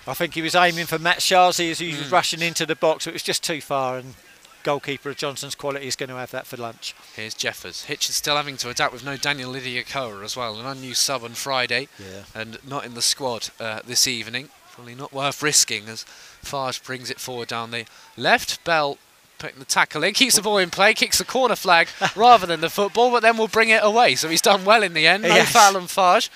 I 0.06 0.14
think 0.14 0.34
he 0.34 0.42
was 0.42 0.54
aiming 0.54 0.86
for 0.86 0.98
Matshazi 0.98 1.70
as 1.70 1.78
he 1.78 1.88
was 1.88 2.08
mm. 2.08 2.12
rushing 2.12 2.40
into 2.40 2.66
the 2.66 2.74
box, 2.74 3.04
but 3.04 3.10
it 3.10 3.14
was 3.14 3.22
just 3.22 3.44
too 3.44 3.60
far. 3.60 3.98
And 3.98 4.14
goalkeeper 4.62 5.10
of 5.10 5.16
Johnson's 5.16 5.54
quality 5.54 5.86
is 5.86 5.96
going 5.96 6.10
to 6.10 6.16
have 6.16 6.30
that 6.30 6.46
for 6.46 6.56
lunch. 6.56 6.94
Here's 7.14 7.34
Jeffers. 7.34 7.84
Hitch 7.84 8.08
is 8.08 8.16
still 8.16 8.36
having 8.36 8.56
to 8.58 8.70
adapt 8.70 8.92
with 8.92 9.04
no 9.04 9.16
Daniel 9.16 9.52
Idiakoa 9.52 10.24
as 10.24 10.36
well. 10.36 10.58
An 10.58 10.66
unused 10.66 11.00
sub 11.00 11.24
on 11.24 11.30
Friday 11.30 11.88
yeah. 11.98 12.24
and 12.34 12.58
not 12.66 12.84
in 12.84 12.94
the 12.94 13.02
squad 13.02 13.50
uh, 13.58 13.80
this 13.86 14.06
evening. 14.06 14.48
Probably 14.72 14.94
not 14.94 15.12
worth 15.12 15.42
risking 15.42 15.88
as 15.88 16.04
Farge 16.04 16.82
brings 16.82 17.10
it 17.10 17.18
forward 17.18 17.48
down 17.48 17.70
the 17.70 17.84
left. 18.16 18.62
Bell 18.64 18.98
putting 19.38 19.58
the 19.58 19.64
tackle 19.64 20.04
in, 20.04 20.14
keeps 20.14 20.36
the 20.36 20.42
ball 20.42 20.58
in 20.58 20.70
play, 20.70 20.94
kicks 20.94 21.18
the 21.18 21.24
corner 21.24 21.56
flag 21.56 21.88
rather 22.16 22.46
than 22.46 22.60
the 22.60 22.70
football, 22.70 23.10
but 23.10 23.22
then 23.22 23.36
we'll 23.36 23.48
bring 23.48 23.70
it 23.70 23.82
away. 23.82 24.14
So 24.14 24.28
he's 24.28 24.42
done 24.42 24.64
well 24.64 24.82
in 24.82 24.92
the 24.92 25.06
end. 25.06 25.24
No 25.24 25.28
yes. 25.30 25.50
foul 25.50 25.76
on 25.76 25.88
Farge. 25.88 26.30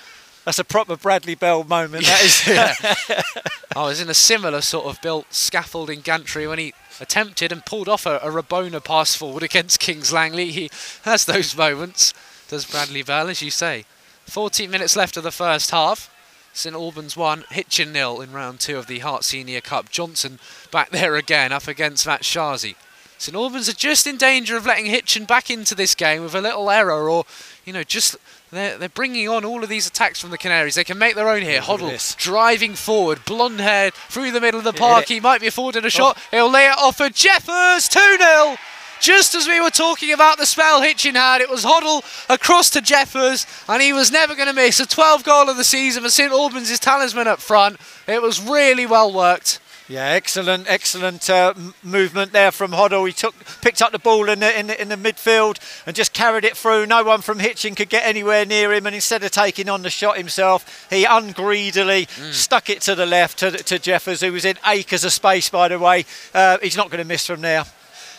That's 0.45 0.59
a 0.59 0.65
proper 0.65 0.97
Bradley 0.97 1.35
Bell 1.35 1.65
moment. 1.65 2.05
That 2.05 2.23
is. 2.23 2.47
yeah. 3.09 3.23
Oh, 3.77 3.87
I 3.87 3.89
was 3.89 4.01
in 4.01 4.09
a 4.09 4.15
similar 4.15 4.61
sort 4.61 4.87
of 4.87 5.03
built 5.03 5.35
scaffolding 5.35 6.01
gantry 6.01 6.47
when 6.47 6.61
he 6.61 6.75
attempted 7.01 7.51
and 7.51 7.67
pulled 7.67 7.89
off 7.89 8.07
a, 8.07 8.19
a 8.19 8.31
Rabona 8.31 8.85
pass 8.85 9.17
forward 9.17 9.43
against 9.43 9.81
Kings 9.81 10.13
Langley. 10.13 10.53
He 10.53 10.71
has 11.03 11.25
those 11.25 11.57
moments, 11.57 12.15
does 12.49 12.65
Bradley 12.65 13.03
Bell, 13.03 13.29
as 13.29 13.43
you 13.43 13.51
say. 13.51 13.85
14 14.27 14.71
minutes 14.71 14.95
left 14.95 15.17
of 15.17 15.25
the 15.25 15.33
first 15.33 15.73
half. 15.73 16.09
St 16.53 16.77
Albans 16.77 17.17
1, 17.17 17.47
Hitchin 17.51 17.93
nil 17.93 18.21
in 18.21 18.33
round 18.33 18.61
two 18.61 18.79
of 18.79 18.87
the 18.87 19.01
Herts 19.01 19.25
Senior 19.25 19.61
Cup. 19.61 19.91
Johnson 19.91 20.39
back 20.71 20.91
there 20.91 21.17
again, 21.17 21.51
up 21.51 21.67
against 21.67 22.07
Matshazi. 22.07 22.77
St 23.25 23.35
Albans 23.35 23.71
are 23.71 23.75
just 23.75 24.07
in 24.07 24.19
danger 24.19 24.55
of 24.55 24.67
letting 24.67 24.85
Hitchin 24.85 25.25
back 25.25 25.49
into 25.49 25.75
this 25.75 25.95
game 25.95 26.23
with 26.23 26.35
a 26.35 26.43
little 26.43 26.71
error 26.71 27.09
or, 27.09 27.25
you 27.65 27.73
know, 27.73 27.83
just 27.83 28.17
they're, 28.51 28.77
they're 28.77 28.91
bringing 28.91 29.31
on 29.31 29.47
all 29.47 29.63
of 29.63 29.71
these 29.71 29.87
attacks 29.87 30.21
from 30.21 30.29
the 30.29 30.37
Canaries. 30.37 30.75
They 30.75 30.85
can 30.85 30.99
make 30.99 31.15
their 31.15 31.31
own 31.31 31.41
here. 31.41 31.63
Hoddle 31.63 32.17
driving 32.19 32.75
forward, 32.75 33.25
blonde 33.25 33.61
haired 33.61 33.95
through 33.95 34.33
the 34.33 34.43
middle 34.43 34.59
of 34.59 34.65
the 34.65 34.75
park. 34.75 35.07
He 35.07 35.21
might 35.21 35.41
be 35.41 35.47
afforded 35.47 35.87
a 35.87 35.91
shot. 35.91 36.19
Oh. 36.19 36.37
He'll 36.37 36.51
lay 36.51 36.67
it 36.67 36.77
off 36.77 36.99
for 36.99 37.09
Jeffers 37.09 37.89
2 37.89 38.19
0. 38.19 38.57
Just 39.01 39.35
as 39.35 39.49
we 39.49 39.59
were 39.59 39.71
talking 39.71 40.13
about 40.13 40.37
the 40.37 40.45
spell 40.45 40.83
Hitchin 40.83 41.15
had, 41.15 41.41
it 41.41 41.49
was 41.49 41.65
Hoddle 41.65 42.05
across 42.29 42.69
to 42.71 42.83
Jeffers, 42.83 43.47
and 43.71 43.81
he 43.81 43.95
was 43.95 44.13
never 44.13 44.35
going 44.35 44.49
to 44.49 44.55
miss. 44.55 44.81
A 44.81 44.87
12 44.87 45.25
goal 45.25 45.49
of 45.49 45.57
the 45.57 45.65
season 45.65 46.03
for 46.03 46.11
St 46.11 46.31
Albans' 46.31 46.79
talisman 46.79 47.27
up 47.27 47.41
front. 47.41 47.81
It 48.07 48.21
was 48.21 48.39
really 48.43 48.85
well 48.85 49.11
worked. 49.11 49.61
Yeah, 49.87 50.07
excellent, 50.07 50.65
excellent 50.67 51.29
uh, 51.29 51.53
movement 51.83 52.33
there 52.33 52.51
from 52.51 52.71
Hoddle. 52.71 53.07
He 53.07 53.13
took, 53.13 53.35
picked 53.61 53.83
up 53.83 53.93
the 53.93 53.99
ball 53.99 54.31
in 54.31 54.41
the, 54.41 54.59
in 54.59 54.69
the, 54.69 54.81
in 54.81 54.89
the 54.89 54.97
midfield 54.97 55.59
and 55.87 55.95
just 55.95 56.15
carried 56.15 56.45
it 56.45 56.57
through. 56.57 56.87
No 56.87 57.05
one 57.05 57.21
from 57.21 57.39
Hitchin 57.39 57.75
could 57.75 57.91
get 57.91 58.07
anywhere 58.07 58.47
near 58.47 58.73
him, 58.73 58.87
and 58.87 58.95
instead 58.95 59.23
of 59.23 59.31
taking 59.31 59.69
on 59.69 59.83
the 59.83 59.91
shot 59.91 60.17
himself, 60.17 60.87
he 60.89 61.05
ungreedily 61.05 62.07
mm. 62.07 62.33
stuck 62.33 62.71
it 62.71 62.81
to 62.83 62.95
the 62.95 63.05
left 63.05 63.39
to, 63.41 63.51
to 63.51 63.79
Jeffers, 63.79 64.23
who 64.23 64.33
was 64.33 64.47
in 64.47 64.57
acres 64.67 65.05
of 65.05 65.13
space, 65.13 65.51
by 65.51 65.69
the 65.69 65.79
way. 65.79 66.07
Uh, 66.33 66.57
he's 66.63 66.79
not 66.79 66.89
going 66.89 67.03
to 67.03 67.07
miss 67.07 67.27
from 67.27 67.43
there. 67.43 67.65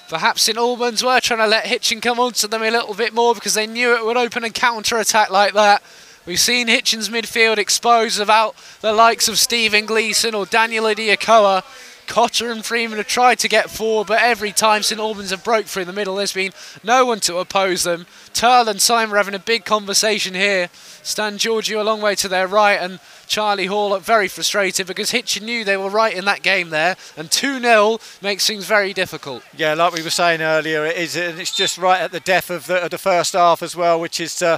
Perhaps 0.07 0.43
St 0.43 0.59
Albans 0.59 1.03
were 1.03 1.19
trying 1.19 1.39
to 1.39 1.47
let 1.47 1.65
Hitchin 1.65 1.99
come 1.99 2.19
onto 2.19 2.47
them 2.47 2.61
a 2.61 2.69
little 2.69 2.93
bit 2.93 3.11
more 3.11 3.33
because 3.33 3.55
they 3.55 3.65
knew 3.65 3.95
it 3.95 4.05
would 4.05 4.17
open 4.17 4.43
a 4.43 4.51
counter 4.51 4.99
attack 4.99 5.31
like 5.31 5.53
that. 5.55 5.81
We've 6.25 6.39
seen 6.39 6.67
Hitchin's 6.67 7.09
midfield 7.09 7.59
exposed 7.59 8.17
without 8.17 8.55
the 8.81 8.93
likes 8.93 9.27
of 9.27 9.37
Stephen 9.37 9.85
Gleeson 9.85 10.33
or 10.33 10.47
Daniel 10.47 10.85
Idiakoa. 10.85 11.63
Cotter 12.07 12.51
and 12.51 12.65
Freeman 12.65 12.97
have 12.97 13.07
tried 13.07 13.39
to 13.39 13.47
get 13.47 13.69
forward, 13.69 14.07
but 14.07 14.21
every 14.21 14.51
time 14.51 14.81
St 14.81 14.99
Albans 14.99 15.29
have 15.29 15.43
broke 15.43 15.65
through 15.65 15.85
the 15.85 15.93
middle, 15.93 16.15
there's 16.15 16.33
been 16.33 16.51
no 16.83 17.05
one 17.05 17.19
to 17.21 17.37
oppose 17.37 17.83
them. 17.83 18.07
Turl 18.33 18.67
and 18.69 18.81
Simon 18.81 19.13
are 19.13 19.17
having 19.17 19.35
a 19.35 19.39
big 19.39 19.65
conversation 19.65 20.33
here. 20.33 20.69
Stan 21.03 21.37
Georgiou 21.37 21.79
a 21.79 21.83
long 21.83 22.01
way 22.01 22.15
to 22.15 22.27
their 22.27 22.47
right, 22.47 22.75
and 22.75 22.99
Charlie 23.27 23.67
Horlock 23.67 24.01
very 24.01 24.27
frustrated 24.27 24.87
because 24.87 25.11
Hitchin 25.11 25.45
knew 25.45 25.63
they 25.63 25.77
were 25.77 25.89
right 25.89 26.15
in 26.15 26.25
that 26.25 26.41
game 26.41 26.71
there, 26.71 26.95
and 27.15 27.29
2 27.29 27.59
0 27.59 27.99
makes 28.21 28.47
things 28.47 28.65
very 28.65 28.93
difficult. 28.93 29.43
Yeah, 29.55 29.75
like 29.75 29.93
we 29.93 30.01
were 30.01 30.09
saying 30.09 30.41
earlier, 30.41 30.85
it 30.85 30.97
is, 30.97 31.15
and 31.15 31.39
it's 31.39 31.55
just 31.55 31.77
right 31.77 32.01
at 32.01 32.11
the 32.11 32.19
death 32.19 32.49
of 32.49 32.65
the, 32.65 32.83
of 32.83 32.89
the 32.89 32.97
first 32.97 33.33
half 33.33 33.61
as 33.61 33.75
well, 33.75 33.99
which 33.99 34.19
is. 34.19 34.41
Uh, 34.41 34.57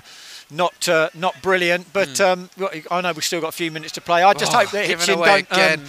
not 0.49 0.87
uh, 0.87 1.09
not 1.13 1.41
brilliant. 1.41 1.91
But 1.93 2.09
mm. 2.09 2.49
um, 2.61 2.83
I 2.91 3.01
know 3.01 3.13
we've 3.13 3.23
still 3.23 3.41
got 3.41 3.49
a 3.49 3.57
few 3.57 3.71
minutes 3.71 3.93
to 3.93 4.01
play. 4.01 4.23
I 4.23 4.33
just 4.33 4.53
oh, 4.53 4.59
hope 4.59 4.71
that 4.71 4.85
Hitchin 4.85 5.17
don't, 5.17 5.51
um, 5.51 5.83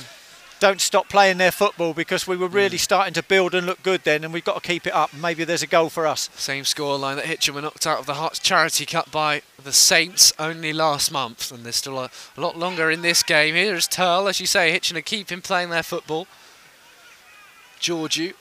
don't 0.60 0.80
stop 0.80 1.08
playing 1.08 1.38
their 1.38 1.52
football 1.52 1.94
because 1.94 2.26
we 2.26 2.36
were 2.36 2.48
really 2.48 2.76
mm. 2.76 2.80
starting 2.80 3.14
to 3.14 3.22
build 3.22 3.54
and 3.54 3.66
look 3.66 3.82
good 3.82 4.02
then, 4.04 4.24
and 4.24 4.32
we've 4.32 4.44
got 4.44 4.62
to 4.62 4.66
keep 4.66 4.86
it 4.86 4.94
up. 4.94 5.12
Maybe 5.14 5.44
there's 5.44 5.62
a 5.62 5.66
goal 5.66 5.88
for 5.88 6.06
us. 6.06 6.30
Same 6.34 6.64
scoreline 6.64 7.16
that 7.16 7.26
Hitchin 7.26 7.54
were 7.54 7.62
knocked 7.62 7.86
out 7.86 8.00
of 8.00 8.06
the 8.06 8.14
Herts 8.14 8.40
Charity 8.40 8.86
Cup 8.86 9.10
by 9.10 9.42
the 9.62 9.72
Saints 9.72 10.32
only 10.38 10.72
last 10.72 11.12
month, 11.12 11.52
and 11.52 11.64
there's 11.64 11.76
still 11.76 11.98
a, 11.98 12.10
a 12.36 12.40
lot 12.40 12.58
longer 12.58 12.90
in 12.90 13.02
this 13.02 13.22
game. 13.22 13.54
Here's 13.54 13.86
Turl, 13.86 14.28
as 14.28 14.40
you 14.40 14.46
say, 14.46 14.72
Hitchin 14.72 14.96
are 14.96 15.02
keeping 15.02 15.40
playing 15.40 15.70
their 15.70 15.82
football. 15.82 16.26
Georgiou 17.80 18.34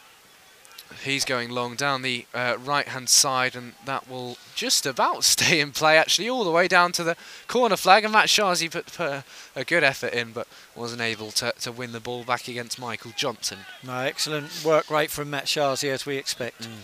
He's 1.04 1.26
going 1.26 1.50
long 1.50 1.76
down 1.76 2.02
the 2.02 2.26
uh, 2.34 2.58
right-hand 2.60 3.10
side, 3.10 3.56
and 3.56 3.74
that 3.86 4.10
will 4.10 4.38
just 4.56 4.86
about 4.86 5.24
stay 5.36 5.60
in 5.60 5.72
play, 5.72 5.98
actually, 5.98 6.30
all 6.30 6.44
the 6.44 6.52
way 6.52 6.68
down 6.68 6.92
to 6.94 7.04
the 7.04 7.16
corner 7.48 7.78
flag. 7.78 8.04
And 8.04 8.14
Matshazi 8.14 8.72
put, 8.72 8.88
put 8.88 9.24
a, 9.56 9.66
good 9.66 9.84
effort 9.84 10.14
in, 10.14 10.32
but 10.32 10.48
wasn't 10.76 11.02
able 11.02 11.32
to, 11.32 11.54
to 11.60 11.72
win 11.72 11.92
the 11.92 12.00
ball 12.00 12.24
back 12.24 12.48
against 12.48 12.80
Michael 12.80 13.12
Johnson. 13.16 13.60
No, 13.84 14.00
excellent 14.00 14.64
work 14.66 14.90
rate 14.90 15.12
from 15.12 15.32
Matshazi, 15.32 15.90
as 15.90 16.06
we 16.06 16.18
expect. 16.18 16.64
Mm. 16.64 16.84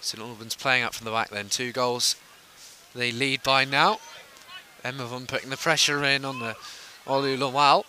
St 0.00 0.22
Albans 0.22 0.54
playing 0.54 0.84
up 0.84 0.94
from 0.94 1.04
the 1.04 1.10
back 1.10 1.30
then. 1.30 1.48
Two 1.48 1.72
goals 1.72 2.16
they 2.94 3.10
lead 3.10 3.42
by 3.42 3.64
now. 3.64 3.98
Emavon 4.84 5.26
putting 5.26 5.50
the 5.50 5.56
pressure 5.56 6.04
in 6.04 6.24
on 6.24 6.38
the 6.38 6.54
Olu 7.06 7.36
Lawal. 7.36 7.84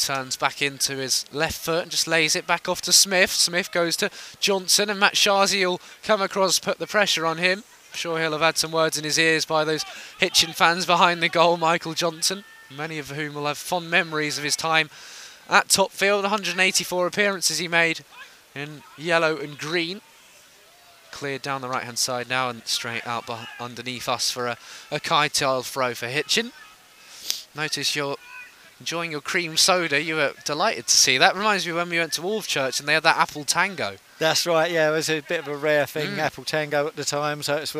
Turns 0.00 0.34
back 0.34 0.62
into 0.62 0.96
his 0.96 1.26
left 1.30 1.58
foot 1.58 1.82
and 1.82 1.90
just 1.90 2.06
lays 2.06 2.34
it 2.34 2.46
back 2.46 2.70
off 2.70 2.80
to 2.82 2.92
Smith. 2.92 3.30
Smith 3.30 3.70
goes 3.70 3.96
to 3.96 4.10
Johnson 4.40 4.88
and 4.88 4.98
Matshazi 4.98 5.66
will 5.66 5.80
come 6.02 6.22
across, 6.22 6.58
put 6.58 6.78
the 6.78 6.86
pressure 6.86 7.26
on 7.26 7.36
him. 7.36 7.58
I'm 7.58 7.96
sure 7.96 8.18
he'll 8.18 8.32
have 8.32 8.40
had 8.40 8.56
some 8.56 8.72
words 8.72 8.96
in 8.96 9.04
his 9.04 9.18
ears 9.18 9.44
by 9.44 9.62
those 9.62 9.84
Hitchin 10.18 10.54
fans 10.54 10.86
behind 10.86 11.22
the 11.22 11.28
goal, 11.28 11.58
Michael 11.58 11.92
Johnson, 11.92 12.44
many 12.74 12.98
of 12.98 13.10
whom 13.10 13.34
will 13.34 13.44
have 13.44 13.58
fond 13.58 13.90
memories 13.90 14.38
of 14.38 14.44
his 14.44 14.56
time 14.56 14.88
at 15.50 15.68
Topfield. 15.68 16.22
184 16.22 17.06
appearances 17.06 17.58
he 17.58 17.68
made 17.68 18.00
in 18.54 18.82
yellow 18.96 19.36
and 19.36 19.58
green. 19.58 20.00
Cleared 21.10 21.42
down 21.42 21.60
the 21.60 21.68
right 21.68 21.84
hand 21.84 21.98
side 21.98 22.28
now 22.28 22.48
and 22.48 22.66
straight 22.66 23.06
out 23.06 23.28
underneath 23.60 24.08
us 24.08 24.30
for 24.30 24.46
a, 24.46 24.56
a 24.90 24.98
Keitel 24.98 25.62
throw 25.62 25.92
for 25.92 26.06
Hitchin. 26.06 26.52
Notice 27.54 27.94
you're 27.94 28.16
enjoying 28.80 29.12
your 29.12 29.20
cream 29.20 29.56
soda. 29.56 30.02
You 30.02 30.16
were 30.16 30.32
delighted 30.44 30.88
to 30.88 30.96
see 30.96 31.18
that. 31.18 31.36
Reminds 31.36 31.66
me 31.66 31.72
when 31.72 31.88
we 31.88 31.98
went 31.98 32.14
to 32.14 32.22
Wolf 32.22 32.48
Church 32.48 32.80
and 32.80 32.88
they 32.88 32.94
had 32.94 33.04
that 33.04 33.18
apple 33.18 33.44
tango. 33.44 33.96
That's 34.18 34.46
right. 34.46 34.70
Yeah, 34.70 34.90
it 34.90 34.92
was 34.92 35.08
a 35.08 35.20
bit 35.20 35.40
of 35.40 35.48
a 35.48 35.56
rare 35.56 35.86
thing, 35.86 36.16
mm. 36.16 36.18
apple 36.18 36.44
tango 36.44 36.86
at 36.86 36.96
the 36.96 37.04
time. 37.04 37.42
So 37.42 37.56
it's 37.56 37.74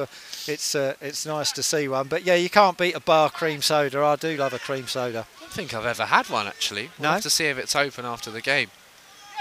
it's 0.48 0.74
uh, 0.74 0.94
it's 1.01 1.26
nice 1.26 1.53
to 1.53 1.62
see 1.62 1.88
one. 1.88 2.09
But 2.09 2.24
yeah, 2.24 2.36
you 2.36 2.48
can't 2.48 2.78
beat 2.78 2.94
a 2.94 3.01
Barr 3.01 3.30
cream 3.30 3.62
soda. 3.62 4.01
I 4.03 4.16
do 4.16 4.36
love 4.36 4.53
a 4.53 4.59
cream 4.59 4.86
soda. 4.86 5.26
I 5.36 5.40
don't 5.40 5.53
think 5.53 5.74
I've 5.74 5.86
ever 5.86 6.05
had 6.05 6.30
one 6.30 6.46
actually. 6.46 6.90
We'll 6.98 7.09
no? 7.09 7.12
have 7.12 7.22
to 7.22 7.30
see 7.30 7.46
if 7.46 7.59
it's 7.59 7.74
open 7.74 8.05
after 8.05 8.30
the 8.30 8.40
game. 8.40 8.68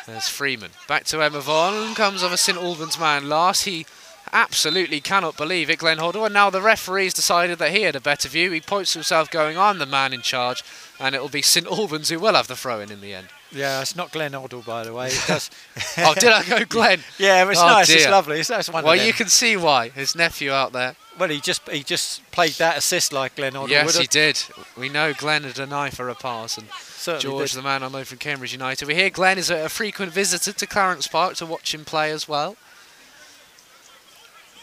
There's 0.07 0.27
Freeman. 0.27 0.71
Back 0.87 1.03
to 1.05 1.17
Emavon. 1.17 1.95
Comes 1.95 2.23
of 2.23 2.31
a 2.31 2.37
St 2.37 2.57
Albans 2.57 2.99
man 2.99 3.29
last. 3.29 3.65
He 3.65 3.85
absolutely 4.31 5.01
cannot 5.01 5.37
believe 5.37 5.69
it, 5.69 5.79
Glenn 5.79 5.97
Hoddle. 5.97 6.25
And 6.25 6.33
now 6.33 6.49
the 6.49 6.61
referee's 6.61 7.13
decided 7.13 7.59
that 7.59 7.71
he 7.71 7.83
had 7.83 7.95
a 7.95 8.01
better 8.01 8.29
view. 8.29 8.51
He 8.51 8.61
points 8.61 8.93
to 8.93 8.99
himself 8.99 9.29
going, 9.29 9.57
I'm 9.57 9.79
the 9.79 9.85
man 9.85 10.13
in 10.13 10.21
charge. 10.21 10.63
And 10.99 11.15
it'll 11.15 11.29
be 11.29 11.41
St 11.41 11.67
Albans 11.67 12.09
who 12.09 12.19
will 12.19 12.35
have 12.35 12.47
the 12.47 12.55
throw 12.55 12.79
in 12.79 12.91
in 12.91 13.01
the 13.01 13.13
end. 13.13 13.27
Yeah, 13.51 13.81
it's 13.81 13.95
not 13.95 14.11
Glenn 14.11 14.33
Hoddle, 14.33 14.63
by 14.63 14.83
the 14.83 14.93
way. 14.93 15.09
oh, 15.97 16.13
did 16.13 16.29
I 16.29 16.43
go 16.43 16.65
Glenn? 16.65 16.99
yeah, 17.17 17.49
it's 17.49 17.59
oh, 17.59 17.65
nice. 17.65 17.87
Dear. 17.87 17.97
It's 17.97 18.07
lovely. 18.07 18.39
It's, 18.39 18.49
that's 18.49 18.71
one 18.71 18.83
well, 18.83 18.95
you 18.95 19.13
can 19.13 19.27
see 19.27 19.57
why. 19.57 19.89
His 19.89 20.15
nephew 20.15 20.51
out 20.51 20.71
there. 20.71 20.95
Well, 21.17 21.29
he 21.29 21.39
just 21.39 21.67
he 21.67 21.83
just 21.83 22.29
played 22.31 22.53
that 22.53 22.77
assist 22.77 23.11
like 23.11 23.35
Glenn 23.35 23.53
Hoddle. 23.53 23.69
Yes, 23.69 23.97
he 23.97 24.07
did. 24.07 24.41
We 24.77 24.87
know 24.87 25.13
Glenn 25.13 25.43
had 25.43 25.57
an 25.59 25.73
eye 25.73 25.89
for 25.89 26.09
a 26.09 26.15
pass. 26.15 26.57
and 26.57 26.67
Certainly 26.77 27.21
George, 27.21 27.51
did. 27.51 27.59
the 27.59 27.63
man 27.63 27.81
I 27.81 27.89
know 27.89 28.03
from 28.03 28.19
Cambridge 28.19 28.53
United. 28.53 28.87
We 28.87 28.95
hear 28.95 29.09
Glenn 29.09 29.37
is 29.37 29.49
a, 29.49 29.67
frequent 29.67 30.11
visitor 30.11 30.53
to 30.53 30.67
Clarence 30.67 31.07
Park 31.07 31.35
to 31.35 31.45
watch 31.45 31.73
him 31.73 31.85
play 31.85 32.11
as 32.11 32.27
well. 32.27 32.55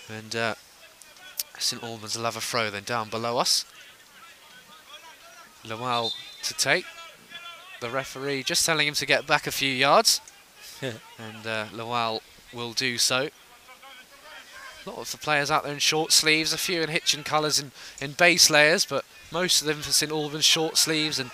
And 0.09 0.37
uh, 0.37 0.55
St 1.59 1.83
Albans 1.83 2.17
will 2.17 2.25
have 2.25 2.37
a 2.37 2.41
throw 2.41 2.71
then 2.71 2.85
down 2.85 3.09
below 3.09 3.39
us. 3.39 3.65
Lawal 5.65 6.13
to 6.43 6.55
take. 6.55 6.85
The 7.81 7.91
referee 7.91 8.43
just 8.45 8.65
telling 8.65 8.87
him 8.87 8.95
to 8.95 9.07
get 9.07 9.27
back 9.27 9.47
a 9.47 9.53
few 9.53 9.73
yards. 9.73 10.21
and 10.83 11.47
uh, 11.47 11.67
Lawal 11.73 12.21
will 12.53 12.73
do 12.73 12.99
so. 12.99 13.29
A 14.87 14.91
lot 14.91 14.99
of 14.99 15.11
the 15.11 15.19
players 15.19 15.51
out 15.51 15.65
there 15.65 15.73
in 15.73 15.81
short 15.81 16.13
sleeves, 16.13 16.53
a 16.53 16.59
few 16.59 16.81
in 16.83 16.89
Hitchin 16.89 17.25
colours 17.25 17.59
in, 17.59 17.73
in 18.01 18.13
base 18.13 18.49
layers, 18.49 18.85
but 18.85 19.05
most 19.33 19.61
of 19.61 19.67
them 19.67 19.79
for 19.79 19.91
St 19.91 20.13
Albans 20.13 20.45
short 20.45 20.77
sleeves 20.77 21.19
and 21.19 21.33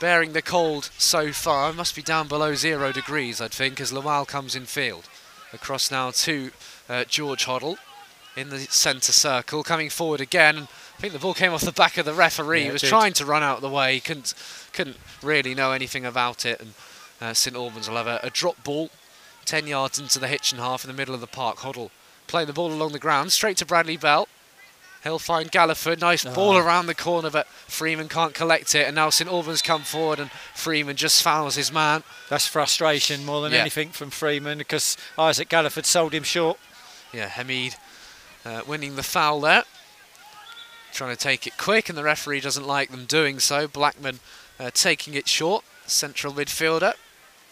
bearing 0.00 0.32
the 0.32 0.40
cold 0.40 0.90
so 0.96 1.30
far. 1.32 1.70
It 1.70 1.76
must 1.76 1.94
be 1.94 2.02
down 2.02 2.26
below 2.26 2.54
zero 2.54 2.92
degrees, 2.92 3.40
I'd 3.40 3.52
think, 3.52 3.80
as 3.80 3.92
Lawal 3.92 4.26
comes 4.26 4.56
in 4.56 4.64
field. 4.64 5.08
Across 5.52 5.90
now 5.90 6.10
to 6.10 6.50
uh, 6.88 7.04
George 7.04 7.44
Hoddle 7.44 7.76
in 8.36 8.50
the 8.50 8.60
centre 8.60 9.12
circle, 9.12 9.62
coming 9.62 9.90
forward 9.90 10.20
again. 10.20 10.68
I 10.96 11.00
think 11.00 11.12
the 11.12 11.18
ball 11.18 11.34
came 11.34 11.52
off 11.52 11.62
the 11.62 11.72
back 11.72 11.98
of 11.98 12.04
the 12.04 12.14
referee. 12.14 12.60
Yeah, 12.60 12.66
he 12.66 12.72
was 12.72 12.82
did. 12.82 12.88
trying 12.88 13.12
to 13.14 13.24
run 13.24 13.42
out 13.42 13.56
of 13.56 13.62
the 13.62 13.68
way. 13.68 13.94
He 13.94 14.00
couldn't, 14.00 14.34
couldn't 14.72 14.96
really 15.22 15.54
know 15.54 15.72
anything 15.72 16.04
about 16.04 16.44
it. 16.46 16.60
And 16.60 16.74
uh, 17.20 17.34
St 17.34 17.56
Albans 17.56 17.88
will 17.88 17.96
have 17.96 18.06
a, 18.06 18.20
a, 18.22 18.30
drop 18.30 18.62
ball 18.62 18.90
10 19.46 19.66
yards 19.66 19.98
into 19.98 20.18
the 20.18 20.28
Hitchin 20.28 20.58
half 20.58 20.84
in 20.84 20.88
the 20.88 20.96
middle 20.96 21.14
of 21.14 21.20
the 21.20 21.26
park. 21.26 21.58
Hoddle 21.58 21.90
playing 22.26 22.46
the 22.46 22.52
ball 22.52 22.72
along 22.72 22.92
the 22.92 22.98
ground, 22.98 23.32
straight 23.32 23.56
to 23.58 23.66
Bradley 23.66 23.96
Bell. 23.96 24.28
He'll 25.02 25.18
find 25.20 25.52
Galliford. 25.52 26.00
Nice 26.00 26.26
oh. 26.26 26.34
ball 26.34 26.56
around 26.56 26.86
the 26.86 26.94
corner, 26.94 27.30
but 27.30 27.46
Freeman 27.46 28.08
can't 28.08 28.34
collect 28.34 28.74
it. 28.74 28.86
And 28.86 28.96
now 28.96 29.08
St 29.10 29.30
Albans 29.30 29.62
come 29.62 29.82
forward, 29.82 30.18
and 30.18 30.30
Freeman 30.52 30.96
just 30.96 31.22
fouls 31.22 31.54
his 31.54 31.72
man. 31.72 32.02
That's 32.28 32.48
frustration 32.48 33.24
more 33.24 33.40
than 33.42 33.52
yeah. 33.52 33.60
anything 33.60 33.90
from 33.90 34.10
Freeman 34.10 34.58
because 34.58 34.96
Isaac 35.16 35.48
Galliford 35.48 35.84
sold 35.84 36.12
him 36.12 36.24
short. 36.24 36.58
Yeah, 37.12 37.28
Hamid 37.28 37.76
uh, 38.46 38.62
winning 38.66 38.96
the 38.96 39.02
foul 39.02 39.40
there. 39.40 39.64
Trying 40.92 41.14
to 41.14 41.22
take 41.22 41.46
it 41.46 41.58
quick, 41.58 41.88
and 41.88 41.98
the 41.98 42.04
referee 42.04 42.40
doesn't 42.40 42.66
like 42.66 42.90
them 42.90 43.04
doing 43.04 43.38
so. 43.40 43.66
Blackman 43.66 44.20
uh, 44.58 44.70
taking 44.72 45.14
it 45.14 45.28
short, 45.28 45.64
central 45.86 46.32
midfielder. 46.32 46.94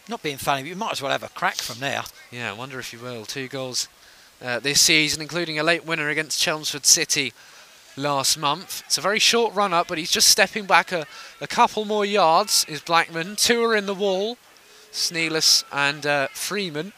Not 0.09 0.23
being 0.23 0.37
funny, 0.37 0.63
but 0.63 0.69
you 0.69 0.77
might 0.77 0.93
as 0.93 1.03
well 1.03 1.13
have 1.13 1.23
a 1.23 1.29
crack 1.29 1.57
from 1.57 1.81
there. 1.81 2.05
Yeah, 2.31 2.51
I 2.51 2.55
wonder 2.55 2.79
if 2.79 2.93
you 2.93 3.01
will. 3.01 3.25
Two 3.25 3.49
goals 3.49 3.89
uh, 4.43 4.61
this 4.61 4.81
season, 4.81 5.21
including 5.21 5.59
a 5.59 5.63
late 5.63 5.85
winner 5.85 6.09
against 6.09 6.41
Chelmsford 6.41 6.87
City 6.87 7.33
last 7.97 8.39
month. 8.39 8.83
It's 8.87 8.99
a 8.99 9.01
very 9.01 9.19
short 9.19 9.55
run 9.55 9.73
up, 9.73 9.89
but 9.89 9.99
he's 9.99 10.11
just 10.11 10.29
stepping 10.29 10.65
back 10.65 10.93
a, 10.93 11.07
a 11.41 11.47
couple 11.47 11.85
more 11.85 12.05
yards, 12.05 12.65
is 12.69 12.81
Blackman. 12.81 13.37
Two 13.37 13.63
are 13.65 13.77
in 13.77 13.87
the 13.87 13.95
wall, 13.95 14.37
Sneelis 14.93 15.65
and 15.73 16.07
uh, 16.07 16.29
Freeman. 16.33 16.93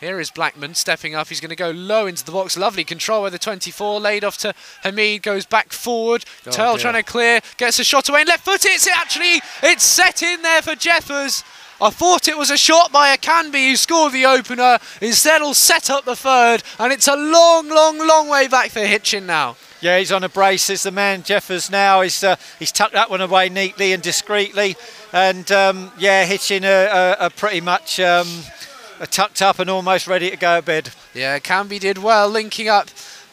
Here 0.00 0.18
is 0.18 0.30
Blackman 0.30 0.74
stepping 0.74 1.14
up. 1.14 1.28
He's 1.28 1.40
going 1.40 1.50
to 1.50 1.56
go 1.56 1.70
low 1.70 2.06
into 2.06 2.24
the 2.24 2.32
box. 2.32 2.56
Lovely 2.56 2.84
control 2.84 3.22
with 3.22 3.34
the 3.34 3.38
24. 3.38 4.00
Laid 4.00 4.24
off 4.24 4.38
to 4.38 4.54
Hamid. 4.82 5.22
Goes 5.22 5.44
back 5.44 5.74
forward. 5.74 6.24
Oh, 6.46 6.50
Turl 6.50 6.78
trying 6.78 6.94
to 6.94 7.02
clear. 7.02 7.40
Gets 7.58 7.78
a 7.80 7.84
shot 7.84 8.08
away 8.08 8.20
and 8.20 8.28
left 8.28 8.46
foot. 8.46 8.64
It's 8.64 8.88
actually, 8.88 9.42
it's 9.62 9.84
set 9.84 10.22
in 10.22 10.40
there 10.40 10.62
for 10.62 10.74
Jeffers. 10.74 11.44
I 11.82 11.90
thought 11.90 12.28
it 12.28 12.38
was 12.38 12.50
a 12.50 12.56
shot 12.56 12.92
by 12.92 13.14
Akanbi 13.14 13.68
who 13.68 13.76
scored 13.76 14.14
the 14.14 14.24
opener. 14.24 14.78
Instead, 15.02 15.42
will 15.42 15.54
set 15.54 15.90
up 15.90 16.06
the 16.06 16.16
third, 16.16 16.62
and 16.78 16.92
it's 16.92 17.08
a 17.08 17.16
long, 17.16 17.68
long, 17.68 17.98
long 17.98 18.28
way 18.28 18.48
back 18.48 18.70
for 18.70 18.80
Hitchin 18.80 19.26
now. 19.26 19.56
Yeah, 19.80 19.98
he's 19.98 20.12
on 20.12 20.24
a 20.24 20.28
brace. 20.28 20.68
Is 20.68 20.82
the 20.82 20.90
man 20.90 21.22
Jeffers 21.22 21.70
now. 21.70 22.02
He's 22.02 22.22
uh, 22.22 22.36
he's 22.58 22.70
tucked 22.70 22.92
that 22.92 23.08
one 23.08 23.22
away 23.22 23.48
neatly 23.48 23.94
and 23.94 24.02
discreetly, 24.02 24.76
and 25.12 25.50
um, 25.52 25.90
yeah, 25.98 26.26
Hitchin 26.26 26.66
are, 26.66 26.88
are, 26.88 27.16
are 27.16 27.30
pretty 27.30 27.62
much. 27.62 27.98
Um, 27.98 28.26
tucked 29.06 29.42
up 29.42 29.58
and 29.58 29.70
almost 29.70 30.06
ready 30.06 30.30
to 30.30 30.36
go 30.36 30.60
to 30.60 30.62
bed. 30.64 30.90
Yeah, 31.14 31.38
Canby 31.38 31.78
did 31.78 31.98
well 31.98 32.28
linking 32.28 32.68
up 32.68 32.88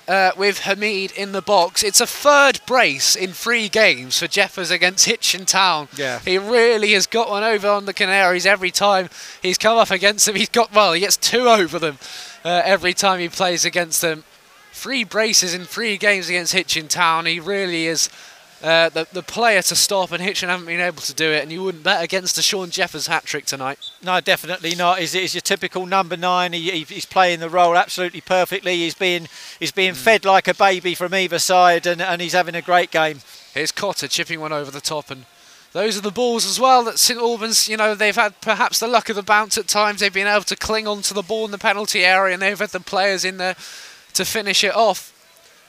uh, 0.08 0.32
with 0.38 0.60
Hamid 0.60 1.12
in 1.12 1.34
the 1.34 1.42
box. 1.42 1.84
It's 1.84 2.00
a 2.00 2.08
third 2.08 2.62
brace 2.66 3.16
in 3.16 3.32
three 3.34 3.68
games 3.68 4.20
for 4.20 4.28
Jeffers 4.28 4.72
against 4.72 5.06
Hitchin 5.06 5.46
Town. 5.46 5.90
Yeah. 5.96 6.20
He 6.20 6.38
really 6.38 6.94
has 6.94 7.08
got 7.08 7.30
one 7.30 7.44
over 7.44 7.68
on 7.68 7.86
the 7.86 7.94
Canaries 7.94 8.46
every 8.46 8.72
time 8.72 9.10
he's 9.42 9.58
come 9.58 9.78
up 9.78 9.92
against 9.92 10.26
them. 10.26 10.36
He's 10.36 10.50
got, 10.50 10.74
well, 10.74 10.94
he 10.94 11.02
gets 11.02 11.18
two 11.18 11.50
over 11.50 11.78
them 11.78 11.98
uh, 12.46 12.62
every 12.64 12.94
time 12.94 13.20
he 13.20 13.30
plays 13.30 13.66
against 13.66 14.02
them. 14.02 14.24
Three 14.72 15.04
braces 15.04 15.54
in 15.54 15.66
three 15.66 15.98
games 15.98 16.30
against 16.30 16.54
Hitchin 16.54 16.88
Town. 16.88 17.26
He 17.26 17.40
really 17.40 17.88
is 17.88 18.10
uh, 18.64 18.90
the, 18.90 19.08
the 19.14 19.22
player 19.22 19.62
to 19.62 19.76
stop, 19.76 20.12
and 20.12 20.22
Hitchin 20.22 20.50
haven't 20.50 20.66
been 20.66 20.80
able 20.80 21.02
to 21.02 21.14
do 21.14 21.32
it, 21.32 21.44
and 21.44 21.52
you 21.52 21.64
wouldn't 21.64 21.84
bet 21.84 22.04
against 22.04 22.38
a 22.38 22.42
Sean 22.42 22.72
Jeffers 22.72 23.08
hat 23.08 23.24
trick 23.24 23.46
tonight. 23.46 23.78
No, 24.04 24.20
definitely 24.20 24.74
not. 24.74 25.00
He's, 25.00 25.14
he's 25.14 25.36
your 25.36 25.42
typical 25.42 25.86
number 25.86 26.18
nine. 26.18 26.54
He, 26.54 26.84
he's 26.84 27.06
playing 27.06 27.40
the 27.40 27.50
role 27.50 27.78
absolutely 27.78 28.22
perfectly. 28.22 28.76
He's 28.78 28.96
being 28.96 29.28
he's 29.60 29.72
being 29.72 29.94
mm. 29.94 29.98
fed 29.98 30.26
like 30.26 30.48
a 30.48 30.56
baby 30.56 30.96
from 30.96 31.14
either 31.14 31.40
side, 31.40 31.86
and, 31.86 32.02
and 32.02 32.22
he's 32.22 32.34
having 32.34 32.56
a 32.56 32.62
great 32.62 32.90
game. 32.90 33.20
Here's 33.54 33.72
Cotter 33.72 34.08
chipping 34.08 34.40
one 34.40 34.54
over 34.54 34.72
the 34.72 34.82
top, 34.82 35.12
and 35.12 35.26
those 35.74 35.96
are 35.98 36.02
the 36.02 36.12
balls 36.12 36.46
as 36.46 36.60
well 36.60 36.84
that 36.86 36.98
St 36.98 37.20
Albans, 37.20 37.70
you 37.70 37.78
know, 37.78 37.94
they've 37.94 38.16
had 38.16 38.40
perhaps 38.42 38.80
the 38.80 38.88
luck 38.88 39.10
of 39.10 39.16
the 39.16 39.22
bounce 39.22 39.58
at 39.58 39.68
times. 39.68 40.00
They've 40.00 40.12
been 40.12 40.26
able 40.26 40.46
to 40.46 40.56
cling 40.56 40.88
on 40.88 41.04
to 41.04 41.14
the 41.14 41.22
ball 41.22 41.46
in 41.46 41.52
the 41.52 41.58
penalty 41.60 42.04
area, 42.04 42.34
and 42.34 42.42
they've 42.42 42.58
had 42.58 42.70
the 42.70 42.80
players 42.80 43.24
in 43.24 43.38
there 43.38 43.56
to 44.14 44.26
finish 44.26 44.64
it 44.64 44.76
off. 44.76 45.14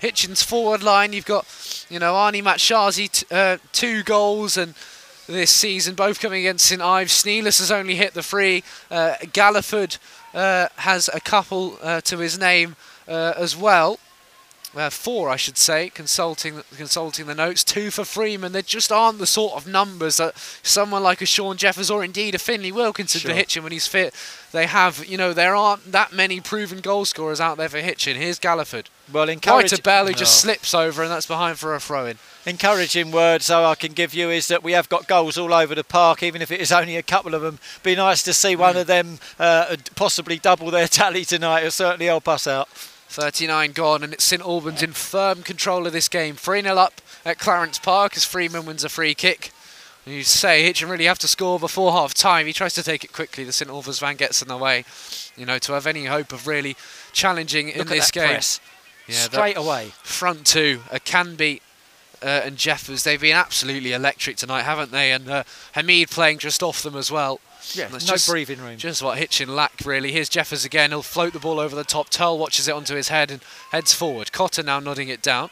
Hitchin's 0.01 0.43
forward 0.43 0.83
line, 0.83 1.13
you've 1.13 1.27
got, 1.27 1.47
you 1.91 1.99
know, 1.99 2.15
Arnie 2.15 2.43
Matshazi, 2.43 3.25
uh, 3.33 3.59
two 3.73 4.03
goals 4.03 4.57
and 4.57 4.75
this 5.27 5.51
season, 5.51 5.95
both 5.95 6.21
coming 6.21 6.41
against 6.41 6.67
St 6.67 6.81
Ives. 6.81 7.23
Sneelis 7.23 7.59
has 7.59 7.71
only 7.71 7.97
hit 7.97 8.15
the 8.15 8.23
three. 8.23 8.63
Uh, 8.91 9.15
Galliford 9.23 9.99
uh, 10.35 10.69
has 10.77 11.11
a 11.13 11.21
couple 11.21 11.79
uh, 11.83 12.01
to 12.03 12.19
his 12.19 12.39
name 12.39 12.77
uh, 13.07 13.35
as 13.37 13.57
well 13.57 13.99
uh, 14.79 14.91
four, 14.91 15.29
I 15.29 15.37
should 15.37 15.59
say, 15.59 15.91
consulting 15.91 16.63
consulting 16.77 17.27
the 17.27 17.35
notes. 17.35 17.65
Two 17.65 17.91
for 17.91 18.05
Freeman. 18.05 18.53
There 18.53 18.63
just 18.63 18.93
aren't 18.93 19.19
the 19.19 19.27
sort 19.27 19.55
of 19.55 19.67
numbers 19.67 20.19
that 20.19 20.37
someone 20.63 21.03
like 21.03 21.21
a 21.21 21.27
Sean 21.27 21.57
Jeffers 21.57 21.91
or 21.91 22.05
indeed 22.05 22.35
a 22.35 22.39
Finley 22.39 22.73
Wilkinson 22.73 23.21
sure. 23.21 23.31
to 23.31 23.37
Hitchin 23.37 23.63
when 23.63 23.73
he's 23.73 23.87
fit. 23.87 24.15
They 24.53 24.67
have, 24.67 25.05
you 25.07 25.19
know, 25.19 25.33
there 25.33 25.55
aren't 25.55 25.93
that 25.93 26.13
many 26.13 26.41
proven 26.41 26.81
goal 26.81 27.05
scorers 27.05 27.41
out 27.41 27.59
there 27.59 27.69
for 27.69 27.79
Hitchin. 27.79 28.17
Here's 28.17 28.39
Galliford. 28.39 28.87
Well, 29.13 29.29
encourage. 29.29 29.73
Right 29.73 29.77
to 29.77 29.83
Bell 29.83 30.07
who 30.07 30.13
just 30.13 30.45
oh. 30.45 30.49
slips 30.49 30.75
over 30.75 31.03
and 31.03 31.11
that's 31.11 31.27
behind 31.27 31.59
for 31.59 31.75
a 31.75 31.81
throw 31.81 32.07
in. 32.07 32.19
Encouraging 32.47 33.11
words 33.11 33.49
though 33.49 33.67
I 33.67 33.75
can 33.75 33.93
give 33.93 34.15
you 34.15 34.31
is 34.31 34.49
that 34.49 34.63
we 34.63 34.73
have 34.73 34.89
got 34.89 35.07
goals 35.09 35.37
all 35.37 35.53
over 35.53 35.75
the 35.75 35.85
park, 35.85 36.23
even 36.23 36.41
if 36.41 36.51
it 36.51 36.61
is 36.61 36.73
only 36.73 36.97
a 36.97 37.03
couple 37.03 37.35
of 37.35 37.43
them. 37.43 37.59
Be 37.83 37.95
nice 37.95 38.23
to 38.23 38.33
see 38.33 38.57
one 38.57 38.75
mm. 38.75 38.81
of 38.83 38.87
them 38.87 39.19
uh, 39.39 39.77
possibly 39.97 40.39
double 40.39 40.71
their 40.71 40.89
tally 40.89 41.25
tonight. 41.25 41.61
It'll 41.61 41.71
certainly 41.71 42.07
help 42.07 42.29
us 42.29 42.47
out. 42.47 42.69
39 43.09 43.73
gone, 43.73 44.05
and 44.05 44.13
it's 44.13 44.25
St 44.25 44.43
Albans 44.43 44.83
in 44.83 44.93
firm 44.93 45.43
control 45.43 45.87
of 45.87 45.93
this 45.93 46.09
game. 46.09 46.37
3 46.37 46.63
0 46.63 46.77
up 46.77 47.01
at 47.25 47.39
Clarence 47.39 47.79
Park 47.79 48.17
as 48.17 48.25
Freeman 48.25 48.67
wins 48.67 48.85
a 48.85 48.89
free 48.89 49.15
kick. 49.15 49.51
And 50.07 50.15
you 50.15 50.23
say 50.23 50.63
Hitchin 50.63 50.89
really 50.89 51.05
have 51.07 51.19
to 51.21 51.29
score 51.29 51.59
before 51.59 51.93
half 51.93 52.15
time. 52.15 52.47
He 52.47 52.53
tries 52.53 52.75
to 52.75 52.83
take 52.83 53.05
it 53.05 53.13
quickly. 53.13 53.45
The 53.45 53.53
St 53.53 53.71
Albans 53.71 53.99
van 53.99 54.17
gets 54.17 54.41
in 54.43 54.49
the 54.49 54.57
way. 54.57 54.85
You 55.37 55.47
know, 55.47 55.59
to 55.59 55.73
have 55.73 55.87
any 55.87 56.05
hope 56.07 56.33
of 56.33 56.47
really 56.47 56.77
challenging 57.13 57.67
Look 57.69 57.75
in 57.77 57.81
at 57.83 57.89
this 57.89 58.11
game. 58.11 58.29
press. 58.29 58.61
Yeah, 59.07 59.15
Straight 59.17 59.57
away. 59.57 59.93
front 60.03 60.47
two, 60.47 60.81
uh, 60.93 60.99
Canby 61.03 61.63
uh, 62.23 62.43
and 62.45 62.57
Jeffers, 62.57 63.05
they've 63.05 63.21
been 63.21 63.37
absolutely 63.37 63.93
electric 63.93 64.37
tonight, 64.37 64.63
haven't 64.63 64.91
they? 64.93 65.13
And 65.13 65.29
uh, 65.31 65.45
Hamid 65.73 66.11
playing 66.11 66.39
just 66.39 66.63
off 66.63 66.83
them 66.83 66.97
as 66.97 67.11
well. 67.11 67.41
Yeah, 67.75 67.89
That's 67.89 68.07
no 68.07 68.15
just- 68.15 68.29
breathing 68.29 68.61
room. 68.61 68.77
Just 68.79 69.03
what 69.03 69.19
Hitchin 69.19 69.55
lack, 69.55 69.73
really. 69.85 70.13
Here's 70.13 70.29
Jeffers 70.29 70.65
again. 70.65 70.91
He'll 70.91 71.03
float 71.03 71.33
the 71.33 71.39
ball 71.39 71.59
over 71.61 71.75
the 71.77 71.85
top. 71.85 72.09
Turl 72.11 72.39
watches 72.39 72.69
it 72.69 72.73
onto 72.75 72.95
his 72.95 73.09
head 73.09 73.31
and 73.31 73.43
heads 73.73 73.93
forward. 73.93 74.33
Cotter 74.33 74.63
now 74.63 74.81
nodding 74.81 75.09
it 75.09 75.23
down. 75.23 75.51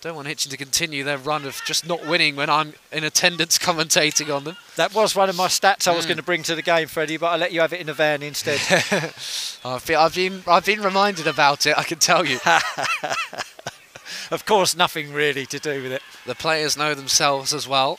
Don't 0.00 0.16
want 0.16 0.26
Hitchin 0.26 0.50
to 0.50 0.56
continue 0.56 1.04
their 1.04 1.16
run 1.16 1.44
of 1.44 1.60
just 1.64 1.86
not 1.86 2.04
winning 2.04 2.34
when 2.34 2.50
I'm 2.50 2.74
in 2.90 3.04
attendance 3.04 3.56
commentating 3.60 4.34
on 4.34 4.42
them. 4.42 4.56
That 4.74 4.92
was 4.92 5.14
one 5.14 5.28
of 5.28 5.36
my 5.36 5.46
stats 5.46 5.86
I 5.86 5.94
was 5.94 6.06
Mm. 6.06 6.08
going 6.08 6.16
to 6.16 6.22
bring 6.24 6.42
to 6.42 6.56
the 6.56 6.62
game, 6.62 6.88
Freddie, 6.88 7.18
but 7.18 7.26
I'll 7.26 7.38
let 7.38 7.52
you 7.52 7.60
have 7.60 7.72
it 7.72 7.80
in 7.80 7.86
the 7.86 7.94
van 7.94 8.20
instead. 8.20 8.58
I've 9.64 9.86
been, 9.86 9.96
I've 9.96 10.14
been, 10.16 10.42
I've 10.48 10.64
been 10.66 10.80
reminded 10.82 11.28
about 11.28 11.66
it. 11.66 11.78
I 11.78 11.84
can 11.84 12.00
tell 12.00 12.26
you. 12.26 12.40
of 14.32 14.44
course, 14.44 14.76
nothing 14.76 15.12
really 15.12 15.46
to 15.46 15.58
do 15.60 15.82
with 15.82 15.92
it. 15.92 16.02
The 16.26 16.34
players 16.34 16.76
know 16.76 16.94
themselves 16.94 17.54
as 17.54 17.68
well. 17.68 17.98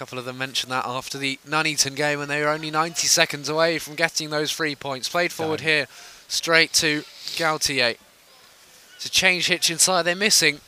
A 0.00 0.02
couple 0.02 0.18
of 0.18 0.24
them 0.24 0.38
mentioned 0.38 0.72
that 0.72 0.86
after 0.86 1.18
the 1.18 1.38
Nuneaton 1.46 1.94
game 1.94 2.20
when 2.20 2.28
they 2.28 2.40
were 2.40 2.48
only 2.48 2.70
90 2.70 3.06
seconds 3.06 3.50
away 3.50 3.78
from 3.78 3.96
getting 3.96 4.30
those 4.30 4.50
three 4.50 4.74
points. 4.74 5.10
Played 5.10 5.30
forward 5.30 5.60
here, 5.60 5.88
straight 6.26 6.72
to 6.72 7.04
Gautier. 7.36 7.96
To 9.00 9.10
change 9.10 9.48
Hitch 9.48 9.70
inside, 9.70 10.04
they're 10.04 10.16
missing 10.16 10.62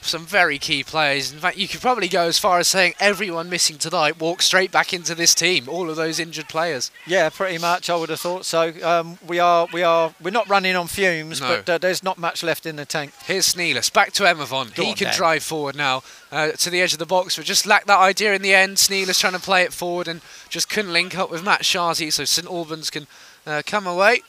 some 0.00 0.24
very 0.24 0.58
key 0.58 0.82
players. 0.84 1.32
In 1.32 1.38
fact, 1.38 1.56
you 1.58 1.68
could 1.68 1.80
probably 1.80 2.08
go 2.08 2.22
as 2.22 2.38
far 2.38 2.58
as 2.58 2.68
saying 2.68 2.94
everyone 3.00 3.50
missing 3.50 3.76
tonight 3.78 4.18
walked 4.20 4.42
straight 4.44 4.70
back 4.72 4.92
into 4.92 5.14
this 5.14 5.34
team. 5.34 5.68
All 5.68 5.90
of 5.90 5.96
those 5.96 6.18
injured 6.18 6.48
players. 6.48 6.90
Yeah, 7.06 7.28
pretty 7.30 7.58
much. 7.58 7.90
I 7.90 7.96
would 7.96 8.08
have 8.08 8.20
thought 8.20 8.44
so. 8.44 8.72
Um, 8.82 9.18
we 9.26 9.38
are, 9.38 9.66
we 9.72 9.82
are, 9.82 10.14
we're 10.22 10.30
not 10.30 10.48
running 10.48 10.76
on 10.76 10.86
fumes, 10.86 11.40
No. 11.40 11.48
but 11.48 11.68
uh, 11.68 11.78
there's 11.78 12.02
not 12.02 12.16
much 12.18 12.42
left 12.42 12.64
in 12.64 12.76
the 12.76 12.84
tank. 12.86 13.12
Here's 13.24 13.52
Sneelis, 13.54 13.92
back 13.92 14.12
to 14.12 14.22
Emavon. 14.22 14.74
Go 14.74 14.84
he 14.84 14.90
on, 14.90 14.96
can 14.96 15.06
Dan. 15.08 15.16
drive 15.16 15.42
forward 15.42 15.76
now 15.76 16.02
uh, 16.32 16.52
to 16.52 16.70
the 16.70 16.80
edge 16.80 16.92
of 16.92 16.98
the 16.98 17.06
box, 17.06 17.36
but 17.36 17.44
just 17.44 17.66
lacked 17.66 17.86
that 17.88 17.98
idea 17.98 18.34
in 18.34 18.42
the 18.42 18.54
end. 18.54 18.76
Sneelis 18.76 19.20
trying 19.20 19.32
to 19.34 19.40
play 19.40 19.62
it 19.62 19.72
forward 19.72 20.08
and 20.08 20.20
just 20.48 20.70
couldn't 20.70 20.92
link 20.92 21.18
up 21.18 21.30
with 21.30 21.42
Matshazi, 21.44 22.12
so 22.12 22.24
St 22.24 22.46
Albans 22.46 22.90
can 22.90 23.06
uh, 23.46 23.62
come 23.66 23.86
away. 23.86 24.22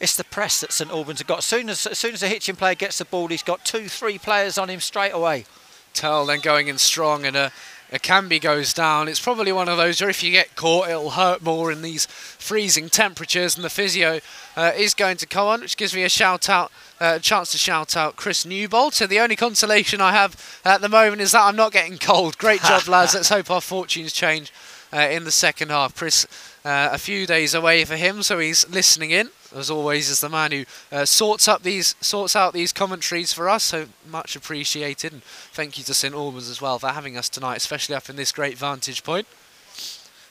It's 0.00 0.16
the 0.16 0.24
press 0.24 0.60
that 0.60 0.72
St 0.72 0.90
Albans 0.90 1.20
have 1.20 1.28
got. 1.28 1.38
As 1.38 1.44
soon 1.44 1.68
as, 1.68 1.86
as 1.86 1.98
soon 1.98 2.14
as 2.14 2.22
a 2.22 2.28
Hitchin 2.28 2.56
player 2.56 2.74
gets 2.74 2.98
the 2.98 3.04
ball, 3.04 3.28
he's 3.28 3.42
got 3.42 3.64
two, 3.64 3.86
three 3.88 4.18
players 4.18 4.56
on 4.56 4.70
him 4.70 4.80
straight 4.80 5.12
away. 5.12 5.44
Turl 5.92 6.24
then 6.24 6.40
going 6.40 6.68
in 6.68 6.78
strong 6.78 7.26
and 7.26 7.36
a, 7.36 7.52
Akanbi 7.92 8.40
goes 8.40 8.72
down. 8.72 9.08
It's 9.08 9.20
probably 9.20 9.50
one 9.52 9.68
of 9.68 9.76
those 9.76 10.00
where 10.00 10.08
if 10.08 10.22
you 10.22 10.30
get 10.30 10.54
caught, 10.54 10.88
it'll 10.88 11.10
hurt 11.10 11.42
more 11.42 11.72
in 11.72 11.82
these 11.82 12.06
freezing 12.06 12.88
temperatures. 12.88 13.56
And 13.56 13.64
the 13.64 13.70
physio 13.70 14.20
uh, 14.56 14.72
is 14.76 14.94
going 14.94 15.16
to 15.18 15.26
come 15.26 15.48
on, 15.48 15.60
which 15.60 15.76
gives 15.76 15.94
me 15.94 16.04
a 16.04 16.08
shout 16.08 16.48
out, 16.48 16.70
uh, 17.00 17.14
a 17.16 17.20
chance 17.20 17.50
to 17.52 17.58
shout 17.58 17.96
out 17.96 18.16
Chris 18.16 18.46
Newbold. 18.46 18.94
So 18.94 19.06
the 19.06 19.18
only 19.18 19.34
consolation 19.34 20.00
I 20.00 20.12
have 20.12 20.60
at 20.64 20.80
the 20.80 20.88
moment 20.88 21.20
is 21.20 21.32
that 21.32 21.42
I'm 21.42 21.56
not 21.56 21.72
getting 21.72 21.98
cold. 21.98 22.38
Great 22.38 22.62
job, 22.62 22.86
lads. 22.86 23.14
Let's 23.14 23.28
hope 23.28 23.50
our 23.50 23.60
fortunes 23.60 24.12
change 24.12 24.52
uh, 24.92 25.08
in 25.10 25.24
the 25.24 25.30
second 25.30 25.70
half. 25.70 25.94
Chris, 25.94 26.26
uh, 26.64 26.90
a 26.92 26.98
few 26.98 27.26
days 27.26 27.54
away 27.54 27.84
for 27.84 27.96
him, 27.96 28.22
so 28.22 28.38
he's 28.38 28.68
listening 28.68 29.10
in. 29.10 29.30
As 29.54 29.70
always, 29.70 30.08
is 30.08 30.20
the 30.20 30.28
man 30.28 30.52
who 30.52 30.64
uh, 30.92 31.04
sorts 31.04 31.48
up 31.48 31.62
these 31.62 31.96
sorts 32.00 32.36
out 32.36 32.52
these 32.52 32.72
commentaries 32.72 33.32
for 33.32 33.48
us. 33.48 33.64
So 33.64 33.86
much 34.08 34.36
appreciated, 34.36 35.12
and 35.12 35.22
thank 35.24 35.76
you 35.76 35.84
to 35.84 35.94
St 35.94 36.14
Albans 36.14 36.48
as 36.48 36.62
well 36.62 36.78
for 36.78 36.88
having 36.88 37.16
us 37.16 37.28
tonight, 37.28 37.56
especially 37.56 37.96
up 37.96 38.08
in 38.08 38.16
this 38.16 38.30
great 38.30 38.56
vantage 38.56 39.02
point. 39.02 39.26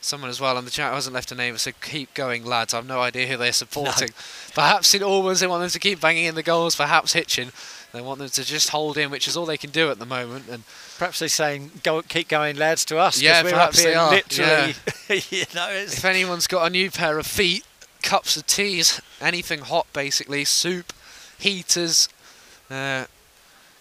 Someone 0.01 0.29
as 0.29 0.39
well 0.39 0.55
on 0.55 0.63
the 0.63 0.71
chat 0.71 0.93
hasn't 0.93 1.13
left 1.13 1.33
a 1.33 1.35
name, 1.35 1.57
so 1.57 1.71
keep 1.81 2.13
going, 2.13 2.45
lads. 2.45 2.73
I've 2.73 2.85
no 2.85 3.01
idea 3.01 3.27
who 3.27 3.35
they're 3.35 3.51
supporting. 3.51 4.09
Perhaps 4.55 4.87
St 4.87 5.03
Albans, 5.03 5.41
they 5.41 5.47
want 5.47 5.61
them 5.61 5.69
to 5.69 5.79
keep 5.79 5.99
banging 5.99 6.23
in 6.23 6.35
the 6.35 6.43
goals. 6.43 6.77
Perhaps 6.77 7.11
Hitchin, 7.11 7.51
they 7.91 8.01
want 8.01 8.19
them 8.19 8.29
to 8.29 8.43
just 8.43 8.69
hold 8.69 8.97
in, 8.97 9.09
which 9.09 9.27
is 9.27 9.35
all 9.35 9.45
they 9.45 9.57
can 9.57 9.71
do 9.71 9.89
at 9.89 9.99
the 9.99 10.05
moment. 10.05 10.47
And 10.49 10.63
Perhaps 10.97 11.19
they're 11.19 11.29
saying, 11.29 11.71
"Go, 11.83 12.01
keep 12.01 12.27
going, 12.27 12.55
lads," 12.57 12.85
to 12.85 12.97
us. 12.97 13.21
Yeah, 13.21 13.41
we're 13.43 13.51
perhaps 13.51 13.79
up 13.79 13.83
they 13.85 13.93
are, 13.95 14.11
literally. 14.11 14.75
you 15.29 15.45
know, 15.55 15.69
if 15.71 16.03
anyone's 16.05 16.45
got 16.47 16.67
a 16.67 16.69
new 16.69 16.91
pair 16.91 17.17
of 17.17 17.25
feet, 17.25 17.63
cups 18.03 18.35
of 18.37 18.45
teas, 18.45 19.01
anything 19.21 19.59
hot 19.61 19.87
basically, 19.93 20.45
soup, 20.45 20.93
heaters, 21.37 22.09
uh, 22.69 23.05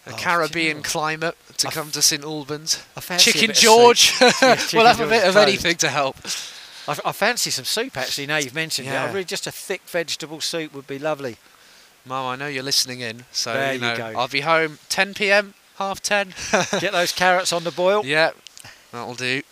a 0.07 0.11
Oh, 0.11 0.17
Caribbean 0.17 0.83
climate 0.83 1.37
to 1.59 1.69
I 1.69 1.71
come 1.71 1.91
to 1.91 2.01
St 2.01 2.25
Albans. 2.25 2.83
Chicken 3.19 3.51
George, 3.53 4.15
Yeah, 4.21 4.31
we'll 4.43 4.57
Chicken 4.57 4.87
have 4.87 5.01
a 5.01 5.07
bit 5.07 5.25
of 5.25 5.35
toast. 5.35 5.49
anything 5.49 5.77
to 5.77 5.89
help. 5.91 6.17
I, 6.87 6.97
I 7.11 7.13
fancy 7.13 7.51
some 7.51 7.67
soup 7.67 7.97
actually. 7.97 8.27
Now 8.27 8.39
you've 8.39 8.55
mentioned 8.55 8.89
it, 8.89 8.93
I 8.93 9.07
really 9.13 9.25
just 9.25 9.47
a 9.47 9.53
thick 9.53 9.83
vegetable 9.83 10.41
soup 10.41 10.73
would 10.73 10.87
be 10.87 10.99
lovely. 10.99 11.37
Mum, 12.09 12.27
I 12.27 12.37
know 12.37 12.47
you're 12.47 12.63
listening 12.63 13.01
in, 13.01 13.25
so 13.33 13.53
There 13.53 13.75
you 13.75 13.81
you 13.81 13.81
know 13.81 13.97
go. 13.97 14.13
I'll 14.19 14.29
be 14.29 14.41
home 14.41 14.79
10 14.89 15.13
p.m. 15.15 15.53
half 15.77 16.01
10. 16.01 16.33
Get 16.81 16.93
those 16.93 17.13
carrots 17.13 17.53
on 17.53 17.65
the 17.65 17.71
boil. 17.71 18.05
yeah, 18.05 18.31
that'll 18.93 19.15
do. 19.15 19.43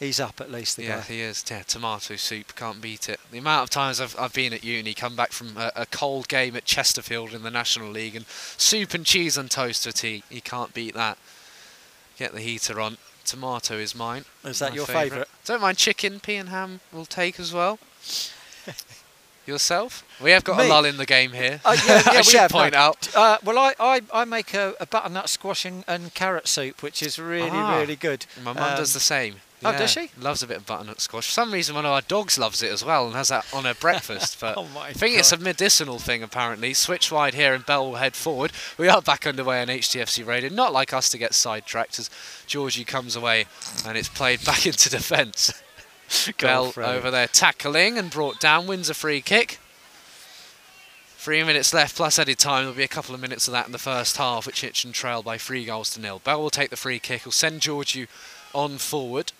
He's 0.00 0.18
up 0.18 0.40
at 0.40 0.50
least. 0.50 0.76
The 0.76 0.82
yeah, 0.82 0.96
guy. 0.96 1.02
he 1.02 1.20
is. 1.20 1.44
Yeah, 1.48 1.62
tomato 1.62 2.16
soup, 2.16 2.56
can't 2.56 2.80
beat 2.80 3.08
it. 3.08 3.20
The 3.30 3.38
amount 3.38 3.62
of 3.62 3.70
times 3.70 4.00
I've, 4.00 4.18
I've 4.18 4.32
been 4.32 4.52
at 4.52 4.64
uni, 4.64 4.94
come 4.94 5.14
back 5.14 5.30
from 5.30 5.56
a, 5.56 5.70
a 5.76 5.86
cold 5.86 6.26
game 6.26 6.56
at 6.56 6.64
Chesterfield 6.64 7.32
in 7.32 7.44
the 7.44 7.52
National 7.52 7.88
League, 7.88 8.16
and 8.16 8.26
soup 8.26 8.94
and 8.94 9.06
cheese 9.06 9.36
and 9.36 9.48
toast 9.48 9.84
for 9.84 9.92
tea. 9.92 10.24
You 10.28 10.42
can't 10.42 10.74
beat 10.74 10.94
that. 10.94 11.18
Get 12.18 12.32
the 12.32 12.40
heater 12.40 12.80
on. 12.80 12.96
Tomato 13.24 13.76
is 13.76 13.94
mine. 13.94 14.24
Is 14.44 14.58
that 14.58 14.74
your 14.74 14.86
favourite. 14.86 15.04
favourite? 15.08 15.28
Don't 15.44 15.60
mind 15.60 15.78
chicken, 15.78 16.18
pea 16.18 16.34
and 16.34 16.48
ham. 16.48 16.80
We'll 16.92 17.06
take 17.06 17.38
as 17.38 17.52
well. 17.52 17.78
Yourself? 19.46 20.04
We 20.22 20.30
have 20.30 20.44
got 20.44 20.58
Me? 20.58 20.66
a 20.66 20.68
lull 20.68 20.84
in 20.84 20.96
the 20.98 21.06
game 21.06 21.32
here. 21.32 21.60
Uh, 21.64 21.76
yeah, 21.86 22.02
yeah, 22.12 22.18
I 22.18 22.22
should 22.22 22.40
have, 22.40 22.52
no. 22.52 22.58
point 22.60 22.74
out. 22.74 23.14
Uh, 23.16 23.38
well, 23.44 23.58
I, 23.58 23.74
I, 23.80 24.00
I 24.12 24.24
make 24.24 24.54
a, 24.54 24.74
a 24.78 24.86
butternut 24.86 25.28
squash 25.28 25.64
and, 25.64 25.84
and 25.88 26.14
carrot 26.14 26.46
soup, 26.46 26.82
which 26.82 27.02
is 27.02 27.18
really, 27.18 27.50
Ah. 27.52 27.78
really 27.80 27.96
good. 27.96 28.26
My 28.44 28.52
mum 28.52 28.76
does 28.76 28.92
Um, 28.92 28.94
the 28.94 29.00
same. 29.00 29.36
oh, 29.64 29.72
does 29.72 29.90
she? 29.90 30.10
Loves 30.18 30.42
a 30.44 30.46
bit 30.46 30.56
of 30.58 30.66
butternut 30.66 31.00
squash. 31.00 31.26
For 31.26 31.32
some 31.32 31.52
reason, 31.52 31.74
one 31.74 31.84
of 31.86 31.90
our 31.92 32.02
dogs 32.02 32.38
loves 32.38 32.62
it 32.62 32.70
as 32.70 32.84
well 32.84 33.06
and 33.06 33.14
has 33.16 33.28
that 33.30 33.44
on 33.52 33.64
her 33.64 33.74
breakfast. 33.74 34.36
But 34.40 34.56
Oh 34.58 34.68
my 34.74 34.88
I 34.88 34.92
think 34.92 35.18
it's 35.18 35.32
a 35.32 35.36
medicinal 35.38 35.98
thing, 35.98 36.22
apparently. 36.22 36.72
Switch 36.72 37.10
wide 37.10 37.34
here 37.34 37.52
and 37.54 37.66
Bell 37.66 37.86
will 37.90 37.96
head 37.96 38.14
forward. 38.14 38.52
We 38.78 38.88
are 38.88 39.02
back 39.02 39.26
underway 39.26 39.60
on 39.60 39.66
HTFC 39.68 40.24
Radio. 40.24 40.50
Not 40.50 40.72
like 40.72 40.92
us 40.92 41.08
to 41.10 41.18
get 41.18 41.34
sidetracked 41.34 41.98
as 41.98 42.10
Georgie 42.46 42.84
comes 42.84 43.16
away 43.16 43.46
and 43.86 43.98
it's 43.98 44.08
played 44.08 44.44
back 44.44 44.66
into 44.66 44.88
defence. 44.88 45.52
Bell 46.38 46.72
over 46.76 47.10
there 47.10 47.28
tackling 47.28 47.98
and 47.98 48.10
brought 48.10 48.40
down, 48.40 48.66
wins 48.66 48.90
a 48.90 48.94
free 48.94 49.20
kick. 49.20 49.58
Three 51.16 51.44
minutes 51.44 51.72
left 51.72 51.94
plus 51.96 52.18
added 52.18 52.38
time. 52.38 52.64
There'll 52.64 52.76
be 52.76 52.82
a 52.82 52.88
couple 52.88 53.14
of 53.14 53.20
minutes 53.20 53.46
of 53.46 53.52
that 53.52 53.66
in 53.66 53.72
the 53.72 53.78
first 53.78 54.16
half, 54.16 54.44
which 54.44 54.62
Hitchin 54.62 54.90
trail 54.90 55.22
by 55.22 55.38
three 55.38 55.64
goals 55.64 55.90
to 55.90 56.00
nil. 56.00 56.20
Bell 56.24 56.42
will 56.42 56.50
take 56.50 56.70
the 56.70 56.76
free 56.76 56.98
kick. 56.98 57.22
He'll 57.22 57.30
send 57.30 57.60
Georgiou 57.60 58.08
on 58.52 58.78
forward. 58.78 59.32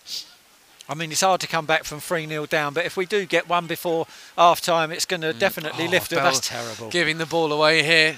I 0.87 0.95
mean, 0.95 1.11
it's 1.11 1.21
hard 1.21 1.41
to 1.41 1.47
come 1.47 1.65
back 1.65 1.85
from 1.85 1.99
3 1.99 2.27
0 2.27 2.45
down, 2.45 2.73
but 2.73 2.85
if 2.85 2.97
we 2.97 3.05
do 3.05 3.25
get 3.25 3.47
one 3.47 3.67
before 3.67 4.05
half 4.37 4.61
time, 4.61 4.91
it's 4.91 5.05
going 5.05 5.21
to 5.21 5.33
mm. 5.33 5.39
definitely 5.39 5.85
Oh, 5.87 5.89
lift. 5.89 6.11
Bell 6.11 6.23
That's 6.25 6.47
terrible. 6.47 6.89
Giving 6.89 7.17
the 7.17 7.25
ball 7.25 7.51
away 7.51 7.83
here. 7.83 8.17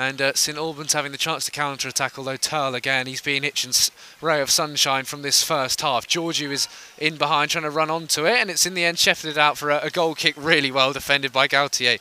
And 0.00 0.22
uh, 0.22 0.32
St 0.34 0.56
Albans 0.56 0.94
having 0.94 1.12
the 1.12 1.18
chance 1.18 1.44
to 1.44 1.50
counter 1.50 1.86
attack, 1.86 2.16
although 2.16 2.38
Turl 2.38 2.74
again, 2.74 3.06
he's 3.06 3.20
been 3.20 3.42
Hitchin's 3.42 3.90
ray 4.22 4.40
of 4.40 4.50
sunshine 4.50 5.04
from 5.04 5.20
this 5.20 5.42
first 5.42 5.82
half. 5.82 6.06
Georgiou 6.08 6.50
is 6.50 6.68
in 6.96 7.16
behind 7.16 7.50
trying 7.50 7.64
to 7.64 7.70
run 7.70 7.90
onto 7.90 8.24
it, 8.24 8.38
and 8.40 8.50
it's 8.50 8.64
in 8.64 8.72
the 8.72 8.82
end 8.82 8.98
shepherded 8.98 9.36
out 9.36 9.58
for 9.58 9.68
a, 9.68 9.78
a 9.82 9.90
goal 9.90 10.14
kick, 10.14 10.34
really 10.38 10.70
well 10.70 10.94
defended 10.94 11.34
by 11.34 11.46
Gautier. 11.46 11.98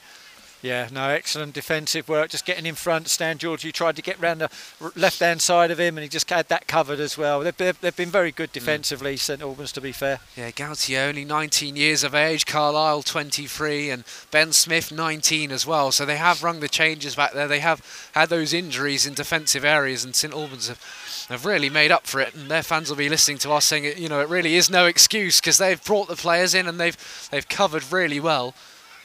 Yeah, 0.62 0.90
no, 0.92 1.08
excellent 1.10 1.54
defensive 1.54 2.10
work. 2.10 2.32
Just 2.32 2.46
getting 2.46 2.66
in 2.66 2.76
front. 2.76 3.08
Stan 3.08 3.38
Georgie 3.38 3.72
tried 3.72 3.96
to 3.96 4.02
get 4.02 4.20
round 4.20 4.42
the 4.42 4.50
left 4.94 5.20
hand 5.20 5.42
side 5.42 5.72
of 5.72 5.80
him, 5.80 5.98
and 5.98 6.04
he 6.04 6.10
just 6.10 6.30
had 6.30 6.50
that 6.50 6.68
covered 6.68 7.00
as 7.00 7.18
well. 7.18 7.40
They've, 7.40 7.56
they've, 7.56 7.80
they've 7.80 7.96
been 7.96 8.10
very 8.10 8.32
Mm. 8.34 8.36
good 8.36 8.52
defensively, 8.52 9.16
St 9.16 9.42
Albans, 9.42 9.72
to 9.72 9.82
be 9.82 9.94
fair. 9.94 10.20
Yeah, 10.36 10.52
Gautier 10.52 11.04
only 11.04 11.24
19 11.24 11.76
years 11.78 12.04
of 12.04 12.14
age, 12.14 12.46
Carlisle 12.46 13.04
23, 13.04 13.90
and 13.90 14.04
Ben 14.32 14.52
Smith 14.52 14.92
19 14.92 15.52
as 15.52 15.66
well. 15.66 15.92
So 15.94 16.06
they 16.06 16.18
have 16.18 16.44
rung 16.44 16.60
the 16.60 16.68
changes 16.68 17.16
back 17.16 17.32
there. 17.34 17.48
They 17.48 17.60
have 17.62 18.10
had 18.14 18.28
those 18.30 18.54
injuries 18.54 19.06
in 19.08 19.14
defensive 19.14 19.64
areas, 19.64 20.04
and 20.04 20.14
St 20.14 20.34
Albans 20.34 20.68
have, 20.68 21.26
have 21.30 21.46
really 21.46 21.70
made 21.70 21.92
up 21.92 22.06
for 22.06 22.20
it. 22.20 22.36
And 22.36 22.52
their 22.52 22.64
fans 22.64 22.90
will 22.90 22.98
be 22.98 23.10
listening 23.10 23.38
to 23.40 23.52
us 23.54 23.64
saying, 23.66 23.98
you 23.98 24.10
know, 24.10 24.20
it 24.20 24.28
really 24.28 24.56
is 24.56 24.70
no 24.70 24.86
excuse 24.88 25.40
because 25.40 25.58
they've 25.58 25.84
brought 25.86 26.10
the 26.10 26.16
players 26.18 26.54
in 26.54 26.68
and 26.68 26.80
they've 26.80 26.98
they've 27.32 27.48
covered 27.48 27.90
really 27.92 28.20
well. 28.20 28.54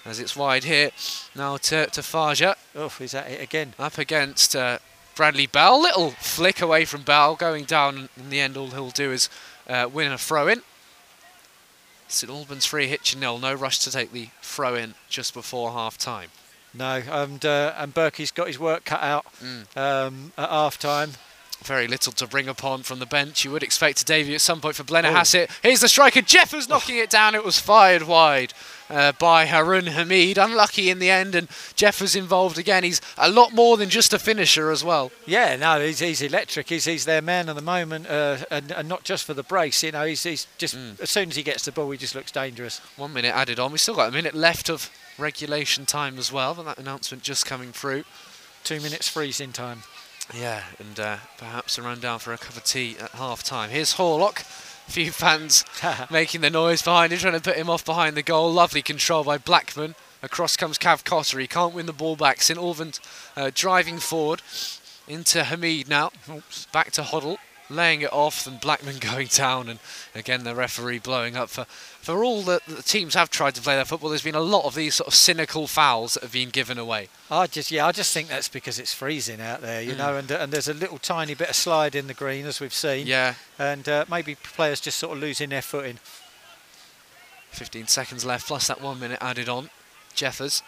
As 0.05 0.21
it's 0.21 0.37
wide 0.37 0.65
here 0.65 0.91
now 1.35 1.57
to 1.57 1.87
to 1.87 2.03
Faja 2.03 2.57
Oh, 2.75 2.89
he's 2.91 3.15
at 3.15 3.31
it 3.31 3.41
again. 3.43 3.75
up 3.79 3.97
against 3.99 4.55
uh, 4.55 4.79
Bradley 5.17 5.47
Bell. 5.47 5.81
Little 5.81 6.11
flick 6.11 6.61
away 6.61 6.85
from 6.85 7.03
Bell, 7.03 7.37
going 7.37 7.65
down. 7.65 8.09
In 8.17 8.31
the 8.31 8.41
end, 8.41 8.57
all 8.57 8.69
he'll 8.71 8.91
do 8.91 9.13
is 9.13 9.29
uh, 9.69 9.89
win 9.93 10.13
a 10.13 10.19
throw 10.19 10.49
in. 10.49 10.63
St 12.09 12.31
Albans 12.31 12.67
free, 12.67 12.87
Hitchin 12.87 13.21
nil. 13.21 13.39
No 13.39 13.55
rush 13.55 13.79
to 13.81 13.91
take 13.91 14.13
the 14.13 14.29
throw 14.43 14.75
in 14.75 14.95
just 15.09 15.33
before 15.33 15.73
half 15.73 15.97
time. 15.97 16.29
No, 16.75 17.03
and 17.11 17.45
uh, 17.45 17.73
and 17.79 17.95
Berkey's 17.95 18.31
got 18.31 18.49
his 18.49 18.59
work 18.59 18.85
cut 18.85 19.03
out 19.03 19.25
Mm. 19.43 19.77
um, 19.77 20.33
at 20.37 20.51
half 20.51 20.79
time. 20.79 21.13
Very 21.65 21.89
little 21.89 22.13
to 22.13 22.27
bring 22.27 22.47
upon 22.47 22.83
from 22.83 22.99
the 22.99 23.07
bench. 23.07 23.43
You 23.45 23.51
would 23.51 23.63
expect 23.63 24.03
a 24.03 24.05
debut 24.05 24.35
at 24.35 24.43
some 24.43 24.61
point 24.61 24.77
for 24.77 24.85
Blenner 24.85 25.09
Oh. 25.11 25.15
Hassett. 25.15 25.51
Here's 25.63 25.81
the 25.81 25.89
striker. 25.89 26.21
Jeffers 26.21 26.69
knocking 26.69 26.99
it 26.99 27.09
down. 27.09 27.35
It 27.35 27.43
was 27.43 27.59
fired 27.59 28.03
wide 28.03 28.53
uh, 28.91 29.13
by 29.13 29.47
Haroon 29.47 29.87
Hamid. 29.87 30.37
Unlucky 30.37 30.91
in 30.91 30.99
the 30.99 31.09
end, 31.09 31.35
and 31.35 31.49
Jeffers 31.75 32.15
involved 32.15 32.59
again. 32.59 32.85
He's 32.85 33.01
a 33.17 33.31
lot 33.31 33.55
more 33.55 33.79
than 33.79 33.89
just 33.89 34.13
a 34.13 34.19
finisher 34.19 34.71
as 34.71 34.85
well. 34.85 35.11
Yeah, 35.25 35.57
no, 35.57 35.81
he's, 35.81 36.01
he's 36.01 36.21
electric. 36.21 36.69
He's, 36.69 36.85
he's 36.85 37.07
their 37.07 37.23
man 37.23 37.49
at 37.49 37.57
the 37.57 37.63
moment, 37.63 38.09
uh, 38.09 38.37
and, 38.51 38.71
and 38.71 38.87
not 38.87 39.05
just 39.05 39.25
for 39.25 39.33
the 39.33 39.43
brace. 39.43 39.83
You 39.83 39.93
know, 39.93 40.05
he's, 40.05 40.23
he's 40.23 40.47
just 40.59 40.77
Mm. 40.77 41.01
as 41.01 41.09
soon 41.09 41.31
as 41.31 41.37
he 41.37 41.43
gets 41.43 41.65
the 41.65 41.73
ball, 41.73 41.91
he 41.93 41.97
just 41.97 42.15
looks 42.15 42.31
dangerous. 42.31 42.81
One 42.99 43.15
minute 43.15 43.35
added 43.35 43.59
on. 43.59 43.71
We've 43.73 43.81
still 43.81 43.95
got 43.95 44.11
a 44.11 44.13
minute 44.13 44.35
left 44.35 44.69
of 44.69 44.91
regulation 45.17 45.87
time 45.87 46.19
as 46.19 46.31
well, 46.31 46.53
but 46.55 46.65
that 46.67 46.79
announcement 46.79 47.23
just 47.23 47.47
coming 47.47 47.73
through. 47.73 48.05
Two 48.65 48.81
minutes 48.81 49.09
freezing 49.09 49.53
time. 49.53 49.83
Yeah, 50.33 50.63
and 50.79 50.99
uh, 50.99 51.17
perhaps 51.37 51.77
a 51.77 51.83
run 51.83 52.01
down 52.01 52.19
for 52.19 52.33
a 52.33 52.39
cup 52.39 52.57
of 52.57 52.65
tea 52.65 52.97
at 52.99 53.11
half 53.11 53.43
time. 53.43 53.71
Here's 53.71 53.95
Horlock. 53.95 54.41
A 54.87 54.91
few 54.91 55.11
fans 55.11 55.65
making 56.11 56.41
the 56.41 56.51
noise 56.51 56.83
behind 56.83 57.13
him, 57.13 57.19
trying 57.19 57.35
to 57.35 57.41
put 57.41 57.57
him 57.57 57.71
off 57.71 57.85
behind 57.85 58.17
the 58.17 58.23
goal. 58.23 58.53
Lovely 58.53 58.83
control 58.83 59.25
by 59.25 59.39
Blackman. 59.39 59.95
Across 60.23 60.57
comes 60.57 60.79
Cav 60.79 61.05
Cotter. 61.05 61.39
He 61.39 61.47
can't 61.47 61.75
win 61.75 61.87
the 61.87 61.93
ball 61.93 62.17
back. 62.17 62.41
St 62.41 62.59
Albans 62.59 63.01
uh, 63.37 63.51
driving 63.55 63.99
forward 63.99 64.41
into 65.07 65.45
Hamid 65.45 65.89
now. 65.89 66.11
Oops. 66.31 66.67
Back 66.67 66.93
to 66.93 67.03
Hoddle, 67.03 67.37
laying 67.71 68.03
it 68.03 68.13
off, 68.13 68.47
and 68.47 68.61
Blackman 68.61 68.99
going 69.01 69.29
down. 69.29 69.69
And 69.69 69.79
again, 70.15 70.45
the 70.45 70.55
referee 70.55 70.99
blowing 70.99 71.37
up 71.37 71.49
for, 71.49 71.65
for 71.65 72.23
all 72.23 72.43
that 72.43 72.65
the 72.67 72.83
teams 72.83 73.15
have 73.15 73.31
tried 73.31 73.55
to 73.57 73.63
play 73.63 73.75
their 73.77 73.85
football. 73.85 74.11
There's 74.11 74.23
been 74.23 74.35
a 74.35 74.41
lot 74.41 74.65
of 74.67 74.75
these 74.75 74.97
sort 74.97 75.09
of 75.09 75.15
cynical 75.15 75.67
fouls 75.67 76.15
that 76.15 76.23
have 76.23 76.33
been 76.33 76.51
given 76.51 76.79
away. 76.79 77.09
I 77.31 77.47
just, 77.47 77.71
yeah, 77.71 77.87
I 77.87 77.93
just 77.93 78.13
think 78.13 78.29
that's 78.29 78.49
because 78.49 78.79
it's 78.79 78.93
freezing 78.95 79.41
out 79.41 79.61
there, 79.63 79.81
you 79.83 79.93
Mm. 79.95 79.99
know, 79.99 80.17
and 80.17 80.31
and 80.31 80.53
there's 80.53 80.69
a 80.69 80.75
little 80.75 80.99
tiny 80.99 81.35
bit 81.35 81.49
of 81.51 81.57
slide 81.57 81.95
in 81.95 82.07
the 82.07 82.15
green 82.15 82.45
as 82.47 82.61
we've 82.61 82.75
seen, 82.75 83.07
Yeah, 83.07 83.35
and 83.59 83.89
uh, 83.89 84.05
maybe 84.11 84.35
players 84.35 84.81
just 84.81 84.99
sort 84.99 85.17
of 85.17 85.23
losing 85.23 85.49
their 85.51 85.63
footing. 85.63 85.99
15 87.53 87.87
seconds 87.87 88.25
left, 88.25 88.47
plus 88.49 88.67
that 88.67 88.81
one 88.81 88.99
minute 88.99 89.19
added 89.21 89.49
on. 89.49 89.71
Jeffers 90.15 90.63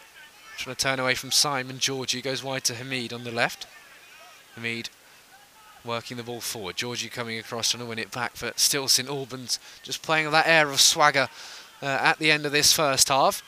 trying 0.56 0.74
to 0.76 0.82
turn 0.82 0.98
away 1.00 1.14
from 1.14 1.30
Simon. 1.30 1.78
Georgie 1.78 2.22
goes 2.22 2.42
wide 2.42 2.64
to 2.64 2.74
Hamid 2.74 3.12
on 3.12 3.24
the 3.24 3.30
left. 3.30 3.66
Hamid 4.54 4.88
working 5.86 6.16
the 6.16 6.22
ball 6.22 6.40
forward. 6.40 6.76
Georgie 6.76 7.08
coming 7.08 7.38
across 7.38 7.70
trying 7.70 7.82
to 7.82 7.88
win 7.88 7.98
it 7.98 8.10
back, 8.10 8.32
but 8.40 8.58
still 8.58 8.88
St 8.88 9.08
Albans 9.08 9.58
just 9.82 10.02
playing 10.02 10.30
that 10.30 10.46
air 10.46 10.68
of 10.70 10.80
swagger 10.80 11.28
uh, 11.82 11.86
at 11.86 12.18
the 12.18 12.30
end 12.30 12.46
of 12.46 12.52
this 12.52 12.72
first 12.72 13.08
half. 13.08 13.42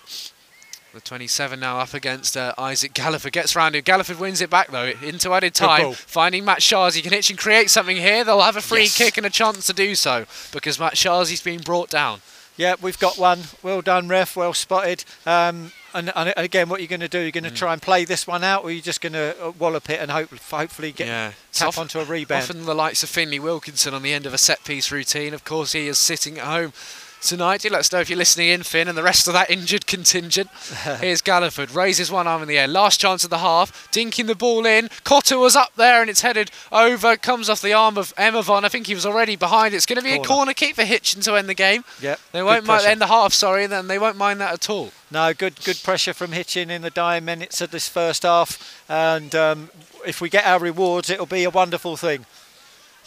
The 0.94 1.00
27 1.00 1.60
now 1.60 1.78
up 1.80 1.92
against 1.92 2.34
uh, 2.36 2.54
Isaac 2.56 2.94
Galliford. 2.94 3.32
Gets 3.32 3.54
round 3.54 3.76
him. 3.76 3.82
Galliford 3.84 4.18
wins 4.18 4.40
it 4.40 4.48
back 4.48 4.70
though 4.70 4.92
into 5.02 5.32
added 5.34 5.54
time. 5.54 5.92
Finding 5.92 6.44
Matshazi 6.44 7.02
can 7.02 7.12
hitch 7.12 7.28
and 7.28 7.38
create 7.38 7.68
something 7.68 7.96
here. 7.98 8.24
They'll 8.24 8.40
have 8.40 8.56
a 8.56 8.62
free 8.62 8.84
Yes. 8.84 8.96
kick 8.96 9.16
and 9.18 9.26
a 9.26 9.30
chance 9.30 9.66
to 9.66 9.74
do 9.74 9.94
so 9.94 10.24
because 10.50 10.78
Matshazi's 10.78 11.42
been 11.42 11.60
brought 11.60 11.90
down. 11.90 12.20
Yeah, 12.56 12.74
we've 12.80 12.98
got 12.98 13.18
one. 13.18 13.42
Well 13.62 13.82
done, 13.82 14.08
ref. 14.08 14.34
Well 14.34 14.54
spotted. 14.54 15.04
Um, 15.26 15.72
and, 15.94 16.12
and 16.16 16.32
again, 16.36 16.68
what 16.68 16.80
you're 16.80 16.88
going 16.88 17.00
to 17.00 17.08
do? 17.08 17.18
You're 17.20 17.30
going 17.30 17.44
to 17.44 17.50
Mm. 17.50 17.56
try 17.56 17.72
and 17.72 17.80
play 17.82 18.04
this 18.04 18.26
one 18.26 18.44
out, 18.44 18.64
or 18.64 18.70
you're 18.70 18.82
just 18.82 19.00
going 19.00 19.12
to 19.14 19.54
wallop 19.58 19.88
it 19.90 20.00
and 20.00 20.10
hope, 20.10 20.30
hopefully 20.50 20.92
get 20.92 21.06
yeah. 21.08 21.32
Tap 21.52 21.68
off- 21.68 21.78
onto 21.78 21.98
a 22.00 22.04
rebound. 22.04 22.42
Often 22.44 22.64
the 22.66 22.74
likes 22.74 23.02
of 23.02 23.08
Finley 23.08 23.38
Wilkinson 23.40 23.94
on 23.94 24.02
the 24.02 24.12
end 24.12 24.26
of 24.26 24.34
a 24.34 24.38
set 24.38 24.64
piece 24.64 24.90
routine. 24.92 25.34
Of 25.34 25.44
course, 25.44 25.72
he 25.72 25.88
is 25.88 25.98
sitting 25.98 26.38
at 26.38 26.44
home 26.44 26.72
tonight. 27.20 27.62
Do 27.62 27.70
let 27.70 27.80
us 27.80 27.92
know 27.92 28.00
if 28.00 28.08
you're 28.08 28.18
listening 28.18 28.48
in, 28.48 28.62
Finn, 28.62 28.88
and 28.88 28.96
the 28.96 29.02
rest 29.02 29.26
of 29.26 29.32
that 29.34 29.50
injured 29.50 29.86
contingent. 29.86 30.50
Here's 31.00 31.22
Galliford, 31.22 31.74
raises 31.74 32.10
one 32.10 32.26
arm 32.26 32.42
in 32.42 32.48
the 32.48 32.58
air. 32.58 32.68
Last 32.68 33.00
chance 33.00 33.24
of 33.24 33.30
the 33.30 33.38
half, 33.38 33.90
dinking 33.92 34.26
the 34.26 34.34
ball 34.34 34.66
in. 34.66 34.88
Cotter 35.04 35.38
was 35.38 35.56
up 35.56 35.74
there 35.76 36.00
and 36.00 36.10
it's 36.10 36.22
headed 36.22 36.50
over. 36.72 37.16
Comes 37.16 37.48
off 37.48 37.62
the 37.62 37.72
arm 37.72 37.98
of 37.98 38.14
Emavon. 38.16 38.64
I 38.64 38.68
think 38.68 38.86
he 38.86 38.94
was 38.94 39.06
already 39.06 39.36
behind. 39.36 39.74
It's 39.74 39.86
going 39.86 39.98
to 39.98 40.02
be 40.02 40.10
Corner. 40.10 40.22
a 40.22 40.26
corner 40.26 40.54
kick 40.54 40.74
for 40.74 40.84
Hitchin 40.84 41.20
to 41.22 41.34
end 41.34 41.48
the 41.48 41.54
game. 41.54 41.84
Yep. 42.00 42.20
They 42.32 42.42
won't 42.42 42.66
mind 42.66 42.86
end 42.86 43.00
the 43.00 43.06
half, 43.06 43.32
sorry, 43.32 43.66
then 43.66 43.86
they 43.86 43.98
won't 43.98 44.16
mind 44.16 44.40
that 44.40 44.52
at 44.52 44.70
all. 44.70 44.92
No, 45.10 45.32
good 45.32 45.62
good 45.64 45.80
pressure 45.82 46.12
from 46.12 46.32
Hitchin 46.32 46.70
in 46.70 46.82
the 46.82 46.90
dying 46.90 47.24
minutes 47.24 47.60
of 47.60 47.70
this 47.70 47.88
first 47.88 48.24
half, 48.24 48.84
and 48.88 49.34
um, 49.34 49.70
if 50.06 50.20
we 50.20 50.28
get 50.28 50.44
our 50.44 50.58
rewards, 50.58 51.08
it'll 51.10 51.26
be 51.26 51.44
a 51.44 51.50
wonderful 51.50 51.96
thing. 51.96 52.26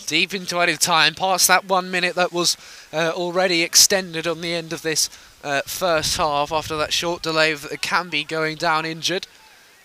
Deep 0.06 0.34
into 0.34 0.60
added 0.60 0.80
time, 0.80 1.16
past 1.16 1.48
that 1.48 1.66
one 1.66 1.90
minute 1.92 2.16
that 2.16 2.32
was 2.32 2.58
uh, 2.94 3.12
already 3.14 3.64
extended 3.64 4.28
on 4.28 4.42
the 4.42 4.54
end 4.54 4.74
of 4.74 4.82
this 4.82 5.10
uh, 5.44 5.62
first 5.66 6.18
half 6.18 6.52
after 6.52 6.78
that 6.78 6.94
short 6.94 7.22
delay 7.22 7.52
of 7.52 7.62
Camby 7.82 8.28
going 8.28 8.58
down 8.58 8.86
injured. 8.86 9.28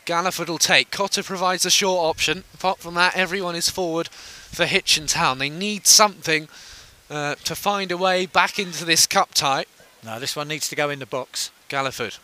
Galliford 0.04 0.48
will 0.48 0.58
take. 0.58 0.90
Cotter 0.90 1.22
provides 1.22 1.66
a 1.66 1.70
short 1.70 2.04
option. 2.04 2.44
Apart 2.54 2.78
from 2.78 2.94
that, 2.94 3.16
everyone 3.16 3.56
is 3.56 3.68
forward 3.68 4.08
for 4.08 4.66
Hitchin 4.66 5.06
Town. 5.06 5.38
They 5.38 5.50
need 5.50 5.86
something 5.86 6.48
uh, 7.10 7.34
to 7.44 7.54
find 7.54 7.90
a 7.90 7.96
way 7.96 8.26
back 8.26 8.58
into 8.58 8.84
this 8.84 9.06
cup 9.06 9.34
tie. 9.34 9.64
Now 10.04 10.18
this 10.18 10.36
one 10.36 10.48
needs 10.48 10.68
to 10.68 10.76
go 10.76 10.90
in 10.90 11.00
the 11.00 11.06
box. 11.06 11.50
Galliford 11.68 12.18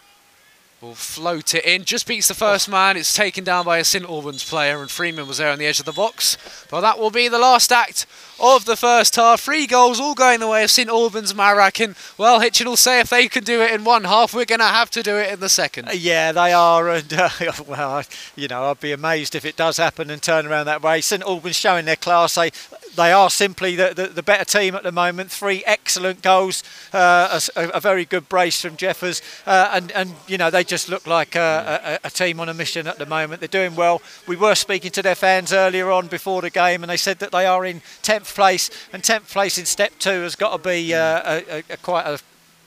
will 0.82 0.94
float 0.96 1.54
it 1.54 1.64
in. 1.64 1.84
Just 1.84 2.08
beats 2.08 2.26
the 2.26 2.34
first 2.34 2.68
man. 2.68 2.96
It's 2.96 3.14
taken 3.14 3.44
down 3.44 3.64
by 3.64 3.78
a 3.78 3.84
St 3.84 4.04
Albans 4.04 4.42
player, 4.42 4.80
and 4.80 4.90
Freeman 4.90 5.28
was 5.28 5.38
there 5.38 5.50
on 5.50 5.60
the 5.60 5.66
edge 5.66 5.78
of 5.78 5.86
the 5.86 5.92
box. 5.92 6.36
But 6.68 6.80
that 6.80 6.98
will 6.98 7.12
be 7.12 7.28
the 7.28 7.38
last 7.38 7.70
act 7.70 8.04
of 8.40 8.64
the 8.64 8.74
first 8.74 9.14
half. 9.14 9.40
Three 9.40 9.68
goals 9.68 10.00
all 10.00 10.14
going 10.14 10.40
the 10.40 10.48
way 10.48 10.64
of 10.64 10.72
St 10.72 10.88
Albans 10.88 11.36
Marek. 11.36 11.78
And, 11.78 11.94
well, 12.18 12.40
Hitchin 12.40 12.66
will 12.66 12.76
say 12.76 12.98
if 12.98 13.10
they 13.10 13.28
can 13.28 13.44
do 13.44 13.62
it 13.62 13.70
in 13.70 13.84
one 13.84 14.02
half, 14.02 14.34
we're 14.34 14.44
going 14.44 14.58
to 14.58 14.64
have 14.64 14.90
to 14.90 15.04
do 15.04 15.16
it 15.16 15.32
in 15.32 15.38
the 15.38 15.48
second. 15.48 15.88
Uh, 15.88 15.92
Yeah, 15.92 16.32
they 16.32 16.52
are, 16.52 16.88
and 16.90 17.12
uh, 17.12 17.28
well, 17.68 18.02
you 18.34 18.48
know, 18.48 18.64
I'd 18.64 18.80
be 18.80 18.90
amazed 18.90 19.36
if 19.36 19.44
it 19.44 19.54
does 19.54 19.76
happen 19.76 20.10
and 20.10 20.20
turn 20.20 20.46
around 20.46 20.66
that 20.66 20.82
way. 20.82 21.00
St 21.00 21.22
Albans 21.22 21.54
showing 21.54 21.84
their 21.84 21.94
class. 21.94 22.34
They 22.34 22.50
they 22.96 23.12
are 23.12 23.30
simply 23.30 23.76
the, 23.76 23.92
the, 23.94 24.06
the 24.08 24.22
better 24.22 24.44
team 24.44 24.74
at 24.74 24.82
the 24.82 24.92
moment. 24.92 25.30
Three 25.30 25.62
excellent 25.66 26.22
goals, 26.22 26.62
uh, 26.92 27.40
a 27.56 27.70
a, 27.74 27.80
very 27.80 28.04
good 28.04 28.28
brace 28.28 28.60
from 28.60 28.76
Jeffers, 28.76 29.22
uh, 29.46 29.70
and 29.72 29.90
and 29.92 30.14
you 30.26 30.38
know 30.38 30.50
they 30.50 30.64
just 30.64 30.88
look 30.88 31.06
like 31.06 31.34
a, 31.34 31.98
a, 32.02 32.06
a 32.08 32.10
team 32.10 32.40
on 32.40 32.48
a 32.48 32.54
mission 32.54 32.86
at 32.86 32.98
the 32.98 33.06
moment. 33.06 33.40
They're 33.40 33.48
doing 33.48 33.74
well. 33.74 34.02
We 34.26 34.36
were 34.36 34.54
speaking 34.54 34.90
to 34.92 35.02
their 35.02 35.14
fans 35.14 35.52
earlier 35.52 35.90
on 35.90 36.08
before 36.08 36.42
the 36.42 36.50
game, 36.50 36.82
and 36.82 36.90
they 36.90 36.96
said 36.96 37.18
that 37.20 37.32
they 37.32 37.46
are 37.46 37.64
in 37.64 37.82
tenth 38.02 38.34
place, 38.34 38.70
and 38.92 39.02
tenth 39.02 39.30
place 39.30 39.58
in 39.58 39.66
step 39.66 39.92
two 39.98 40.22
has 40.22 40.36
got 40.36 40.52
to 40.56 40.58
be 40.58 40.94
uh, 40.94 41.62
a 41.70 41.76
quite 41.78 42.06
a, 42.06 42.18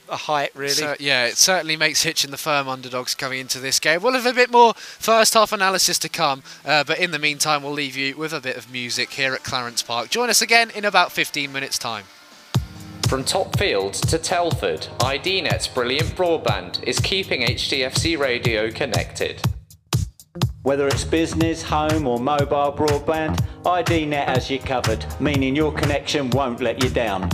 a 0.09 0.15
height 0.15 0.51
really. 0.55 0.71
So, 0.71 0.95
yeah, 0.99 1.25
it 1.25 1.37
certainly 1.37 1.75
makes 1.75 2.03
Hitchin 2.03 2.31
the 2.31 2.37
firm 2.37 2.67
underdogs 2.67 3.15
coming 3.15 3.39
into 3.39 3.59
this 3.59 3.79
game. 3.79 4.01
We'll 4.01 4.13
have 4.13 4.25
a 4.25 4.33
bit 4.33 4.51
more 4.51 4.73
first 4.73 5.33
half 5.33 5.51
analysis 5.51 5.99
to 5.99 6.09
come, 6.09 6.43
uh, 6.65 6.83
but 6.83 6.99
in 6.99 7.11
the 7.11 7.19
meantime, 7.19 7.63
we'll 7.63 7.73
leave 7.73 7.95
you 7.95 8.15
with 8.15 8.33
a 8.33 8.41
bit 8.41 8.57
of 8.57 8.71
music 8.71 9.11
here 9.11 9.33
at 9.33 9.43
Clarence 9.43 9.81
Park. 9.81 10.09
Join 10.09 10.29
us 10.29 10.41
again 10.41 10.69
in 10.71 10.85
about 10.85 11.11
15 11.11 11.51
minutes' 11.51 11.77
time. 11.77 12.05
From 13.07 13.23
Topfield 13.23 13.93
to 13.93 14.17
Telford, 14.17 14.87
IDNet's 14.99 15.67
brilliant 15.67 16.15
broadband 16.15 16.83
is 16.83 16.99
keeping 16.99 17.41
HTFC 17.41 18.17
radio 18.17 18.71
connected. 18.71 19.41
Whether 20.63 20.87
it's 20.87 21.03
business, 21.03 21.61
home, 21.61 22.07
or 22.07 22.17
mobile 22.19 22.73
broadband, 22.73 23.45
IDNet 23.63 24.25
has 24.25 24.49
you 24.49 24.57
covered, 24.57 25.05
meaning 25.21 25.55
your 25.55 25.71
connection 25.71 26.31
won't 26.31 26.61
let 26.61 26.83
you 26.83 26.89
down. 26.89 27.29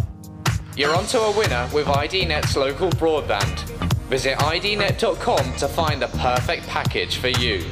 You're 0.78 0.96
onto 0.96 1.18
a 1.18 1.38
winner 1.38 1.70
with 1.74 1.88
IDNet's 1.88 2.56
local 2.56 2.90
broadband. 2.92 3.60
Visit 4.08 4.38
idnet.com 4.38 5.56
to 5.58 5.68
find 5.68 6.02
the 6.02 6.08
perfect 6.08 6.66
package 6.68 7.18
for 7.18 7.28
you. 7.28 7.66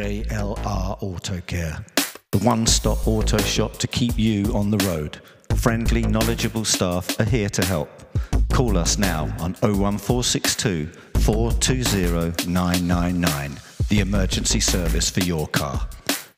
JLR 0.00 0.96
Auto 1.02 1.42
Care, 1.42 1.84
the 2.30 2.38
one 2.38 2.66
stop 2.66 3.06
auto 3.06 3.36
shop 3.36 3.74
to 3.74 3.86
keep 3.86 4.18
you 4.18 4.46
on 4.54 4.70
the 4.70 4.78
road. 4.86 5.20
Friendly, 5.56 6.00
knowledgeable 6.00 6.64
staff 6.64 7.20
are 7.20 7.24
here 7.24 7.50
to 7.50 7.62
help. 7.62 7.90
Call 8.50 8.78
us 8.78 8.96
now 8.96 9.24
on 9.40 9.52
01462 9.60 10.86
420 11.20 12.50
999, 12.50 13.58
the 13.90 14.00
emergency 14.00 14.58
service 14.58 15.10
for 15.10 15.20
your 15.20 15.46
car. 15.48 15.86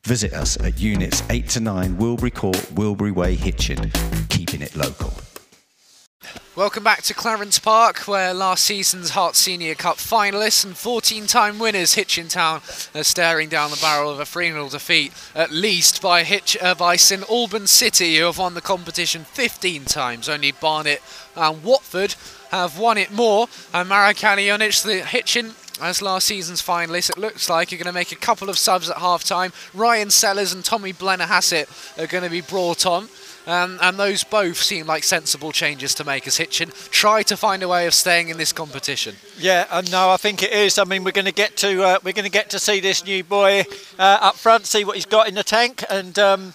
Visit 0.07 0.33
us 0.33 0.59
at 0.59 0.81
Units 0.81 1.23
8 1.31 1.49
to 1.51 1.61
9 1.61 1.97
Wilbury 1.99 2.35
Court, 2.35 2.57
Wilbury 2.75 3.15
Way, 3.15 3.37
Hitchin, 3.37 3.93
keeping 4.29 4.61
it 4.61 4.75
local. 4.75 5.12
Welcome 6.63 6.85
back 6.85 7.03
to 7.03 7.13
Clarence 7.13 7.59
Park, 7.59 8.07
where 8.07 8.33
last 8.33 8.63
season's 8.63 9.11
Herts 9.11 9.35
Senior 9.35 9.75
Cup 9.75 9.97
finalists 9.97 10.65
and 10.65 10.75
14-time 10.75 11.59
winners 11.59 11.95
Hitchin 11.95 12.29
Town 12.29 12.63
are 12.95 13.03
staring 13.03 13.49
down 13.49 13.73
the 13.73 13.79
barrel 13.83 14.13
of 14.13 14.21
a 14.21 14.23
3-0 14.23 14.71
defeat, 14.71 15.13
at 15.35 15.51
least 15.51 16.01
by 16.01 16.23
Hitch 16.23 16.57
uh, 16.63 16.77
by 16.77 16.95
St 16.95 17.29
Albans 17.29 17.73
City, 17.73 18.17
who 18.17 18.27
have 18.27 18.39
won 18.39 18.55
the 18.55 18.61
competition 18.61 19.25
15 19.25 19.87
times. 19.87 20.29
Only 20.29 20.53
Barnet 20.53 21.03
and 21.35 21.65
Watford 21.65 22.15
have 22.53 22.79
won 22.79 22.97
it 22.97 23.11
more. 23.11 23.49
And 23.75 23.91
Maracalionic, 23.91 24.85
the 24.85 25.05
Hitchin 25.05 25.55
as 25.81 26.01
last 26.01 26.29
season's 26.29 26.63
finalists, 26.63 27.11
it 27.11 27.19
looks 27.19 27.51
like 27.51 27.73
you're 27.73 27.79
going 27.79 27.87
to 27.87 27.93
make 27.93 28.13
a 28.13 28.17
couple 28.17 28.49
of 28.49 28.57
subs 28.57 28.89
at 28.89 28.99
half 28.99 29.25
time. 29.25 29.53
Ryan 29.75 30.11
Sellers 30.11 30.53
and 30.53 30.65
Tommy 30.65 30.93
Blennerhassett 30.93 31.99
are 32.01 32.07
going 32.07 32.23
to 32.23 32.31
be 32.31 32.41
brought 32.41 32.87
on. 32.87 33.09
Um, 33.47 33.79
and 33.83 33.99
those 33.99 34.23
both 34.23 34.57
seem 34.57 34.87
like 34.87 35.05
sensible 35.05 35.51
changes 35.51 35.95
to 35.97 36.05
make 36.05 36.27
as 36.27 36.37
Hitchin 36.37 36.71
try 36.91 37.23
to 37.25 37.37
find 37.37 37.63
a 37.63 37.69
way 37.69 37.87
of 37.87 37.95
staying 37.95 38.29
in 38.29 38.39
this 38.39 38.53
competition. 38.53 39.17
Yeah, 39.39 39.67
and 39.71 39.91
no, 39.91 40.11
I 40.11 40.17
think 40.17 40.43
it 40.43 40.53
is. 40.53 40.79
I 40.79 40.85
mean, 40.85 41.03
we're 41.03 41.11
going 41.11 41.25
to 41.25 41.33
get 41.33 41.57
to 41.59 41.83
uh, 41.83 41.99
we're 42.05 42.13
going 42.13 42.25
to 42.25 42.31
get 42.31 42.51
to 42.51 42.59
see 42.59 42.81
this 42.81 43.05
new 43.05 43.25
boy 43.25 43.65
uh, 43.99 44.19
up 44.21 44.37
front, 44.37 44.67
see 44.67 44.85
what 44.85 44.97
he's 44.97 45.07
got 45.07 45.29
in 45.29 45.35
the 45.35 45.43
tank, 45.43 45.85
and 45.91 46.19
um, 46.19 46.55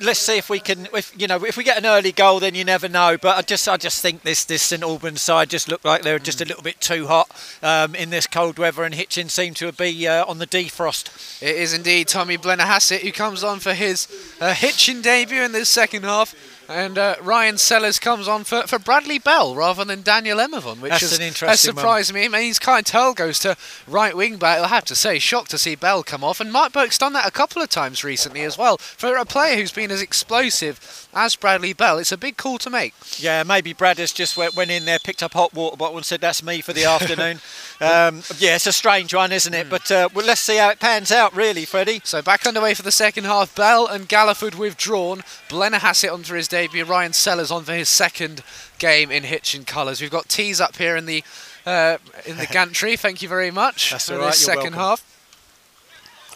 let's 0.00 0.20
see 0.20 0.38
if 0.38 0.48
we 0.48 0.60
can. 0.60 0.88
If 0.94 1.12
you 1.18 1.26
know, 1.26 1.44
if 1.44 1.56
we 1.56 1.64
get 1.64 1.78
an 1.78 1.86
early 1.86 2.12
goal, 2.12 2.40
then 2.40 2.54
you 2.54 2.64
never 2.64 2.88
know. 2.88 3.18
But 3.20 3.36
I 3.36 3.42
just 3.42 3.68
I 3.68 3.76
just 3.76 4.00
think 4.00 4.22
this 4.22 4.44
this 4.44 4.62
St 4.62 4.82
Albans 4.82 5.20
side 5.20 5.50
just 5.50 5.68
looked 5.68 5.84
like 5.84 6.02
they 6.02 6.12
were 6.12 6.18
just 6.18 6.40
a 6.40 6.44
little 6.44 6.62
bit 6.62 6.80
too 6.80 7.06
hot 7.06 7.30
um, 7.62 7.94
in 7.94 8.10
this 8.10 8.26
cold 8.26 8.58
weather, 8.58 8.84
and 8.84 8.94
Hitchin 8.94 9.28
seemed 9.28 9.56
to 9.56 9.70
be 9.72 10.06
uh, 10.06 10.24
on 10.26 10.38
the 10.38 10.46
defrost. 10.46 11.42
It 11.42 11.56
is 11.56 11.74
indeed 11.74 12.08
Tommy 12.08 12.38
Blennerhassett 12.38 13.00
who 13.00 13.12
comes 13.12 13.44
on 13.44 13.60
for 13.60 13.74
his 13.74 14.08
uh, 14.40 14.54
Hitchin 14.54 15.02
debut 15.02 15.42
in 15.42 15.52
the 15.52 15.64
second 15.64 16.04
half. 16.04 16.34
And 16.68 16.96
uh, 16.96 17.16
Ryan 17.20 17.58
Sellers 17.58 17.98
comes 17.98 18.28
on 18.28 18.44
for, 18.44 18.62
for 18.66 18.78
Bradley 18.78 19.18
Bell 19.18 19.54
rather 19.54 19.84
than 19.84 20.02
Daniel 20.02 20.38
Emavon, 20.38 20.80
which 20.80 20.90
That's 20.90 21.18
has, 21.18 21.18
an 21.18 21.48
has 21.48 21.60
surprised 21.60 22.14
me. 22.14 22.24
It 22.24 22.30
means 22.30 22.58
Keitel 22.58 23.14
goes 23.14 23.38
to 23.40 23.56
right 23.86 24.16
wing 24.16 24.36
back. 24.36 24.60
I 24.60 24.68
have 24.68 24.84
to 24.86 24.94
say, 24.94 25.18
shocked 25.18 25.50
to 25.50 25.58
see 25.58 25.74
Bell 25.74 26.02
come 26.02 26.24
off. 26.24 26.40
And 26.40 26.52
Mark 26.52 26.72
Burke's 26.72 26.98
done 26.98 27.12
that 27.14 27.26
a 27.28 27.32
couple 27.32 27.60
of 27.60 27.68
times 27.68 28.04
recently 28.04 28.42
as 28.42 28.56
well. 28.56 28.78
For 28.78 29.16
a 29.16 29.24
player 29.24 29.56
who's 29.56 29.72
been 29.72 29.90
as 29.90 30.00
explosive 30.00 31.01
as 31.14 31.36
Bradley 31.36 31.72
Bell, 31.72 31.98
it's 31.98 32.12
a 32.12 32.16
big 32.16 32.36
call 32.36 32.58
to 32.58 32.70
make. 32.70 32.94
Yeah, 33.18 33.42
maybe 33.42 33.72
Brad 33.72 33.98
has 33.98 34.12
just 34.12 34.36
went, 34.36 34.56
went 34.56 34.70
in 34.70 34.84
there, 34.84 34.98
picked 34.98 35.22
up 35.22 35.34
hot 35.34 35.52
water 35.52 35.76
bottle, 35.76 35.96
and 35.96 36.06
said, 36.06 36.20
"That's 36.20 36.42
me 36.42 36.60
for 36.60 36.72
the 36.72 36.84
afternoon." 36.84 37.40
um, 37.80 38.22
yeah, 38.38 38.56
it's 38.56 38.66
a 38.66 38.72
strange 38.72 39.14
one, 39.14 39.32
isn't 39.32 39.52
it? 39.52 39.68
But 39.68 39.90
uh, 39.90 40.08
well, 40.14 40.26
let's 40.26 40.40
see 40.40 40.56
how 40.56 40.70
it 40.70 40.80
pans 40.80 41.12
out, 41.12 41.34
really, 41.34 41.64
Freddie. 41.64 42.00
So 42.04 42.22
back 42.22 42.46
underway 42.46 42.74
for 42.74 42.82
the 42.82 42.92
second 42.92 43.24
half. 43.24 43.54
Bell 43.54 43.86
and 43.86 44.08
Galliford 44.08 44.56
withdrawn. 44.56 45.22
Blennerhassett 45.48 46.12
on 46.12 46.22
for 46.22 46.36
his 46.36 46.48
debut. 46.48 46.84
Ryan 46.84 47.12
Sellers 47.12 47.50
on 47.50 47.64
for 47.64 47.74
his 47.74 47.88
second 47.88 48.42
game 48.78 49.10
in 49.10 49.24
Hitchin 49.24 49.64
colours. 49.64 50.00
We've 50.00 50.10
got 50.10 50.28
teas 50.28 50.60
up 50.60 50.76
here 50.76 50.96
in 50.96 51.06
the 51.06 51.22
uh, 51.66 51.98
in 52.26 52.36
the 52.38 52.46
gantry. 52.50 52.96
Thank 52.96 53.22
you 53.22 53.28
very 53.28 53.50
much 53.50 53.90
That's 53.90 54.08
for 54.08 54.14
all 54.14 54.20
right, 54.20 54.26
this 54.28 54.44
second 54.44 54.74
half. 54.74 55.11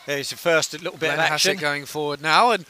There's 0.06 0.30
your 0.30 0.38
first 0.38 0.72
little 0.72 0.96
bit 0.96 1.10
of 1.10 1.18
Blennerhassett 1.18 1.30
action. 1.30 1.56
going 1.56 1.84
forward 1.84 2.22
now, 2.22 2.52
and 2.52 2.64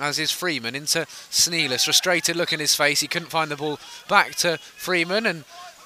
as 0.00 0.18
is 0.18 0.32
Freeman 0.32 0.74
into 0.74 1.06
Sneelis. 1.30 1.84
Frustrated 1.84 2.34
look 2.36 2.52
in 2.52 2.58
his 2.58 2.74
face. 2.74 3.00
He 3.00 3.06
couldn't 3.06 3.28
find 3.28 3.50
the 3.50 3.56
ball 3.56 3.78
back 4.08 4.34
to 4.36 4.58
Freeman, 4.58 5.24
and 5.24 5.44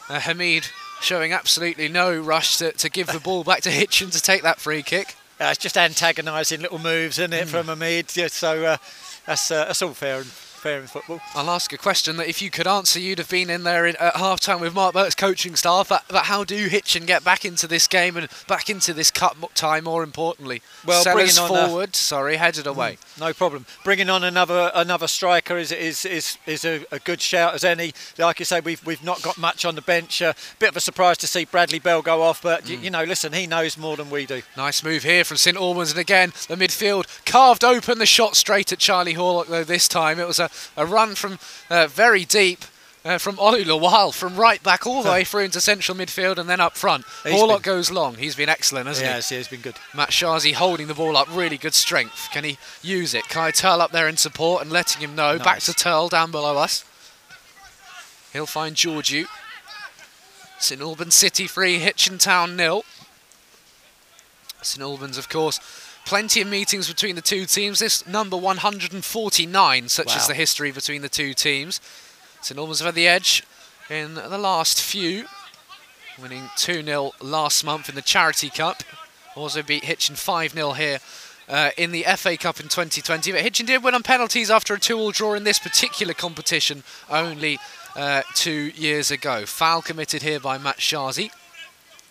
uh, 0.09 0.20
Hamid 0.20 0.68
showing 1.02 1.32
absolutely 1.32 1.89
no 1.89 2.18
rush 2.18 2.56
to, 2.59 2.72
to 2.72 2.89
give 2.89 3.09
the 3.09 3.20
ball 3.20 3.44
back 3.44 3.60
to 3.62 3.70
Hitchin 3.70 4.10
to 4.10 4.20
take 4.20 4.43
that 4.43 4.59
free 4.59 4.82
kick. 4.82 5.16
Uh, 5.39 5.48
it's 5.51 5.59
just 5.59 5.76
antagonising 5.76 6.62
little 6.62 6.78
moves, 6.78 7.18
isn't 7.18 7.35
it, 7.35 7.48
from 7.48 7.66
Hamid? 7.66 8.16
Yeah, 8.16 8.28
so 8.28 8.64
uh, 8.64 8.76
that's 9.26 9.51
uh, 9.51 9.66
that's 9.66 9.82
all 9.82 9.93
fair 9.93 10.20
and 10.20 10.31
fair 10.65 10.81
in 10.81 10.86
football. 10.86 11.20
I'll 11.35 11.51
ask 11.51 11.74
a 11.74 11.77
question 11.78 12.16
that 12.16 12.27
if 12.27 12.41
you 12.41 12.49
could 12.51 12.66
answer, 12.66 12.99
you'd 12.99 13.19
have 13.19 13.28
been 13.28 13.51
in 13.51 13.65
there 13.65 13.85
in, 13.85 13.97
at 13.97 14.16
half 14.16 14.41
time 14.41 14.61
with 14.61 14.73
Mark 14.74 14.95
Burke's 14.95 15.15
coaching 15.15 15.57
staff. 15.57 15.91
But, 15.91 16.05
but 16.09 16.24
how 16.24 16.43
do 16.43 16.57
Hitchin 16.69 17.05
get 17.05 17.23
back 17.23 17.45
into 17.45 17.66
this 17.66 17.86
game 17.86 18.16
and 18.16 18.28
back 18.49 18.70
into 18.70 18.95
this 18.95 19.11
cup 19.11 19.36
tie, 19.55 19.82
more 19.82 20.03
importantly? 20.03 20.62
Well, 20.86 21.03
Sellers 21.03 21.36
bringing 21.36 21.53
on 21.53 21.65
a- 21.65 21.69
forward, 21.69 21.95
sorry, 21.95 22.36
headed 22.36 22.66
away. 22.66 22.97
No 23.20 23.35
problem. 23.35 23.66
Bringing 23.85 24.09
on 24.09 24.24
another 24.24 24.70
another 24.74 25.07
striker 25.07 25.59
is 25.59 25.70
is 25.70 26.07
is, 26.07 26.39
is 26.47 26.65
a, 26.65 26.85
a 26.91 26.99
good 26.99 27.20
shout 27.20 27.53
as 27.55 27.62
any. 27.62 27.93
Like 28.19 28.39
you 28.39 28.47
say, 28.47 28.61
we've 28.61 28.85
we've 28.86 29.05
not 29.05 29.20
got 29.23 29.36
much 29.36 29.66
on 29.66 29.74
the 29.74 29.82
bench. 29.82 30.23
A 30.23 30.35
bit 30.59 30.70
of 30.70 30.77
a 30.77 30.81
surprise 30.81 31.19
to 31.19 31.27
see 31.27 31.45
Bradley 31.45 31.78
Bell 31.78 32.01
go 32.01 32.23
off, 32.23 32.41
but 32.43 32.62
Hmm. 32.65 32.69
y 32.74 32.78
you 32.85 32.91
know, 32.91 33.05
listen, 33.05 33.35
he 33.35 33.47
knows 33.47 33.77
more 33.77 33.97
than 33.99 34.09
we 34.09 34.24
do. 34.24 34.41
Nice 34.57 34.82
move 34.82 35.03
here 35.03 35.24
from 35.24 35.36
St 35.36 35.57
Albans, 35.59 35.91
and 35.91 36.01
again 36.01 36.32
the 36.49 36.57
midfield 36.57 37.05
carved 37.27 37.65
open 37.65 37.99
the 37.99 38.07
shot 38.07 38.35
straight 38.36 38.73
at 38.73 38.78
Charlie 38.78 39.15
Horlock. 39.15 39.49
Though 39.49 39.65
this 39.65 39.89
time 39.89 40.19
it 40.19 40.27
was 40.27 40.39
a, 40.39 40.49
a 40.76 40.86
run 40.86 41.14
from 41.14 41.39
uh, 41.70 41.86
very 41.86 42.24
deep. 42.24 42.64
Uh, 43.06 43.18
from 43.18 43.36
Olu 43.36 43.64
Lawal, 43.66 44.14
from 44.14 44.35
right 44.35 44.62
back 44.62 44.86
all 44.86 45.02
the 45.02 45.10
way 45.12 45.24
through 45.24 45.43
into 45.44 45.60
central 45.60 45.94
midfield 45.94 46.39
and 46.39 46.48
then 46.48 46.59
up 46.59 46.74
front. 46.74 47.05
He's 47.22 47.35
Horlock 47.35 47.56
been- 47.56 47.74
goes 47.74 47.90
long. 47.90 48.14
He's 48.14 48.35
been 48.35 48.48
excellent, 48.48 48.86
hasn't 48.86 49.06
he? 49.06 49.12
Yes, 49.12 49.31
yeah, 49.31 49.40
it's 49.40 49.48
been 49.48 49.60
good. 49.60 49.74
Matshazi 49.93 50.55
holding 50.55 50.86
the 50.86 50.94
ball 50.94 51.14
up, 51.14 51.28
really 51.31 51.59
good 51.59 51.74
strength. 51.74 52.31
Can 52.32 52.44
he 52.44 52.56
use 52.81 53.12
it? 53.12 53.28
Kai 53.28 53.51
Turl 53.51 53.82
up 53.82 53.90
there 53.93 54.09
in 54.09 54.16
support 54.16 54.62
and 54.62 54.72
letting 54.72 55.02
him 55.02 55.14
know. 55.14 55.39
Back 55.39 55.59
to 55.60 55.74
Turl 55.74 56.09
down 56.09 56.31
below 56.31 56.56
us. 56.56 56.82
He'll 58.32 58.47
find 58.47 58.74
Georgiou. 58.74 59.26
St 60.59 60.81
Albans 60.81 61.14
City 61.14 61.47
3, 61.47 61.81
Hitchin 61.81 62.16
Town 62.16 62.56
nil. 62.56 62.86
St 64.62 64.82
Albans, 64.82 65.18
of 65.18 65.28
course, 65.28 65.60
plenty 66.05 66.40
of 66.40 66.48
meetings 66.48 66.89
between 66.89 67.16
the 67.16 67.22
two 67.22 67.47
teams. 67.47 67.78
This 67.78 68.06
number 68.06 68.36
149, 68.36 69.89
such 69.89 70.16
is 70.16 70.26
the 70.26 70.35
history 70.35 70.70
between 70.70 71.02
the 71.02 71.09
two 71.09 71.35
teams. 71.35 71.81
St 72.40 72.59
Albans 72.59 72.81
have 72.81 72.86
had 72.86 72.94
the 72.94 73.09
edge 73.09 73.43
in 73.89 74.14
the 74.14 74.39
last 74.39 74.82
few. 74.82 75.24
winning 76.20 76.44
2-0 76.56 77.12
last 77.20 77.64
month 77.64 77.89
in 77.89 77.94
the 77.94 78.02
Charity 78.02 78.51
Cup. 78.51 78.82
Also 79.35 79.62
beat 79.62 79.85
Hitchin 79.85 80.14
5-0 80.14 80.76
here 80.76 81.01
uh, 81.48 81.70
in 81.76 81.90
the 81.90 82.05
FA 82.16 82.36
Cup 82.36 82.60
in 82.60 82.68
2020. 82.68 83.32
But 83.32 83.40
Hitchin 83.40 83.66
did 83.66 83.82
win 83.82 83.94
on 83.94 84.02
penalties 84.02 84.51
after 84.51 84.74
a 84.74 84.78
2-all 84.78 85.10
draw 85.10 85.35
in 85.35 85.44
this 85.44 85.59
particular 85.59 86.14
competition 86.14 86.85
only 87.10 87.59
uh, 87.97 88.22
two 88.35 88.70
years 88.76 89.10
ago. 89.10 89.44
Foul 89.47 89.82
committed 89.82 90.22
here 90.22 90.40
by 90.40 90.59
Matshazi. 90.59 91.31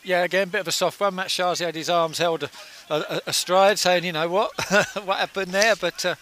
Yeah, 0.03 0.23
again, 0.23 0.49
bit 0.49 0.61
of 0.61 0.67
a 0.67 0.71
soft 0.71 0.99
one. 0.99 1.15
Matshazi 1.15 1.65
had 1.65 1.75
his 1.75 1.89
arms 1.89 2.17
held 2.17 2.49
astride, 2.89 3.79
saying, 3.79 4.03
you 4.03 4.11
know 4.11 4.27
what, 4.27 4.51
what 5.05 5.19
happened 5.19 5.51
there? 5.51 5.75
But 5.75 6.05
uh, 6.05 6.15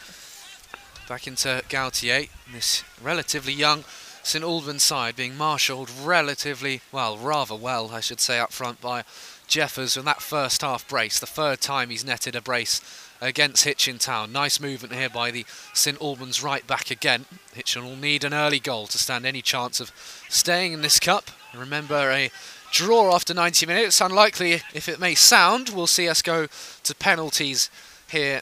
Back 1.11 1.27
into 1.27 1.61
Gautier, 1.67 2.27
this 2.53 2.85
relatively 3.03 3.51
young 3.51 3.83
St 4.23 4.45
Albans 4.45 4.83
side 4.83 5.17
being 5.17 5.35
marshalled 5.35 5.89
relatively, 5.89 6.79
well, 6.91 7.17
rather 7.17 7.53
well, 7.53 7.89
I 7.91 7.99
should 7.99 8.21
say, 8.21 8.39
up 8.39 8.53
front 8.53 8.79
by 8.79 9.03
Jeffers 9.45 9.97
in 9.97 10.05
that 10.05 10.21
first 10.21 10.61
half 10.61 10.87
brace. 10.87 11.19
The 11.19 11.25
third 11.25 11.59
time 11.59 11.89
he's 11.89 12.05
netted 12.05 12.33
a 12.33 12.41
brace 12.41 12.79
against 13.19 13.65
Hitchin 13.65 13.97
Town. 13.97 14.31
Nice 14.31 14.61
movement 14.61 14.93
here 14.93 15.09
by 15.09 15.31
the 15.31 15.45
St 15.73 16.01
Albans 16.01 16.41
right 16.41 16.65
back 16.65 16.91
again. 16.91 17.25
Hitchin 17.53 17.83
will 17.83 17.97
need 17.97 18.23
an 18.23 18.33
early 18.33 18.59
goal 18.59 18.87
to 18.87 18.97
stand 18.97 19.25
any 19.25 19.41
chance 19.41 19.81
of 19.81 19.91
staying 20.29 20.71
in 20.71 20.81
this 20.81 20.97
cup. 20.97 21.29
Remember, 21.53 22.09
a 22.09 22.31
draw 22.71 23.13
after 23.13 23.33
90 23.33 23.65
minutes, 23.65 24.01
unlikely 24.01 24.61
if 24.73 24.89
it 24.89 24.99
may 24.99 25.15
sound. 25.15 25.69
We'll 25.69 25.87
see 25.87 26.09
us 26.09 26.21
go 26.21 26.47
to 26.83 26.95
penalties 26.95 27.69
here. 28.09 28.41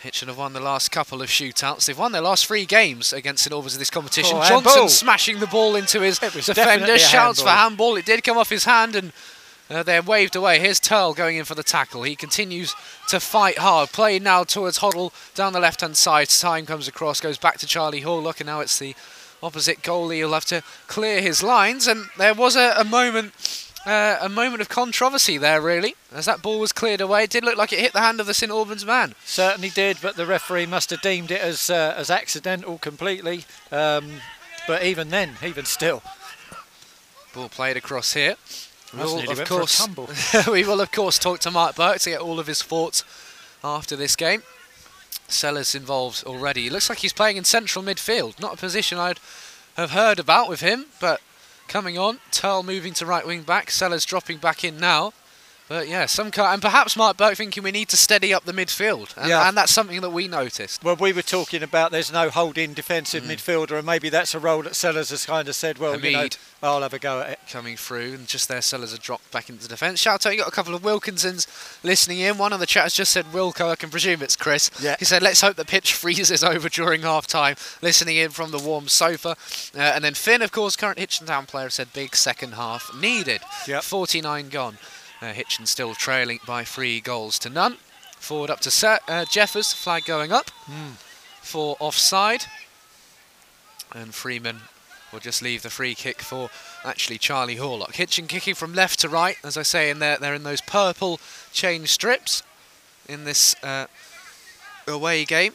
Hitchin 0.00 0.28
have 0.28 0.38
won 0.38 0.54
the 0.54 0.60
last 0.60 0.90
couple 0.90 1.20
of 1.20 1.28
shootouts. 1.28 1.84
They've 1.84 1.98
won 1.98 2.12
their 2.12 2.22
last 2.22 2.46
three 2.46 2.64
games 2.64 3.12
against 3.12 3.44
St 3.44 3.52
Albans 3.52 3.74
in 3.74 3.78
this 3.78 3.90
competition. 3.90 4.38
Oh, 4.38 4.40
Johnson 4.40 4.64
handball. 4.64 4.88
smashing 4.88 5.40
the 5.40 5.46
ball 5.46 5.76
into 5.76 6.00
his 6.00 6.18
defender. 6.18 6.96
Shouts 6.98 7.42
for 7.42 7.50
handball. 7.50 7.96
It 7.96 8.06
did 8.06 8.24
come 8.24 8.38
off 8.38 8.48
his 8.48 8.64
hand 8.64 8.96
and 8.96 9.12
uh, 9.68 9.82
they're 9.82 10.02
waved 10.02 10.34
away. 10.34 10.58
Here's 10.58 10.80
Turl 10.80 11.12
going 11.14 11.36
in 11.36 11.44
for 11.44 11.54
the 11.54 11.62
tackle. 11.62 12.02
He 12.02 12.16
continues 12.16 12.74
to 13.08 13.20
fight 13.20 13.58
hard. 13.58 13.90
Play 13.90 14.18
now 14.18 14.42
towards 14.42 14.78
Hoddle 14.80 15.12
down 15.34 15.52
the 15.52 15.60
left 15.60 15.82
hand 15.82 15.96
side. 15.96 16.28
Time 16.28 16.66
comes 16.66 16.88
across, 16.88 17.20
goes 17.20 17.38
back 17.38 17.58
to 17.58 17.66
Charlie 17.66 18.00
Horlock, 18.00 18.40
and 18.40 18.46
now 18.46 18.60
it's 18.60 18.78
the 18.78 18.96
opposite 19.42 19.82
goalie. 19.82 20.16
He'll 20.16 20.32
have 20.32 20.44
to 20.46 20.62
clear 20.88 21.20
his 21.20 21.42
lines. 21.42 21.86
And 21.86 22.06
there 22.18 22.34
was 22.34 22.56
a, 22.56 22.74
a 22.76 22.84
moment. 22.84 23.32
Uh, 23.86 24.18
a 24.20 24.28
moment 24.28 24.60
of 24.60 24.68
controversy 24.68 25.38
there, 25.38 25.60
really, 25.60 25.94
as 26.12 26.26
that 26.26 26.42
ball 26.42 26.60
was 26.60 26.70
cleared 26.70 27.00
away. 27.00 27.24
It 27.24 27.30
did 27.30 27.44
look 27.44 27.56
like 27.56 27.72
it 27.72 27.78
hit 27.78 27.94
the 27.94 28.00
hand 28.00 28.20
of 28.20 28.26
the 28.26 28.34
St 28.34 28.52
Albans 28.52 28.84
man. 28.84 29.14
certainly 29.24 29.70
did, 29.70 29.96
but 30.02 30.16
the 30.16 30.26
referee 30.26 30.66
must 30.66 30.90
have 30.90 31.00
deemed 31.00 31.30
it 31.30 31.40
as 31.40 31.70
uh, 31.70 31.94
as 31.96 32.10
accidental 32.10 32.76
completely. 32.76 33.44
Um, 33.72 34.20
but 34.66 34.84
even 34.84 35.08
then, 35.08 35.36
even 35.42 35.64
still, 35.64 36.02
Ball 37.32 37.48
played 37.48 37.76
across 37.76 38.12
here. 38.12 38.36
Of 38.92 39.12
went 39.12 39.36
for 39.36 39.42
a 39.42 39.46
course, 39.46 39.88
we 40.48 40.64
will 40.64 40.80
of 40.80 40.90
course 40.90 41.18
talk 41.18 41.38
to 41.40 41.50
Mark 41.50 41.76
Burke 41.76 42.00
to 42.00 42.10
get 42.10 42.20
all 42.20 42.40
of 42.40 42.48
his 42.48 42.62
thoughts 42.62 43.04
after 43.62 43.94
this 43.94 44.16
game. 44.16 44.42
Sellers 45.28 45.76
involved 45.76 46.24
already. 46.24 46.66
It 46.66 46.72
looks 46.72 46.88
like 46.88 46.98
he's 46.98 47.12
playing 47.12 47.36
in 47.36 47.44
central 47.44 47.84
midfield. 47.84 48.40
Not 48.40 48.54
a 48.54 48.56
position 48.56 48.98
I'd 48.98 49.20
have 49.76 49.92
heard 49.92 50.18
about 50.18 50.48
with 50.48 50.60
him, 50.60 50.86
but 51.00 51.20
coming 51.70 51.96
on. 51.96 52.18
Turl 52.32 52.64
moving 52.64 52.92
to 52.94 53.06
right 53.06 53.24
wing 53.24 53.42
back. 53.42 53.70
Sellers 53.70 54.04
dropping 54.04 54.38
back 54.38 54.64
in 54.64 54.78
now. 54.78 55.12
But 55.70 55.86
yeah, 55.86 56.06
some 56.06 56.32
kind, 56.32 56.54
and 56.54 56.60
perhaps 56.60 56.96
Mark 56.96 57.16
Burke 57.16 57.36
thinking 57.36 57.62
we 57.62 57.70
need 57.70 57.88
to 57.90 57.96
steady 57.96 58.34
up 58.34 58.44
the 58.44 58.52
midfield, 58.52 59.16
and, 59.16 59.28
Yeah. 59.28 59.46
and 59.48 59.56
that's 59.56 59.70
something 59.72 60.00
that 60.00 60.10
we 60.10 60.26
noticed. 60.26 60.82
well, 60.82 60.96
we 60.96 61.12
were 61.12 61.22
talking 61.22 61.62
about 61.62 61.92
there's 61.92 62.10
no 62.10 62.28
holding 62.28 62.74
defensive 62.74 63.22
Mm. 63.22 63.28
midfielder, 63.36 63.76
and 63.78 63.86
maybe 63.86 64.08
that's 64.08 64.34
a 64.34 64.40
role 64.40 64.62
that 64.64 64.74
Sellers 64.74 65.10
has 65.10 65.24
kind 65.24 65.48
of 65.48 65.54
said, 65.54 65.78
well, 65.78 65.96
you 66.00 66.10
know, 66.10 66.28
I'll 66.60 66.82
have 66.82 66.92
a 66.92 66.98
go 66.98 67.20
at 67.20 67.30
it. 67.30 67.38
coming 67.48 67.76
through, 67.76 68.14
and 68.14 68.26
just 68.26 68.48
there, 68.48 68.60
Sellers 68.62 68.90
have 68.90 69.00
dropped 69.00 69.30
back 69.30 69.48
into 69.48 69.68
defence. 69.68 70.00
Shout 70.00 70.26
out, 70.26 70.32
you 70.32 70.40
got 70.40 70.48
a 70.48 70.50
couple 70.50 70.74
of 70.74 70.82
Wilkinsons 70.82 71.46
listening 71.84 72.18
in. 72.18 72.36
One 72.36 72.52
of 72.52 72.58
the 72.58 72.66
chats 72.66 72.96
just 72.96 73.12
said 73.12 73.26
Wilco, 73.32 73.70
I 73.70 73.76
can 73.76 73.90
presume 73.90 74.22
it's 74.22 74.34
Chris. 74.34 74.72
Yeah. 74.80 74.96
He 74.98 75.04
said, 75.04 75.22
let's 75.22 75.40
hope 75.40 75.54
the 75.54 75.64
pitch 75.64 75.94
freezes 76.02 76.42
over 76.42 76.68
during 76.68 77.02
half 77.02 77.28
time, 77.28 77.54
listening 77.80 78.16
in 78.16 78.30
from 78.30 78.50
the 78.50 78.58
warm 78.58 78.88
sofa. 78.88 79.36
Uh, 79.76 79.78
and 79.78 80.02
then 80.02 80.14
Finn, 80.14 80.42
of 80.42 80.50
course, 80.50 80.74
current 80.74 80.98
Hitchin 80.98 81.28
Town 81.28 81.46
player, 81.46 81.70
said 81.70 81.92
big 81.92 82.16
second 82.16 82.54
half 82.54 82.92
needed. 82.92 83.40
Yep. 83.68 83.84
49 83.84 84.48
gone. 84.48 84.78
Uh, 85.22 85.32
Hitchin 85.32 85.66
still 85.66 85.94
trailing 85.94 86.40
by 86.46 86.64
three 86.64 87.00
goals 87.00 87.38
to 87.40 87.50
none. 87.50 87.76
Forward 88.16 88.50
up 88.50 88.60
to 88.60 88.70
set, 88.70 89.02
uh, 89.08 89.24
Jeffers, 89.24 89.72
flag 89.72 90.04
going 90.04 90.32
up 90.32 90.50
for 91.40 91.76
offside. 91.78 92.44
And 93.92 94.14
Freeman 94.14 94.60
will 95.12 95.20
just 95.20 95.42
leave 95.42 95.62
the 95.62 95.70
free 95.70 95.94
kick 95.94 96.22
for 96.22 96.48
actually 96.84 97.18
Charlie 97.18 97.56
Horlock. 97.56 97.94
Hitchin 97.96 98.26
kicking 98.26 98.54
from 98.54 98.72
left 98.72 99.00
to 99.00 99.08
right, 99.08 99.36
as 99.42 99.56
I 99.56 99.62
say, 99.62 99.90
and 99.90 100.00
they're, 100.00 100.16
they're 100.16 100.34
in 100.34 100.44
those 100.44 100.60
purple 100.60 101.20
chain 101.52 101.86
strips 101.86 102.42
in 103.08 103.24
this 103.24 103.56
uh, 103.62 103.86
away 104.86 105.24
game. 105.24 105.54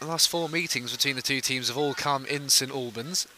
The 0.00 0.06
last 0.06 0.28
four 0.28 0.48
meetings 0.48 0.92
between 0.92 1.16
the 1.16 1.22
two 1.22 1.40
teams 1.40 1.68
have 1.68 1.78
all 1.78 1.94
come 1.94 2.26
in 2.26 2.48
St 2.48 2.72
Albans. 2.72 3.28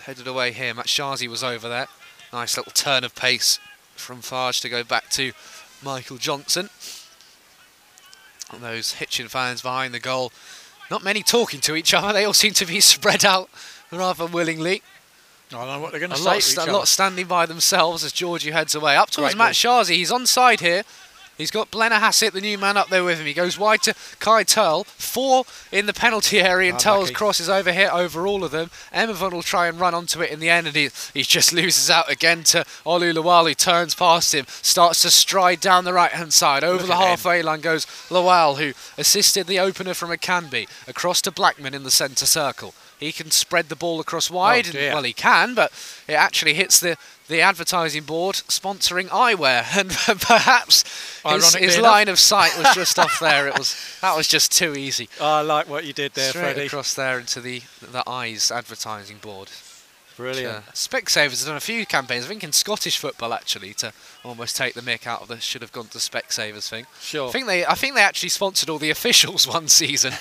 Headed 0.00 0.26
away 0.26 0.52
here, 0.52 0.74
Matshazi 0.74 1.28
was 1.28 1.44
over 1.44 1.68
there. 1.68 1.88
Nice 2.32 2.56
little 2.56 2.72
turn 2.72 3.04
of 3.04 3.14
pace 3.14 3.58
from 3.94 4.20
Farge 4.20 4.60
to 4.60 4.68
go 4.68 4.84
back 4.84 5.10
to 5.10 5.32
Michael 5.82 6.16
Johnson. 6.16 6.70
And 8.52 8.62
those 8.62 8.94
Hitchin 8.94 9.28
fans 9.28 9.62
behind 9.62 9.94
the 9.94 10.00
goal, 10.00 10.32
not 10.90 11.02
many 11.02 11.22
talking 11.22 11.60
to 11.60 11.74
each 11.74 11.94
other. 11.94 12.12
They 12.12 12.24
all 12.24 12.34
seem 12.34 12.52
to 12.54 12.66
be 12.66 12.80
spread 12.80 13.24
out 13.24 13.48
rather 13.90 14.26
willingly. 14.26 14.82
I 15.50 15.66
don't 15.66 15.66
know 15.66 15.80
what 15.80 15.90
they're 15.90 16.00
going 16.00 16.12
to 16.12 16.22
lot, 16.22 16.42
say. 16.42 16.62
each 16.62 16.68
a 16.68 16.72
lot 16.72 16.88
standing 16.88 17.26
by 17.26 17.46
themselves 17.46 18.04
as 18.04 18.12
Georgie 18.12 18.50
heads 18.50 18.74
away. 18.74 18.96
Up 18.96 19.10
towards 19.10 19.34
Great 19.34 19.50
Matshazi. 19.50 19.96
He's 19.96 20.10
on 20.10 20.26
side 20.26 20.60
here. 20.60 20.82
He's 21.38 21.50
got 21.50 21.70
Blennerhassett, 21.70 22.32
the 22.32 22.40
new 22.40 22.58
man, 22.58 22.76
up 22.76 22.88
there 22.88 23.02
with 23.02 23.18
him. 23.18 23.26
He 23.26 23.32
goes 23.34 23.58
wide 23.58 23.82
to 23.82 23.94
Kai 24.20 24.44
Turl. 24.44 24.84
Four 24.84 25.44
in 25.72 25.86
the 25.86 25.92
penalty 25.92 26.40
area, 26.40 26.68
and 26.68 26.76
ah, 26.76 26.80
Turl's 26.80 26.98
Unlucky. 27.08 27.14
crosses 27.14 27.48
over 27.48 27.72
here 27.72 27.90
over 27.92 28.26
all 28.26 28.44
of 28.44 28.50
them. 28.50 28.70
Emerson 28.92 29.30
will 29.32 29.42
try 29.42 29.66
and 29.66 29.80
run 29.80 29.94
onto 29.94 30.20
it 30.20 30.30
in 30.30 30.40
the 30.40 30.50
end, 30.50 30.66
and 30.68 30.76
he, 30.76 30.90
he 31.14 31.22
just 31.22 31.52
loses 31.52 31.90
out 31.90 32.10
again 32.10 32.44
to 32.44 32.64
Olu 32.84 33.14
Lawal, 33.14 33.48
who 33.48 33.54
turns 33.54 33.94
past 33.94 34.34
him, 34.34 34.44
starts 34.48 35.02
to 35.02 35.10
stride 35.10 35.60
down 35.60 35.84
the 35.84 35.92
right 35.94 36.12
hand 36.12 36.32
side. 36.32 36.62
Over 36.62 36.78
Look 36.78 36.86
the 36.88 36.94
at 36.94 37.00
him. 37.00 37.08
halfway 37.08 37.42
line 37.42 37.60
goes 37.60 37.86
Lawal, 38.08 38.58
who 38.58 38.72
assisted 39.00 39.46
the 39.46 39.58
opener 39.58 39.94
from 39.94 40.10
a 40.10 40.18
Canby, 40.18 40.68
across 40.86 41.20
to 41.22 41.30
Blackman 41.32 41.74
in 41.74 41.82
the 41.82 41.90
centre 41.90 42.26
circle. 42.26 42.74
He 43.00 43.10
can 43.10 43.32
spread 43.32 43.68
the 43.68 43.74
ball 43.74 43.98
across 43.98 44.30
wide, 44.30 44.68
Oh, 44.68 44.72
dear. 44.72 44.92
well, 44.94 45.02
he 45.02 45.12
can, 45.12 45.54
but 45.54 45.72
it 46.06 46.12
actually 46.12 46.54
hits 46.54 46.78
the, 46.78 46.96
the 47.32 47.40
advertising 47.40 48.04
board 48.04 48.36
sponsoring 48.36 49.08
eyewear, 49.08 49.64
and 50.08 50.20
perhaps 50.20 50.84
his, 51.24 51.54
his 51.54 51.78
line 51.78 52.08
of 52.08 52.18
sight 52.18 52.56
was 52.56 52.74
just 52.74 52.98
off 52.98 53.18
there. 53.20 53.48
It 53.48 53.58
was 53.58 53.74
that 54.00 54.16
was 54.16 54.28
just 54.28 54.52
too 54.52 54.74
easy. 54.76 55.08
I 55.20 55.40
like 55.40 55.68
what 55.68 55.84
you 55.84 55.92
did 55.92 56.12
there, 56.14 56.30
Straight 56.30 56.54
Freddie. 56.54 56.66
across 56.66 56.94
there 56.94 57.18
into 57.18 57.40
the 57.40 57.62
the 57.80 58.08
eyes 58.08 58.50
advertising 58.50 59.18
board. 59.18 59.50
Brilliant. 60.16 60.56
Uh, 60.58 60.60
Specsavers 60.74 61.40
have 61.40 61.46
done 61.46 61.56
a 61.56 61.60
few 61.60 61.86
campaigns, 61.86 62.26
I 62.26 62.28
think 62.28 62.44
in 62.44 62.52
Scottish 62.52 62.98
football 62.98 63.32
actually, 63.32 63.72
to 63.74 63.94
almost 64.22 64.56
take 64.56 64.74
the 64.74 64.82
mick 64.82 65.06
out 65.06 65.22
of 65.22 65.28
the 65.28 65.40
should 65.40 65.62
have 65.62 65.72
gone 65.72 65.86
to 65.86 65.98
Specsavers 65.98 66.68
thing. 66.68 66.84
Sure. 67.00 67.28
I 67.28 67.32
think 67.32 67.46
they 67.46 67.64
I 67.64 67.74
think 67.74 67.94
they 67.94 68.02
actually 68.02 68.28
sponsored 68.28 68.68
all 68.68 68.78
the 68.78 68.90
officials 68.98 69.48
one 69.48 69.68
season, 69.68 70.12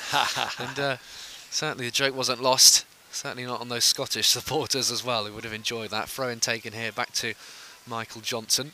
and 0.58 0.80
uh, 0.80 0.98
certainly 1.50 1.86
the 1.86 1.92
joke 1.92 2.16
wasn't 2.16 2.42
lost. 2.42 2.86
Certainly 3.12 3.46
not 3.46 3.62
on 3.62 3.70
those 3.70 3.84
Scottish 3.86 4.28
supporters 4.30 4.92
as 4.92 5.04
well, 5.04 5.26
who 5.26 5.34
would 5.34 5.44
have 5.44 5.54
enjoyed 5.54 5.90
that. 5.92 6.10
Throw 6.10 6.30
in 6.30 6.40
taken 6.40 6.74
here 6.74 6.92
back 6.92 7.12
to 7.14 7.34
Michael 7.88 8.22
Johnson. 8.22 8.72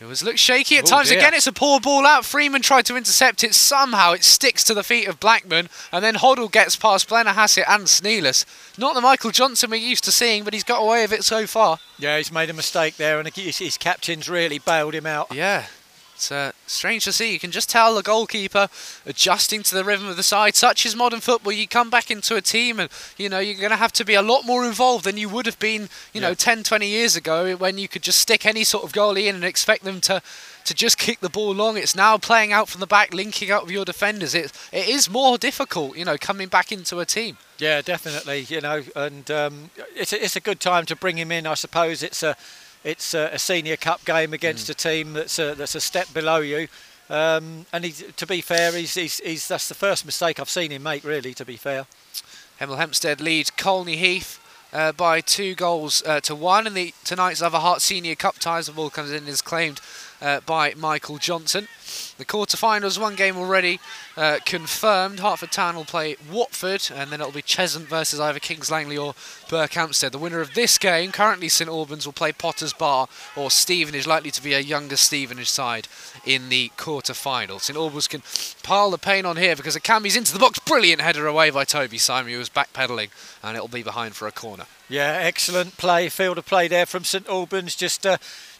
It 0.00 0.04
was 0.04 0.22
looked 0.22 0.38
shaky 0.38 0.76
at 0.78 0.84
Oh, 0.84 0.86
times. 0.98 1.08
dear. 1.08 1.18
Again, 1.18 1.34
it's 1.34 1.48
a 1.48 1.52
poor 1.52 1.80
ball 1.80 2.06
out. 2.06 2.24
Freeman 2.24 2.62
tried 2.62 2.86
to 2.86 2.96
intercept 2.96 3.42
it. 3.42 3.52
Somehow 3.52 4.12
it 4.12 4.22
sticks 4.22 4.62
to 4.64 4.74
the 4.74 4.84
feet 4.84 5.08
of 5.08 5.18
Blackman. 5.18 5.68
And 5.90 6.04
then 6.04 6.14
Hoddle 6.14 6.52
gets 6.52 6.76
past 6.76 7.08
Blennerhassett 7.08 7.64
and 7.68 7.82
Sneelis. 7.88 8.44
Not 8.78 8.94
the 8.94 9.00
Michael 9.00 9.32
Johnson 9.32 9.70
we're 9.70 9.76
used 9.76 10.04
to 10.04 10.12
seeing, 10.12 10.44
but 10.44 10.54
he's 10.54 10.62
got 10.62 10.80
away 10.80 11.02
with 11.02 11.12
it 11.12 11.24
so 11.24 11.48
far. 11.48 11.80
Yeah, 11.98 12.16
he's 12.16 12.30
made 12.30 12.48
a 12.48 12.52
mistake 12.52 12.96
there, 12.96 13.18
and 13.18 13.28
his, 13.28 13.58
his 13.58 13.76
captain's 13.76 14.28
really 14.28 14.60
bailed 14.60 14.94
him 14.94 15.06
out. 15.06 15.34
Yeah. 15.34 15.66
It's 16.18 16.32
uh, 16.32 16.50
strange 16.66 17.04
to 17.04 17.12
see. 17.12 17.32
You 17.32 17.38
can 17.38 17.52
just 17.52 17.70
tell 17.70 17.94
the 17.94 18.02
goalkeeper 18.02 18.68
adjusting 19.06 19.62
to 19.62 19.72
the 19.72 19.84
rhythm 19.84 20.08
of 20.08 20.16
the 20.16 20.24
side. 20.24 20.56
Such 20.56 20.84
is 20.84 20.96
modern 20.96 21.20
football. 21.20 21.52
You 21.52 21.68
come 21.68 21.90
back 21.90 22.10
into 22.10 22.34
a 22.34 22.40
team 22.40 22.80
and, 22.80 22.90
you 23.16 23.28
know, 23.28 23.38
you're 23.38 23.54
going 23.54 23.70
to 23.70 23.76
have 23.76 23.92
to 23.92 24.04
be 24.04 24.14
a 24.14 24.20
lot 24.22 24.44
more 24.44 24.64
involved 24.66 25.04
than 25.04 25.16
you 25.16 25.28
would 25.28 25.46
have 25.46 25.60
been, 25.60 25.88
you 26.12 26.20
know, 26.20 26.30
Yeah. 26.30 26.34
10, 26.34 26.64
20 26.64 26.88
years 26.88 27.14
ago 27.14 27.54
when 27.54 27.78
you 27.78 27.86
could 27.86 28.02
just 28.02 28.18
stick 28.18 28.44
any 28.44 28.64
sort 28.64 28.82
of 28.82 28.90
goalie 28.90 29.28
in 29.28 29.36
and 29.36 29.44
expect 29.44 29.84
them 29.84 30.00
to, 30.00 30.20
to 30.64 30.74
just 30.74 30.98
kick 30.98 31.20
the 31.20 31.28
ball 31.28 31.54
long. 31.54 31.76
It's 31.76 31.94
now 31.94 32.18
playing 32.18 32.52
out 32.52 32.68
from 32.68 32.80
the 32.80 32.88
back, 32.88 33.14
linking 33.14 33.52
up 33.52 33.62
with 33.62 33.70
your 33.70 33.84
defenders. 33.84 34.34
It, 34.34 34.50
it 34.72 34.88
is 34.88 35.08
more 35.08 35.38
difficult, 35.38 35.96
you 35.96 36.04
know, 36.04 36.16
coming 36.18 36.48
back 36.48 36.72
into 36.72 36.98
a 36.98 37.06
team. 37.06 37.38
Yeah, 37.58 37.80
definitely. 37.80 38.40
You 38.48 38.60
know, 38.60 38.82
and 38.96 39.30
um, 39.30 39.70
it's 39.94 40.12
a, 40.12 40.20
it's 40.24 40.34
a 40.34 40.40
good 40.40 40.58
time 40.58 40.84
to 40.86 40.96
bring 40.96 41.16
him 41.16 41.30
in. 41.30 41.46
I 41.46 41.54
suppose 41.54 42.02
it's 42.02 42.24
a 42.24 42.36
it's 42.84 43.14
a, 43.14 43.30
a 43.32 43.38
senior 43.38 43.76
cup 43.76 44.04
game 44.04 44.32
against 44.32 44.68
a 44.70 44.74
team 44.74 45.12
that's 45.12 45.38
a, 45.38 45.54
that's 45.54 45.74
a 45.74 45.80
step 45.80 46.12
below 46.12 46.38
you. 46.38 46.68
Um, 47.10 47.66
and 47.72 47.84
he, 47.84 47.92
to 47.92 48.26
be 48.26 48.40
fair, 48.40 48.72
he's, 48.72 48.94
he's, 48.94 49.18
he's 49.18 49.48
that's 49.48 49.68
the 49.68 49.74
first 49.74 50.04
mistake 50.04 50.38
I've 50.38 50.50
seen 50.50 50.70
him 50.70 50.82
make. 50.82 51.04
Really, 51.04 51.34
to 51.34 51.44
be 51.44 51.56
fair. 51.56 51.86
Hemel 52.60 52.76
Hempstead 52.76 53.20
lead 53.20 53.56
Colney 53.56 53.96
Heath 53.96 54.40
uh, 54.72 54.92
by 54.92 55.20
two 55.20 55.54
goals 55.54 56.02
uh, 56.04 56.20
to 56.20 56.34
one. 56.34 56.66
And 56.66 56.76
the 56.76 56.92
tonight's 57.04 57.40
other 57.40 57.58
Herts 57.58 57.80
Senior 57.82 58.14
Cup 58.14 58.38
ties, 58.38 58.66
the 58.66 58.72
ball 58.72 58.90
comes 58.90 59.10
in 59.10 59.18
and 59.18 59.28
is 59.28 59.42
claimed 59.42 59.80
uh, 60.20 60.40
by 60.40 60.74
Michael 60.74 61.18
Johnson. 61.18 61.68
The 62.18 62.24
quarter-finals, 62.24 62.98
one 62.98 63.14
game 63.14 63.36
already 63.36 63.80
uh, 64.16 64.38
confirmed. 64.44 65.20
Hertford 65.20 65.52
Town 65.52 65.76
will 65.76 65.84
play 65.84 66.16
Watford, 66.30 66.90
and 66.92 67.10
then 67.10 67.20
it'll 67.20 67.32
be 67.32 67.42
Cheshunt 67.42 67.86
versus 67.86 68.20
either 68.20 68.40
Kings 68.40 68.70
Langley 68.70 68.98
or 68.98 69.14
Berkhamsted. 69.48 70.10
The 70.10 70.18
winner 70.18 70.40
of 70.40 70.54
this 70.54 70.78
game, 70.78 71.12
currently 71.12 71.48
St 71.48 71.70
Albans, 71.70 72.04
will 72.04 72.12
play 72.12 72.32
Potters 72.32 72.72
Bar 72.72 73.08
or 73.36 73.50
Stevenage, 73.50 74.06
likely 74.06 74.30
to 74.32 74.42
be 74.42 74.52
a 74.52 74.60
younger 74.60 74.96
Stevenage 74.96 75.48
side 75.48 75.88
in 76.26 76.48
the 76.48 76.72
quarter-final. 76.76 77.60
St 77.60 77.76
Albans 77.76 78.08
can 78.08 78.22
pile 78.62 78.90
the 78.90 78.98
pain 78.98 79.24
on 79.24 79.36
here 79.36 79.56
because 79.56 79.76
Akanbi's 79.76 80.16
into 80.16 80.32
the 80.32 80.40
box. 80.40 80.58
Brilliant 80.58 81.00
header 81.00 81.26
away 81.26 81.50
by 81.50 81.64
Toby 81.64 81.98
Simon, 81.98 82.32
who 82.32 82.38
was 82.38 82.50
backpedaling, 82.50 83.10
and 83.42 83.56
it'll 83.56 83.68
be 83.68 83.82
behind 83.82 84.14
for 84.16 84.26
a 84.26 84.32
corner. 84.32 84.66
Yeah, 84.88 85.18
excellent 85.20 85.76
play, 85.76 86.08
field 86.08 86.38
of 86.38 86.46
play 86.46 86.66
there 86.66 86.86
from 86.86 87.04
St 87.04 87.28
Albans. 87.28 87.76
Just 87.76 88.06
uh, 88.06 88.16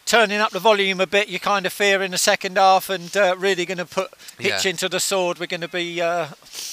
turning 0.09 0.39
up 0.39 0.49
the 0.51 0.59
volume 0.59 0.99
a 0.99 1.05
bit. 1.07 1.29
You 1.29 1.39
kind 1.39 1.65
of 1.67 1.71
fear 1.71 2.01
in 2.01 2.09
the 2.11 2.17
second 2.17 2.57
half, 2.57 2.89
and 2.89 3.15
uh, 3.15 3.35
really 3.37 3.63
going 3.65 3.77
to 3.77 3.85
put 3.85 4.11
Hitch 4.39 4.65
Yeah. 4.65 4.71
into 4.71 4.89
the 4.89 4.99
sword. 4.99 5.39
We're 5.39 5.45
going 5.45 5.61
to 5.61 5.67
be 5.67 6.01
uh, 6.01 6.29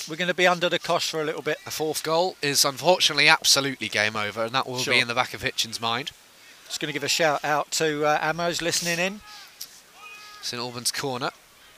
we're 0.08 0.16
going 0.16 0.28
to 0.28 0.34
be 0.34 0.46
under 0.46 0.68
the 0.70 0.78
cosh 0.78 1.10
for 1.10 1.20
a 1.20 1.24
little 1.24 1.42
bit. 1.42 1.58
A 1.66 1.70
fourth 1.70 2.02
goal 2.02 2.36
is 2.40 2.64
unfortunately 2.64 3.28
absolutely 3.28 3.88
game 3.88 4.16
over, 4.16 4.44
and 4.44 4.54
that 4.54 4.66
will 4.66 4.78
Sure. 4.78 4.94
be 4.94 5.00
in 5.00 5.08
the 5.08 5.14
back 5.14 5.34
of 5.34 5.42
Hitchin's 5.42 5.80
mind. 5.80 6.10
Just 6.66 6.80
going 6.80 6.88
to 6.88 6.92
give 6.94 7.04
a 7.04 7.08
shout 7.08 7.44
out 7.44 7.70
to 7.72 8.04
uh, 8.06 8.18
Amos 8.22 8.60
listening 8.62 8.98
in. 8.98 9.20
St 10.42 10.60
Albans 10.60 10.90
corner. 10.90 11.30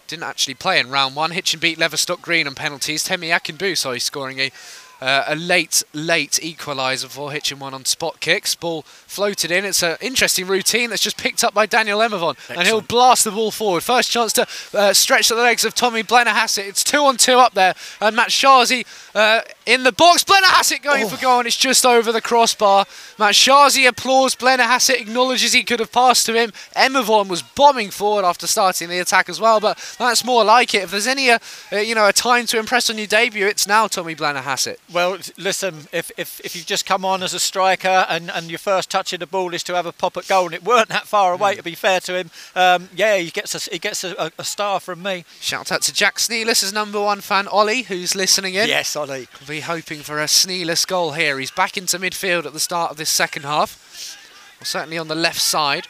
Didn't 0.07 0.23
actually 0.23 0.55
play 0.55 0.79
in 0.79 0.89
round 0.91 1.17
one. 1.17 1.33
Hitchin 1.33 1.61
beat 1.61 1.79
Leverstock 1.79 2.23
Green 2.23 2.47
on 2.47 2.55
penalties. 2.55 3.05
Temi 3.05 3.29
Akinbu, 3.29 3.77
sorry, 3.77 4.01
scoring 4.01 4.39
a 4.39 4.51
uh, 5.01 5.25
a 5.27 5.37
late, 5.37 5.83
late 5.93 6.39
equaliser 6.43 7.07
for 7.07 7.31
Hitchin 7.33 7.59
one 7.59 7.75
on 7.75 7.85
spot 7.85 8.21
kicks. 8.21 8.55
Ball 8.55 8.83
floated 8.83 9.51
in. 9.51 9.65
It's 9.65 9.83
an 9.83 9.97
interesting 10.01 10.47
routine 10.47 10.91
that's 10.91 11.03
just 11.03 11.17
picked 11.17 11.45
up 11.45 11.55
by 11.55 11.67
Daniel 11.67 12.01
Emavon. 12.01 12.37
And 12.51 12.67
he'll 12.67 12.81
blast 12.81 13.25
the 13.25 13.31
ball 13.31 13.51
forward. 13.51 13.83
First 13.83 14.11
chance 14.11 14.33
to 14.35 14.47
uh, 14.75 14.93
stretch 14.93 15.29
the 15.29 15.35
legs 15.37 15.65
of 15.65 15.75
Tommy 15.75 16.03
Blennerhassett. 16.03 16.69
It's 16.69 16.85
two 16.85 17.05
on 17.05 17.17
two 17.17 17.39
up 17.39 17.55
there. 17.55 17.75
And 18.01 18.17
Matshazi 18.17 18.85
uh, 19.15 19.43
in 19.69 19.83
the 19.83 19.93
box. 19.93 20.25
Blennerhassett 20.25 20.83
going 20.83 21.07
for 21.07 21.21
goal 21.21 21.41
and 21.41 21.47
it's 21.47 21.57
just 21.57 21.85
over 21.85 22.11
the 22.11 22.23
crossbar. 22.23 22.87
Matshazi 23.19 23.87
applauds. 23.87 24.35
Blennerhassett 24.35 24.99
acknowledges 24.99 25.53
he 25.53 25.63
could 25.63 25.79
have 25.79 25.93
passed 25.93 26.25
to 26.27 26.33
him. 26.33 26.53
Emavon 26.75 27.29
was 27.29 27.43
bombing 27.43 27.91
forward 27.91 28.25
after 28.25 28.47
starting 28.47 28.89
the 28.89 28.99
attack 28.99 29.29
as 29.29 29.39
well, 29.39 29.61
but 29.61 29.79
that's 29.99 30.25
more 30.25 30.43
like 30.43 30.75
it. 30.75 30.85
If 30.85 30.91
there's 30.91 31.07
any, 31.07 31.31
uh, 31.31 31.39
uh, 31.71 31.77
you 31.77 31.95
know, 31.95 32.09
a 32.09 32.15
time 32.15 32.47
to 32.47 32.59
impress 32.59 32.89
on 32.89 32.97
your 32.97 33.07
debut, 33.07 33.47
it's 33.47 33.67
now 33.67 33.87
Tommy 33.89 34.15
Blennerhassett. 34.15 34.79
Well, 34.91 35.19
listen, 35.37 35.87
if, 35.93 36.11
if, 36.17 36.41
if 36.43 36.57
you've 36.57 36.65
just 36.65 36.87
come 36.87 37.05
on 37.05 37.23
as 37.23 37.35
a 37.35 37.41
striker 37.41 38.07
and, 38.09 38.31
and 38.31 38.49
your 38.49 38.59
first 38.59 38.91
touch 38.91 39.13
of 39.13 39.21
the 39.21 39.27
ball 39.27 39.53
is 39.53 39.63
to 39.65 39.75
have 39.75 39.85
a 39.85 39.93
pop 39.93 40.17
at 40.17 40.27
goal, 40.27 40.47
and 40.47 40.55
it 40.55 40.65
weren't 40.65 40.89
that 40.89 41.07
far 41.07 41.35
away, 41.35 41.57
to 41.57 41.63
be 41.63 41.75
fair 41.75 42.01
to 42.01 42.17
him, 42.17 42.31
um, 42.57 42.89
yeah, 42.97 43.19
he 43.19 43.31
gets 43.31 43.55
a, 43.55 43.71
he 43.71 43.79
gets 43.79 44.03
a, 44.03 44.33
a 44.39 44.45
star 44.45 44.81
from 44.81 45.03
me. 45.03 45.27
Shout 45.41 45.71
out 45.71 45.83
to 45.83 45.93
Jack 45.93 46.17
Sneelis' 46.17 46.73
number 46.73 47.01
one 47.03 47.21
fan, 47.21 47.47
Ollie, 47.47 47.83
who's 47.83 48.17
listening 48.17 48.55
in. 48.55 48.69
Yes, 48.69 48.97
Ollie. 48.97 49.29
Hoping 49.61 50.01
for 50.01 50.21
a 50.21 50.25
Sneelis 50.27 50.87
goal 50.87 51.13
here. 51.13 51.39
He's 51.39 51.51
back 51.51 51.77
into 51.77 51.99
midfield 51.99 52.47
at 52.47 52.53
the 52.53 52.61
start 52.61 52.91
of 52.91 52.97
this 52.97 53.11
second 53.11 53.43
half. 53.45 54.17
Well, 54.61 54.67
certainly 54.67 54.99
on 54.99 55.09
the 55.09 55.15
left 55.15 55.41
side. 55.41 55.87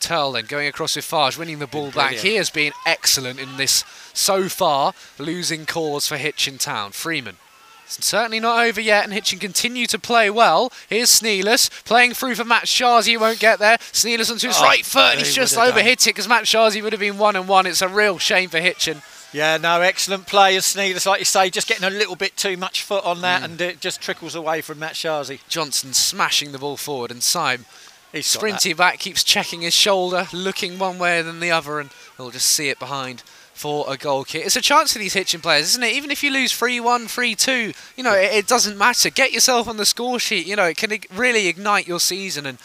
Turl 0.00 0.32
then 0.32 0.46
going 0.46 0.66
across 0.66 0.96
with 0.96 1.04
Farge, 1.04 1.36
winning 1.38 1.60
the 1.60 1.66
ball 1.66 1.90
back. 1.92 2.12
He 2.14 2.34
has 2.34 2.50
been 2.50 2.72
excellent 2.84 3.38
in 3.38 3.56
this 3.56 3.84
so 4.12 4.48
far, 4.48 4.94
losing 5.18 5.64
cause 5.64 6.08
for 6.08 6.16
Hitchin 6.16 6.58
Town. 6.58 6.90
Freeman. 6.90 7.36
It's 7.84 8.04
certainly 8.06 8.40
not 8.40 8.64
over 8.64 8.80
yet, 8.80 9.04
and 9.04 9.12
Hitchin 9.12 9.38
continue 9.38 9.86
to 9.86 9.98
play 9.98 10.28
well. 10.30 10.72
Here's 10.88 11.10
Sneelis 11.10 11.68
playing 11.84 12.14
through 12.14 12.34
for 12.36 12.44
Matt. 12.44 12.68
He 12.68 13.16
won't 13.16 13.38
get 13.38 13.58
there. 13.58 13.76
Sneelis 13.78 14.30
onto 14.30 14.48
his 14.48 14.56
Oh, 14.58 14.62
right 14.62 14.84
foot, 14.84 15.12
and 15.12 15.20
he 15.20 15.26
he's 15.26 15.34
just 15.34 15.54
done. 15.54 15.70
overhit 15.70 16.06
it 16.06 16.06
because 16.06 16.26
Matshazi 16.26 16.82
would 16.82 16.92
have 16.92 17.00
been 17.00 17.18
one 17.18 17.36
and 17.36 17.46
one. 17.46 17.66
It's 17.66 17.82
a 17.82 17.88
real 17.88 18.18
shame 18.18 18.48
for 18.48 18.58
Hitchin. 18.60 19.02
Yeah, 19.32 19.56
no, 19.56 19.80
excellent 19.80 20.26
play. 20.26 20.54
And 20.54 20.62
Sneeders, 20.62 21.06
like 21.06 21.20
you 21.20 21.24
say, 21.24 21.48
just 21.48 21.66
getting 21.66 21.84
a 21.84 21.90
little 21.90 22.16
bit 22.16 22.36
too 22.36 22.56
much 22.56 22.82
foot 22.82 23.04
on 23.04 23.22
that, 23.22 23.42
mm. 23.42 23.44
and 23.44 23.60
it 23.60 23.80
just 23.80 24.00
trickles 24.00 24.34
away 24.34 24.60
from 24.60 24.78
Matshazi. 24.78 25.40
Johnson 25.48 25.94
smashing 25.94 26.52
the 26.52 26.58
ball 26.58 26.76
forward, 26.76 27.10
and 27.10 27.22
Syme 27.22 27.64
He's 28.12 28.26
sprinting 28.26 28.76
back, 28.76 28.98
keeps 28.98 29.24
checking 29.24 29.62
his 29.62 29.74
shoulder, 29.74 30.28
looking 30.34 30.78
one 30.78 30.98
way 30.98 31.22
than 31.22 31.40
the 31.40 31.50
other, 31.50 31.80
and 31.80 31.88
he'll 32.18 32.30
just 32.30 32.48
see 32.48 32.68
it 32.68 32.78
behind 32.78 33.22
for 33.54 33.86
a 33.90 33.96
goal 33.96 34.24
kick. 34.24 34.44
It's 34.44 34.56
a 34.56 34.60
chance 34.60 34.92
for 34.92 34.98
these 34.98 35.14
Hitchin 35.14 35.40
players, 35.40 35.70
isn't 35.70 35.82
it? 35.82 35.94
Even 35.94 36.10
if 36.10 36.22
you 36.22 36.30
lose 36.30 36.52
3 36.52 36.78
1, 36.78 37.06
3 37.06 37.34
2, 37.34 37.72
you 37.96 38.04
know, 38.04 38.12
it, 38.12 38.32
it 38.32 38.46
doesn't 38.46 38.76
matter. 38.76 39.08
Get 39.08 39.32
yourself 39.32 39.66
on 39.66 39.78
the 39.78 39.86
score 39.86 40.18
sheet, 40.18 40.46
you 40.46 40.56
know, 40.56 40.66
it 40.66 40.76
can 40.76 40.92
really 41.14 41.48
ignite 41.48 41.88
your 41.88 42.00
season. 42.00 42.44
And 42.44 42.58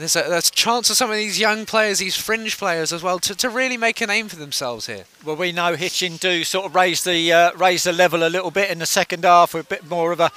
there's 0.00 0.16
a, 0.16 0.22
there's 0.22 0.48
a 0.48 0.52
chance 0.52 0.88
for 0.88 0.94
some 0.94 1.10
of 1.10 1.16
these 1.16 1.38
young 1.38 1.66
players, 1.66 1.98
these 1.98 2.16
fringe 2.16 2.58
players 2.58 2.92
as 2.92 3.02
well, 3.02 3.18
to, 3.20 3.34
to 3.34 3.48
really 3.48 3.76
make 3.76 4.00
a 4.00 4.06
name 4.06 4.28
for 4.28 4.36
themselves 4.36 4.86
here. 4.86 5.04
Well, 5.24 5.36
we 5.36 5.52
know 5.52 5.74
Hitchin 5.76 6.16
do 6.16 6.44
sort 6.44 6.66
of 6.66 6.74
raise 6.74 7.04
the 7.04 7.32
uh, 7.32 7.52
raise 7.56 7.84
the 7.84 7.92
level 7.92 8.22
a 8.22 8.28
little 8.28 8.50
bit 8.50 8.70
in 8.70 8.78
the 8.78 8.86
second 8.86 9.24
half. 9.24 9.54
A 9.54 9.62
bit 9.62 9.88
more 9.88 10.12
of 10.12 10.20
a 10.20 10.30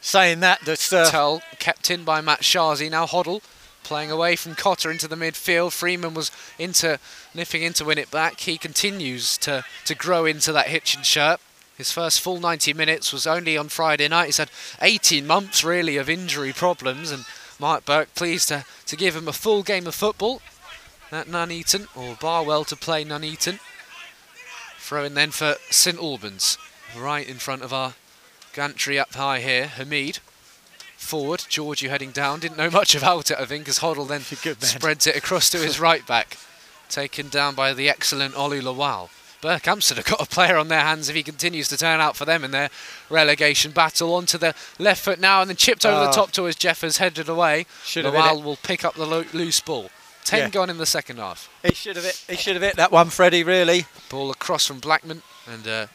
saying 0.00 0.40
that 0.40 0.60
that's 0.64 0.92
uh, 0.92 1.10
Turl 1.10 1.42
kept 1.58 1.90
in 1.90 2.04
by 2.04 2.20
Matshazi. 2.20 2.90
Now 2.90 3.06
Hoddle 3.06 3.42
playing 3.84 4.10
away 4.10 4.34
from 4.34 4.54
Cotter 4.54 4.90
into 4.90 5.06
the 5.06 5.14
midfield. 5.14 5.72
Freeman 5.72 6.14
was 6.14 6.32
into 6.58 6.98
nipping 7.34 7.62
in 7.62 7.72
to 7.74 7.84
win 7.84 7.98
it 7.98 8.10
back. 8.10 8.40
He 8.40 8.58
continues 8.58 9.38
to, 9.38 9.64
to 9.84 9.94
grow 9.94 10.24
into 10.24 10.52
that 10.52 10.68
Hitchin 10.68 11.02
shirt. 11.02 11.40
His 11.76 11.92
first 11.92 12.20
full 12.20 12.40
90 12.40 12.72
minutes 12.72 13.12
was 13.12 13.26
only 13.26 13.56
on 13.56 13.68
Friday 13.68 14.08
night. 14.08 14.26
He's 14.26 14.38
had 14.38 14.50
18 14.80 15.26
months 15.26 15.62
really 15.62 15.96
of 15.96 16.08
injury 16.08 16.52
problems, 16.52 17.10
and 17.10 17.24
Mark 17.58 17.84
Burke 17.84 18.14
pleased 18.14 18.48
to, 18.48 18.64
to 18.86 18.96
give 18.96 19.14
him 19.16 19.28
a 19.28 19.32
full 19.32 19.62
game 19.62 19.86
of 19.86 19.94
football 19.94 20.42
at 21.12 21.28
Nuneaton, 21.28 21.86
or 21.94 22.16
Barwell 22.20 22.64
to 22.64 22.76
play 22.76 23.04
Nuneaton. 23.04 23.60
Throw 24.78 25.04
in 25.04 25.14
then 25.14 25.30
for 25.30 25.56
St 25.70 25.98
Albans, 25.98 26.58
right 26.96 27.26
in 27.26 27.36
front 27.36 27.62
of 27.62 27.72
our 27.72 27.94
gantry 28.52 28.98
up 28.98 29.14
high 29.14 29.40
here. 29.40 29.66
Hamid 29.66 30.18
forward. 31.04 31.40
Georgiou 31.40 31.88
heading 31.88 32.10
down. 32.10 32.40
Didn't 32.40 32.58
know 32.58 32.70
much 32.70 32.94
about 32.94 33.30
it, 33.30 33.38
I 33.38 33.44
think, 33.44 33.68
as 33.68 33.78
Hoddle 33.78 34.08
then 34.08 34.20
spreads 34.60 35.06
it 35.06 35.16
across 35.16 35.50
to 35.50 35.58
his 35.58 35.78
right 35.78 36.06
back. 36.06 36.36
Taken 36.88 37.28
down 37.28 37.54
by 37.54 37.72
the 37.72 37.88
excellent 37.88 38.34
Olu 38.34 38.62
Lawal. 38.62 39.10
Berkhamsted 39.44 39.96
have 39.96 40.06
got 40.06 40.22
a 40.22 40.26
player 40.26 40.56
on 40.56 40.68
their 40.68 40.80
hands 40.80 41.10
if 41.10 41.14
he 41.14 41.22
continues 41.22 41.68
to 41.68 41.76
turn 41.76 42.00
out 42.00 42.16
for 42.16 42.24
them 42.24 42.44
in 42.44 42.50
their 42.50 42.70
relegation 43.10 43.72
battle. 43.72 44.14
Onto 44.14 44.38
the 44.38 44.54
left 44.78 45.04
foot 45.04 45.20
now 45.20 45.42
and 45.42 45.50
then 45.50 45.56
chipped 45.56 45.84
over 45.84 46.00
the 46.00 46.08
Oh. 46.08 46.12
top 46.12 46.32
to 46.32 46.48
as 46.48 46.56
Jeffers 46.56 46.96
headed 46.96 47.28
away. 47.28 47.66
Should 47.84 48.06
it. 48.06 48.12
will 48.14 48.56
pick 48.56 48.86
up 48.86 48.94
the 48.94 49.04
lo- 49.06 49.26
loose 49.34 49.60
ball. 49.60 49.90
Ten 50.24 50.38
Yeah. 50.40 50.48
gone 50.48 50.70
in 50.70 50.78
the 50.78 50.86
second 50.86 51.18
half. 51.18 51.50
he 51.62 51.74
should 51.74 51.96
have 51.96 52.06
hit, 52.06 52.18
he 52.26 52.36
should 52.36 52.54
have 52.54 52.62
hit 52.62 52.76
that 52.76 52.90
one, 52.90 53.10
Freddie. 53.10 53.44
Really. 53.44 53.84
Ball 54.08 54.30
across 54.30 54.66
from 54.66 54.78
Blackman 54.80 55.22
and 55.46 55.68
uh, 55.68 55.86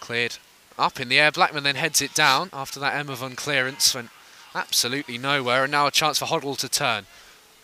cleared 0.00 0.36
up 0.78 1.00
in 1.00 1.08
the 1.08 1.18
air. 1.18 1.32
Blackman 1.32 1.62
then 1.64 1.76
heads 1.76 2.02
it 2.02 2.12
down 2.12 2.50
after 2.52 2.78
that 2.80 2.92
Emavon 2.92 3.34
clearance 3.34 3.94
went 3.94 4.10
absolutely 4.54 5.16
nowhere. 5.16 5.62
And 5.64 5.72
now 5.72 5.86
a 5.86 5.90
chance 5.90 6.18
for 6.18 6.26
Hoddle 6.26 6.58
to 6.58 6.68
turn. 6.68 7.06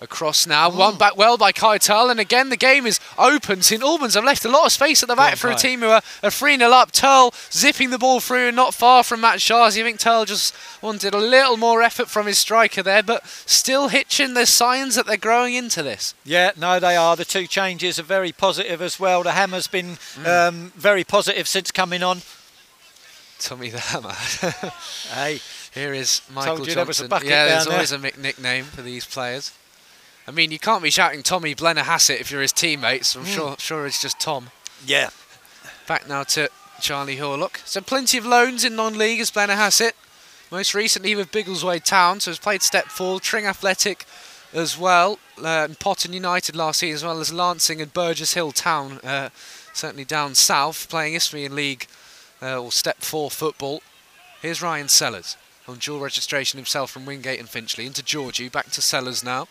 Across 0.03 0.47
now, 0.47 0.71
one 0.71 0.97
back 0.97 1.19
well 1.19 1.37
by 1.37 1.53
Keitel, 1.53 2.11
and 2.11 2.19
again 2.19 2.49
the 2.49 2.57
game 2.57 2.87
is 2.87 2.99
open. 3.19 3.61
St 3.61 3.83
Albans 3.83 4.15
have 4.15 4.25
left 4.25 4.47
a 4.47 4.49
lot 4.49 4.65
of 4.65 4.73
space 4.73 5.03
at 5.03 5.11
the 5.11 5.15
back 5.15 5.37
for 5.37 5.51
a 5.51 5.55
team 5.55 5.81
who 5.81 5.89
are, 5.89 6.01
are 6.23 6.31
3 6.31 6.57
0 6.57 6.71
up. 6.71 6.91
Turl 6.91 7.35
zipping 7.53 7.91
the 7.91 7.99
ball 7.99 8.19
through 8.19 8.47
and 8.49 8.57
not 8.57 8.73
far 8.73 9.05
from 9.05 9.21
Matshazi. 9.21 9.81
I 9.81 9.85
think 9.85 10.01
Turl 10.01 10.25
just 10.25 10.55
wanted 10.81 11.13
a 11.13 11.19
little 11.19 11.59
more 11.59 11.83
effort 11.83 12.09
from 12.09 12.27
his 12.27 12.39
striker 12.39 12.83
there, 12.83 13.03
but 13.03 13.27
still 13.27 13.89
hitching. 13.89 14.33
There's 14.33 14.49
signs 14.49 14.95
that 14.95 15.05
they're 15.05 15.19
growing 15.19 15.53
into 15.53 15.83
this. 15.83 16.15
Yeah, 16.25 16.53
no, 16.57 16.81
they 16.81 16.97
are. 16.97 17.15
The 17.15 17.27
two 17.27 17.47
changes 17.47 17.99
are 17.99 18.03
very 18.05 18.33
positive 18.33 18.81
as 18.81 18.99
well. 18.99 19.23
The 19.23 19.33
hammer's 19.33 19.67
been 19.67 19.99
Mm. 20.17 20.49
um, 20.49 20.73
very 20.77 21.05
positive 21.05 21.47
since 21.47 21.71
coming 21.71 22.03
on. 22.03 22.23
Tommy 23.39 23.69
the 23.69 23.81
Hammer. 23.81 24.15
Hey, 25.13 25.41
Here 25.75 25.93
is 25.93 26.23
Michael 26.33 26.57
Told 26.57 26.69
you 26.69 26.75
there 26.75 26.87
was 26.87 27.01
a 27.01 27.09
bucket 27.09 27.29
yeah, 27.29 27.47
there's 27.47 27.65
down 27.65 27.75
always 27.75 27.93
a 27.93 27.99
nickname 27.99 28.65
for 28.65 28.81
these 28.83 29.05
players. 29.05 29.53
I 30.31 30.33
mean, 30.33 30.53
you 30.53 30.61
can't 30.61 30.81
be 30.81 30.91
shouting 30.91 31.25
Tommy 31.25 31.57
Blennerhassett 31.57 32.21
if 32.21 32.31
you're 32.31 32.41
his 32.41 32.53
teammates. 32.53 33.17
I'm 33.17 33.25
sure, 33.25 33.57
sure 33.59 33.85
it's 33.85 34.01
just 34.01 34.21
Tom. 34.21 34.51
yeah. 34.87 35.11
Back 35.89 36.09
now 36.09 36.23
to 36.23 36.49
Charlie 36.81 37.17
Horlock. 37.17 37.57
So 37.67 37.81
plenty 37.81 38.17
of 38.17 38.25
loans 38.25 38.65
in 38.65 38.77
non-league 38.77 39.19
as 39.19 39.33
Blennerhassett. 39.33 39.91
Most 40.53 40.73
recently 40.73 41.17
with 41.17 41.33
Biggleswade 41.33 41.83
Town, 41.83 42.21
so 42.21 42.31
has 42.31 42.39
played 42.39 42.63
step 42.63 42.87
four. 42.87 43.19
Tring 43.19 43.45
Athletic 43.45 44.05
as 44.55 44.79
well, 44.79 45.19
uh, 45.39 45.67
and 45.69 45.77
Potton 45.81 46.15
United 46.15 46.55
last 46.55 46.79
season, 46.79 46.95
as 46.95 47.05
well 47.05 47.19
as 47.19 47.33
Lancing 47.33 47.83
and 47.83 47.93
Burgess 47.93 48.35
Hill 48.35 48.53
Town, 48.53 49.01
uh, 49.03 49.31
certainly 49.73 50.05
down 50.05 50.37
south, 50.37 50.89
playing 50.89 51.15
Isthmian 51.15 51.57
League 51.57 51.89
uh, 52.41 52.63
or 52.63 52.71
step 52.71 52.99
four 53.01 53.33
football. 53.33 53.83
Here's 54.43 54.63
Ryan 54.63 54.87
Sellers 54.87 55.37
on 55.67 55.79
dual 55.79 55.99
registration 55.99 56.57
himself 56.57 56.93
from 56.93 57.05
Wingate 57.05 57.41
and 57.41 57.49
Finchley 57.49 57.85
into 57.85 58.05
Georgie, 58.05 58.49
back 58.49 58.71
to 58.71 58.81
Sellers 58.81 59.25
now. 59.25 59.49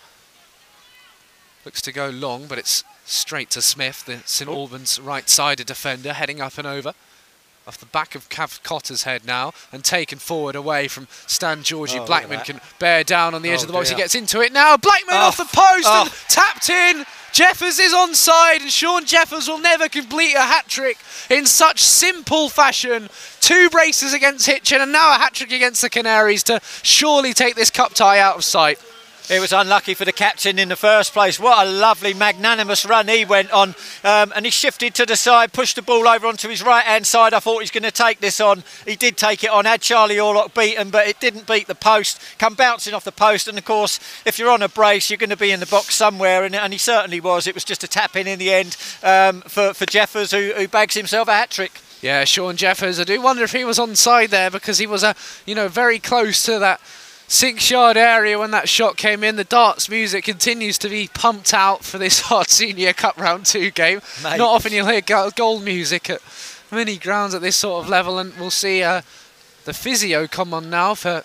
Looks 1.65 1.81
to 1.83 1.91
go 1.91 2.09
long, 2.09 2.47
but 2.47 2.57
it's 2.57 2.83
straight 3.05 3.49
to 3.51 3.61
Smith, 3.61 4.05
the 4.05 4.19
St 4.25 4.49
Albans 4.49 4.99
right-sided 4.99 5.67
defender, 5.67 6.13
heading 6.13 6.41
up 6.41 6.57
and 6.57 6.65
over. 6.67 6.93
off 7.67 7.77
the 7.77 7.85
back 7.85 8.15
of 8.15 8.27
Cav 8.29 8.63
Cotter's 8.63 9.03
head 9.03 9.25
now 9.25 9.53
and 9.71 9.83
taken 9.83 10.17
forward 10.17 10.55
away 10.55 10.87
from 10.87 11.07
Stan 11.27 11.59
Georgiou. 11.61 11.99
Oh, 11.99 12.05
Blackman 12.05 12.39
can 12.39 12.59
bear 12.79 13.03
down 13.03 13.35
on 13.35 13.43
the 13.43 13.51
edge 13.51 13.59
Oh, 13.59 13.63
of 13.63 13.67
the 13.67 13.73
box. 13.73 13.89
dear. 13.89 13.97
He 13.97 14.01
gets 14.03 14.15
into 14.15 14.41
it 14.41 14.51
now. 14.51 14.75
Blackman 14.75 15.13
Oh, 15.15 15.27
off 15.27 15.37
the 15.37 15.43
post 15.43 15.85
and 15.87 16.09
oh. 16.09 16.15
tapped 16.29 16.69
in. 16.71 17.05
Jeffers 17.31 17.77
is 17.77 17.93
onside, 17.93 18.61
and 18.61 18.71
Sean 18.71 19.05
Jeffers 19.05 19.47
will 19.47 19.59
never 19.59 19.87
complete 19.87 20.33
a 20.33 20.39
hat 20.41 20.67
trick 20.67 20.97
in 21.29 21.45
such 21.45 21.83
simple 21.83 22.49
fashion. 22.49 23.07
Two 23.39 23.69
braces 23.69 24.13
against 24.13 24.47
Hitchin, 24.47 24.81
and 24.81 24.91
now 24.91 25.11
a 25.15 25.19
hat 25.19 25.33
trick 25.35 25.51
against 25.51 25.83
the 25.83 25.91
Canaries 25.91 26.41
to 26.45 26.59
surely 26.81 27.33
take 27.35 27.53
this 27.55 27.69
cup 27.69 27.93
tie 27.93 28.17
out 28.17 28.37
of 28.37 28.43
sight. 28.43 28.79
It 29.29 29.39
was 29.39 29.53
unlucky 29.53 29.93
for 29.93 30.05
the 30.05 30.11
captain 30.11 30.57
in 30.57 30.69
the 30.69 30.75
first 30.75 31.13
place. 31.13 31.39
What 31.39 31.67
a 31.67 31.69
lovely, 31.69 32.15
magnanimous 32.15 32.83
run 32.83 33.07
he 33.07 33.25
went 33.25 33.51
on. 33.51 33.75
Um, 34.03 34.33
and 34.35 34.43
he 34.43 34.49
shifted 34.49 34.95
to 34.95 35.05
the 35.05 35.15
side, 35.15 35.53
pushed 35.53 35.75
the 35.75 35.83
ball 35.83 36.07
over 36.07 36.25
onto 36.25 36.49
his 36.49 36.63
right 36.63 36.83
hand 36.83 37.05
side. 37.05 37.35
I 37.35 37.39
thought 37.39 37.59
he 37.59 37.63
was 37.63 37.69
going 37.69 37.83
to 37.83 37.91
take 37.91 38.21
this 38.21 38.41
on. 38.41 38.63
He 38.87 38.95
did 38.95 39.17
take 39.17 39.43
it 39.43 39.51
on, 39.51 39.65
had 39.65 39.81
Charlie 39.81 40.15
Horlock 40.15 40.55
beaten, 40.55 40.89
but 40.89 41.07
it 41.07 41.19
didn't 41.19 41.45
beat 41.45 41.67
the 41.67 41.75
post. 41.75 42.19
Come 42.39 42.55
bouncing 42.55 42.95
off 42.95 43.03
the 43.03 43.11
post. 43.11 43.47
And 43.47 43.55
of 43.59 43.65
course, 43.65 43.99
if 44.25 44.39
you're 44.39 44.49
on 44.49 44.63
a 44.63 44.69
brace, 44.69 45.11
you're 45.11 45.17
going 45.17 45.29
to 45.29 45.37
be 45.37 45.51
in 45.51 45.59
the 45.59 45.67
box 45.67 45.93
somewhere. 45.93 46.43
And, 46.43 46.55
and 46.55 46.73
he 46.73 46.79
certainly 46.79 47.21
was. 47.21 47.45
It 47.45 47.53
was 47.53 47.63
just 47.63 47.83
a 47.83 47.87
tap 47.87 48.15
in 48.15 48.25
in 48.25 48.39
the 48.39 48.51
end 48.51 48.77
um, 49.03 49.41
for, 49.41 49.75
for 49.75 49.85
Jeffers, 49.85 50.31
who, 50.31 50.53
who 50.57 50.67
bags 50.67 50.95
himself 50.95 51.27
a 51.27 51.33
hat 51.33 51.51
trick. 51.51 51.81
Yeah, 52.01 52.23
Sean 52.23 52.55
Jeffers. 52.55 52.99
I 52.99 53.03
do 53.03 53.21
wonder 53.21 53.43
if 53.43 53.51
he 53.51 53.65
was 53.65 53.77
onside 53.77 54.29
there 54.29 54.49
because 54.49 54.77
he 54.77 54.87
was, 54.87 55.03
uh, 55.03 55.13
you 55.45 55.53
know, 55.53 55.67
very 55.67 55.99
close 55.99 56.43
to 56.45 56.57
that 56.57 56.79
six-yard 57.29 57.95
area 57.95 58.37
when 58.37 58.51
that 58.51 58.67
shot 58.67 58.97
came 58.97 59.23
in. 59.23 59.37
The 59.37 59.45
darts 59.45 59.89
music 59.89 60.25
continues 60.25 60.77
to 60.79 60.89
be 60.89 61.09
pumped 61.13 61.53
out 61.53 61.85
for 61.85 61.97
this 61.97 62.23
Herts 62.29 62.49
Senior 62.49 62.91
Cup 62.91 63.17
Round 63.17 63.45
Two 63.45 63.71
game. 63.71 64.01
Mate. 64.21 64.37
Not 64.37 64.49
often 64.49 64.73
you'll 64.73 64.87
hear 64.87 64.99
go- 65.01 65.29
goal 65.31 65.59
music 65.59 66.09
at 66.09 66.21
many 66.71 66.97
grounds 66.97 67.33
at 67.33 67.41
this 67.41 67.55
sort 67.55 67.85
of 67.85 67.89
level, 67.89 68.19
and 68.19 68.33
we'll 68.37 68.49
see 68.51 68.83
uh, 68.83 69.01
the 69.63 69.73
physio 69.73 70.27
come 70.27 70.53
on 70.53 70.69
now 70.69 70.95
for 70.95 71.23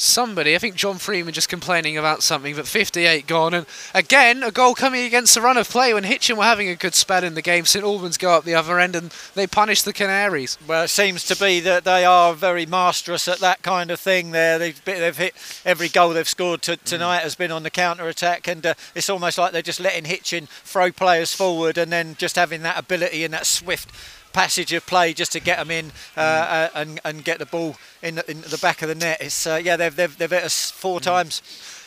somebody. 0.00 0.54
I 0.54 0.58
think 0.58 0.74
John 0.74 0.98
Freeman 0.98 1.34
just 1.34 1.48
complaining 1.48 1.98
about 1.98 2.22
something, 2.22 2.54
but 2.54 2.66
58 2.66 3.26
gone. 3.26 3.54
And 3.54 3.66
again, 3.94 4.42
a 4.42 4.50
goal 4.50 4.74
coming 4.74 5.04
against 5.04 5.34
the 5.34 5.40
run 5.40 5.56
of 5.56 5.68
play 5.68 5.92
when 5.92 6.04
Hitchin 6.04 6.36
were 6.36 6.44
having 6.44 6.68
a 6.68 6.76
good 6.76 6.94
spell 6.94 7.24
in 7.24 7.34
the 7.34 7.42
game. 7.42 7.64
St 7.64 7.84
Albans 7.84 8.16
go 8.16 8.30
up 8.30 8.44
the 8.44 8.54
other 8.54 8.78
end 8.78 8.96
and 8.96 9.10
they 9.34 9.46
punish 9.46 9.82
the 9.82 9.92
Canaries. 9.92 10.58
Well, 10.66 10.84
it 10.84 10.88
seems 10.88 11.24
to 11.24 11.36
be 11.36 11.60
that 11.60 11.84
they 11.84 12.04
are 12.04 12.34
very 12.34 12.66
masterous 12.66 13.28
at 13.28 13.40
that 13.40 13.62
kind 13.62 13.90
of 13.90 14.00
thing. 14.00 14.30
There, 14.30 14.58
they've, 14.58 14.84
they've 14.84 15.16
hit 15.16 15.34
every 15.64 15.88
goal 15.88 16.10
they've 16.10 16.28
scored 16.28 16.62
to, 16.62 16.76
tonight 16.76 17.22
has 17.22 17.34
been 17.34 17.50
on 17.50 17.62
the 17.62 17.70
counter 17.70 18.08
attack, 18.08 18.48
and 18.48 18.64
uh, 18.64 18.74
it's 18.94 19.10
almost 19.10 19.38
like 19.38 19.52
they're 19.52 19.62
just 19.62 19.80
letting 19.80 20.04
Hitchin 20.04 20.46
throw 20.46 20.92
players 20.92 21.34
forward, 21.34 21.78
and 21.78 21.92
then 21.92 22.14
just 22.18 22.36
having 22.36 22.62
that 22.62 22.78
ability 22.78 23.24
and 23.24 23.34
that 23.34 23.46
swift 23.46 23.90
passage 24.32 24.72
of 24.72 24.86
play 24.86 25.12
just 25.12 25.32
to 25.32 25.40
get 25.40 25.58
them 25.58 25.70
in 25.70 25.92
uh, 26.16 26.20
uh, 26.20 26.68
and 26.74 27.00
and 27.04 27.24
get 27.24 27.38
the 27.38 27.46
ball 27.46 27.76
in 28.02 28.16
the, 28.16 28.30
in 28.30 28.40
the 28.42 28.58
back 28.58 28.82
of 28.82 28.88
the 28.88 28.94
net. 28.94 29.18
It's 29.20 29.46
uh, 29.46 29.60
yeah, 29.62 29.76
they've 29.76 29.94
they've 29.94 30.16
they've 30.16 30.30
hit 30.30 30.44
us 30.44 30.70
four 30.70 31.00
times. 31.00 31.42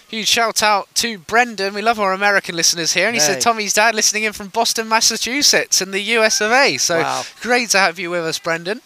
Huge 0.09 0.27
shout 0.27 0.61
out 0.61 0.93
to 0.95 1.17
Brendan. 1.19 1.73
We 1.73 1.81
love 1.81 1.97
our 1.97 2.11
American 2.11 2.55
listeners 2.55 2.91
here. 2.93 3.07
And 3.07 3.15
he 3.15 3.21
Hey. 3.21 3.27
said 3.33 3.41
Tommy's 3.41 3.73
dad 3.73 3.95
listening 3.95 4.23
in 4.23 4.33
from 4.33 4.49
Boston, 4.49 4.89
Massachusetts, 4.89 5.81
in 5.81 5.91
the 5.91 6.01
US 6.17 6.41
of 6.41 6.51
A. 6.51 6.75
So 6.77 6.99
Wow. 6.99 7.23
great 7.39 7.69
to 7.69 7.79
have 7.79 7.97
you 7.97 8.09
with 8.09 8.25
us, 8.25 8.37
Brendan. 8.37 8.81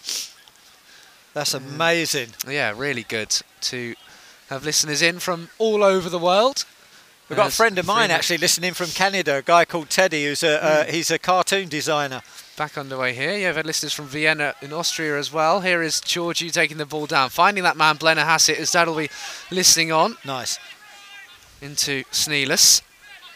That's 1.34 1.54
amazing. 1.54 2.30
Yeah, 2.48 2.74
really 2.76 3.04
good 3.04 3.42
to 3.62 3.96
have 4.50 4.64
listeners 4.64 5.02
in 5.02 5.20
from 5.20 5.50
all 5.58 5.84
over 5.84 6.10
the 6.10 6.20
world. 6.20 6.66
We've 7.28 7.36
got 7.38 7.48
a 7.48 7.52
friend 7.56 7.80
of 7.80 7.88
mine 7.88 8.12
actually 8.12 8.38
listening 8.38 8.74
from 8.76 8.92
Canada, 8.92 9.38
a 9.38 9.42
guy 9.42 9.66
called 9.66 9.90
Teddy, 9.90 10.26
who's 10.26 10.44
a 10.44 10.64
uh, 10.64 10.84
he's 10.86 11.10
a 11.10 11.18
cartoon 11.18 11.68
designer. 11.70 12.22
Back 12.58 12.78
underway 12.78 13.14
here. 13.14 13.38
Yeah, 13.38 13.50
we've 13.50 13.58
had 13.58 13.66
listeners 13.66 13.92
from 13.92 14.06
Vienna 14.06 14.56
in 14.62 14.72
Austria 14.72 15.20
as 15.20 15.30
well. 15.32 15.60
Here 15.60 15.82
is 15.82 15.96
Georgiou 15.96 16.54
taking 16.54 16.78
the 16.78 16.86
ball 16.86 17.06
down, 17.06 17.30
finding 17.30 17.66
that 17.66 17.76
man 17.76 17.98
Blennerhassett. 17.98 18.72
Dad 18.72 18.88
will 18.88 18.96
be 18.96 19.10
listening 19.52 19.92
on 19.92 20.16
Nice. 20.24 20.58
into 21.62 22.06
Sneelis. 22.12 22.82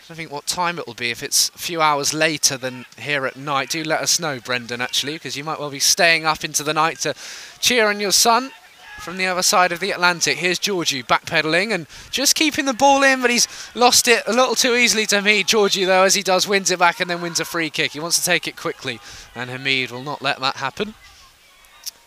I 0.09 0.13
think 0.13 0.31
what 0.31 0.47
time 0.47 0.79
it 0.79 0.87
will 0.87 0.93
be. 0.93 1.11
If 1.11 1.21
it's 1.21 1.49
a 1.49 1.57
few 1.57 1.81
hours 1.81 2.13
later 2.13 2.55
than 2.55 2.85
here 2.97 3.25
at 3.25 3.35
night, 3.35 3.69
do 3.71 3.83
let 3.83 3.99
us 3.99 4.21
know, 4.21 4.39
Brendan, 4.39 4.79
actually, 4.79 5.13
because 5.13 5.35
you 5.35 5.43
might 5.43 5.59
well 5.59 5.69
be 5.69 5.79
staying 5.79 6.25
up 6.25 6.45
into 6.45 6.63
the 6.63 6.73
night 6.73 6.99
to 6.99 7.13
cheer 7.59 7.89
on 7.89 7.99
your 7.99 8.13
son 8.13 8.51
from 8.99 9.17
the 9.17 9.25
other 9.25 9.41
side 9.41 9.71
of 9.71 9.79
the 9.79 9.91
Atlantic. 9.91 10.37
Here's 10.37 10.59
Georgiou 10.59 11.05
backpedaling 11.05 11.73
and 11.73 11.87
just 12.11 12.35
keeping 12.35 12.65
the 12.65 12.73
ball 12.73 13.03
in, 13.03 13.21
but 13.21 13.29
he's 13.29 13.47
lost 13.75 14.07
it 14.07 14.23
a 14.27 14.33
little 14.33 14.55
too 14.55 14.75
easily 14.75 15.05
to 15.07 15.17
Hamid. 15.17 15.47
Georgiou, 15.47 15.85
though, 15.85 16.03
as 16.03 16.15
he 16.15 16.23
does, 16.23 16.47
wins 16.47 16.71
it 16.71 16.79
back 16.79 16.99
and 16.99 17.09
then 17.09 17.21
wins 17.21 17.39
a 17.39 17.45
free 17.45 17.69
kick. 17.69 17.91
He 17.91 17.99
wants 17.99 18.19
to 18.19 18.25
take 18.25 18.47
it 18.47 18.55
quickly, 18.55 18.99
and 19.35 19.49
Hamid 19.49 19.91
will 19.91 20.03
not 20.03 20.21
let 20.21 20.39
that 20.39 20.57
happen. 20.57 20.93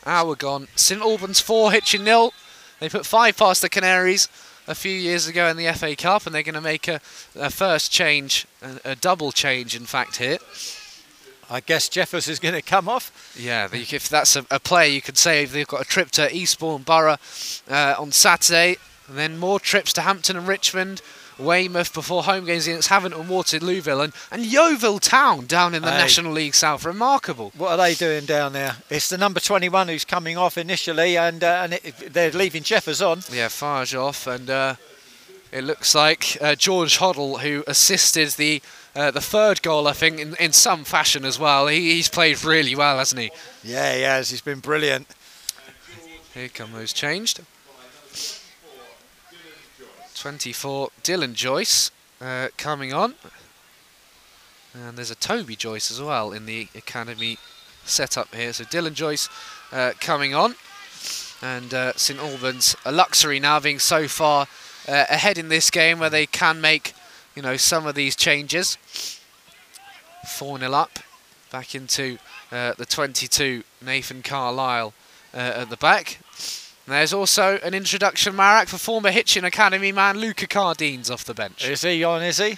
Hour 0.05 0.35
gone. 0.35 0.69
St 0.75 1.01
Albans 1.01 1.41
4, 1.41 1.73
Hitchin 1.73 2.05
nil. 2.05 2.33
They 2.81 2.89
put 2.89 3.07
five 3.07 3.37
past 3.37 3.63
the 3.63 3.69
Canaries 3.69 4.29
a 4.67 4.75
few 4.75 4.93
years 4.93 5.27
ago 5.29 5.49
in 5.49 5.57
the 5.57 5.73
FA 5.73 5.95
Cup, 5.97 6.27
and 6.27 6.35
they're 6.35 6.43
going 6.43 6.55
to 6.55 6.61
make 6.61 6.89
a, 6.89 7.01
a 7.37 7.51
first 7.51 7.93
change, 7.93 8.47
a, 8.61 8.91
a 8.91 8.97
double 8.97 9.33
change, 9.33 9.77
in 9.77 9.87
fact, 9.87 10.17
here. 10.17 10.39
I 11.53 11.61
guess 11.61 11.91
Jeffers 11.91 12.29
is 12.29 12.39
going 12.39 12.55
to 12.55 12.63
come 12.63 12.89
off. 12.89 13.35
Yeah, 13.39 13.69
if 13.71 14.09
that's 14.09 14.37
a, 14.37 14.47
a 14.51 14.59
player, 14.59 14.89
you 14.89 15.03
could 15.03 15.19
say 15.19 15.45
they've 15.45 15.67
got 15.67 15.83
a 15.83 15.85
trip 15.85 16.11
to 16.13 16.35
Eastbourne 16.35 16.83
Borough 16.83 17.19
uh, 17.71 17.95
on 17.99 18.11
Saturday, 18.11 18.79
and 19.07 19.19
then 19.19 19.37
more 19.39 19.61
trips 19.61 19.93
to 19.95 20.01
Hampton 20.01 20.39
and 20.39 20.49
Richmond, 20.49 21.03
Weymouth 21.39 21.93
before 21.93 22.23
home 22.23 22.47
games 22.47 22.67
against 22.67 22.89
Havant 22.89 23.15
and 23.15 23.29
Waterlooville, 23.29 24.03
and, 24.03 24.13
and 24.31 24.47
Yeovil 24.47 24.99
Town 24.99 25.45
down 25.45 25.75
in 25.75 25.83
the 25.83 25.91
Hey. 25.91 25.99
National 25.99 26.33
League 26.33 26.55
South. 26.55 26.87
Remarkable. 26.87 27.53
What 27.55 27.73
are 27.73 27.77
they 27.77 27.95
doing 27.95 28.25
down 28.25 28.55
there? 28.55 28.77
It's 28.89 29.11
the 29.11 29.19
number 29.19 29.39
21 29.39 29.89
who's 29.89 30.07
coming 30.07 30.39
off 30.39 30.57
initially, 30.57 31.19
and 31.19 31.45
uh, 31.45 31.61
and 31.65 31.75
it, 31.75 32.15
they're 32.15 32.31
leaving 32.31 32.63
Jeffers 32.63 33.03
on. 33.03 33.21
Yeah, 33.31 33.49
Farge 33.49 33.95
off, 33.95 34.27
and 34.27 34.49
uh, 34.49 34.77
it 35.53 35.65
looks 35.65 35.95
like 35.95 36.39
uh, 36.41 36.55
George 36.55 36.99
Hoddle, 36.99 37.41
who 37.41 37.63
assisted 37.67 38.31
the 38.31 38.63
uh, 38.95 39.11
the 39.11 39.21
third 39.21 39.63
goal, 39.63 39.89
I 39.89 39.93
think, 39.93 40.19
in, 40.21 40.37
in 40.37 40.53
some 40.53 40.85
fashion 40.85 41.25
as 41.25 41.39
well. 41.39 41.67
He, 41.67 41.95
he's 41.95 42.09
played 42.09 42.43
really 42.45 42.75
well, 42.75 42.99
hasn't 42.99 43.21
he? 43.21 43.31
Yeah, 43.65 43.95
he 43.95 44.03
has. 44.03 44.31
He's 44.31 44.41
been 44.41 44.61
brilliant. 44.61 45.07
Here 46.35 46.49
come 46.49 46.73
those 46.73 46.93
changed. 46.93 47.41
24, 50.15 50.91
Dylan 51.03 51.35
Joyce 51.35 51.91
uh, 52.21 52.49
coming 52.57 52.93
on. 52.93 53.15
And 54.75 54.97
there's 54.97 55.11
a 55.11 55.17
Toby 55.17 55.57
Joyce 55.57 55.91
as 55.91 56.01
well 56.01 56.33
in 56.33 56.47
the 56.47 56.69
academy 56.75 57.39
setup 57.85 58.35
here. 58.35 58.53
So 58.53 58.65
Dylan 58.65 58.95
Joyce 58.95 59.29
uh, 59.73 59.93
coming 60.01 60.35
on. 60.35 60.55
And 61.43 61.75
uh, 61.75 61.93
St 61.97 62.21
Albans, 62.21 62.77
a 62.85 62.93
luxury 62.93 63.41
now 63.41 63.59
being 63.59 63.81
so 63.81 64.07
far 64.07 64.47
uh, 64.87 65.07
ahead 65.11 65.39
in 65.39 65.49
this 65.49 65.71
game 65.71 65.99
where 65.99 66.11
they 66.11 66.27
can 66.27 66.61
make, 66.61 66.95
you 67.35 67.43
know, 67.43 67.57
some 67.57 67.87
of 67.87 67.95
these 67.95 68.17
changes. 68.17 68.77
4 70.29 70.59
0 70.59 70.73
up. 70.73 70.99
Back 71.51 71.75
into 71.75 72.19
uh, 72.51 72.73
the 72.79 72.87
22, 72.87 73.63
Nathan 73.85 74.23
Carlisle 74.23 74.95
uh, 75.35 75.37
at 75.37 75.71
the 75.71 75.77
back. 75.77 76.19
And 76.87 76.95
there's 76.95 77.13
also 77.13 77.59
an 77.63 77.75
introduction, 77.75 78.35
Marek, 78.35 78.69
for 78.69 78.79
former 78.79 79.11
Hitchin 79.11 79.45
Academy 79.45 79.93
man 79.93 80.19
Luca 80.19 80.47
Cardines 80.47 81.11
off 81.11 81.25
the 81.25 81.35
bench. 81.35 81.65
Is 81.69 81.83
he 81.83 82.03
on? 82.05 82.23
Is 82.23 82.39
he? 82.39 82.57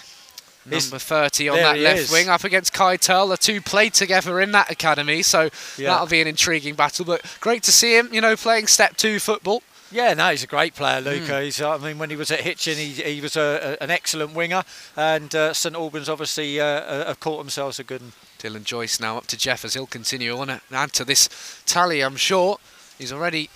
Number 0.67 0.97
30 0.97 1.49
on 1.49 1.55
there 1.57 1.73
that 1.73 1.77
left 1.79 1.99
is. 1.99 2.11
wing 2.11 2.27
up 2.27 2.43
against 2.43 2.73
Kai 2.73 2.97
Turl. 2.97 3.27
The 3.27 3.37
two 3.37 3.61
played 3.61 3.93
together 3.93 4.41
in 4.41 4.51
that 4.53 4.71
academy, 4.71 5.21
so 5.21 5.49
Yeah. 5.77 5.89
that'll 5.91 6.07
be 6.07 6.21
an 6.21 6.27
intriguing 6.27 6.73
battle. 6.73 7.05
But 7.05 7.21
great 7.39 7.61
to 7.63 7.71
see 7.71 7.95
him, 7.95 8.09
you 8.11 8.19
know, 8.19 8.35
playing 8.35 8.65
step 8.67 8.97
two 8.97 9.19
football. 9.19 9.61
Yeah, 9.91 10.13
no, 10.13 10.31
he's 10.31 10.43
a 10.43 10.47
great 10.47 10.73
player, 10.73 10.99
Luca. 10.99 11.37
Hmm. 11.37 11.43
He's, 11.43 11.61
I 11.61 11.77
mean, 11.77 11.97
when 11.97 12.09
he 12.09 12.15
was 12.15 12.31
at 12.31 12.41
Hitchin, 12.41 12.77
he, 12.77 12.89
he 12.93 13.21
was 13.21 13.35
a, 13.35 13.77
a, 13.79 13.83
an 13.83 13.91
excellent 13.91 14.33
winger, 14.33 14.63
and 14.97 15.33
uh, 15.35 15.53
St 15.53 15.75
Albans 15.75 16.09
obviously 16.09 16.59
uh, 16.59 16.65
uh, 16.65 17.07
have 17.07 17.19
caught 17.19 17.37
themselves 17.37 17.79
a 17.79 17.83
good 17.83 18.01
one. 18.01 18.11
Dylan 18.39 18.63
Joyce 18.63 18.99
now 18.99 19.17
up 19.17 19.27
to 19.27 19.37
Jeffers. 19.37 19.73
He'll 19.73 19.87
continue 19.87 20.37
on 20.37 20.49
and 20.49 20.61
add 20.71 20.93
to 20.93 21.05
this 21.05 21.29
tally, 21.65 22.01
I'm 22.01 22.15
sure. 22.15 22.57
He's 22.97 23.11
already 23.11 23.49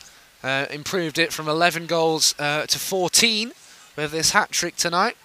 uh, 0.43 0.65
improved 0.69 1.19
it 1.19 1.33
from 1.33 1.47
11 1.47 1.85
goals 1.85 2.33
uh, 2.39 2.65
to 2.65 2.79
14 2.79 3.51
with 3.95 4.11
this 4.11 4.31
hat 4.31 4.51
trick 4.51 4.75
tonight. 4.75 5.15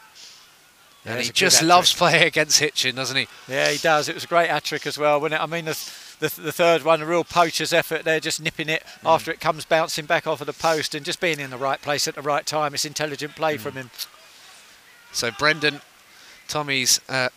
Yeah, 1.05 1.13
and 1.13 1.23
he 1.23 1.31
just 1.31 1.63
loves 1.63 1.93
playing 1.95 2.25
against 2.25 2.61
Hitchin, 2.61 2.97
doesn't 2.97 3.17
he? 3.17 3.29
Yeah, 3.47 3.71
he 3.71 3.79
does. 3.79 4.09
It 4.09 4.15
was 4.15 4.25
a 4.25 4.27
great 4.27 4.49
hat 4.49 4.65
trick 4.65 4.87
as 4.87 4.99
well. 4.99 5.21
wasn't 5.21 5.41
it, 5.41 5.43
I 5.43 5.47
mean, 5.47 5.67
the, 5.67 5.93
the, 6.21 6.29
the 6.41 6.53
third 6.53 6.83
one, 6.83 7.03
a 7.03 7.07
real 7.07 7.25
poacher's 7.25 7.73
effort 7.73 8.05
there, 8.05 8.21
just 8.21 8.41
nipping 8.41 8.69
it 8.69 8.83
Hmm. 9.01 9.07
after 9.09 9.31
it 9.31 9.41
comes 9.41 9.65
bouncing 9.65 10.07
back 10.07 10.27
off 10.27 10.41
of 10.41 10.47
the 10.47 10.53
post 10.53 10.95
and 10.95 11.05
just 11.05 11.21
being 11.21 11.41
in 11.41 11.51
the 11.51 11.57
right 11.59 11.81
place 11.81 12.07
at 12.09 12.15
the 12.15 12.23
right 12.23 12.47
time. 12.47 12.75
It's 12.75 12.85
intelligent 12.85 13.35
play 13.37 13.57
Hmm. 13.57 13.63
from 13.63 13.73
him. 13.75 13.91
So 15.13 15.31
Brendan, 15.31 15.81
Tommy's 16.49 17.01
uh, 17.09 17.29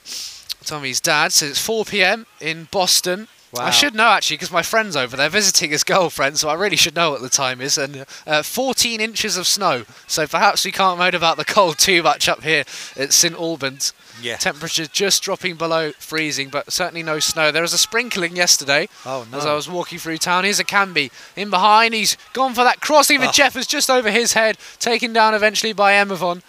Tommy's 0.65 0.99
dad 0.99 1.31
says 1.31 1.51
it's 1.51 1.61
4 1.61 1.85
p.m. 1.85 2.25
in 2.41 2.67
Boston. 2.71 3.27
I 3.65 3.71
should 3.71 3.95
know 3.95 4.07
actually 4.07 4.37
because 4.37 4.51
my 4.51 4.61
friend's 4.61 4.95
over 4.95 5.17
there 5.17 5.29
visiting 5.29 5.71
his 5.71 5.83
girlfriend, 5.83 6.37
so 6.37 6.49
I 6.49 6.53
really 6.53 6.75
should 6.75 6.95
know 6.95 7.11
what 7.11 7.21
the 7.21 7.29
time 7.29 7.61
is. 7.61 7.77
And 7.77 8.05
uh, 8.25 8.43
14 8.43 8.99
inches 9.01 9.37
of 9.37 9.47
snow, 9.47 9.83
so 10.07 10.27
perhaps 10.27 10.63
we 10.65 10.71
can't 10.71 10.97
moan 10.99 11.15
about 11.15 11.37
the 11.37 11.45
cold 11.45 11.77
too 11.79 12.03
much 12.03 12.27
up 12.29 12.43
here 12.43 12.63
at 12.95 13.13
St 13.13 13.35
Albans. 13.35 13.93
Yeah. 14.21 14.37
Temperature 14.37 14.87
just 14.87 15.21
dropping 15.21 15.55
below 15.55 15.91
freezing, 15.99 16.49
but 16.49 16.71
certainly 16.71 17.03
no 17.03 17.19
snow. 17.19 17.51
There 17.51 17.61
was 17.61 17.73
a 17.73 17.77
sprinkling 17.77 18.35
yesterday 18.35 18.89
Oh, 19.05 19.27
as. 19.31 19.45
I 19.45 19.53
was 19.53 19.69
walking 19.69 19.99
through 19.99 20.17
town. 20.17 20.43
Here's 20.43 20.59
Akanbi 20.59 21.11
in 21.35 21.49
behind. 21.51 21.93
He's 21.93 22.17
gone 22.33 22.53
for 22.55 22.63
that 22.63 22.81
cross. 22.81 23.11
Even 23.11 23.27
Oh. 23.29 23.31
Jeff 23.31 23.55
is 23.55 23.67
just 23.67 23.89
over 23.91 24.09
his 24.09 24.33
head, 24.33 24.57
taken 24.79 25.13
down 25.13 25.33
eventually 25.35 25.71
by 25.73 25.93
Emavon, 25.93 26.41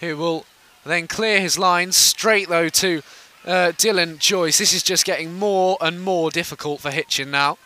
who 0.00 0.16
will 0.16 0.44
then 0.84 1.06
clear 1.08 1.40
his 1.40 1.58
lines 1.58 1.96
straight 1.96 2.48
though 2.48 2.68
to 2.68 3.02
uh, 3.46 3.72
Dylan 3.72 4.18
Joyce. 4.18 4.58
This 4.58 4.72
is 4.72 4.82
just 4.82 5.04
getting 5.04 5.34
more 5.34 5.78
and 5.80 6.02
more 6.02 6.30
difficult 6.30 6.80
for 6.80 6.90
Hitchin 6.90 7.30
now. 7.30 7.58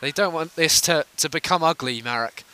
They 0.00 0.12
don't 0.12 0.34
want 0.34 0.56
this 0.56 0.80
to, 0.82 1.06
to 1.16 1.28
become 1.28 1.62
ugly, 1.62 2.02
Marek. 2.02 2.44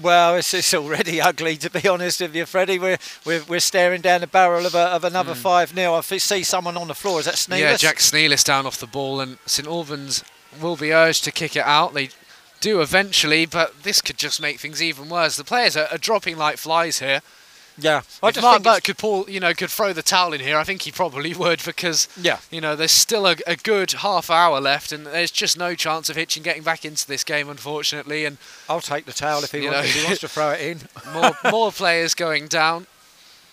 Well, 0.00 0.36
it's, 0.36 0.52
it's 0.54 0.74
already 0.74 1.20
ugly 1.30 1.56
to 1.58 1.70
be 1.70 1.86
honest 1.88 2.20
with 2.20 2.34
you, 2.34 2.46
Freddie. 2.46 2.78
We're 2.78 2.98
we're, 3.24 3.42
we're 3.44 3.60
staring 3.60 4.00
down 4.00 4.20
the 4.20 4.26
barrel 4.26 4.66
of, 4.66 4.74
a, 4.74 4.88
of 4.88 5.04
another 5.04 5.34
five 5.34 5.70
0 5.70 5.94
I 5.94 6.00
see 6.00 6.42
someone 6.42 6.76
on 6.76 6.88
the 6.88 6.94
floor. 6.94 7.20
Is 7.20 7.26
that? 7.26 7.38
Hmm. 7.40 7.54
Yeah, 7.54 7.76
Jack 7.76 7.96
Sneelis 7.96 8.44
down 8.44 8.66
off 8.66 8.78
the 8.78 8.86
ball, 8.86 9.20
and 9.20 9.38
St 9.46 9.68
Albans 9.68 10.24
will 10.60 10.76
be 10.76 10.92
urged 10.92 11.24
to 11.24 11.32
kick 11.32 11.56
it 11.56 11.64
out. 11.64 11.94
They 11.94 12.10
do 12.60 12.80
eventually, 12.80 13.46
but 13.46 13.82
this 13.82 14.02
could 14.02 14.18
just 14.18 14.40
make 14.40 14.60
things 14.60 14.82
even 14.82 15.08
worse. 15.08 15.36
The 15.36 15.44
players 15.44 15.76
are, 15.76 15.88
are 15.90 15.98
dropping 15.98 16.36
like 16.36 16.56
flies 16.56 16.98
here. 16.98 17.22
Yeah, 17.78 18.02
I 18.22 18.28
if 18.28 18.34
just 18.34 18.42
Mark 18.42 18.56
think 18.56 18.64
Burke 18.64 18.82
could 18.84 18.98
pull, 18.98 19.30
you 19.30 19.40
know, 19.40 19.54
could 19.54 19.70
throw 19.70 19.92
the 19.92 20.02
towel 20.02 20.32
in 20.34 20.40
here, 20.40 20.58
I 20.58 20.64
think 20.64 20.82
he 20.82 20.92
probably 20.92 21.32
would 21.42 21.64
because, 21.64 22.08
Yeah. 22.20 22.38
you 22.50 22.60
know, 22.60 22.76
there's 22.76 22.92
still 22.92 23.26
a, 23.26 23.36
a 23.46 23.56
good 23.56 23.92
half 23.92 24.28
hour 24.28 24.60
left, 24.60 24.92
and 24.92 25.06
there's 25.06 25.30
just 25.30 25.56
no 25.56 25.74
chance 25.74 26.08
of 26.10 26.16
Hitchin 26.16 26.42
getting 26.42 26.62
back 26.62 26.84
into 26.84 27.06
this 27.06 27.24
game, 27.24 27.48
unfortunately. 27.48 28.24
And 28.26 28.36
I'll 28.68 28.80
take 28.82 29.06
the 29.06 29.12
towel 29.12 29.42
if 29.44 29.52
he, 29.52 29.60
wants, 29.62 29.72
know. 29.72 29.84
if 29.84 29.94
he 29.94 30.04
wants 30.04 30.20
to 30.20 30.28
throw 30.28 30.50
it 30.50 30.60
in. 30.60 30.80
more 31.12 31.32
more 31.50 31.72
players 31.72 32.14
going 32.14 32.48
down, 32.48 32.86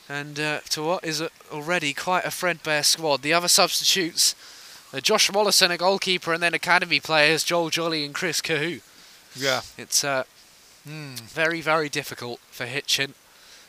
and 0.09 0.39
uh, 0.39 0.59
to 0.69 0.83
what 0.83 1.03
is 1.05 1.21
already 1.51 1.93
quite 1.93 2.25
a 2.25 2.31
threadbare 2.31 2.83
squad. 2.83 3.21
The 3.21 3.33
other 3.33 3.47
substitutes: 3.47 4.35
uh, 4.93 4.99
Josh 4.99 5.29
Wallison, 5.31 5.69
a 5.69 5.77
goalkeeper, 5.77 6.33
and 6.33 6.43
then 6.43 6.53
academy 6.53 6.99
players 6.99 7.43
Joel 7.45 7.69
Jolly 7.69 8.03
and 8.03 8.13
Chris 8.13 8.41
Cahoon. 8.41 8.81
Yeah. 9.35 9.61
It's 9.77 10.03
uh, 10.03 10.23
very 10.85 11.61
very 11.61 11.89
difficult 11.89 12.39
for 12.51 12.65
Hitchin, 12.65 13.13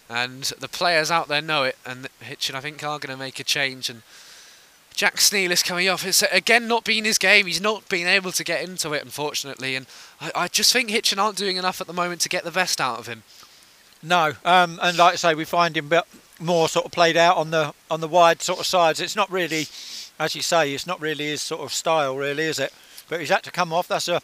and 0.08 0.44
the 0.58 0.68
players 0.68 1.10
out 1.10 1.28
there 1.28 1.42
know 1.42 1.64
it. 1.64 1.76
And 1.84 2.08
Hitchin, 2.20 2.56
I 2.56 2.60
think, 2.60 2.82
are 2.82 2.98
going 2.98 3.16
to 3.16 3.16
make 3.16 3.38
a 3.38 3.44
change. 3.44 3.90
And 3.90 4.02
Jack 4.94 5.16
Sneelis 5.16 5.64
coming 5.64 5.88
off. 5.88 6.04
It's 6.04 6.22
again 6.22 6.66
not 6.66 6.84
been 6.84 7.04
his 7.04 7.18
game. 7.18 7.46
He's 7.46 7.60
not 7.60 7.88
been 7.88 8.06
able 8.06 8.32
to 8.32 8.44
get 8.44 8.68
into 8.68 8.92
it, 8.94 9.04
unfortunately. 9.04 9.76
And 9.76 9.86
I, 10.20 10.32
I 10.34 10.48
just 10.48 10.72
think 10.72 10.90
Hitchin 10.90 11.18
aren't 11.18 11.36
doing 11.36 11.56
enough 11.56 11.80
at 11.80 11.86
the 11.86 11.92
moment 11.92 12.20
to 12.22 12.28
get 12.28 12.44
the 12.44 12.50
best 12.50 12.80
out 12.80 12.98
of 12.98 13.06
him. 13.06 13.22
No, 14.02 14.32
um, 14.44 14.78
and 14.82 14.96
like 14.96 15.14
I 15.14 15.16
say, 15.16 15.34
we 15.34 15.44
find 15.44 15.76
him 15.76 15.92
more 16.40 16.68
sort 16.68 16.86
of 16.86 16.92
played 16.92 17.16
out 17.16 17.36
on 17.36 17.50
the 17.50 17.74
on 17.90 18.00
the 18.00 18.08
wide 18.08 18.42
sort 18.42 18.60
of 18.60 18.66
sides. 18.66 19.00
It's 19.00 19.16
not 19.16 19.30
really, 19.30 19.66
as 20.18 20.34
you 20.34 20.42
say, 20.42 20.72
it's 20.72 20.86
not 20.86 21.00
really 21.00 21.26
his 21.26 21.42
sort 21.42 21.62
of 21.62 21.72
style, 21.72 22.16
really, 22.16 22.44
is 22.44 22.58
it? 22.58 22.72
But 23.08 23.20
he's 23.20 23.30
had 23.30 23.42
to 23.44 23.50
come 23.50 23.72
off. 23.72 23.88
That's 23.88 24.08
a 24.08 24.20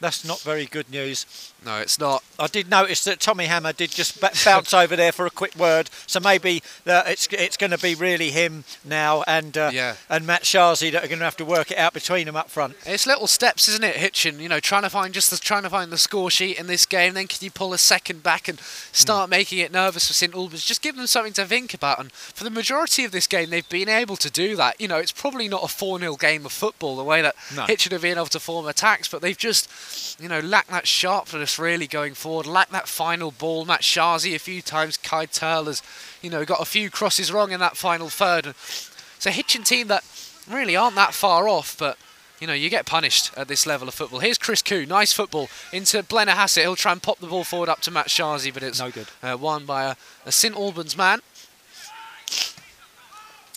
that's 0.00 0.24
not 0.24 0.40
very 0.40 0.66
good 0.66 0.90
news. 0.90 1.52
No, 1.68 1.76
it's 1.80 1.98
not. 1.98 2.24
I 2.38 2.46
did 2.46 2.70
notice 2.70 3.04
that 3.04 3.20
Tommy 3.20 3.44
Hammer 3.44 3.74
did 3.74 3.90
just 3.90 4.18
bounce 4.44 4.72
over 4.72 4.96
there 4.96 5.12
for 5.12 5.26
a 5.26 5.30
quick 5.30 5.54
word, 5.54 5.90
so 6.06 6.18
maybe 6.18 6.62
uh, 6.86 7.02
it's 7.06 7.26
it's 7.30 7.56
going 7.58 7.72
to 7.72 7.78
be 7.78 7.94
really 7.94 8.30
him 8.30 8.64
now 8.84 9.22
and 9.26 9.56
uh, 9.58 9.70
Yeah. 9.72 9.96
and 10.08 10.24
Matshazi 10.26 10.90
that 10.92 11.04
are 11.04 11.08
going 11.08 11.18
to 11.18 11.24
have 11.26 11.36
to 11.36 11.44
work 11.44 11.70
it 11.70 11.76
out 11.76 11.92
between 11.92 12.24
them 12.24 12.36
up 12.36 12.48
front. 12.48 12.74
It's 12.86 13.06
little 13.06 13.26
steps, 13.26 13.68
isn't 13.68 13.84
it, 13.84 13.96
Hitchin? 13.96 14.40
You 14.40 14.48
know, 14.48 14.60
trying 14.60 14.82
to 14.84 14.88
find 14.90 15.12
just 15.12 15.30
the, 15.30 15.36
trying 15.36 15.64
to 15.64 15.68
find 15.70 15.90
the 15.92 15.98
score 15.98 16.30
sheet 16.30 16.58
in 16.58 16.68
this 16.68 16.86
game. 16.86 17.12
Then 17.12 17.26
can 17.26 17.44
you 17.44 17.50
pull 17.50 17.74
a 17.74 17.78
second 17.78 18.22
back 18.22 18.48
and 18.48 18.58
start 18.60 19.28
making 19.28 19.58
it 19.58 19.70
nervous 19.70 20.06
for 20.06 20.14
St 20.14 20.34
Albans? 20.34 20.64
Just 20.64 20.80
give 20.80 20.96
them 20.96 21.06
something 21.06 21.34
to 21.34 21.44
think 21.44 21.74
about. 21.74 21.98
And 22.00 22.10
for 22.12 22.44
the 22.44 22.50
majority 22.50 23.04
of 23.04 23.12
this 23.12 23.26
game, 23.26 23.50
they've 23.50 23.68
been 23.68 23.90
able 23.90 24.16
to 24.16 24.30
do 24.30 24.56
that. 24.56 24.80
You 24.80 24.88
know, 24.88 24.96
it's 24.96 25.12
probably 25.12 25.48
not 25.48 25.64
a 25.64 25.66
4-0 25.66 26.18
game 26.18 26.46
of 26.46 26.52
football 26.52 26.96
the 26.96 27.04
way 27.04 27.20
that 27.20 27.34
No. 27.54 27.64
Hitchin 27.66 27.92
have 27.92 28.02
been 28.02 28.16
able 28.16 28.26
to 28.26 28.40
form 28.40 28.66
attacks, 28.66 29.08
but 29.08 29.20
they've 29.20 29.36
just, 29.36 30.18
you 30.20 30.28
know, 30.28 30.40
lacked 30.40 30.70
that 30.70 30.86
sharpness 30.86 31.57
really 31.58 31.86
going 31.86 32.14
forward. 32.14 32.46
Lacked 32.46 32.72
that 32.72 32.88
final 32.88 33.30
ball. 33.30 33.66
Matshazi 33.66 34.34
a 34.34 34.38
few 34.38 34.62
times. 34.62 34.96
Kai 34.96 35.26
Turler's, 35.26 35.82
you 36.22 36.30
know, 36.30 36.44
got 36.44 36.60
a 36.60 36.64
few 36.64 36.90
crosses 36.90 37.32
wrong 37.32 37.52
in 37.52 37.60
that 37.60 37.76
final 37.76 38.08
third. 38.08 38.46
It's 38.46 39.26
a 39.26 39.30
Hitchin 39.30 39.62
team 39.62 39.88
that 39.88 40.04
really 40.48 40.76
aren't 40.76 40.96
that 40.96 41.14
far 41.14 41.48
off, 41.48 41.76
but 41.78 41.98
you 42.40 42.46
know, 42.46 42.52
you 42.52 42.70
get 42.70 42.86
punished 42.86 43.32
at 43.36 43.48
this 43.48 43.66
level 43.66 43.88
of 43.88 43.94
football. 43.94 44.20
Here's 44.20 44.38
Chris 44.38 44.62
Koo, 44.62 44.86
nice 44.86 45.12
football 45.12 45.48
into 45.72 46.02
Blennerhassett. 46.02 46.62
He'll 46.62 46.76
try 46.76 46.92
and 46.92 47.02
pop 47.02 47.18
the 47.18 47.26
ball 47.26 47.44
forward 47.44 47.68
up 47.68 47.80
to 47.80 47.90
Matshazi, 47.90 48.54
but 48.54 48.62
it's 48.62 48.78
No 48.78 48.90
good. 48.90 49.08
Uh, 49.22 49.36
won 49.38 49.66
by 49.66 49.84
a, 49.84 49.96
a 50.24 50.32
St 50.32 50.54
Albans 50.54 50.96
man. 50.96 51.20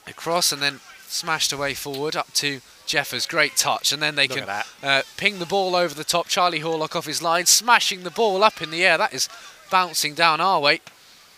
Across 0.07 0.51
and 0.51 0.61
then 0.61 0.79
smashed 1.07 1.53
away 1.53 1.73
forward 1.73 2.15
up 2.15 2.33
to 2.33 2.61
Jeffers. 2.91 3.25
Great 3.25 3.55
touch, 3.55 3.93
and 3.93 4.01
then 4.01 4.15
they 4.15 4.27
Look 4.27 4.39
can 4.45 4.63
uh, 4.83 5.01
ping 5.15 5.39
the 5.39 5.45
ball 5.45 5.77
over 5.77 5.95
the 5.95 6.03
top. 6.03 6.27
Charlie 6.27 6.59
Horlock 6.59 6.93
off 6.93 7.05
his 7.05 7.21
line, 7.21 7.45
smashing 7.45 8.03
the 8.03 8.11
ball 8.11 8.43
up 8.43 8.61
in 8.61 8.69
the 8.69 8.83
air. 8.85 8.97
That 8.97 9.13
is 9.13 9.29
bouncing 9.69 10.13
down 10.13 10.41
our 10.41 10.59
way. 10.59 10.81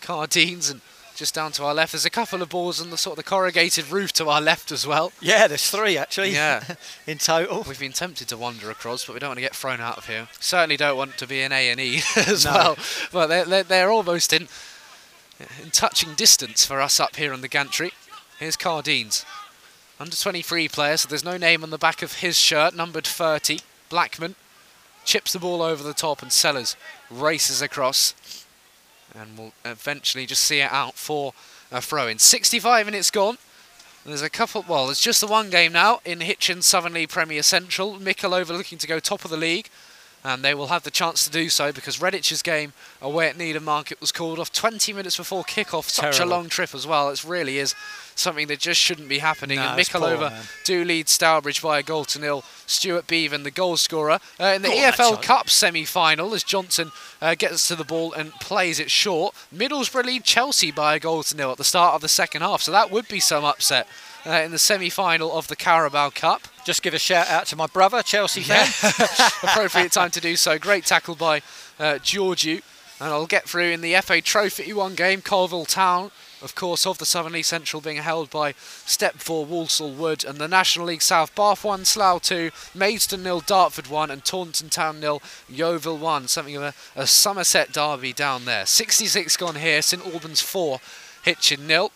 Cardines 0.00 0.68
and 0.68 0.80
just 1.14 1.32
down 1.32 1.52
to 1.52 1.64
our 1.64 1.72
left. 1.72 1.92
There's 1.92 2.04
a 2.04 2.10
couple 2.10 2.42
of 2.42 2.48
balls 2.48 2.82
on 2.82 2.90
the 2.90 2.96
sort 2.98 3.16
of 3.16 3.24
the 3.24 3.30
corrugated 3.30 3.88
roof 3.88 4.12
to 4.14 4.28
our 4.28 4.40
left 4.40 4.72
as 4.72 4.84
well. 4.84 5.12
Yeah, 5.20 5.46
there's 5.46 5.70
three 5.70 5.96
actually. 5.96 6.30
Yeah. 6.32 6.74
in 7.06 7.18
total. 7.18 7.64
We've 7.68 7.78
been 7.78 7.92
tempted 7.92 8.26
to 8.28 8.36
wander 8.36 8.68
across, 8.68 9.04
but 9.04 9.12
we 9.12 9.20
don't 9.20 9.30
want 9.30 9.38
to 9.38 9.42
get 9.42 9.54
thrown 9.54 9.80
out 9.80 9.96
of 9.96 10.06
here. 10.08 10.26
Certainly 10.40 10.78
don't 10.78 10.96
want 10.96 11.16
to 11.18 11.26
be 11.28 11.40
an 11.42 11.52
A 11.52 11.70
and 11.70 11.78
E 11.80 12.00
as 12.16 12.44
No. 12.44 12.50
well. 12.52 12.76
But 13.12 13.28
they're, 13.28 13.44
they're, 13.44 13.62
they're 13.62 13.90
almost 13.92 14.32
in 14.32 14.48
in 15.62 15.70
touching 15.70 16.14
distance 16.14 16.66
for 16.66 16.80
us 16.80 16.98
up 16.98 17.14
here 17.14 17.32
on 17.32 17.42
the 17.42 17.48
gantry. 17.48 17.92
Here's 18.40 18.56
Cardines, 18.56 19.24
under 19.98 20.16
23 20.16 20.68
player, 20.68 20.96
so 20.96 21.08
there's 21.08 21.24
no 21.24 21.36
name 21.36 21.62
on 21.62 21.70
the 21.70 21.78
back 21.78 22.02
of 22.02 22.14
his 22.14 22.36
shirt, 22.36 22.74
numbered 22.74 23.06
30. 23.06 23.60
Blackman 23.88 24.34
chips 25.04 25.32
the 25.32 25.38
ball 25.38 25.62
over 25.62 25.82
the 25.82 25.94
top, 25.94 26.22
and 26.22 26.32
Sellers 26.32 26.76
races 27.10 27.62
across, 27.62 28.14
and 29.14 29.38
will 29.38 29.52
eventually 29.64 30.26
just 30.26 30.42
see 30.42 30.60
it 30.60 30.72
out 30.72 30.94
for 30.94 31.32
a 31.70 31.80
throw 31.80 32.08
in. 32.08 32.18
65 32.18 32.86
minutes 32.86 33.10
gone. 33.10 33.38
There's 34.04 34.20
a 34.20 34.28
couple, 34.28 34.64
well, 34.68 34.86
there's 34.86 35.00
just 35.00 35.22
the 35.22 35.26
one 35.26 35.48
game 35.48 35.72
now 35.72 36.00
in 36.04 36.20
Hitchin 36.20 36.60
Southern 36.60 36.92
League 36.92 37.08
Premier 37.08 37.42
Central. 37.42 37.94
Mickleover 37.94 38.50
looking 38.50 38.76
to 38.78 38.86
go 38.86 39.00
top 39.00 39.24
of 39.24 39.30
the 39.30 39.36
league, 39.38 39.70
and 40.24 40.42
they 40.42 40.54
will 40.54 40.68
have 40.68 40.82
the 40.84 40.90
chance 40.90 41.24
to 41.24 41.30
do 41.30 41.48
so 41.50 41.70
because 41.72 41.98
Redditch's 41.98 42.40
game 42.42 42.72
away 43.02 43.28
at 43.28 43.36
Needham 43.36 43.64
Market 43.64 44.00
was 44.00 44.10
called 44.10 44.38
off 44.38 44.50
20 44.52 44.92
minutes 44.92 45.16
before 45.18 45.44
kick-off. 45.44 45.88
Such 45.90 46.18
a 46.18 46.24
long 46.24 46.48
trip 46.48 46.74
as 46.74 46.86
well. 46.86 47.10
It 47.10 47.22
really 47.24 47.58
is 47.58 47.74
something 48.16 48.46
that 48.46 48.60
just 48.60 48.80
shouldn't 48.80 49.08
be 49.08 49.18
happening. 49.18 49.56
No, 49.58 49.62
and 49.68 49.76
poor, 50.30 50.38
do 50.64 50.84
lead 50.84 51.08
Stourbridge 51.08 51.60
by 51.60 51.80
a 51.80 51.82
goal 51.82 52.04
to 52.06 52.18
nil. 52.20 52.44
Stuart 52.66 53.06
Beavan, 53.06 53.42
the 53.42 53.50
goal 53.50 53.76
scorer. 53.76 54.18
Uh, 54.40 54.44
in 54.56 54.62
the 54.62 54.68
Oh, 54.68 54.92
EFL. 54.92 55.22
Cup 55.22 55.50
semi-final 55.50 56.32
as 56.32 56.42
Johnson 56.44 56.90
uh, 57.20 57.34
gets 57.34 57.68
to 57.68 57.76
the 57.76 57.84
ball 57.84 58.12
and 58.12 58.32
plays 58.34 58.78
it 58.80 58.90
short. 58.90 59.34
Middlesbrough 59.54 60.04
lead 60.04 60.24
Chelsea 60.24 60.70
by 60.70 60.94
a 60.94 61.00
goal 61.00 61.22
to 61.24 61.36
nil 61.36 61.50
at 61.50 61.58
the 61.58 61.64
start 61.64 61.94
of 61.94 62.00
the 62.00 62.08
second 62.08 62.42
half, 62.42 62.62
so 62.62 62.70
that 62.72 62.90
would 62.90 63.08
be 63.08 63.20
some 63.20 63.44
upset 63.44 63.86
uh, 64.24 64.30
in 64.30 64.52
the 64.52 64.58
semi-final 64.58 65.36
of 65.36 65.48
the 65.48 65.56
Carabao 65.56 66.10
Cup. 66.10 66.48
Just 66.64 66.82
give 66.82 66.94
a 66.94 66.98
shout 66.98 67.28
out 67.28 67.46
to 67.46 67.56
my 67.56 67.66
brother, 67.66 68.02
Chelsea 68.02 68.40
fan. 68.40 68.66
Appropriate 69.42 69.92
time 69.92 70.10
to 70.12 70.20
do 70.20 70.34
so. 70.34 70.58
Great 70.58 70.86
tackle 70.86 71.14
by 71.14 71.38
uh, 71.78 71.98
Georgiou. 72.00 72.62
And 73.00 73.12
I'll 73.12 73.26
get 73.26 73.46
through 73.46 73.70
in 73.70 73.82
the 73.82 73.94
FA 73.96 74.22
Trophy 74.22 74.72
one 74.72 74.94
game, 74.94 75.20
Coalville 75.20 75.68
Town, 75.68 76.10
of 76.40 76.54
course, 76.54 76.86
of 76.86 76.96
the 76.98 77.04
Southern 77.04 77.32
League 77.32 77.44
Central 77.44 77.82
being 77.82 77.98
held 77.98 78.30
by 78.30 78.52
Step 78.86 79.16
4 79.16 79.44
Walsall 79.44 79.92
Wood 79.92 80.24
and 80.24 80.38
the 80.38 80.48
National 80.48 80.86
League 80.86 81.02
South, 81.02 81.34
Bath 81.34 81.64
1, 81.64 81.84
Slough 81.84 82.22
2, 82.22 82.50
Maidstone 82.74 83.24
0, 83.24 83.40
Dartford 83.40 83.88
1 83.88 84.10
and 84.10 84.24
Taunton 84.24 84.70
Town 84.70 85.00
0, 85.00 85.20
Yeovil 85.48 85.98
1. 85.98 86.28
Something 86.28 86.56
of 86.56 86.62
a, 86.62 86.74
a 86.96 87.06
Somerset 87.06 87.72
derby 87.72 88.12
down 88.12 88.44
there. 88.44 88.64
66 88.64 89.36
gone 89.36 89.56
here, 89.56 89.82
St 89.82 90.06
Albans 90.06 90.40
4, 90.40 90.78
Hitchin 91.24 91.66
0. 91.66 91.90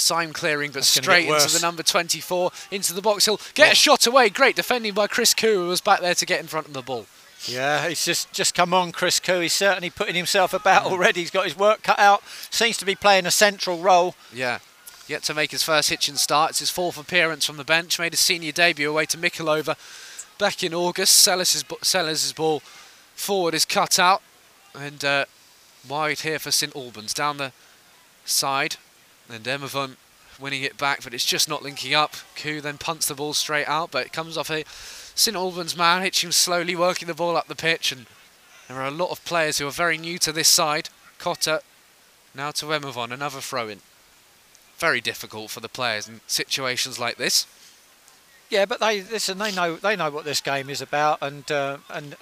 Sign 0.00 0.32
clearing, 0.32 0.70
but 0.70 0.80
That's 0.80 0.88
straight 0.88 1.28
into 1.28 1.52
the 1.52 1.60
number 1.60 1.82
24, 1.82 2.50
into 2.70 2.92
the 2.92 3.02
box. 3.02 3.24
He'll 3.26 3.40
get 3.54 3.72
a 3.72 3.74
shot 3.74 4.06
away. 4.06 4.28
Great 4.30 4.56
defending 4.56 4.94
by 4.94 5.06
Chris 5.06 5.34
Koo, 5.34 5.62
who 5.64 5.68
was 5.68 5.80
back 5.80 6.00
there 6.00 6.14
to 6.14 6.26
get 6.26 6.40
in 6.40 6.46
front 6.46 6.66
of 6.68 6.72
the 6.72 6.82
ball. 6.82 7.06
Yeah, 7.46 7.88
he's 7.88 8.04
just 8.04 8.32
just 8.32 8.54
come 8.54 8.74
on, 8.74 8.90
Chris 8.90 9.20
Koo. 9.20 9.38
He's 9.40 9.52
certainly 9.52 9.90
putting 9.90 10.16
himself 10.16 10.52
about 10.52 10.84
Mm. 10.84 10.90
already. 10.92 11.20
He's 11.20 11.30
got 11.30 11.44
his 11.44 11.56
work 11.56 11.82
cut 11.82 11.98
out. 11.98 12.22
Seems 12.50 12.76
to 12.78 12.84
be 12.84 12.94
playing 12.96 13.26
a 13.26 13.30
central 13.30 13.78
role. 13.78 14.14
Yeah. 14.32 14.58
Yet 15.06 15.22
to 15.24 15.34
make 15.34 15.52
his 15.52 15.62
first 15.62 15.88
Hitchin 15.88 16.16
start. 16.16 16.50
It's 16.50 16.58
his 16.58 16.70
fourth 16.70 16.98
appearance 16.98 17.46
from 17.46 17.56
the 17.56 17.64
bench. 17.64 17.98
Made 17.98 18.12
his 18.12 18.20
senior 18.20 18.52
debut 18.52 18.90
away 18.90 19.06
to 19.06 19.16
Mickleover 19.16 19.76
back 20.36 20.62
in 20.64 20.74
August. 20.74 21.14
Sellers' 21.14 21.64
Sellers' 21.82 22.32
ball 22.32 22.60
forward 23.14 23.54
is 23.54 23.64
cut 23.64 23.98
out. 23.98 24.20
And 24.74 25.02
uh, 25.04 25.24
wide 25.88 26.20
here 26.20 26.38
for 26.38 26.50
St 26.50 26.74
Albans. 26.76 27.14
Down 27.14 27.36
the 27.38 27.52
side. 28.26 28.76
And 29.30 29.44
Emavon 29.44 29.96
winning 30.38 30.62
it 30.62 30.78
back, 30.78 31.02
but 31.02 31.12
it's 31.12 31.24
just 31.24 31.48
not 31.48 31.62
linking 31.62 31.94
up. 31.94 32.14
Koo 32.36 32.60
then 32.60 32.78
punts 32.78 33.06
the 33.06 33.14
ball 33.14 33.34
straight 33.34 33.66
out, 33.66 33.90
but 33.90 34.06
it 34.06 34.12
comes 34.12 34.36
off 34.36 34.50
a 34.50 34.64
St 35.14 35.36
Albans 35.36 35.76
man 35.76 36.02
Hitchin 36.02 36.32
slowly 36.32 36.76
working 36.76 37.08
the 37.08 37.14
ball 37.14 37.36
up 37.36 37.48
the 37.48 37.56
pitch, 37.56 37.92
and 37.92 38.06
there 38.68 38.80
are 38.80 38.86
a 38.86 38.92
lot 38.92 39.10
of 39.10 39.24
players 39.24 39.58
who 39.58 39.66
are 39.66 39.72
very 39.72 39.98
new 39.98 40.18
to 40.18 40.32
this 40.32 40.48
side. 40.48 40.90
Cotter 41.18 41.60
now 42.34 42.52
to 42.52 42.66
Emavon, 42.66 43.10
another 43.10 43.40
throw 43.40 43.68
in. 43.68 43.80
Very 44.78 45.00
difficult 45.00 45.50
for 45.50 45.60
the 45.60 45.68
players 45.68 46.06
in 46.06 46.20
situations 46.26 46.98
like 46.98 47.16
this. 47.16 47.46
Yeah, 48.48 48.64
but 48.64 48.80
they 48.80 49.02
listen. 49.02 49.38
They 49.38 49.52
know 49.52 49.76
they 49.76 49.96
know 49.96 50.10
what 50.10 50.24
this 50.24 50.40
game 50.40 50.70
is 50.70 50.80
about, 50.80 51.18
and 51.20 51.50
uh, 51.50 51.78
and 51.90 52.16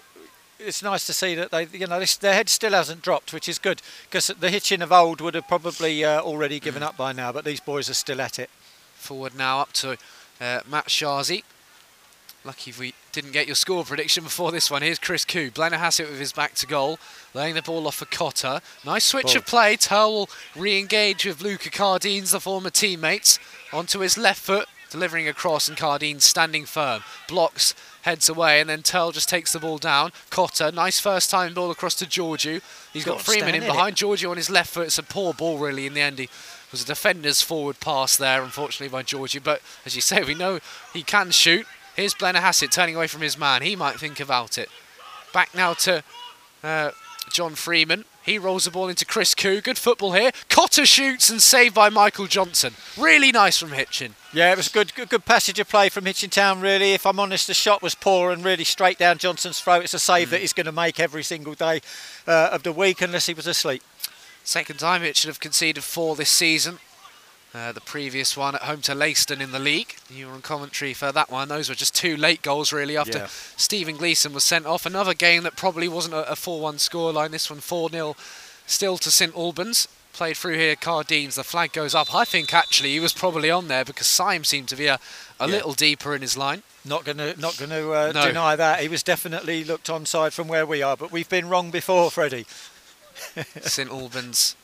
it's 0.59 0.83
nice 0.83 1.07
to 1.07 1.13
see 1.13 1.35
that 1.35 1.51
they 1.51 1.67
you 1.73 1.87
know 1.87 2.01
this, 2.01 2.17
their 2.17 2.35
head 2.35 2.49
still 2.49 2.73
hasn't 2.73 3.03
dropped, 3.03 3.33
which 3.33 3.49
is 3.49 3.59
good 3.59 3.83
because 4.05 4.29
the 4.29 4.51
Hitchin 4.51 4.83
of 4.83 4.93
old 4.93 5.21
would 5.21 5.35
have 5.35 5.49
probably 5.49 6.05
uh, 6.05 6.21
already 6.21 6.61
given 6.61 6.83
up 6.83 6.97
by 6.97 7.13
now, 7.13 7.33
but 7.33 7.45
these 7.45 7.61
boys 7.61 7.91
are 7.91 7.95
still 7.95 8.21
at 8.21 8.39
it. 8.39 8.51
Forward 8.95 9.37
now 9.37 9.61
up 9.61 9.73
to 9.75 9.93
uh, 10.41 10.61
Matshazi. 10.71 11.43
Lucky 12.45 12.71
if 12.71 12.79
we 12.79 12.95
didn't 13.11 13.33
get 13.33 13.47
your 13.47 13.57
score 13.57 13.83
prediction 13.83 14.23
before 14.23 14.53
this 14.53 14.71
one. 14.71 14.83
Here's 14.83 15.01
Chris 15.01 15.25
Koo. 15.25 15.51
Blennerhassett 15.51 16.09
with 16.09 16.21
his 16.21 16.33
back 16.33 16.55
to 16.57 16.67
goal, 16.67 16.99
laying 17.35 17.55
the 17.55 17.63
ball 17.63 17.87
off 17.89 17.97
for 17.97 18.05
Cotter. 18.05 18.61
Nice 18.85 19.05
switch 19.05 19.27
Ball. 19.27 19.37
of 19.39 19.47
play. 19.47 19.77
Turl 19.77 20.13
will 20.13 20.31
re-engage 20.55 21.25
with 21.25 21.43
Luca 21.43 21.71
Cardines, 21.71 22.31
the 22.31 22.41
former 22.41 22.71
teammates, 22.71 23.41
onto 23.73 23.99
his 23.99 24.17
left 24.17 24.41
foot, 24.41 24.69
delivering 24.91 25.27
a 25.27 25.33
cross, 25.33 25.69
and 25.69 25.77
Cardines 25.77 26.25
standing 26.25 26.67
firm. 26.67 27.03
Blocks, 27.27 27.75
heads 28.07 28.29
away, 28.29 28.61
and 28.61 28.71
then 28.71 28.83
Turl 28.83 29.11
just 29.11 29.29
takes 29.29 29.53
the 29.53 29.59
ball 29.59 29.79
down. 29.79 30.13
Cotter, 30.31 30.71
nice 30.71 31.01
first 31.01 31.29
time 31.29 31.53
ball 31.53 31.73
across 31.73 31.97
to 31.97 32.07
Georgiou. 32.07 32.63
He's 32.93 33.05
got 33.05 33.17
on, 33.17 33.23
Freeman 33.23 33.57
in 33.57 33.65
behind 33.65 33.97
Georgiou 33.97 34.31
on 34.31 34.37
his 34.37 34.49
left 34.49 34.73
foot. 34.73 34.87
It's 34.87 34.97
a 34.97 35.03
poor 35.03 35.35
ball, 35.35 35.59
really, 35.59 35.87
in 35.87 35.95
the 35.95 36.01
end. 36.01 36.21
He 36.21 36.29
was 36.71 36.83
a 36.83 36.87
defender's 36.87 37.43
forward 37.43 37.81
pass 37.81 38.17
there, 38.17 38.43
unfortunately, 38.43 38.89
by 38.89 39.03
Georgiou. 39.03 39.43
But 39.43 39.61
as 39.85 39.97
you 39.97 40.01
say, 40.01 40.23
we 40.23 40.35
know 40.35 40.61
he 40.95 41.03
can 41.03 41.33
shoot. 41.33 41.67
Here's 41.97 42.15
Blennerhassett 42.15 42.71
turning 42.71 42.95
away 42.95 43.09
from 43.09 43.23
his 43.23 43.37
man. 43.37 43.63
He 43.63 43.75
might 43.75 43.99
think 43.99 44.21
about 44.21 44.57
it. 44.57 44.69
Back 45.33 45.53
now 45.53 45.75
to 45.75 46.05
uh, 46.63 46.93
John 47.33 47.57
Freeman. 47.57 48.05
He 48.27 48.39
rolls 48.39 48.65
the 48.65 48.73
ball 48.73 48.89
into 48.89 49.07
Chris 49.07 49.37
Koo. 49.37 49.61
Good 49.61 49.79
football 49.79 50.13
here. 50.13 50.33
Cotter 50.49 50.85
shoots 50.85 51.31
and 51.31 51.41
saved 51.41 51.77
by 51.77 51.91
Michael 51.91 52.27
Johnson. 52.27 52.75
Really 52.99 53.31
nice 53.31 53.57
from 53.57 53.71
Hitchin. 53.71 54.17
Yeah, 54.33 54.51
it 54.51 54.57
was 54.57 54.67
good, 54.67 54.93
good, 54.97 55.09
good 55.09 55.25
passage 55.25 55.61
of 55.61 55.69
play 55.69 55.89
from 55.89 56.07
Hitchin 56.07 56.31
Town. 56.31 56.61
Really, 56.61 56.93
if 56.93 57.07
I'm 57.07 57.21
honest, 57.21 57.47
the 57.47 57.55
shot 57.55 57.83
was 57.83 57.95
poor 57.95 58.33
and 58.33 58.45
really 58.45 58.65
straight 58.65 58.99
down 58.99 59.19
Johnson's 59.19 59.61
throat. 59.61 59.85
It's 59.85 59.95
a 59.95 60.01
save 60.01 60.31
that 60.31 60.41
he's 60.41 60.53
going 60.53 60.67
to 60.67 60.73
make 60.73 60.99
every 60.99 61.23
single 61.23 61.55
day 61.55 61.81
uh, 62.27 62.49
of 62.51 62.65
the 62.65 62.73
week, 62.73 63.01
unless 63.01 63.27
he 63.27 63.35
was 63.35 63.47
asleep. 63.47 63.85
Second 64.43 64.81
time 64.81 65.03
Hitchin 65.03 65.29
have 65.29 65.39
conceded 65.39 65.85
four 65.85 66.17
this 66.17 66.29
season. 66.29 66.81
Uh, 67.57 67.73
the 67.73 67.81
previous 67.81 68.37
one 68.37 68.55
at 68.55 68.63
home 68.63 68.83
to 68.83 68.93
Leiston 68.93 69.41
in 69.41 69.51
the 69.51 69.59
league. 69.59 69.95
You 70.11 70.27
were 70.27 70.35
on 70.35 70.43
commentary 70.43 70.93
for 70.93 71.11
that 71.11 71.31
one. 71.31 71.49
Those 71.49 71.71
were 71.71 71.75
just 71.75 71.95
two 71.95 72.15
late 72.15 72.43
goals, 72.43 72.71
really, 72.71 72.99
after 72.99 73.19
Yeah. 73.19 73.27
Stephen 73.57 73.97
Gleeson 73.97 74.35
was 74.35 74.45
sent 74.45 74.67
off. 74.67 74.85
Another 74.85 75.15
game 75.15 75.43
that 75.45 75.57
probably 75.57 75.89
wasn't 75.89 76.15
a, 76.17 76.31
a 76.31 76.37
4 76.37 76.61
1 76.61 76.75
scoreline. 76.77 77.31
This 77.31 77.49
one 77.49 77.61
4 77.61 77.89
0 77.89 78.15
still 78.67 78.99
to 78.99 79.11
St 79.11 79.35
Albans. 79.35 79.89
Played 80.13 80.37
through 80.37 80.57
here, 80.57 80.77
Cardines. 80.77 81.37
The 81.37 81.45
flag 81.45 81.73
goes 81.73 81.95
up. 81.95 82.15
I 82.15 82.25
think 82.27 82.53
actually 82.53 82.91
he 82.93 83.01
was 83.01 83.13
probably 83.15 83.51
on 83.51 83.69
there 83.69 83.85
because 83.87 84.07
Syme 84.07 84.45
seemed 84.45 84.69
to 84.69 84.77
be 84.77 84.87
a, 84.87 84.99
a 85.41 85.47
Yeah. 85.47 85.55
little 85.55 85.73
deeper 85.73 86.15
in 86.15 86.21
his 86.23 86.37
line. 86.37 86.63
Not 86.85 87.05
going 87.05 87.19
to, 87.19 87.41
not 87.41 87.57
going 87.57 87.71
to 87.71 87.93
uh, 87.93 88.13
No. 88.13 88.27
deny 88.27 88.55
that. 88.57 88.81
He 88.81 88.89
was 88.89 89.03
definitely 89.03 89.65
looked 89.65 89.89
onside 89.89 90.33
from 90.33 90.49
where 90.49 90.67
we 90.67 90.83
are, 90.83 90.97
but 90.97 91.11
we've 91.11 91.29
been 91.29 91.49
wrong 91.49 91.71
before, 91.71 92.11
Freddie. 92.11 92.47
St 93.63 93.91
Albans. 93.91 94.57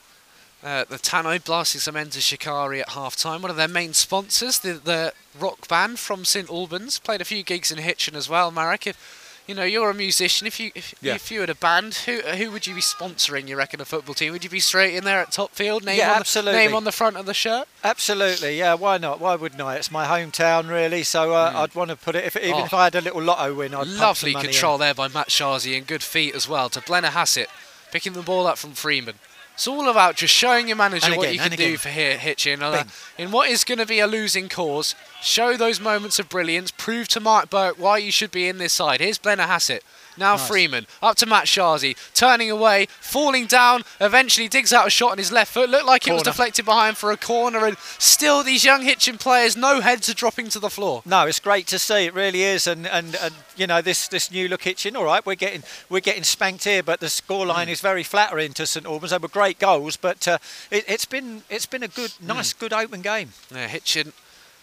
Uh, 0.62 0.84
the 0.88 0.96
Tannoy 0.96 1.44
blasting 1.44 1.80
some 1.80 1.96
Enter 1.96 2.20
Shikari 2.20 2.80
at 2.82 2.90
half 2.90 3.16
time. 3.16 3.42
One 3.42 3.50
of 3.50 3.56
their 3.56 3.66
main 3.66 3.94
sponsors, 3.94 4.60
the, 4.60 4.74
the 4.74 5.12
rock 5.38 5.66
band 5.66 5.98
from 5.98 6.24
St 6.24 6.48
Albans, 6.48 7.00
played 7.00 7.20
a 7.20 7.24
few 7.24 7.42
gigs 7.42 7.72
in 7.72 7.78
Hitchin 7.78 8.14
as 8.14 8.28
well. 8.28 8.52
Marek, 8.52 8.86
if 8.86 9.42
you 9.48 9.56
know 9.56 9.64
you're 9.64 9.90
a 9.90 9.94
musician, 9.94 10.46
if 10.46 10.60
you 10.60 10.70
if, 10.76 10.94
Yeah. 11.02 11.14
if 11.16 11.32
you 11.32 11.40
had 11.40 11.50
a 11.50 11.56
band, 11.56 11.94
who 12.06 12.20
who 12.20 12.52
would 12.52 12.68
you 12.68 12.76
be 12.76 12.80
sponsoring? 12.80 13.48
You 13.48 13.56
reckon 13.56 13.80
a 13.80 13.84
football 13.84 14.14
team? 14.14 14.30
Would 14.32 14.44
you 14.44 14.50
be 14.50 14.60
straight 14.60 14.94
in 14.94 15.02
there 15.02 15.18
at 15.18 15.32
top 15.32 15.50
field? 15.50 15.84
Name 15.84 15.98
Yeah, 15.98 16.10
on 16.10 16.14
the, 16.14 16.20
absolutely. 16.20 16.60
name 16.60 16.74
on 16.76 16.84
the 16.84 16.92
front 16.92 17.16
of 17.16 17.26
the 17.26 17.34
shirt. 17.34 17.66
Absolutely, 17.82 18.56
yeah. 18.56 18.74
Why 18.74 18.98
not? 18.98 19.18
Why 19.20 19.34
wouldn't 19.34 19.60
I? 19.60 19.74
It's 19.74 19.90
my 19.90 20.06
hometown, 20.06 20.68
really. 20.70 21.02
So 21.02 21.32
uh, 21.32 21.50
I'd 21.56 21.74
want 21.74 21.90
to 21.90 21.96
put 21.96 22.14
it. 22.14 22.24
If, 22.24 22.36
even 22.36 22.60
Oh. 22.60 22.64
if 22.66 22.72
I 22.72 22.84
had 22.84 22.94
a 22.94 23.00
little 23.00 23.20
lotto 23.20 23.52
win, 23.52 23.74
I'd 23.74 23.88
Lovely 23.88 24.32
money 24.32 24.46
in. 24.46 24.52
control 24.52 24.78
there 24.78 24.94
by 24.94 25.08
Matshazi 25.08 25.76
and 25.76 25.88
good 25.88 26.04
feet 26.04 26.36
as 26.36 26.48
well 26.48 26.68
to 26.70 26.80
Blennerhassett, 26.80 27.46
picking 27.90 28.12
the 28.12 28.22
ball 28.22 28.46
up 28.46 28.58
from 28.58 28.74
Freeman. 28.74 29.16
It's 29.54 29.68
all 29.68 29.88
about 29.88 30.16
just 30.16 30.32
showing 30.32 30.68
your 30.68 30.76
manager 30.76 31.06
And 31.06 31.16
what 31.16 31.32
you 31.32 31.38
can 31.38 31.50
do 31.52 31.76
for 31.76 31.90
here, 31.90 32.16
Hitchin. 32.16 32.62
Uh, 32.62 32.84
in 33.18 33.30
what 33.30 33.50
is 33.50 33.64
going 33.64 33.78
to 33.78 33.86
be 33.86 34.00
a 34.00 34.06
losing 34.06 34.48
cause, 34.48 34.94
show 35.20 35.56
those 35.56 35.78
moments 35.80 36.18
of 36.18 36.28
brilliance. 36.28 36.70
Prove 36.70 37.08
to 37.08 37.20
Mark 37.20 37.50
Burke 37.50 37.78
why 37.78 37.98
you 37.98 38.10
should 38.10 38.30
be 38.30 38.48
in 38.48 38.58
this 38.58 38.72
side. 38.72 39.00
Here's 39.00 39.18
Blennerhassett. 39.18 39.80
Now 40.16 40.36
Nice. 40.36 40.48
Freeman 40.48 40.86
up 41.02 41.16
to 41.16 41.26
Matshazi, 41.26 41.96
turning 42.14 42.50
away, 42.50 42.86
falling 43.00 43.46
down. 43.46 43.82
Eventually 44.00 44.48
digs 44.48 44.72
out 44.72 44.86
a 44.86 44.90
shot 44.90 45.12
on 45.12 45.18
his 45.18 45.32
left 45.32 45.52
foot. 45.52 45.70
Looked 45.70 45.86
like 45.86 46.06
it 46.06 46.12
was 46.12 46.22
deflected 46.22 46.64
behind 46.64 46.96
for 46.96 47.10
a 47.10 47.16
corner, 47.16 47.66
and 47.66 47.76
still 47.98 48.42
these 48.42 48.64
young 48.64 48.82
Hitchin 48.82 49.18
players, 49.18 49.56
no 49.56 49.80
heads 49.80 50.08
are 50.08 50.14
dropping 50.14 50.48
to 50.50 50.58
the 50.58 50.70
floor. 50.70 51.02
No, 51.04 51.26
it's 51.26 51.40
great 51.40 51.66
to 51.68 51.78
see. 51.78 52.06
It 52.06 52.14
really 52.14 52.42
is, 52.42 52.66
and, 52.66 52.86
and, 52.86 53.14
and 53.16 53.34
you 53.56 53.66
know 53.66 53.82
this 53.82 54.08
this 54.08 54.30
new 54.30 54.48
look 54.48 54.62
Hitchin. 54.62 54.96
All 54.96 55.04
right, 55.04 55.24
we're 55.24 55.34
getting 55.34 55.62
we're 55.88 56.00
getting 56.00 56.24
spanked 56.24 56.64
here, 56.64 56.82
but 56.82 57.00
the 57.00 57.06
scoreline 57.06 57.68
is 57.68 57.80
very 57.80 58.02
flattering 58.02 58.52
to 58.54 58.66
St 58.66 58.86
Albans. 58.86 59.10
They 59.10 59.18
were 59.18 59.28
great 59.28 59.58
goals, 59.58 59.96
but 59.96 60.26
uh, 60.28 60.38
it, 60.70 60.84
it's 60.88 61.04
been 61.04 61.42
it's 61.48 61.66
been 61.66 61.82
a 61.82 61.88
good, 61.88 62.12
nice, 62.20 62.52
good 62.52 62.72
open 62.72 63.02
game. 63.02 63.30
Yeah, 63.54 63.68
Hitchin 63.68 64.12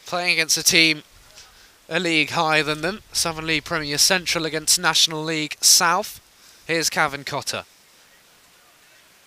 playing 0.05 0.33
against 0.33 0.57
a 0.57 0.63
team 0.63 1.03
a 1.89 1.99
league 1.99 2.29
higher 2.29 2.63
than 2.63 2.81
them. 2.81 3.01
Southern 3.11 3.47
League 3.47 3.65
Premier 3.65 3.97
Central 3.97 4.45
against 4.45 4.79
National 4.79 5.23
League 5.23 5.57
South. 5.59 6.21
Here's 6.67 6.89
Cavan 6.89 7.23
Cotter. 7.23 7.65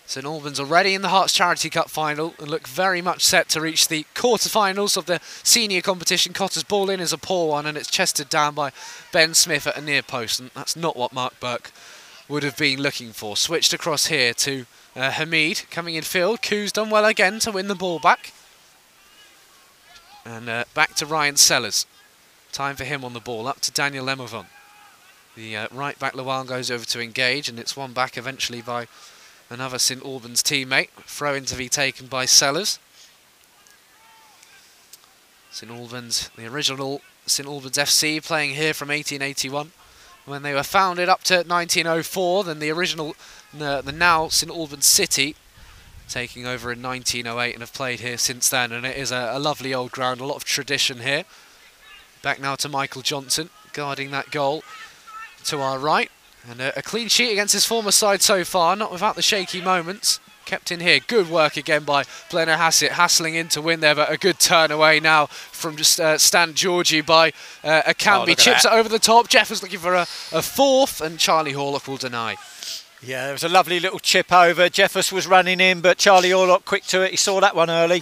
St 0.05 0.25
Albans 0.25 0.59
already 0.59 0.93
in 0.93 1.01
the 1.01 1.09
Herts 1.09 1.33
Charity 1.33 1.69
Cup 1.69 1.89
final 1.89 2.33
and 2.39 2.49
look 2.49 2.67
very 2.67 3.01
much 3.01 3.23
set 3.23 3.49
to 3.49 3.61
reach 3.61 3.87
the 3.87 4.05
quarterfinals 4.15 4.97
of 4.97 5.05
the 5.05 5.19
senior 5.43 5.81
competition. 5.81 6.33
Cotter's 6.33 6.63
ball 6.63 6.89
in 6.89 6.99
is 6.99 7.13
a 7.13 7.17
poor 7.17 7.49
one 7.49 7.65
and 7.65 7.77
it's 7.77 7.89
chested 7.89 8.29
down 8.29 8.53
by 8.53 8.71
Ben 9.11 9.33
Smith 9.33 9.65
at 9.65 9.77
a 9.77 9.81
near 9.81 10.01
post, 10.01 10.39
and 10.39 10.51
that's 10.53 10.75
not 10.75 10.97
what 10.97 11.13
Mark 11.13 11.39
Burke 11.39 11.71
would 12.27 12.43
have 12.43 12.57
been 12.57 12.81
looking 12.81 13.11
for. 13.11 13.35
Switched 13.35 13.73
across 13.73 14.07
here 14.07 14.33
to 14.33 14.65
uh, 14.95 15.11
Hamid 15.11 15.63
coming 15.71 15.95
in 15.95 16.03
field. 16.03 16.41
Koo's 16.41 16.71
done 16.71 16.89
well 16.89 17.05
again 17.05 17.39
to 17.39 17.51
win 17.51 17.67
the 17.67 17.75
ball 17.75 17.99
back. 17.99 18.31
And 20.25 20.47
uh, 20.47 20.65
back 20.73 20.95
to 20.95 21.05
Ryan 21.05 21.35
Sellers. 21.35 21.85
Time 22.53 22.75
for 22.75 22.83
him 22.83 23.03
on 23.03 23.13
the 23.13 23.19
ball. 23.19 23.47
Up 23.47 23.59
to 23.61 23.71
Daniel 23.71 24.05
Lemovon. 24.05 24.45
The 25.35 25.57
uh, 25.57 25.67
right 25.71 25.97
back 25.97 26.13
Luan 26.13 26.45
goes 26.45 26.69
over 26.69 26.85
to 26.85 27.01
engage, 27.01 27.49
and 27.49 27.57
it's 27.57 27.75
won 27.75 27.93
back 27.93 28.15
eventually 28.15 28.61
by 28.61 28.87
another 29.49 29.79
St 29.79 30.05
Albans 30.05 30.43
teammate. 30.43 30.89
Throw 31.07 31.33
in 31.33 31.45
to 31.45 31.55
be 31.55 31.67
taken 31.67 32.05
by 32.05 32.25
Sellers. 32.25 32.77
St 35.49 35.71
Albans, 35.71 36.29
the 36.35 36.45
original 36.45 37.01
St 37.25 37.49
Albans 37.49 37.75
FC, 37.75 38.23
playing 38.23 38.51
here 38.51 38.75
from 38.75 38.89
1881. 38.89 39.71
When 40.25 40.43
they 40.43 40.53
were 40.53 40.63
founded 40.63 41.09
up 41.09 41.23
to 41.23 41.37
1904, 41.37 42.43
then 42.43 42.59
the 42.59 42.69
original, 42.69 43.15
uh, 43.59 43.81
the 43.81 43.91
now 43.91 44.27
St 44.27 44.51
Albans 44.51 44.85
City, 44.85 45.35
taking 46.07 46.45
over 46.45 46.71
in 46.71 46.83
1908 46.83 47.53
and 47.53 47.61
have 47.61 47.73
played 47.73 48.01
here 48.01 48.19
since 48.19 48.47
then. 48.47 48.71
And 48.71 48.85
it 48.85 48.95
is 48.95 49.11
a, 49.11 49.31
a 49.33 49.39
lovely 49.39 49.73
old 49.73 49.91
ground, 49.91 50.21
a 50.21 50.25
lot 50.25 50.35
of 50.35 50.43
tradition 50.43 50.99
here. 50.99 51.25
Back 52.23 52.39
now 52.39 52.55
to 52.55 52.69
Michael 52.69 53.01
Johnson, 53.01 53.49
guarding 53.73 54.09
that 54.11 54.31
goal 54.31 54.63
to 55.43 55.59
our 55.59 55.77
right. 55.77 56.09
And 56.49 56.61
a, 56.61 56.79
a 56.79 56.81
clean 56.81 57.09
sheet 57.09 57.31
against 57.33 57.53
his 57.53 57.65
former 57.65 57.91
side 57.91 58.21
so 58.21 58.43
far, 58.45 58.75
not 58.77 58.91
without 58.93 59.15
the 59.15 59.21
shaky 59.21 59.61
moments. 59.61 60.21
Kept 60.45 60.71
in 60.71 60.79
here. 60.79 60.99
Good 61.05 61.29
work 61.29 61.57
again 61.57 61.83
by 61.83 62.03
Blennerhassett, 62.29 62.89
hassling 62.91 63.35
in 63.35 63.47
to 63.49 63.61
win 63.61 63.81
there, 63.81 63.93
but 63.95 64.09
a 64.11 64.17
good 64.17 64.39
turn 64.39 64.71
away 64.71 64.99
now 65.01 65.25
from 65.27 65.75
just 65.75 65.99
uh, 65.99 66.17
Stan 66.17 66.53
Georgiou 66.53 67.05
by 67.05 67.29
uh, 67.63 67.81
Oh, 67.85 67.91
Akanbi. 67.91 68.31
at 68.31 68.37
Chips 68.37 68.65
it 68.65 68.71
over 68.71 68.87
the 68.89 68.99
top. 68.99 69.27
Jeff 69.27 69.49
was 69.49 69.61
looking 69.61 69.79
for 69.79 69.93
a, 69.93 70.01
a 70.31 70.41
fourth, 70.41 71.01
and 71.01 71.19
Charlie 71.19 71.53
Horlock 71.53 71.87
will 71.87 71.97
deny. 71.97 72.35
Yeah, 73.01 73.25
there 73.25 73.33
was 73.33 73.43
a 73.43 73.49
lovely 73.49 73.81
little 73.81 73.99
chip 73.99 74.31
over. 74.31 74.69
Jeffers 74.69 75.11
was 75.11 75.27
running 75.27 75.59
in, 75.59 75.81
but 75.81 75.97
Charlie 75.97 76.29
Horlock 76.29 76.63
quick 76.63 76.83
to 76.85 77.01
it. 77.01 77.11
He 77.11 77.17
saw 77.17 77.41
that 77.41 77.53
one 77.55 77.69
early. 77.69 78.01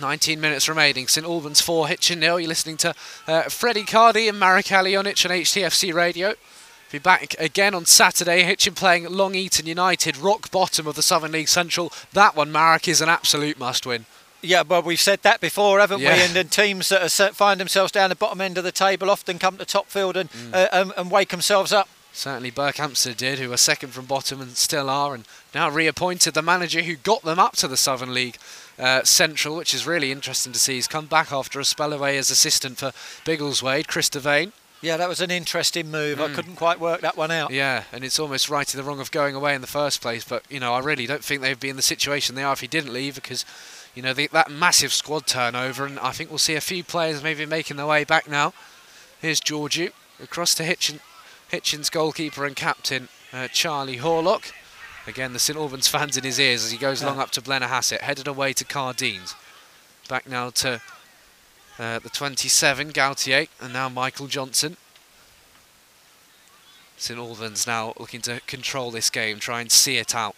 19 0.00 0.40
minutes 0.40 0.68
remaining. 0.68 1.06
St 1.08 1.26
Albans 1.26 1.60
4, 1.60 1.88
Hitchin 1.88 2.20
nil. 2.20 2.40
You're 2.40 2.48
listening 2.48 2.76
to 2.78 2.94
uh, 3.26 3.42
Freddie 3.44 3.84
Cardi 3.84 4.28
and 4.28 4.38
Marek 4.38 4.66
Alionic 4.66 5.24
on 5.28 5.36
HTFC 5.36 5.92
Radio. 5.94 6.34
Be 6.92 6.98
back 6.98 7.34
again 7.38 7.74
on 7.74 7.84
Saturday. 7.86 8.42
Hitchin 8.42 8.74
playing 8.74 9.04
Long 9.10 9.34
Eaton 9.34 9.66
United, 9.66 10.16
rock 10.16 10.50
bottom 10.50 10.86
of 10.86 10.96
the 10.96 11.02
Southern 11.02 11.32
League 11.32 11.48
Central. 11.48 11.92
That 12.12 12.34
one, 12.34 12.50
Marek, 12.50 12.88
is 12.88 13.00
an 13.00 13.08
absolute 13.08 13.58
must 13.58 13.86
win. 13.86 14.06
Yeah, 14.42 14.62
well, 14.62 14.82
we've 14.82 14.98
said 14.98 15.20
that 15.22 15.40
before, 15.40 15.80
haven't 15.80 16.00
Yeah. 16.00 16.14
we? 16.16 16.22
And 16.22 16.34
then 16.34 16.48
teams 16.48 16.88
that 16.88 17.02
are, 17.02 17.08
set- 17.10 17.36
find 17.36 17.60
themselves 17.60 17.92
down 17.92 18.08
the 18.08 18.16
bottom 18.16 18.40
end 18.40 18.56
of 18.58 18.64
the 18.64 18.72
table 18.72 19.10
often 19.10 19.38
come 19.38 19.58
to 19.58 19.64
top 19.66 19.86
field 19.88 20.16
and, 20.16 20.30
uh, 20.52 20.66
and, 20.72 20.92
and 20.96 21.10
wake 21.10 21.28
themselves 21.28 21.72
up. 21.72 21.88
Certainly 22.12 22.50
Berkhamsted 22.52 23.16
did, 23.18 23.38
who 23.38 23.50
were 23.50 23.56
second 23.56 23.90
from 23.90 24.06
bottom 24.06 24.40
and 24.40 24.56
still 24.56 24.90
are, 24.90 25.14
and 25.14 25.24
now 25.54 25.70
reappointed 25.70 26.34
the 26.34 26.42
manager 26.42 26.82
who 26.82 26.96
got 26.96 27.22
them 27.22 27.38
up 27.38 27.54
to 27.56 27.68
the 27.68 27.76
Southern 27.76 28.12
League 28.14 28.36
uh, 28.80 29.04
Central, 29.04 29.56
which 29.56 29.74
is 29.74 29.86
really 29.86 30.10
interesting 30.10 30.52
to 30.52 30.58
see. 30.58 30.74
He's 30.74 30.88
come 30.88 31.06
back 31.06 31.30
after 31.32 31.60
a 31.60 31.64
spell 31.64 31.92
away 31.92 32.16
as 32.18 32.30
assistant 32.30 32.78
for 32.78 32.92
Biggleswade, 33.24 33.86
Chris 33.86 34.08
Devane. 34.08 34.52
Yeah, 34.82 34.96
that 34.96 35.10
was 35.10 35.20
an 35.20 35.30
interesting 35.30 35.90
move. 35.90 36.22
I 36.22 36.32
couldn't 36.32 36.56
quite 36.56 36.80
work 36.80 37.02
that 37.02 37.16
one 37.16 37.30
out. 37.30 37.50
Yeah, 37.50 37.84
and 37.92 38.02
it's 38.02 38.18
almost 38.18 38.48
right 38.48 38.72
in 38.72 38.78
the 38.78 38.84
wrong 38.84 38.98
of 38.98 39.10
going 39.10 39.34
away 39.34 39.54
in 39.54 39.60
the 39.60 39.66
first 39.66 40.00
place. 40.00 40.24
But 40.24 40.42
you 40.48 40.58
know, 40.58 40.72
I 40.72 40.78
really 40.78 41.06
don't 41.06 41.22
think 41.22 41.42
they'd 41.42 41.60
be 41.60 41.68
in 41.68 41.76
the 41.76 41.82
situation 41.82 42.34
they 42.34 42.42
are 42.42 42.54
if 42.54 42.60
he 42.60 42.66
didn't 42.66 42.92
leave 42.92 43.14
because, 43.14 43.44
you 43.94 44.02
know, 44.02 44.14
the, 44.14 44.28
that 44.32 44.50
massive 44.50 44.94
squad 44.94 45.26
turnover, 45.26 45.84
and 45.84 45.98
I 45.98 46.12
think 46.12 46.30
we'll 46.30 46.38
see 46.38 46.54
a 46.54 46.62
few 46.62 46.82
players 46.82 47.22
maybe 47.22 47.44
making 47.44 47.76
their 47.76 47.86
way 47.86 48.04
back 48.04 48.26
now. 48.26 48.54
Here's 49.20 49.40
Georgiou 49.40 49.92
across 50.22 50.54
to 50.54 50.62
Hitchin, 50.62 51.00
Hitchin's 51.52 51.90
goalkeeper 51.90 52.46
and 52.46 52.56
captain 52.56 53.10
uh, 53.34 53.48
Charlie 53.48 53.98
Horlock. 53.98 54.52
Again, 55.06 55.32
the 55.32 55.38
St 55.38 55.58
Albans 55.58 55.88
fans 55.88 56.16
in 56.16 56.24
his 56.24 56.38
ears 56.38 56.64
as 56.64 56.70
he 56.70 56.78
goes 56.78 57.02
long 57.02 57.18
up 57.18 57.30
to 57.32 57.40
Blennerhassett, 57.40 58.00
headed 58.00 58.28
away 58.28 58.52
to 58.52 58.64
Cardines. 58.64 59.34
Back 60.08 60.28
now 60.28 60.50
to 60.50 60.80
uh, 61.78 61.98
the 61.98 62.10
27, 62.10 62.90
Gautier, 62.90 63.46
and 63.60 63.72
now 63.72 63.88
Michael 63.88 64.26
Johnson. 64.26 64.76
St 66.98 67.18
Albans 67.18 67.66
now 67.66 67.94
looking 67.98 68.20
to 68.22 68.40
control 68.46 68.90
this 68.90 69.08
game, 69.08 69.38
try 69.38 69.62
and 69.62 69.72
see 69.72 69.96
it 69.96 70.14
out. 70.14 70.36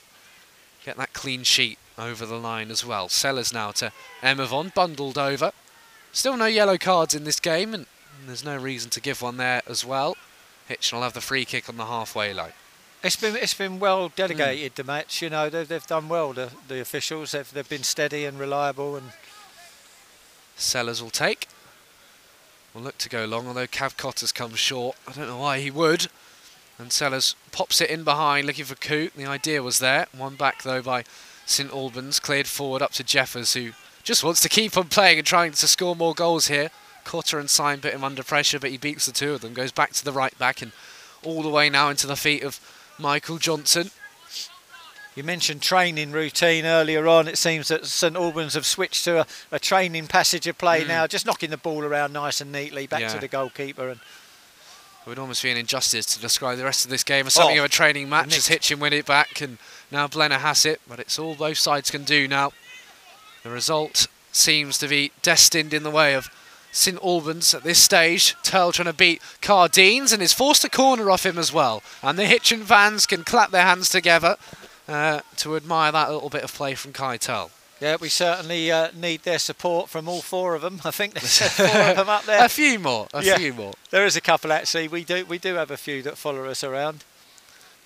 Get 0.85 0.97
that 0.97 1.13
clean 1.13 1.43
sheet 1.43 1.79
over 1.99 2.25
the 2.25 2.39
line 2.39 2.71
as 2.71 2.87
well. 2.87 3.09
Sellers 3.09 3.53
now 3.53 3.73
to 3.73 3.93
Emavon, 4.23 4.73
bundled 4.73 5.19
over. 5.19 5.51
Still 6.13 6.37
no 6.37 6.47
yellow 6.47 6.79
cards 6.79 7.15
in 7.15 7.25
this 7.25 7.41
game, 7.41 7.75
and 7.75 7.87
there's 8.27 8.45
no 8.45 8.57
reason 8.57 8.91
to 8.91 9.01
give 9.01 9.23
one 9.23 9.39
there 9.39 9.63
as 9.67 9.85
well. 9.85 10.17
Hitchin 10.69 10.97
will 10.97 11.03
have 11.03 11.15
the 11.15 11.21
free 11.21 11.45
kick 11.45 11.69
on 11.69 11.77
the 11.77 11.87
halfway 11.87 12.33
line. 12.33 12.53
It's 13.05 13.17
been 13.17 13.37
it's 13.37 13.55
been 13.55 13.81
well 13.81 14.11
delegated 14.15 14.77
the 14.77 14.83
hmm. 14.83 14.89
match. 14.89 15.23
You 15.23 15.31
know 15.31 15.49
they've, 15.49 15.67
they've 15.67 15.87
done 15.87 16.09
well. 16.09 16.33
The 16.33 16.51
the 16.69 16.81
officials 16.81 17.33
they've 17.33 17.53
they've 17.53 17.69
been 17.69 17.83
steady 17.83 18.25
and 18.25 18.39
reliable 18.39 18.97
and 18.97 19.13
Sellers 20.57 21.03
will 21.03 21.11
take. 21.11 21.49
Will 22.75 22.83
look 22.83 22.99
to 22.99 23.09
go 23.09 23.25
long, 23.25 23.47
although 23.47 23.67
Cav 23.67 24.21
has 24.21 24.33
come 24.33 24.55
short. 24.55 24.97
I 25.07 25.13
don't 25.13 25.27
know 25.27 25.39
why 25.39 25.61
he 25.61 25.71
would. 25.71 26.07
And 26.79 26.93
Sellers 26.93 27.37
pops 27.51 27.81
it 27.81 27.91
in 27.91 28.05
behind, 28.05 28.47
looking 28.47 28.65
for 28.65 28.75
Coote. 28.75 29.15
The 29.15 29.27
idea 29.27 29.63
was 29.63 29.79
there. 29.79 30.07
One 30.17 30.37
back, 30.37 30.63
though, 30.63 30.81
by 30.81 31.05
St 31.45 31.71
Albans. 31.71 32.19
Cleared 32.19 32.47
forward 32.47 32.81
up 32.81 32.93
to 32.93 33.05
Jeffers, 33.05 33.55
who 33.55 33.73
just 34.03 34.25
wants 34.25 34.41
to 34.41 34.49
keep 34.49 34.77
on 34.77 34.89
playing 34.89 35.19
and 35.19 35.27
trying 35.27 35.53
to 35.53 35.69
score 35.69 35.95
more 35.95 36.15
goals 36.15 36.47
here. 36.49 36.71
Cotter 37.05 37.39
and 37.39 37.51
Syme 37.51 37.81
put 37.81 37.93
him 37.93 38.05
under 38.05 38.23
pressure, 38.23 38.59
but 38.59 38.71
he 38.71 38.79
beats 38.79 39.07
the 39.07 39.13
two 39.13 39.35
of 39.35 39.43
them. 39.43 39.53
Goes 39.53 39.73
back 39.73 39.93
to 39.93 40.05
the 40.05 40.13
right 40.13 40.37
back 40.39 40.63
and 40.63 40.73
all 41.23 41.43
the 41.43 41.51
way 41.51 41.69
now 41.69 41.89
into 41.89 42.07
the 42.07 42.17
feet 42.17 42.43
of 42.43 42.59
Michael 43.03 43.39
Johnson. 43.39 43.91
You 45.15 45.25
mentioned 45.25 45.61
training 45.61 46.13
routine 46.13 46.65
earlier 46.65 47.07
on. 47.07 47.29
It 47.29 47.37
seems 47.37 47.69
that 47.69 47.85
St 47.85 48.17
Albans 48.17 48.55
have 48.55 48.65
switched 48.65 49.05
to 49.05 49.21
a, 49.21 49.27
a 49.51 49.59
training 49.59 50.07
passage 50.07 50.47
of 50.47 50.57
play 50.57 50.83
hmm. 50.83 50.89
now, 50.89 51.07
just 51.07 51.27
knocking 51.27 51.51
the 51.51 51.59
ball 51.59 51.85
around 51.85 52.13
nice 52.15 52.41
and 52.41 52.51
neatly 52.51 52.87
back 52.87 53.01
Yeah. 53.01 53.09
to 53.09 53.19
the 53.19 53.29
goalkeeper. 53.29 53.91
And 53.91 54.01
It 55.05 55.09
would 55.09 55.19
almost 55.19 55.43
be 55.43 55.51
an 55.51 55.57
injustice 55.59 56.07
to 56.15 56.21
describe 56.21 56.57
the 56.57 56.65
rest 56.65 56.85
of 56.85 56.91
this 56.91 57.05
game 57.05 57.27
as 57.27 57.35
something 57.35 57.59
Oh, 57.59 57.65
of 57.65 57.67
a 57.67 57.69
training 57.69 58.09
match 58.09 58.37
as. 58.39 58.47
Hitchin 58.47 58.79
win 58.81 58.93
it 58.93 59.05
back 59.05 59.43
and 59.43 59.59
now 59.91 60.07
Blennerhassett, 60.07 60.79
but 60.89 60.99
it's 61.01 61.19
all 61.19 61.35
both 61.35 61.59
sides 61.59 61.91
can 61.91 62.05
do 62.05 62.27
now. 62.27 62.53
The 63.43 63.51
result 63.51 64.07
seems 64.31 64.79
to 64.79 64.89
be 64.89 65.11
destined 65.21 65.75
in 65.75 65.83
the 65.83 65.91
way 65.91 66.15
of 66.15 66.31
St 66.73 66.99
Albans 67.03 67.55
at 67.55 67.63
this 67.63 67.79
stage. 67.79 68.35
Turl 68.43 68.73
trying 68.73 68.87
to 68.87 68.93
beat 68.93 69.23
Cardines 69.41 70.13
and 70.13 70.23
is 70.23 70.33
forced 70.33 70.63
to 70.63 70.69
corner 70.71 71.11
off 71.11 71.25
him 71.25 71.39
as 71.39 71.53
well. 71.53 71.83
And 72.03 72.19
the 72.19 72.27
Hitchin 72.27 72.65
fans 72.65 73.07
can 73.07 73.23
clap 73.25 73.51
their 73.51 73.63
hands 73.63 73.89
together 73.91 74.37
uh, 74.89 75.21
to 75.37 75.55
admire 75.55 75.93
that 75.93 76.11
little 76.11 76.31
bit 76.31 76.43
of 76.45 76.53
play 76.53 76.75
from 76.75 76.93
Kai 76.93 77.19
Turl. 77.19 77.51
yeah, 77.81 77.97
we 78.01 78.09
certainly 78.09 78.71
uh, 78.73 78.89
need 78.95 79.23
their 79.23 79.39
support 79.39 79.89
from 79.91 80.09
all 80.09 80.23
four 80.23 80.55
of 80.55 80.63
them. 80.63 80.81
I 80.85 80.91
think 80.91 81.15
there's 81.15 81.39
four 81.41 81.67
of 81.67 81.97
them 81.97 82.09
up 82.09 82.25
there. 82.27 82.45
A 82.45 82.49
few 82.49 82.79
more, 82.79 83.07
a 83.13 83.23
Yeah. 83.23 83.37
few 83.37 83.53
more. 83.53 83.75
There 83.91 84.07
is 84.07 84.17
a 84.17 84.21
couple 84.21 84.53
actually. 84.53 84.89
We 84.89 85.05
do 85.05 85.25
we 85.27 85.39
do 85.39 85.55
have 85.55 85.71
a 85.71 85.77
few 85.77 86.03
that 86.03 86.17
follow 86.17 86.45
us 86.47 86.65
around. 86.65 87.05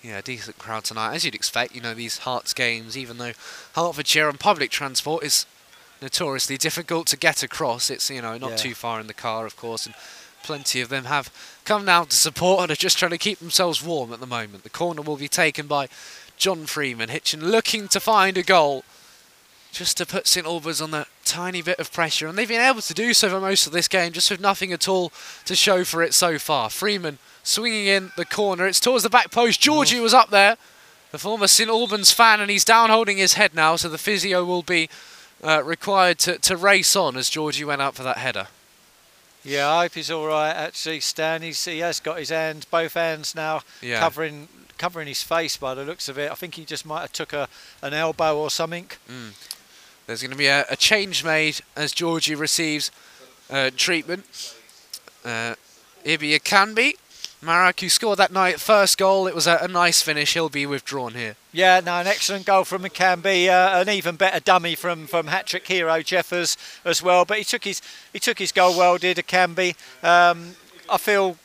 Yeah, 0.03 0.21
decent 0.21 0.57
crowd 0.59 0.83
tonight, 0.85 1.15
as 1.15 1.25
you'd 1.25 1.35
expect. 1.35 1.75
You 1.75 1.81
know, 1.81 1.93
these 1.95 2.19
Herts 2.19 2.53
games, 2.55 2.95
even 2.95 3.17
though 3.17 3.33
Hertfordshire 3.75 4.29
and 4.29 4.39
public 4.39 4.69
transport 4.71 5.23
is 5.23 5.45
notoriously 6.01 6.57
difficult 6.57 7.07
to 7.07 7.17
get 7.17 7.43
across, 7.43 7.89
it's, 7.89 8.09
you 8.09 8.21
know, 8.21 8.37
not 8.37 8.51
Yeah. 8.51 8.57
too 8.57 8.75
far 8.75 8.99
in 8.99 9.07
the 9.07 9.13
car, 9.13 9.45
of 9.45 9.55
course, 9.57 9.85
and 9.85 9.95
plenty 10.43 10.79
of 10.81 10.89
them 10.89 11.05
have 11.05 11.29
come 11.65 11.85
down 11.85 12.07
to 12.07 12.15
support 12.15 12.61
and 12.63 12.71
are 12.71 12.75
just 12.75 12.97
trying 12.97 13.11
to 13.11 13.17
keep 13.17 13.39
themselves 13.39 13.81
warm 13.81 14.13
at 14.13 14.19
the 14.19 14.27
moment. 14.27 14.63
The 14.63 14.69
corner 14.69 15.01
will 15.01 15.17
be 15.17 15.27
taken 15.27 15.67
by 15.67 15.89
John 16.37 16.65
Freeman. 16.65 17.09
Hitchin 17.09 17.49
looking 17.51 17.87
to 17.89 17.99
find 17.99 18.37
a 18.37 18.43
goal 18.43 18.83
just 19.73 19.97
to 19.97 20.05
put 20.05 20.27
St 20.27 20.45
Albans 20.45 20.81
on 20.81 20.91
that 20.91 21.07
tiny 21.25 21.61
bit 21.61 21.77
of 21.79 21.91
pressure, 21.91 22.27
and 22.27 22.37
they've 22.37 22.47
been 22.47 22.61
able 22.61 22.81
to 22.81 22.93
do 22.93 23.13
so 23.13 23.29
for 23.29 23.41
most 23.41 23.67
of 23.67 23.73
this 23.73 23.87
game, 23.87 24.13
just 24.13 24.31
with 24.31 24.39
nothing 24.39 24.71
at 24.71 24.87
all 24.87 25.11
to 25.45 25.55
show 25.55 25.83
for 25.83 26.01
it 26.01 26.13
so 26.13 26.39
far. 26.39 26.69
Freeman 26.69 27.19
swinging 27.43 27.85
in 27.87 28.11
the 28.15 28.25
corner, 28.25 28.65
it's 28.65 28.79
towards 28.79 29.03
the 29.03 29.09
back 29.09 29.29
post. 29.31 29.59
Georgie 29.59 29.99
was 29.99 30.13
up 30.13 30.29
there, 30.29 30.57
the 31.11 31.19
former 31.19 31.47
St 31.47 31.69
Albans 31.69 32.11
fan, 32.11 32.39
and 32.39 32.49
he's 32.49 32.65
down 32.65 32.89
holding 32.89 33.17
his 33.17 33.33
head 33.33 33.53
now, 33.53 33.75
so 33.75 33.89
the 33.89 33.97
physio 33.97 34.43
will 34.45 34.63
be 34.63 34.89
uh, 35.43 35.61
required 35.63 36.19
to, 36.19 36.37
to 36.39 36.57
race 36.57 36.95
on 36.95 37.15
as 37.17 37.29
Georgie 37.29 37.63
went 37.65 37.81
out 37.81 37.95
for 37.95 38.03
that 38.03 38.17
header. 38.17 38.47
Yeah, 39.43 39.69
I 39.71 39.83
hope 39.83 39.93
he's 39.93 40.11
all 40.11 40.25
right. 40.27 40.51
Actually, 40.51 40.99
Stan, 40.99 41.41
he's, 41.41 41.63
he 41.63 41.79
has 41.79 41.99
got 41.99 42.19
his 42.19 42.29
hands, 42.29 42.65
both 42.65 42.95
hands 42.95 43.33
now, 43.35 43.61
Yeah. 43.81 43.99
covering 43.99 44.47
covering 44.77 45.07
his 45.07 45.23
face 45.23 45.57
by 45.57 45.73
the 45.73 45.83
looks 45.83 46.07
of 46.07 46.19
it. 46.19 46.29
I 46.31 46.35
think 46.35 46.53
he 46.53 46.63
just 46.63 46.85
might 46.85 47.01
have 47.01 47.11
took 47.11 47.33
a 47.33 47.47
an 47.81 47.93
elbow 47.95 48.37
or 48.37 48.49
something. 48.51 48.87
There's 50.05 50.21
going 50.21 50.31
to 50.31 50.37
be 50.37 50.47
a, 50.47 50.65
a 50.69 50.75
change 50.75 51.23
made 51.23 51.61
as 51.75 51.91
Georgie 51.93 52.35
receives 52.35 52.91
uh, 53.49 53.71
treatment. 53.75 54.25
Uh, 55.25 55.55
Ibi 56.05 56.37
Akanbi, 56.37 56.93
Marek, 57.41 57.81
who 57.81 57.89
scored 57.89 58.17
that 58.17 58.31
night 58.31 58.59
first 58.59 58.97
goal, 58.97 59.27
it 59.27 59.35
was 59.35 59.45
a, 59.45 59.57
a 59.61 59.67
nice 59.67 60.01
finish. 60.01 60.33
He'll 60.33 60.49
be 60.49 60.65
withdrawn 60.65 61.13
here. 61.13 61.35
Yeah, 61.51 61.79
no, 61.79 61.99
an 61.99 62.07
excellent 62.07 62.47
goal 62.47 62.63
from 62.63 62.83
McCanby, 62.83 63.47
uh, 63.47 63.79
an 63.79 63.89
even 63.89 64.15
better 64.15 64.39
dummy 64.39 64.73
from 64.73 65.05
from 65.05 65.27
hat-trick 65.27 65.67
hero 65.67 66.01
Jeffers 66.01 66.57
as 66.83 67.03
well. 67.03 67.25
But 67.25 67.37
he 67.37 67.43
took 67.43 67.63
his 67.63 67.81
he 68.11 68.19
took 68.19 68.39
his 68.39 68.51
goal 68.51 68.75
well, 68.75 68.97
did 68.97 69.17
Akanbi. 69.17 69.75
Um, 70.03 70.55
I 70.89 70.97
feel 70.97 71.37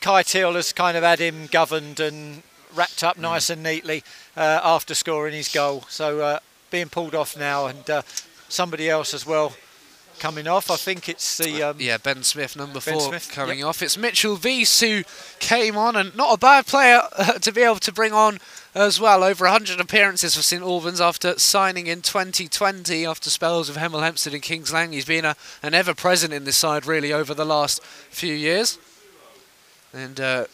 Kai 0.00 0.24
Turl 0.24 0.54
has 0.54 0.72
kind 0.72 0.96
of 0.96 1.04
had 1.04 1.20
him 1.20 1.46
governed 1.46 2.00
and 2.00 2.42
wrapped 2.74 3.04
up 3.04 3.16
nice 3.16 3.50
and 3.50 3.62
neatly 3.62 4.02
uh, 4.36 4.60
after 4.64 4.94
scoring 4.94 5.34
his 5.34 5.48
goal. 5.48 5.84
So 5.88 6.20
uh, 6.20 6.38
being 6.72 6.88
pulled 6.88 7.14
off 7.14 7.36
now, 7.36 7.66
and 7.66 7.88
uh, 7.88 8.02
somebody 8.48 8.90
else 8.90 9.14
as 9.14 9.24
well 9.24 9.54
coming 10.20 10.46
off. 10.46 10.70
I 10.70 10.76
think 10.76 11.08
it's 11.08 11.38
the 11.38 11.62
um, 11.62 11.76
Yeah, 11.80 11.96
Ben 11.96 12.22
Smith, 12.22 12.54
number 12.54 12.78
Ben 12.80 12.94
four, 12.94 13.08
Smith, 13.08 13.30
coming 13.32 13.60
yep. 13.60 13.68
off. 13.68 13.82
It's 13.82 13.96
Mitchell 13.96 14.38
Weiss 14.42 14.80
who 14.80 15.02
came 15.40 15.76
on, 15.76 15.96
and 15.96 16.14
not 16.14 16.34
a 16.34 16.38
bad 16.38 16.66
player 16.66 17.00
uh, 17.16 17.32
to 17.38 17.50
be 17.50 17.62
able 17.62 17.80
to 17.80 17.92
bring 17.92 18.12
on 18.12 18.38
as 18.74 19.00
well. 19.00 19.24
Over 19.24 19.46
100 19.46 19.80
appearances 19.80 20.36
for 20.36 20.42
St 20.42 20.62
Albans 20.62 21.00
after 21.00 21.38
signing 21.38 21.86
in 21.86 22.02
2020 22.02 23.06
after 23.06 23.30
spells 23.30 23.68
of 23.68 23.76
Hemel 23.76 24.02
Hempstead 24.02 24.34
and 24.34 24.42
Kings 24.42 24.72
Lynn. 24.72 24.92
He's 24.92 25.06
been 25.06 25.24
a, 25.24 25.34
an 25.62 25.74
ever 25.74 25.94
present 25.94 26.32
in 26.32 26.44
this 26.44 26.56
side 26.56 26.86
really 26.86 27.12
over 27.12 27.34
the 27.34 27.46
last 27.46 27.82
few 27.82 28.34
years. 28.34 28.78
And 29.92 30.20
uh, 30.20 30.44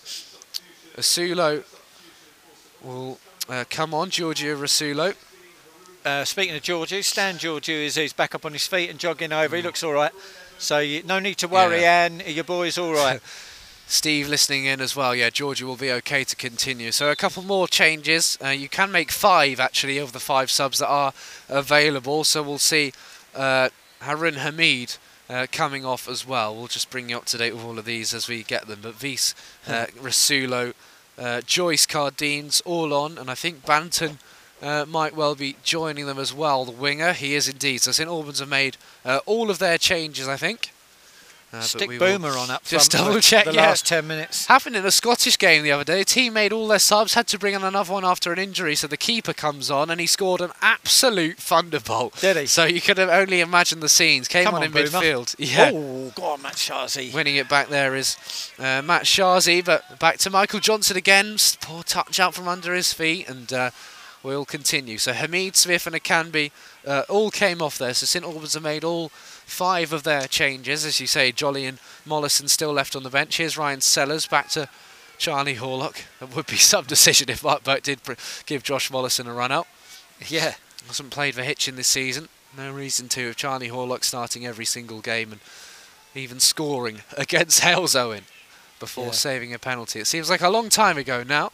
Asulo 0.96 1.64
will 2.82 3.18
uh, 3.48 3.64
come 3.68 3.92
on, 3.92 4.10
Giorgio 4.10 4.56
Rasulo. 4.56 5.14
Uh, 6.06 6.24
speaking 6.24 6.54
of 6.54 6.62
Georgiou, 6.62 7.02
Stan 7.02 7.34
Georgiou 7.34 7.84
is 7.84 7.96
he's 7.96 8.12
back 8.12 8.32
up 8.32 8.46
on 8.46 8.52
his 8.52 8.64
feet 8.64 8.88
and 8.88 8.96
jogging 8.96 9.32
over. 9.32 9.56
He 9.56 9.60
looks 9.62 9.82
all 9.82 9.92
right. 9.92 10.12
So 10.56 10.78
you, 10.78 11.02
no 11.02 11.18
need 11.18 11.36
to 11.38 11.48
worry, 11.48 11.80
Yeah. 11.80 12.04
Anne. 12.04 12.22
Your 12.24 12.44
boy's 12.44 12.78
all 12.78 12.92
right. 12.92 13.20
Steve 13.88 14.28
listening 14.28 14.66
in 14.66 14.80
as 14.80 14.94
well. 14.94 15.16
Yeah, 15.16 15.30
Georgia 15.30 15.66
will 15.66 15.74
be 15.74 15.90
okay 15.90 16.22
to 16.22 16.36
continue. 16.36 16.92
So 16.92 17.10
a 17.10 17.16
couple 17.16 17.42
more 17.42 17.66
changes. 17.66 18.38
Uh, 18.40 18.50
you 18.50 18.68
can 18.68 18.92
make 18.92 19.10
five 19.10 19.58
actually 19.58 19.98
of 19.98 20.12
the 20.12 20.20
five 20.20 20.48
subs 20.48 20.78
that 20.78 20.86
are 20.86 21.12
available. 21.48 22.22
So 22.22 22.40
we'll 22.40 22.58
see 22.58 22.92
uh, 23.34 23.70
Haroon 24.00 24.34
Hamid 24.34 24.98
uh, 25.28 25.48
coming 25.50 25.84
off 25.84 26.08
as 26.08 26.24
well. 26.24 26.54
We'll 26.54 26.68
just 26.68 26.88
bring 26.88 27.10
you 27.10 27.16
up 27.16 27.24
to 27.26 27.38
date 27.38 27.52
with 27.52 27.64
all 27.64 27.80
of 27.80 27.84
these 27.84 28.14
as 28.14 28.28
we 28.28 28.44
get 28.44 28.68
them. 28.68 28.78
But 28.80 28.94
Vis, 28.94 29.34
uh, 29.66 29.86
Rasulo, 30.00 30.72
uh, 31.18 31.40
Joyce 31.40 31.84
Cardines 31.84 32.60
all 32.60 32.94
on, 32.94 33.18
and 33.18 33.28
I 33.28 33.34
think 33.34 33.66
Banton. 33.66 34.18
Uh, 34.62 34.86
might 34.88 35.14
well 35.14 35.34
be 35.34 35.56
joining 35.62 36.06
them 36.06 36.18
as 36.18 36.32
well, 36.32 36.64
the 36.64 36.72
winger. 36.72 37.12
He 37.12 37.34
is 37.34 37.46
indeed. 37.46 37.82
So 37.82 37.92
St 37.92 38.08
Albans 38.08 38.38
have 38.38 38.48
made 38.48 38.78
uh, 39.04 39.20
all 39.26 39.50
of 39.50 39.58
their 39.58 39.76
changes, 39.76 40.28
I 40.28 40.36
think. 40.36 40.70
Uh, 41.52 41.60
Stick 41.60 41.98
Boomer 41.98 42.30
on 42.30 42.50
up 42.50 42.64
just 42.64 42.90
front 42.90 43.04
for 43.04 43.08
double 43.10 43.20
check, 43.20 43.44
the 43.44 43.52
yeah. 43.52 43.66
last 43.68 43.86
10 43.86 44.06
minutes. 44.06 44.46
Happened 44.46 44.74
in 44.74 44.84
a 44.84 44.90
Scottish 44.90 45.38
game 45.38 45.62
the 45.62 45.70
other 45.70 45.84
day. 45.84 46.00
A 46.00 46.04
team 46.04 46.32
made 46.32 46.52
all 46.52 46.66
their 46.66 46.80
subs, 46.80 47.14
had 47.14 47.28
to 47.28 47.38
bring 47.38 47.54
on 47.54 47.62
another 47.62 47.92
one 47.92 48.04
after 48.04 48.32
an 48.32 48.38
injury, 48.38 48.74
so 48.74 48.88
the 48.88 48.96
keeper 48.96 49.32
comes 49.32 49.70
on 49.70 49.88
and 49.88 50.00
he 50.00 50.08
scored 50.08 50.40
an 50.40 50.50
absolute 50.60 51.38
thunderbolt. 51.38 52.20
Did 52.20 52.36
he? 52.36 52.46
So 52.46 52.64
you 52.64 52.80
could 52.80 52.98
have 52.98 53.08
only 53.08 53.40
imagined 53.40 53.80
the 53.80 53.88
scenes. 53.88 54.26
Came 54.26 54.48
on, 54.48 54.54
on, 54.54 54.62
in 54.64 54.72
Boomer. 54.72 54.86
midfield. 54.88 55.34
Yeah. 55.46 55.70
Oh, 55.72 56.12
go 56.16 56.24
on, 56.24 56.40
Matshazi. 56.40 57.14
Winning 57.14 57.36
it 57.36 57.48
back 57.48 57.68
there 57.68 57.94
is 57.94 58.16
uh, 58.58 58.82
Matshazi, 58.82 59.64
but 59.64 60.00
back 60.00 60.18
to 60.18 60.30
Michael 60.30 60.58
Johnson 60.58 60.96
again. 60.96 61.36
Poor 61.60 61.84
touch 61.84 62.18
out 62.18 62.34
from 62.34 62.48
under 62.48 62.74
his 62.74 62.92
feet, 62.92 63.28
and 63.28 63.52
uh, 63.52 63.70
will 64.26 64.44
continue. 64.44 64.98
So 64.98 65.12
Hamid, 65.12 65.54
Smith, 65.56 65.86
and 65.86 65.94
Akanbi 65.96 66.50
uh, 66.86 67.04
all 67.08 67.30
came 67.30 67.62
off 67.62 67.78
there. 67.78 67.94
So 67.94 68.04
St 68.06 68.24
Albans 68.24 68.54
have 68.54 68.62
made 68.62 68.82
all 68.84 69.08
five 69.10 69.92
of 69.92 70.02
their 70.02 70.26
changes. 70.26 70.84
As 70.84 71.00
you 71.00 71.06
say, 71.06 71.30
Jolly 71.32 71.64
and 71.64 71.78
Mollison 72.04 72.48
still 72.48 72.72
left 72.72 72.96
on 72.96 73.04
the 73.04 73.10
bench. 73.10 73.36
Here's 73.36 73.56
Ryan 73.56 73.80
Sellers 73.80 74.26
back 74.26 74.48
to 74.50 74.68
Charlie 75.16 75.54
Horlock. 75.56 76.02
It 76.20 76.34
would 76.34 76.46
be 76.46 76.56
some 76.56 76.84
decision 76.84 77.30
if 77.30 77.44
Mark 77.44 77.62
Burke 77.62 77.82
did 77.84 78.02
pr- 78.02 78.14
give 78.46 78.62
Josh 78.62 78.90
Mollison 78.90 79.28
a 79.28 79.32
run 79.32 79.52
out. 79.52 79.68
Yeah. 80.26 80.54
Hasn't 80.88 81.10
played 81.10 81.34
for 81.36 81.42
Hitchin 81.42 81.76
this 81.76 81.88
season. 81.88 82.28
No 82.56 82.72
reason 82.72 83.08
to. 83.10 83.28
If 83.30 83.36
Charlie 83.36 83.68
Horlock 83.68 84.02
starting 84.04 84.46
every 84.46 84.64
single 84.64 85.00
game 85.00 85.30
and 85.32 85.40
even 86.14 86.40
scoring 86.40 87.02
against 87.16 87.62
Halesowen 87.62 88.22
before 88.80 89.06
Yeah. 89.06 89.12
saving 89.12 89.54
a 89.54 89.58
penalty. 89.58 90.00
It 90.00 90.06
seems 90.06 90.28
like 90.30 90.40
a 90.42 90.50
long 90.50 90.68
time 90.68 90.98
ago 90.98 91.22
now 91.22 91.52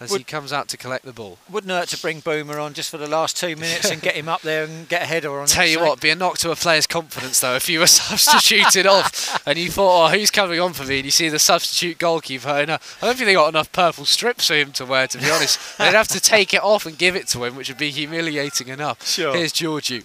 as 0.00 0.14
he 0.14 0.24
comes 0.24 0.52
out 0.52 0.68
to 0.68 0.76
collect 0.76 1.04
the 1.04 1.12
ball. 1.12 1.38
Wouldn't 1.50 1.70
hurt 1.70 1.88
to 1.88 2.00
bring 2.00 2.20
Boomer 2.20 2.58
on 2.58 2.74
just 2.74 2.90
for 2.90 2.98
the 2.98 3.08
last 3.08 3.36
two 3.36 3.56
minutes 3.56 3.90
and 3.90 4.02
get 4.02 4.14
him 4.14 4.28
up 4.28 4.42
there 4.42 4.64
and 4.64 4.88
get 4.88 5.02
a 5.02 5.06
header 5.06 5.38
on. 5.38 5.46
Tell 5.46 5.66
you 5.66 5.80
what, 5.80 6.00
be 6.00 6.10
a 6.10 6.16
knock 6.16 6.38
to 6.38 6.50
a 6.50 6.56
player's 6.56 6.86
confidence 6.86 7.40
though 7.40 7.54
if 7.54 7.68
you 7.68 7.78
were 7.80 7.86
substituted 7.88 8.86
off 8.86 9.46
and 9.46 9.58
you 9.58 9.70
thought, 9.70 10.06
oh, 10.06 10.16
who's 10.16 10.30
coming 10.30 10.60
on 10.60 10.72
for 10.72 10.84
me? 10.84 10.96
And 10.96 11.04
you 11.04 11.10
see 11.10 11.28
the 11.28 11.38
substitute 11.38 11.98
goalkeeper. 11.98 12.48
And, 12.48 12.70
uh, 12.70 12.78
I 13.00 13.06
don't 13.06 13.16
think 13.16 13.26
they 13.26 13.34
got 13.34 13.48
enough 13.48 13.72
purple 13.72 14.04
strips 14.04 14.48
for 14.48 14.54
him 14.54 14.72
to 14.72 14.84
wear, 14.84 15.06
to 15.06 15.18
be 15.18 15.30
honest. 15.30 15.78
They'd 15.78 15.94
have 15.94 16.08
to 16.08 16.20
take 16.20 16.52
it 16.54 16.62
off 16.62 16.86
and 16.86 16.98
give 16.98 17.16
it 17.16 17.28
to 17.28 17.44
him, 17.44 17.56
which 17.56 17.68
would 17.68 17.78
be 17.78 17.90
humiliating 17.90 18.68
enough. 18.68 19.06
Sure. 19.06 19.34
Here's 19.34 19.52
Georgiou. 19.52 20.04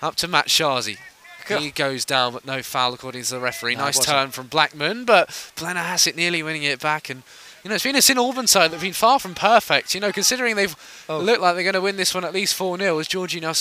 Up 0.00 0.16
to 0.16 0.28
Matshazi. 0.28 0.98
He 1.48 1.70
goes 1.70 2.04
down, 2.04 2.32
but 2.32 2.46
no 2.46 2.62
foul 2.62 2.94
according 2.94 3.24
to 3.24 3.30
the 3.30 3.40
referee. 3.40 3.74
No, 3.74 3.84
nice 3.84 3.98
turn 3.98 4.30
from 4.30 4.46
Blackman, 4.46 5.04
but 5.04 5.28
Blennerhassett 5.56 6.16
nearly 6.16 6.42
winning 6.42 6.62
it 6.62 6.80
back. 6.80 7.10
And 7.10 7.24
you 7.62 7.68
know, 7.68 7.74
it's 7.74 7.84
been 7.84 7.96
a 7.96 8.02
St 8.02 8.18
Albans 8.18 8.50
side 8.50 8.70
that've 8.70 8.80
been 8.82 8.92
far 8.92 9.18
from 9.18 9.34
perfect. 9.34 9.94
You 9.94 10.00
know, 10.00 10.12
considering 10.12 10.56
they've 10.56 10.74
Oh. 11.08 11.18
looked 11.18 11.40
like 11.40 11.54
they're 11.54 11.62
going 11.64 11.74
to 11.74 11.80
win 11.80 11.96
this 11.96 12.14
one 12.14 12.24
at 12.24 12.32
least 12.32 12.54
4 12.54 12.78
0 12.78 12.98
as 12.98 13.06
Georgie 13.08 13.40
now 13.40 13.52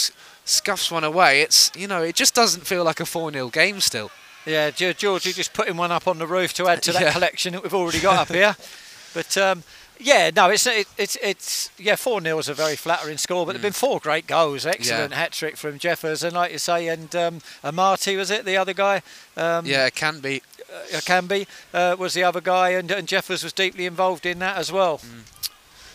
scuffs 0.45 0.91
one 0.91 1.03
away. 1.03 1.41
It's, 1.41 1.72
you 1.76 1.88
know, 1.88 2.02
it 2.03 2.15
just 2.15 2.34
doesn't 2.34 2.65
feel 2.65 2.84
like 2.84 2.99
a 2.99 3.06
4 3.06 3.32
0 3.32 3.49
game 3.49 3.80
still. 3.80 4.11
Yeah, 4.45 4.72
Ge- 4.72 4.98
Georgie 4.98 5.34
just 5.34 5.53
putting 5.53 5.78
one 5.78 5.91
up 5.91 6.07
on 6.07 6.18
the 6.18 6.26
roof 6.26 6.53
to 6.56 6.68
add 6.68 6.82
to 6.84 6.91
that 6.94 7.02
Yeah. 7.07 7.11
collection 7.14 7.53
that 7.53 7.61
we've 7.64 7.73
already 7.73 7.99
got 7.99 8.18
up 8.18 8.28
here. 8.30 8.56
But 9.14 9.36
um, 9.38 9.64
yeah, 9.99 10.32
no, 10.34 10.49
it's 10.49 10.65
it, 10.65 10.88
it's 10.98 11.18
it's 11.22 11.69
yeah, 11.78 11.98
four 11.98 12.22
0 12.22 12.40
is 12.40 12.48
a 12.48 12.53
very 12.53 12.78
flattering 12.78 13.18
score, 13.18 13.45
but 13.45 13.52
there've 13.52 13.61
been 13.61 13.73
four 13.73 13.99
great 13.99 14.26
goals, 14.26 14.65
excellent 14.65 15.11
Yeah. 15.11 15.18
hat 15.18 15.34
trick 15.34 15.57
from 15.57 15.78
Jeffers, 15.80 16.23
and 16.23 16.32
like 16.34 16.53
you 16.53 16.57
say, 16.60 16.88
and 16.88 17.14
um, 17.14 17.41
Amati 17.61 18.15
was 18.15 18.32
it 18.32 18.45
the 18.45 18.56
other 18.56 18.72
guy? 18.73 19.02
Um, 19.36 19.65
Yeah, 19.65 19.86
it 19.86 19.95
can 19.95 20.22
be. 20.22 20.41
Uh, 20.72 20.98
Akanbi 20.98 21.48
uh, 21.73 21.95
was 21.98 22.14
the 22.14 22.23
other 22.23 22.41
guy, 22.41 22.69
and, 22.69 22.89
and 22.91 23.07
Jeffers 23.07 23.43
was 23.43 23.53
deeply 23.53 23.85
involved 23.85 24.26
in 24.26 24.39
that 24.39 24.57
as 24.57 24.72
well. 24.72 25.02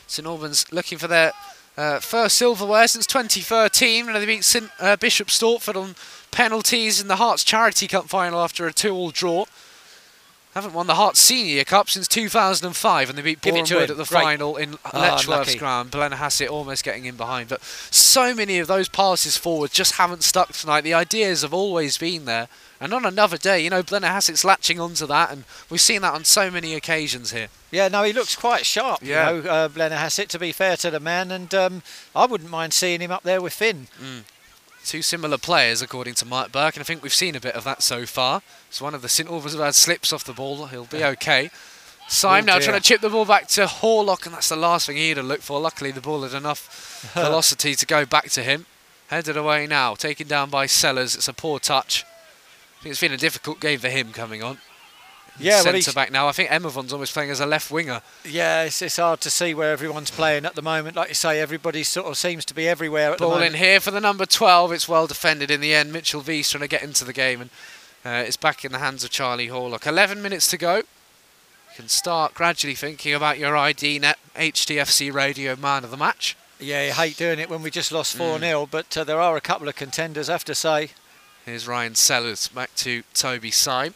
St 0.06 0.26
Albans 0.26 0.70
looking 0.72 0.98
for 0.98 1.08
their 1.08 1.32
uh, 1.76 1.98
first 2.00 2.36
silverware 2.36 2.86
since 2.88 3.06
2013 3.06 4.06
when 4.06 4.14
they 4.14 4.26
beat 4.26 4.44
St 4.44 4.70
uh, 4.80 4.96
Bishop 4.96 5.28
Stortford 5.28 5.80
on 5.80 5.94
penalties 6.30 7.00
in 7.00 7.08
the 7.08 7.16
Herts 7.16 7.44
Charity 7.44 7.86
Cup 7.88 8.08
final 8.08 8.40
after 8.40 8.66
a 8.66 8.72
2-all 8.72 9.10
draw. 9.10 9.44
Haven't 10.56 10.72
won 10.72 10.86
the 10.86 10.94
Herts 10.94 11.16
Senior 11.18 11.64
Cup 11.64 11.90
since 11.90 12.08
2005 12.08 13.10
and 13.10 13.18
they 13.18 13.20
beat 13.20 13.42
Give 13.42 13.54
it 13.56 13.68
Boreham 13.68 13.86
to 13.88 13.92
at 13.92 13.96
the 13.98 14.04
Great. 14.04 14.22
final 14.22 14.56
in 14.56 14.78
Ah, 14.86 14.90
Letchworth's 15.18 15.54
ground. 15.54 15.90
Blennerhassett 15.90 16.48
almost 16.48 16.82
getting 16.82 17.04
in 17.04 17.14
behind. 17.14 17.50
But 17.50 17.62
so 17.62 18.34
many 18.34 18.58
of 18.58 18.66
those 18.66 18.88
passes 18.88 19.36
forward 19.36 19.70
just 19.72 19.96
haven't 19.96 20.22
stuck 20.24 20.52
tonight. 20.52 20.80
The 20.80 20.94
ideas 20.94 21.42
have 21.42 21.52
always 21.52 21.98
been 21.98 22.24
there. 22.24 22.48
And 22.80 22.94
on 22.94 23.04
another 23.04 23.36
day, 23.36 23.60
you 23.62 23.68
know, 23.68 23.82
Blennerhassett's 23.82 24.46
latching 24.46 24.80
onto 24.80 25.06
that 25.08 25.30
and 25.30 25.44
we've 25.68 25.78
seen 25.78 26.00
that 26.00 26.14
on 26.14 26.24
so 26.24 26.50
many 26.50 26.74
occasions 26.74 27.32
here. 27.32 27.48
Yeah, 27.70 27.88
no, 27.88 28.02
he 28.04 28.14
looks 28.14 28.34
quite 28.34 28.64
sharp. 28.64 29.00
Yeah. 29.02 29.30
You 29.30 29.42
know, 29.42 29.50
uh, 29.50 29.68
Blennerhassett, 29.68 30.28
to 30.28 30.38
be 30.38 30.52
fair 30.52 30.78
to 30.78 30.90
the 30.90 31.00
man, 31.00 31.30
and 31.30 31.54
um, 31.54 31.82
I 32.14 32.24
wouldn't 32.24 32.48
mind 32.48 32.72
seeing 32.72 33.02
him 33.02 33.10
up 33.10 33.24
there 33.24 33.42
with 33.42 33.52
Finn. 33.52 33.88
Two 34.86 35.02
similar 35.02 35.36
players, 35.36 35.82
according 35.82 36.14
to 36.14 36.24
Mike 36.26 36.52
Burke, 36.52 36.76
and 36.76 36.80
I 36.82 36.84
think 36.84 37.02
we've 37.02 37.12
seen 37.12 37.34
a 37.34 37.40
bit 37.40 37.54
of 37.54 37.64
that 37.64 37.82
so 37.82 38.06
far. 38.06 38.40
So 38.70 38.84
one 38.84 38.94
of 38.94 39.02
the 39.02 39.08
St 39.08 39.28
Albans 39.28 39.54
had 39.54 39.74
slips 39.74 40.12
off 40.12 40.24
the 40.24 40.32
ball. 40.32 40.66
He'll 40.66 40.84
be 40.86 41.04
okay. 41.04 41.50
Syme 42.08 42.44
Oh 42.44 42.46
now 42.46 42.58
dear. 42.58 42.68
trying 42.68 42.80
to 42.80 42.86
chip 42.88 43.00
the 43.00 43.10
ball 43.10 43.24
back 43.24 43.48
to 43.48 43.66
Horlock, 43.66 44.26
and 44.26 44.34
that's 44.34 44.48
the 44.48 44.56
last 44.56 44.86
thing 44.86 44.96
he'd 44.96 45.16
have 45.16 45.26
looked 45.26 45.42
for. 45.42 45.60
Luckily, 45.60 45.90
the 45.90 46.00
ball 46.00 46.22
had 46.22 46.34
enough 46.34 47.10
velocity 47.14 47.74
to 47.74 47.84
go 47.86 48.06
back 48.06 48.30
to 48.30 48.42
him. 48.42 48.66
Headed 49.08 49.36
away 49.36 49.66
now, 49.66 49.94
taken 49.94 50.26
down 50.28 50.50
by 50.50 50.66
Sellers. 50.66 51.14
It's 51.14 51.28
a 51.28 51.32
poor 51.32 51.58
touch. 51.58 52.04
I 52.78 52.82
think 52.82 52.92
it's 52.92 53.00
been 53.00 53.12
a 53.12 53.16
difficult 53.16 53.60
game 53.60 53.78
for 53.80 53.88
him 53.88 54.12
coming 54.12 54.42
on. 54.42 54.58
Yeah, 55.38 55.60
centre 55.60 55.76
he's- 55.76 55.92
back 55.94 56.10
now. 56.10 56.28
I 56.28 56.32
think 56.32 56.50
Emavon's 56.50 56.92
almost 56.92 57.12
playing 57.12 57.30
as 57.30 57.40
a 57.40 57.46
left 57.46 57.70
winger. 57.70 58.00
Yeah, 58.24 58.62
it's, 58.64 58.80
it's 58.82 58.96
hard 58.96 59.20
to 59.22 59.30
see 59.30 59.52
where 59.54 59.72
everyone's 59.72 60.10
playing 60.10 60.44
at 60.46 60.54
the 60.54 60.62
moment. 60.62 60.96
Like 60.96 61.08
you 61.08 61.14
say, 61.14 61.40
everybody 61.40 61.82
sort 61.82 62.06
of 62.06 62.16
seems 62.16 62.44
to 62.46 62.54
be 62.54 62.66
everywhere 62.68 63.12
at 63.12 63.18
the 63.18 63.26
Ball 63.26 63.42
in 63.42 63.54
here 63.54 63.80
for 63.80 63.90
the 63.90 64.00
number 64.00 64.24
12. 64.26 64.72
It's 64.72 64.88
well 64.88 65.06
defended 65.06 65.50
in 65.50 65.60
the 65.60 65.74
end. 65.74 65.92
Mitchell 65.92 66.20
V's 66.22 66.50
trying 66.50 66.62
to 66.62 66.68
get 66.68 66.82
into 66.82 67.04
the 67.04 67.12
game 67.12 67.40
and 67.42 67.50
uh, 68.04 68.24
it's 68.26 68.36
back 68.36 68.64
in 68.64 68.72
the 68.72 68.78
hands 68.78 69.04
of 69.04 69.10
Charlie 69.10 69.48
Horlock. 69.48 69.86
11 69.86 70.22
minutes 70.22 70.46
to 70.48 70.56
go. 70.56 70.76
You 70.76 70.84
can 71.82 71.88
start 71.88 72.32
gradually 72.34 72.74
thinking 72.74 73.12
about 73.12 73.38
your 73.38 73.56
ID 73.56 73.98
net 73.98 74.18
HTFC 74.36 75.12
radio 75.12 75.56
man 75.56 75.84
of 75.84 75.90
the 75.90 75.96
match. 75.96 76.36
Yeah, 76.58 76.86
you 76.86 76.92
hate 76.92 77.18
doing 77.18 77.38
it 77.38 77.50
when 77.50 77.60
we 77.62 77.70
just 77.70 77.92
lost 77.92 78.16
4 78.16 78.38
Mm. 78.38 78.40
0, 78.40 78.68
but 78.70 78.96
uh, 78.96 79.04
there 79.04 79.20
are 79.20 79.36
a 79.36 79.42
couple 79.42 79.68
of 79.68 79.76
contenders, 79.76 80.30
I 80.30 80.32
have 80.32 80.44
to 80.44 80.54
say. 80.54 80.90
Here's 81.44 81.68
Ryan 81.68 81.94
Sellers 81.94 82.48
back 82.48 82.74
to 82.76 83.02
Toby 83.12 83.50
Syme. 83.50 83.92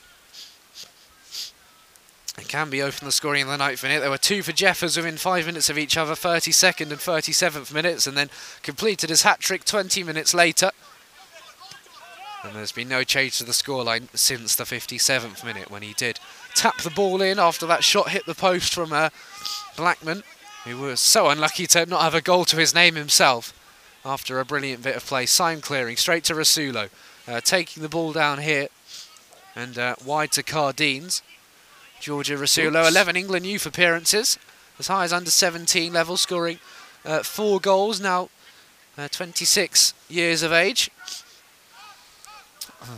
It 2.40 2.48
can 2.48 2.70
be 2.70 2.80
open 2.80 3.04
the 3.04 3.12
scoring 3.12 3.42
in 3.42 3.48
the 3.48 3.56
ninth 3.58 3.82
minute. 3.82 4.00
There 4.00 4.10
were 4.10 4.16
two 4.16 4.42
for 4.42 4.52
Jeffers 4.52 4.96
within 4.96 5.18
five 5.18 5.44
minutes 5.44 5.68
of 5.68 5.76
each 5.76 5.96
other, 5.96 6.14
32nd 6.14 6.90
and 6.90 6.92
37th 6.92 7.72
minutes, 7.72 8.06
and 8.06 8.16
then 8.16 8.30
completed 8.62 9.10
his 9.10 9.22
hat 9.22 9.40
trick 9.40 9.64
20 9.64 10.02
minutes 10.02 10.32
later. 10.32 10.70
And 12.42 12.54
there's 12.54 12.72
been 12.72 12.88
no 12.88 13.04
change 13.04 13.36
to 13.38 13.44
the 13.44 13.52
scoreline 13.52 14.08
since 14.16 14.56
the 14.56 14.64
57th 14.64 15.44
minute 15.44 15.70
when 15.70 15.82
he 15.82 15.92
did 15.92 16.18
tap 16.54 16.78
the 16.78 16.90
ball 16.90 17.20
in 17.20 17.38
after 17.38 17.66
that 17.66 17.84
shot 17.84 18.08
hit 18.08 18.24
the 18.24 18.34
post 18.34 18.72
from 18.72 18.92
uh, 18.92 19.10
Blackman, 19.76 20.22
who 20.64 20.78
was 20.78 20.98
so 20.98 21.28
unlucky 21.28 21.66
to 21.66 21.84
not 21.84 22.00
have 22.00 22.14
a 22.14 22.22
goal 22.22 22.46
to 22.46 22.56
his 22.56 22.74
name 22.74 22.94
himself 22.94 23.52
after 24.02 24.40
a 24.40 24.46
brilliant 24.46 24.82
bit 24.82 24.96
of 24.96 25.04
play. 25.04 25.26
Sign 25.26 25.60
clearing 25.60 25.96
straight 25.96 26.24
to 26.24 26.34
Rasulo, 26.34 26.88
uh, 27.28 27.42
taking 27.42 27.82
the 27.82 27.88
ball 27.90 28.12
down 28.14 28.38
here 28.38 28.68
and 29.54 29.76
uh, 29.76 29.96
wide 30.02 30.32
to 30.32 30.42
Cardines. 30.42 31.22
Giorgio 32.00 32.38
Rasulo, 32.38 32.80
Oops. 32.80 32.90
11 32.90 33.14
England 33.16 33.46
youth 33.46 33.66
appearances, 33.66 34.38
as 34.78 34.88
high 34.88 35.04
as 35.04 35.12
under 35.12 35.30
17 35.30 35.92
level, 35.92 36.16
scoring 36.16 36.58
uh, 37.04 37.22
four 37.22 37.60
goals, 37.60 38.00
now 38.00 38.30
uh, 38.98 39.08
26 39.08 39.94
years 40.08 40.42
of 40.42 40.52
age. 40.52 40.90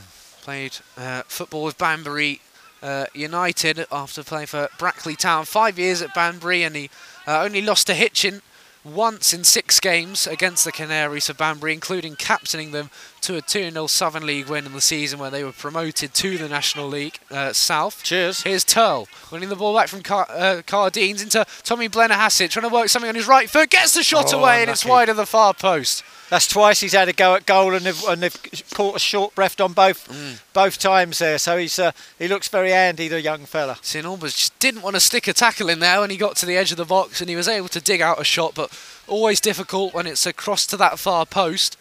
Played 0.43 0.77
uh, 0.97 1.23
football 1.27 1.65
with 1.65 1.77
Banbury 1.79 2.41
uh, 2.83 3.07
United 3.15 3.87
after 3.93 4.23
playing 4.23 4.47
for 4.47 4.69
Brackley 4.79 5.17
Town. 5.17 5.45
Five 5.45 5.79
years 5.79 6.03
at 6.03 6.15
Banbury, 6.15 6.63
and 6.63 6.75
he 6.75 6.91
uh, 7.27 7.43
only 7.43 7.63
lost 7.63 7.87
to 7.89 7.95
Hitchin 7.95 8.43
once 8.85 9.33
in 9.33 9.45
six 9.45 9.79
games 9.79 10.27
against 10.27 10.65
the 10.65 10.73
Canaries 10.73 11.29
of 11.29 11.37
Banbury, 11.39 11.73
including 11.73 12.17
captaining 12.17 12.73
them 12.73 12.91
to 13.21 13.37
a 13.37 13.41
2 13.41 13.71
0 13.71 13.87
Southern 13.87 14.27
League 14.27 14.49
win 14.49 14.67
in 14.67 14.73
the 14.73 14.81
season 14.81 15.19
where 15.19 15.31
they 15.31 15.45
were 15.45 15.53
promoted 15.53 16.13
to 16.15 16.37
the 16.39 16.49
National 16.49 16.89
League 16.89 17.19
uh, 17.31 17.53
South. 17.53 18.03
Cheers. 18.03 18.43
Here's 18.43 18.65
Turl 18.65 19.07
winning 19.31 19.49
the 19.49 19.57
ball 19.57 19.75
back 19.75 19.89
from 19.89 20.03
Car- 20.03 20.27
uh, 20.31 20.63
Cardines 20.67 21.23
into 21.23 21.47
Tommy 21.63 21.89
Blennerhassett, 21.89 22.51
trying 22.51 22.69
to 22.69 22.75
work 22.75 22.89
something 22.89 23.09
on 23.09 23.15
his 23.15 23.29
right 23.29 23.49
foot, 23.49 23.71
gets 23.71 23.95
the 23.95 24.03
shot 24.03 24.35
Oh, 24.35 24.41
away, 24.41 24.63
and 24.63 24.71
it's 24.71 24.85
wide 24.85 25.09
of 25.09 25.17
the 25.17 25.27
far 25.27 25.55
post. 25.55 26.03
That's 26.33 26.47
twice 26.47 26.81
he's 26.81 26.95
had 26.95 27.11
a 27.11 27.13
go 27.13 27.35
at 27.35 27.45
goal, 27.45 27.75
and 27.75 27.85
they've, 27.85 28.05
and 28.05 28.23
they've 28.23 28.43
caught 28.73 28.97
a 28.97 28.99
short 28.99 29.35
breath 29.35 29.61
on 29.61 29.75
both 29.75 30.09
Mm. 30.09 30.41
both 30.55 30.79
times 30.79 31.19
there. 31.19 31.37
So 31.37 31.59
he's 31.59 31.79
uh, 31.79 31.93
he 32.19 32.27
looks 32.27 32.49
very 32.49 32.71
handy, 32.71 33.07
the 33.07 33.21
young 33.21 33.45
fella. 33.45 33.77
St 33.83 34.07
Albans 34.07 34.33
just 34.35 34.59
didn't 34.59 34.81
want 34.81 34.97
to 34.97 35.01
stick 35.01 35.29
a 35.29 35.35
tackle 35.35 35.69
in 35.69 35.81
there 35.81 36.01
when 36.01 36.09
he 36.09 36.17
got 36.17 36.37
to 36.37 36.47
the 36.47 36.57
edge 36.57 36.71
of 36.71 36.79
the 36.79 36.87
box 36.87 37.21
and 37.21 37.29
he 37.29 37.37
was 37.37 37.49
able 37.49 37.69
to 37.69 37.83
dig 37.83 38.01
out 38.01 38.19
a 38.19 38.25
shot, 38.25 38.55
but 38.55 38.73
always 39.07 39.41
difficult 39.41 39.93
when 39.93 40.07
it's 40.07 40.25
across 40.25 40.65
to 40.69 40.77
that 40.79 40.99
far 40.99 41.27
post. 41.27 41.77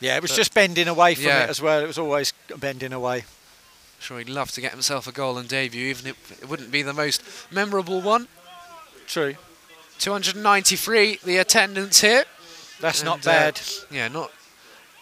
Yeah, 0.00 0.16
it 0.16 0.22
was 0.22 0.32
But- 0.32 0.36
just 0.38 0.52
bending 0.52 0.88
away 0.88 1.14
from 1.14 1.26
Yeah. 1.26 1.44
it 1.44 1.50
as 1.50 1.60
well. 1.60 1.78
It 1.80 1.86
was 1.86 1.96
always 1.98 2.32
bending 2.56 2.92
away. 2.92 3.24
Sure, 4.00 4.18
he'd 4.18 4.28
love 4.28 4.50
to 4.50 4.60
get 4.60 4.72
himself 4.72 5.06
a 5.06 5.12
goal 5.12 5.38
and 5.38 5.48
debut, 5.48 5.86
even 5.90 6.08
if 6.08 6.42
it 6.42 6.48
wouldn't 6.48 6.72
be 6.72 6.82
the 6.82 6.92
most 6.92 7.22
memorable 7.52 8.00
one. 8.00 8.26
True. 9.06 9.36
293, 10.00 11.20
the 11.22 11.36
attendance 11.38 12.00
here. 12.00 12.24
That's 12.82 13.02
not 13.02 13.18
And, 13.18 13.28
uh, 13.28 13.30
bad. 13.30 13.60
Yeah, 13.90 14.08
not 14.08 14.30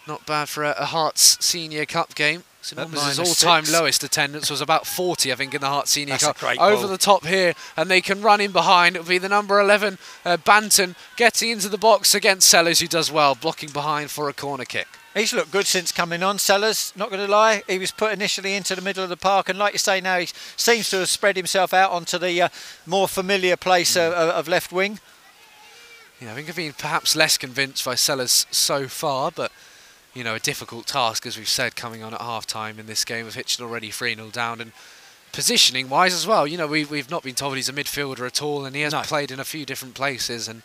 not 0.07 0.25
bad 0.25 0.47
for 0.49 0.63
a, 0.63 0.71
a 0.71 0.85
Herts 0.85 1.41
Senior 1.43 1.85
Cup 1.85 2.15
game. 2.15 2.43
St 2.63 2.79
Albans' 2.79 3.17
all-time 3.17 3.63
lowest 3.71 4.03
attendance 4.03 4.49
was 4.51 4.61
about 4.61 4.85
40, 4.85 5.31
I 5.31 5.35
think, 5.35 5.53
in 5.55 5.61
the 5.61 5.67
Herts 5.67 5.87
Senior 5.87 6.13
That's 6.13 6.25
Cup. 6.25 6.37
great 6.39 6.59
Over 6.59 6.85
the 6.87 6.97
top 6.97 7.25
here, 7.25 7.53
and 7.75 7.89
they 7.89 8.01
can 8.01 8.21
run 8.21 8.39
in 8.39 8.51
behind. 8.51 8.95
It'll 8.95 9.07
be 9.07 9.17
the 9.17 9.29
number 9.29 9.59
11, 9.59 9.97
uh, 10.25 10.37
Banton, 10.37 10.95
getting 11.17 11.49
into 11.49 11.69
the 11.69 11.77
box 11.79 12.13
against 12.13 12.47
Sellers, 12.47 12.79
who 12.79 12.87
does 12.87 13.11
well, 13.11 13.33
blocking 13.35 13.69
behind 13.71 14.11
for 14.11 14.29
a 14.29 14.33
corner 14.33 14.63
kick. 14.65 14.87
He's 15.15 15.33
looked 15.33 15.51
good 15.51 15.65
since 15.65 15.91
coming 15.91 16.21
on. 16.23 16.37
Sellers, 16.37 16.93
not 16.95 17.09
going 17.09 17.25
to 17.25 17.31
lie, 17.31 17.63
he 17.67 17.79
was 17.79 17.91
put 17.91 18.11
initially 18.13 18.53
into 18.53 18.75
the 18.75 18.81
middle 18.81 19.03
of 19.03 19.09
the 19.09 19.17
park, 19.17 19.49
and 19.49 19.57
like 19.57 19.73
you 19.73 19.79
say 19.79 19.99
now, 19.99 20.19
he 20.19 20.29
seems 20.55 20.89
to 20.91 20.99
have 20.99 21.09
spread 21.09 21.37
himself 21.37 21.73
out 21.73 21.91
onto 21.91 22.17
the 22.19 22.43
uh, 22.43 22.49
more 22.85 23.07
familiar 23.07 23.55
place 23.57 23.95
Mm. 23.95 24.11
uh, 24.11 24.31
of 24.33 24.47
left 24.47 24.71
wing. 24.71 24.99
Yeah, 26.21 26.33
I 26.33 26.35
think 26.35 26.49
I've 26.49 26.55
been 26.55 26.73
perhaps 26.73 27.15
less 27.15 27.35
convinced 27.35 27.83
by 27.83 27.95
Sellers 27.95 28.45
so 28.51 28.87
far, 28.87 29.31
but 29.31 29.51
you 30.13 30.23
know, 30.23 30.35
a 30.35 30.39
difficult 30.39 30.85
task, 30.85 31.25
as 31.25 31.35
we've 31.35 31.49
said, 31.49 31.75
coming 31.75 32.03
on 32.03 32.13
at 32.13 32.21
half 32.21 32.45
time 32.45 32.77
in 32.77 32.85
this 32.85 33.03
game 33.03 33.25
with 33.25 33.33
Hitchin 33.33 33.65
already 33.65 33.89
3 33.89 34.13
0 34.13 34.27
down 34.29 34.61
and 34.61 34.71
positioning 35.31 35.89
wise 35.89 36.13
as 36.13 36.27
well. 36.27 36.45
You 36.45 36.57
know, 36.57 36.67
we, 36.67 36.85
we've 36.85 37.09
not 37.09 37.23
been 37.23 37.33
told 37.33 37.55
he's 37.55 37.69
a 37.69 37.73
midfielder 37.73 38.27
at 38.27 38.39
all, 38.39 38.65
and 38.65 38.75
he 38.75 38.83
has 38.83 38.93
No. 38.93 39.01
played 39.01 39.31
in 39.31 39.39
a 39.39 39.43
few 39.45 39.65
different 39.65 39.95
places. 39.95 40.47
And, 40.47 40.61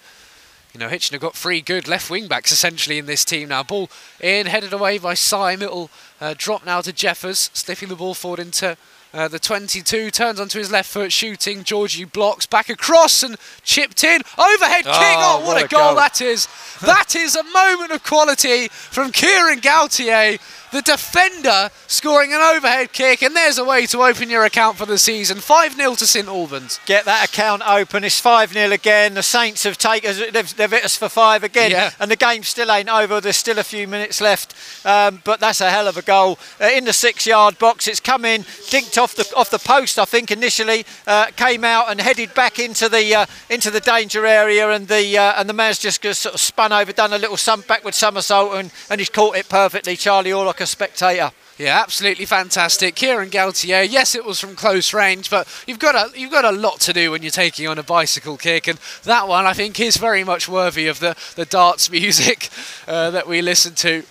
you 0.75 0.81
know, 0.81 0.91
Hitchin 0.91 1.15
have 1.15 1.23
got 1.23 1.35
three 1.35 1.63
good 1.63 1.89
left 1.89 2.11
wing 2.11 2.27
backs 2.27 2.53
essentially 2.53 2.99
in 2.99 3.07
this 3.07 3.25
team 3.25 3.49
now. 3.49 3.63
Ball 3.63 3.89
in, 4.21 4.47
headed 4.47 4.75
away 4.75 4.99
by 4.99 5.15
Syme. 5.15 5.63
It'll 5.63 5.91
uh, 6.21 6.35
drop 6.37 6.67
now 6.67 6.83
to 6.83 6.93
Jeffers, 6.93 7.51
slipping 7.55 7.89
the 7.89 7.97
ball 7.97 8.13
forward 8.13 8.41
into. 8.41 8.77
Uh, 9.15 9.29
the 9.29 9.39
22 9.39 10.11
turns 10.11 10.39
onto 10.39 10.59
his 10.59 10.71
left 10.71 10.91
foot, 10.91 11.11
shooting. 11.11 11.65
Georgie 11.65 12.05
blocks 12.05 12.45
back 12.45 12.69
across 12.69 13.23
and 13.23 13.37
chipped 13.63 14.05
in. 14.05 14.21
Overhead 14.37 14.85
kick. 14.85 14.93
Oh, 14.95 15.39
Oh, 15.39 15.47
what, 15.47 15.55
what 15.55 15.65
a 15.65 15.69
goal 15.69 15.81
goal. 15.89 15.95
that 15.97 16.21
is! 16.21 16.49
That 16.83 17.17
is 17.17 17.35
a 17.35 17.43
moment 17.45 17.93
of 17.93 18.03
quality 18.03 18.69
from 18.69 19.13
Kieran 19.13 19.61
Gautier, 19.61 20.37
the 20.77 20.83
defender, 20.83 21.71
scoring 21.87 22.35
an 22.35 22.41
overhead 22.41 22.93
kick, 22.93 23.23
and 23.23 23.35
there's 23.35 23.57
a 23.57 23.65
way 23.65 23.87
to 23.87 24.03
open 24.03 24.29
your 24.29 24.45
account 24.45 24.77
for 24.77 24.85
the 24.85 24.99
season. 24.99 25.39
5 25.39 25.75
0 25.75 25.95
to 25.95 26.07
St 26.07 26.29
Albans. 26.29 26.79
Get 26.85 27.07
that 27.07 27.29
account 27.29 27.63
open. 27.67 28.05
It's 28.05 28.21
5 28.21 28.53
0 28.53 28.71
again. 28.73 29.15
The 29.15 29.23
Saints 29.23 29.65
have 29.65 29.79
taken 29.79 30.11
us, 30.11 30.19
they've, 30.31 30.57
they've 30.57 30.71
hit 30.71 30.85
us 30.85 30.95
for 30.95 31.09
five 31.09 31.43
again. 31.43 31.71
Yeah. 31.71 31.91
And 31.99 32.11
the 32.11 32.17
game 32.17 32.43
still 32.43 32.71
ain't 32.71 32.91
over. 32.91 33.21
There's 33.23 33.39
still 33.39 33.59
a 33.59 33.65
few 33.65 33.89
minutes 33.89 34.21
left. 34.21 34.55
Um, 34.85 35.23
but 35.25 35.41
that's 35.41 35.63
a 35.63 35.71
hell 35.71 35.89
of 35.89 35.97
a 35.97 36.03
goal. 36.03 36.39
Uh, 36.61 36.67
in 36.67 36.85
the 36.85 36.93
six 36.93 37.27
yard 37.27 37.59
box, 37.59 37.89
it's 37.89 38.01
come 38.01 38.27
in, 38.27 38.43
dinked 38.43 38.99
off 38.99 39.15
the 39.15 39.31
off 39.35 39.49
the 39.49 39.59
post, 39.59 39.99
I 39.99 40.05
think, 40.05 40.31
initially. 40.31 40.85
Uh, 41.07 41.27
came 41.37 41.65
out 41.65 41.91
and 41.91 42.01
headed 42.01 42.35
back 42.35 42.59
into 42.59 42.91
the 42.91 43.15
uh, 43.15 43.27
into 43.49 43.71
the 43.71 43.81
danger 43.81 44.27
area. 44.27 44.71
And 44.71 44.89
the 44.89 45.17
uh, 45.17 45.41
and 45.41 45.49
the 45.49 45.55
man's 45.55 45.79
just 45.79 46.03
sort 46.03 46.35
of 46.35 46.41
spun 46.41 46.73
over, 46.73 46.93
done 46.93 47.15
a 47.15 47.19
little 47.19 47.39
some 47.39 47.63
backward 47.63 47.95
somersault, 47.95 48.55
and, 48.55 48.71
and 48.91 49.01
he's 49.01 49.09
caught 49.09 49.37
it 49.37 49.49
perfectly. 49.49 49.97
Charlie, 49.97 50.35
like 50.35 50.61
a 50.67 50.69
spectator. 50.69 51.31
Yeah, 51.59 51.81
absolutely 51.81 52.27
fantastic. 52.27 52.97
Kieran 52.97 53.31
Gautier, 53.31 53.83
yes, 53.83 54.15
it 54.15 54.25
was 54.25 54.39
from 54.41 54.57
close 54.57 54.93
range, 54.93 55.31
but 55.31 55.49
you've 55.67 55.79
got 55.79 55.95
a 55.95 56.19
you've 56.19 56.33
got 56.33 56.45
a 56.45 56.51
lot 56.51 56.81
to 56.81 56.93
do 56.93 57.13
when 57.13 57.23
you're 57.23 57.31
taking 57.31 57.67
on 57.67 57.79
a 57.79 57.83
bicycle 57.83 58.37
kick, 58.37 58.67
and 58.69 58.79
that 59.05 59.27
one 59.27 59.47
I 59.47 59.55
think 59.55 59.81
is 59.81 59.97
very 59.97 60.23
much 60.23 60.49
worthy 60.49 60.87
of 60.87 61.01
the 61.01 61.17
the 61.37 61.47
darts 61.47 61.91
music 62.01 62.51
uh, 62.87 63.11
that 63.11 63.27
we 63.27 63.41
listen 63.41 63.75
to. 63.77 64.03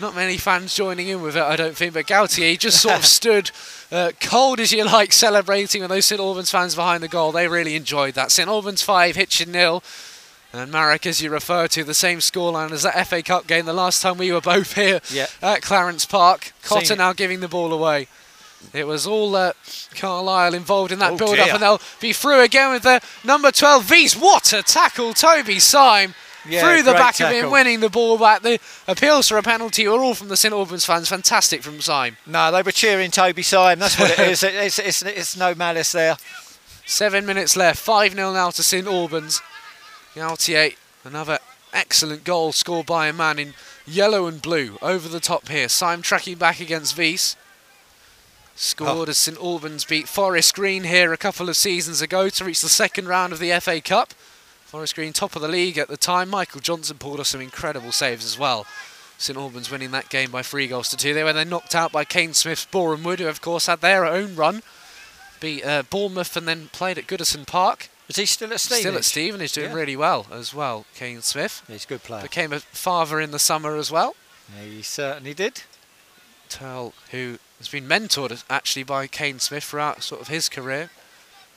Not 0.00 0.14
many 0.16 0.36
fans 0.36 0.74
joining 0.74 1.06
in 1.06 1.22
with 1.22 1.36
it, 1.36 1.42
I 1.42 1.54
don't 1.54 1.76
think, 1.76 1.94
but 1.94 2.08
Gautier 2.08 2.56
just 2.56 2.82
sort 2.82 2.98
of 2.98 3.06
stood 3.20 3.52
uh, 3.92 4.10
cold 4.20 4.58
as 4.58 4.72
you 4.72 4.84
like, 4.84 5.12
celebrating 5.12 5.82
with 5.82 5.90
those 5.90 6.06
St 6.06 6.20
Albans 6.20 6.50
fans 6.50 6.74
behind 6.74 7.02
the 7.02 7.08
goal. 7.08 7.30
They 7.30 7.46
really 7.46 7.76
enjoyed 7.76 8.14
that. 8.14 8.32
St 8.32 8.48
Albans 8.48 8.82
five, 8.82 9.14
Hitchin 9.14 9.52
nil. 9.52 9.82
And 10.52 10.70
Marek, 10.70 11.06
as 11.06 11.22
you 11.22 11.30
refer 11.30 11.66
to, 11.68 11.82
the 11.84 11.94
same 11.94 12.18
scoreline 12.18 12.72
as 12.72 12.82
that 12.82 13.06
FA 13.08 13.22
Cup 13.22 13.46
game 13.46 13.64
the 13.64 13.72
last 13.72 14.02
time 14.02 14.18
we 14.18 14.30
were 14.32 14.40
both 14.42 14.74
here 14.74 15.00
Yeah. 15.10 15.26
at 15.40 15.62
Clarence 15.62 16.04
Park. 16.04 16.52
Cotter 16.62 16.94
now 16.96 17.12
giving 17.14 17.40
the 17.40 17.48
ball 17.48 17.72
away. 17.72 18.06
It 18.72 18.86
was 18.86 19.06
all 19.06 19.34
uh, 19.34 19.52
Carlisle 19.96 20.54
involved 20.54 20.92
in 20.92 20.98
that 21.00 21.12
Oh, 21.12 21.16
build 21.16 21.38
up, 21.38 21.48
and 21.54 21.62
they'll 21.62 21.80
be 22.00 22.12
through 22.12 22.42
again 22.42 22.70
with 22.72 22.82
the 22.82 23.00
number 23.24 23.50
12 23.50 23.84
V's. 23.84 24.14
What 24.14 24.52
a 24.52 24.62
tackle, 24.62 25.14
Toby 25.14 25.58
Syme. 25.58 26.14
Yeah, 26.48 26.60
through 26.60 26.82
the 26.82 26.92
back 26.92 27.20
of 27.20 27.30
him, 27.30 27.50
winning 27.52 27.80
the 27.80 27.88
ball 27.88 28.18
back. 28.18 28.42
The 28.42 28.58
appeals 28.88 29.28
for 29.28 29.38
a 29.38 29.42
penalty 29.44 29.86
were 29.86 29.98
all 30.00 30.14
from 30.14 30.26
the 30.28 30.36
St 30.36 30.52
Albans 30.52 30.84
fans. 30.84 31.08
Fantastic 31.08 31.62
from 31.62 31.80
Syme. 31.80 32.16
No, 32.26 32.50
they 32.52 32.62
were 32.62 32.72
cheering 32.72 33.10
Toby 33.12 33.42
Syme. 33.42 33.78
That's 33.78 33.96
what 33.98 34.10
it 34.10 34.18
is. 34.18 34.42
It- 34.42 34.54
It's, 34.56 34.78
it's, 34.80 35.02
it's 35.02 35.36
no 35.36 35.54
malice 35.54 35.92
there. 35.92 36.16
Seven 36.84 37.24
minutes 37.26 37.56
left. 37.56 37.78
5 37.80 38.14
0 38.14 38.32
now 38.32 38.50
to 38.50 38.62
St 38.62 38.86
Albans. 38.88 39.40
Gautier, 40.14 40.72
another 41.04 41.38
excellent 41.72 42.24
goal 42.24 42.52
scored 42.52 42.86
by 42.86 43.08
a 43.08 43.12
man 43.12 43.38
in 43.38 43.54
yellow 43.86 44.26
and 44.26 44.42
blue 44.42 44.76
over 44.82 45.08
the 45.08 45.20
top 45.20 45.48
here. 45.48 45.68
Syme 45.68 46.02
tracking 46.02 46.36
back 46.36 46.60
against 46.60 46.96
Wies. 46.96 47.36
Scored 48.54 49.08
as 49.08 49.16
St 49.16 49.38
Albans 49.38 49.86
beat 49.86 50.06
Forest 50.06 50.54
Green 50.54 50.84
here 50.84 51.12
a 51.12 51.16
couple 51.16 51.48
of 51.48 51.56
seasons 51.56 52.02
ago 52.02 52.28
to 52.28 52.44
reach 52.44 52.60
the 52.60 52.68
second 52.68 53.08
round 53.08 53.32
of 53.32 53.38
the 53.38 53.58
FA 53.60 53.80
Cup. 53.80 54.12
Forest 54.66 54.94
Green 54.94 55.14
top 55.14 55.34
of 55.34 55.42
the 55.42 55.48
league 55.48 55.78
at 55.78 55.88
the 55.88 55.96
time. 55.96 56.28
Michael 56.28 56.60
Johnson 56.60 56.98
pulled 56.98 57.18
off 57.18 57.26
some 57.26 57.40
incredible 57.40 57.92
saves 57.92 58.24
as 58.24 58.38
well. 58.38 58.66
St 59.16 59.38
Albans 59.38 59.70
winning 59.70 59.92
that 59.92 60.10
game 60.10 60.30
by 60.30 60.42
three 60.42 60.66
goals 60.66 60.90
to 60.90 60.96
two. 60.96 61.14
They 61.14 61.24
were 61.24 61.32
then 61.32 61.48
knocked 61.48 61.74
out 61.74 61.92
by 61.92 62.04
Kane 62.04 62.34
Smith's 62.34 62.66
Boreham 62.66 63.02
Wood, 63.02 63.20
who 63.20 63.28
of 63.28 63.40
course 63.40 63.66
had 63.66 63.80
their 63.80 64.04
own 64.04 64.36
run. 64.36 64.62
Beat 65.40 65.64
uh, 65.64 65.84
Bournemouth 65.88 66.36
and 66.36 66.46
then 66.46 66.68
played 66.72 66.98
at 66.98 67.06
Goodison 67.06 67.46
Park. 67.46 67.88
Is 68.12 68.16
he 68.16 68.26
still 68.26 68.52
at 68.52 68.60
Stevenage? 68.60 68.82
Still 68.82 68.96
at 68.96 69.04
Stevenage, 69.04 69.52
doing 69.52 69.70
Yeah. 69.70 69.76
really 69.76 69.96
well 69.96 70.26
as 70.30 70.52
well. 70.52 70.84
Kane 70.94 71.22
Smith 71.22 71.62
He's 71.66 71.84
a 71.84 71.88
good 71.88 72.02
player. 72.02 72.20
became 72.22 72.52
a 72.52 72.60
father 72.60 73.18
in 73.20 73.30
the 73.30 73.38
summer 73.38 73.74
as 73.76 73.90
well. 73.90 74.14
Yeah, 74.54 74.64
he 74.64 74.82
certainly 74.82 75.32
did. 75.32 75.62
Turl, 76.50 76.92
who 77.12 77.38
has 77.58 77.68
been 77.68 77.88
mentored 77.88 78.42
actually 78.50 78.82
by 78.82 79.06
Kane 79.06 79.38
Smith 79.38 79.64
throughout 79.64 80.02
sort 80.02 80.20
of 80.20 80.28
his 80.28 80.50
career, 80.50 80.90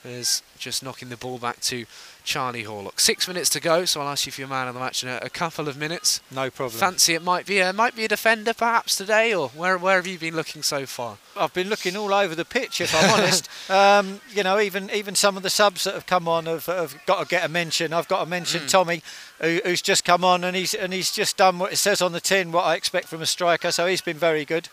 is 0.06 0.42
just 0.58 0.82
knocking 0.82 1.08
the 1.08 1.16
ball 1.16 1.38
back 1.38 1.60
to 1.60 1.84
Charlie 2.24 2.64
Horlock. 2.64 2.98
Six 2.98 3.28
minutes 3.28 3.48
to 3.50 3.60
go, 3.60 3.84
so 3.84 4.00
I'll 4.00 4.08
ask 4.08 4.26
you 4.26 4.32
for 4.32 4.40
your 4.40 4.48
man 4.48 4.66
of 4.66 4.74
the 4.74 4.80
match 4.80 5.02
in 5.02 5.08
a, 5.08 5.18
a 5.22 5.30
couple 5.30 5.68
of 5.68 5.76
minutes. 5.76 6.20
No 6.30 6.50
problem. 6.50 6.78
Fancy 6.78 7.14
it 7.14 7.22
might 7.22 7.46
be 7.46 7.60
a 7.60 7.72
might 7.72 7.94
be 7.94 8.04
a 8.04 8.08
defender 8.08 8.52
perhaps 8.52 8.96
today, 8.96 9.32
or 9.32 9.48
where 9.50 9.78
where 9.78 9.96
have 9.96 10.06
you 10.06 10.18
been 10.18 10.34
looking 10.34 10.62
so 10.62 10.86
far? 10.86 11.18
I've 11.36 11.54
been 11.54 11.68
looking 11.68 11.96
all 11.96 12.12
over 12.12 12.34
the 12.34 12.44
pitch, 12.44 12.80
if 12.80 12.94
I'm 12.94 13.10
honest. 13.10 13.48
Um, 13.68 14.20
you 14.30 14.44
know, 14.44 14.60
even 14.60 14.90
even 14.90 15.16
some 15.16 15.36
of 15.36 15.42
the 15.42 15.50
subs 15.50 15.84
that 15.84 15.94
have 15.94 16.06
come 16.06 16.28
on 16.28 16.46
have, 16.46 16.66
have 16.66 16.96
got 17.04 17.20
to 17.20 17.26
get 17.26 17.44
a 17.44 17.48
mention. 17.48 17.92
I've 17.92 18.06
got 18.06 18.22
to 18.22 18.30
mention 18.30 18.60
Hmm. 18.62 18.66
Tommy, 18.68 19.02
who, 19.40 19.60
who's 19.64 19.82
just 19.82 20.04
come 20.04 20.24
on 20.24 20.44
and 20.44 20.56
he's 20.56 20.72
and 20.72 20.92
he's 20.92 21.10
just 21.10 21.36
done 21.36 21.58
what 21.58 21.72
it 21.72 21.76
says 21.76 22.00
on 22.00 22.12
the 22.12 22.20
tin, 22.20 22.52
what 22.52 22.62
I 22.62 22.76
expect 22.76 23.08
from 23.08 23.22
a 23.22 23.26
striker. 23.26 23.72
So 23.72 23.86
he's 23.86 24.00
been 24.00 24.16
very 24.18 24.44
good. 24.44 24.68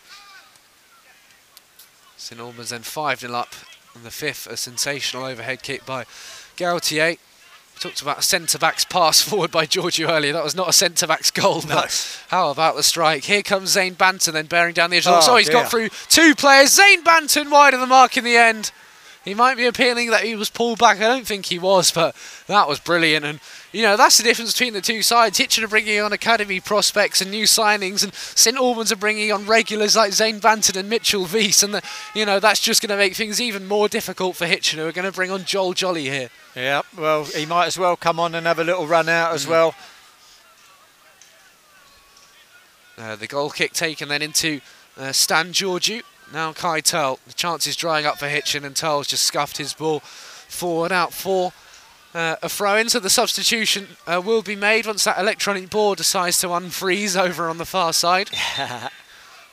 St 2.16 2.40
Albans 2.40 2.70
then 2.70 2.82
5 2.82 3.20
0 3.20 3.34
up 3.34 3.54
in 3.94 4.02
the 4.02 4.10
fifth, 4.10 4.46
a 4.46 4.56
sensational 4.56 5.24
overhead 5.24 5.62
kick 5.62 5.86
by 5.86 6.04
Gautier. 6.56 7.10
We 7.10 7.80
talked 7.80 8.02
about 8.02 8.18
a 8.18 8.22
centre 8.22 8.58
back's 8.58 8.84
pass 8.84 9.20
forward 9.28 9.50
by 9.50 9.66
Giorgio 9.66 10.08
earlier. 10.08 10.32
That 10.32 10.44
was 10.44 10.54
not 10.54 10.68
a 10.68 10.72
centre 10.72 11.06
back's 11.06 11.30
goal. 11.30 11.62
But 11.66 12.20
how 12.28 12.50
about 12.50 12.76
the 12.76 12.82
strike? 12.82 13.24
Here 13.24 13.42
comes 13.42 13.70
Zane 13.70 13.94
Banton 13.94 14.32
then 14.32 14.46
bearing 14.46 14.74
down 14.74 14.90
the 14.90 14.96
edge. 14.96 15.06
of 15.06 15.12
the 15.12 15.18
Oh, 15.18 15.20
so 15.20 15.36
he's 15.36 15.48
got 15.48 15.70
through 15.70 15.88
two 16.08 16.34
players. 16.34 16.72
Zane 16.72 17.02
Banton 17.02 17.50
wide 17.50 17.74
of 17.74 17.80
the 17.80 17.86
mark 17.86 18.16
in 18.16 18.24
the 18.24 18.36
end. 18.36 18.70
He 19.24 19.34
might 19.34 19.56
be 19.56 19.64
appealing 19.64 20.10
that 20.10 20.24
he 20.24 20.36
was 20.36 20.50
pulled 20.50 20.78
back. 20.78 20.98
I 20.98 21.08
don't 21.08 21.26
think 21.26 21.46
he 21.46 21.58
was, 21.58 21.90
but 21.90 22.14
that 22.46 22.68
was 22.68 22.78
brilliant. 22.78 23.24
And, 23.24 23.40
you 23.74 23.82
know, 23.82 23.96
that's 23.96 24.18
the 24.18 24.22
difference 24.22 24.52
between 24.52 24.72
the 24.72 24.80
two 24.80 25.02
sides. 25.02 25.36
Hitchin 25.36 25.64
are 25.64 25.68
bringing 25.68 26.00
on 26.00 26.12
academy 26.12 26.60
prospects 26.60 27.20
and 27.20 27.28
new 27.28 27.42
signings, 27.42 28.04
and 28.04 28.14
St 28.14 28.56
Albans 28.56 28.92
are 28.92 28.96
bringing 28.96 29.32
on 29.32 29.46
regulars 29.46 29.96
like 29.96 30.12
Zane 30.12 30.38
Banton 30.38 30.76
and 30.76 30.88
Mitchell 30.88 31.26
Weiss. 31.26 31.64
And, 31.64 31.74
the, 31.74 31.82
you 32.14 32.24
know, 32.24 32.38
that's 32.38 32.60
just 32.60 32.80
going 32.80 32.90
to 32.90 32.96
make 32.96 33.16
things 33.16 33.40
even 33.40 33.66
more 33.66 33.88
difficult 33.88 34.36
for 34.36 34.46
Hitchin, 34.46 34.78
who 34.78 34.86
are 34.86 34.92
going 34.92 35.10
to 35.10 35.12
bring 35.12 35.32
on 35.32 35.44
Joel 35.44 35.72
Jolly 35.72 36.04
here. 36.04 36.30
Yeah, 36.54 36.82
well, 36.96 37.24
he 37.24 37.46
might 37.46 37.66
as 37.66 37.76
well 37.76 37.96
come 37.96 38.20
on 38.20 38.36
and 38.36 38.46
have 38.46 38.60
a 38.60 38.64
little 38.64 38.86
run 38.86 39.08
out 39.08 39.32
as 39.32 39.44
well. 39.44 39.74
Uh, 42.96 43.16
the 43.16 43.26
goal 43.26 43.50
kick 43.50 43.72
taken 43.72 44.08
then 44.08 44.22
into 44.22 44.60
uh, 44.96 45.10
Stan 45.10 45.52
Georgiou. 45.52 46.02
Now 46.32 46.52
Kai 46.52 46.78
Turl. 46.78 47.18
The 47.26 47.32
chance 47.32 47.66
is 47.66 47.74
drying 47.74 48.06
up 48.06 48.18
for 48.18 48.28
Hitchin, 48.28 48.64
and 48.64 48.76
Turl's 48.76 49.08
just 49.08 49.24
scuffed 49.24 49.56
his 49.56 49.74
ball 49.74 49.98
forward 49.98 50.92
out 50.92 51.12
for 51.12 51.52
uh, 52.14 52.36
a 52.42 52.48
throw 52.48 52.76
in. 52.76 52.88
So 52.88 53.00
the 53.00 53.10
substitution 53.10 53.88
uh, 54.06 54.22
will 54.24 54.42
be 54.42 54.56
made 54.56 54.86
once 54.86 55.04
that 55.04 55.18
electronic 55.18 55.70
board 55.70 55.98
decides 55.98 56.38
to 56.40 56.48
unfreeze 56.48 57.20
over 57.20 57.48
on 57.48 57.58
the 57.58 57.64
far 57.64 57.92
side. 57.92 58.30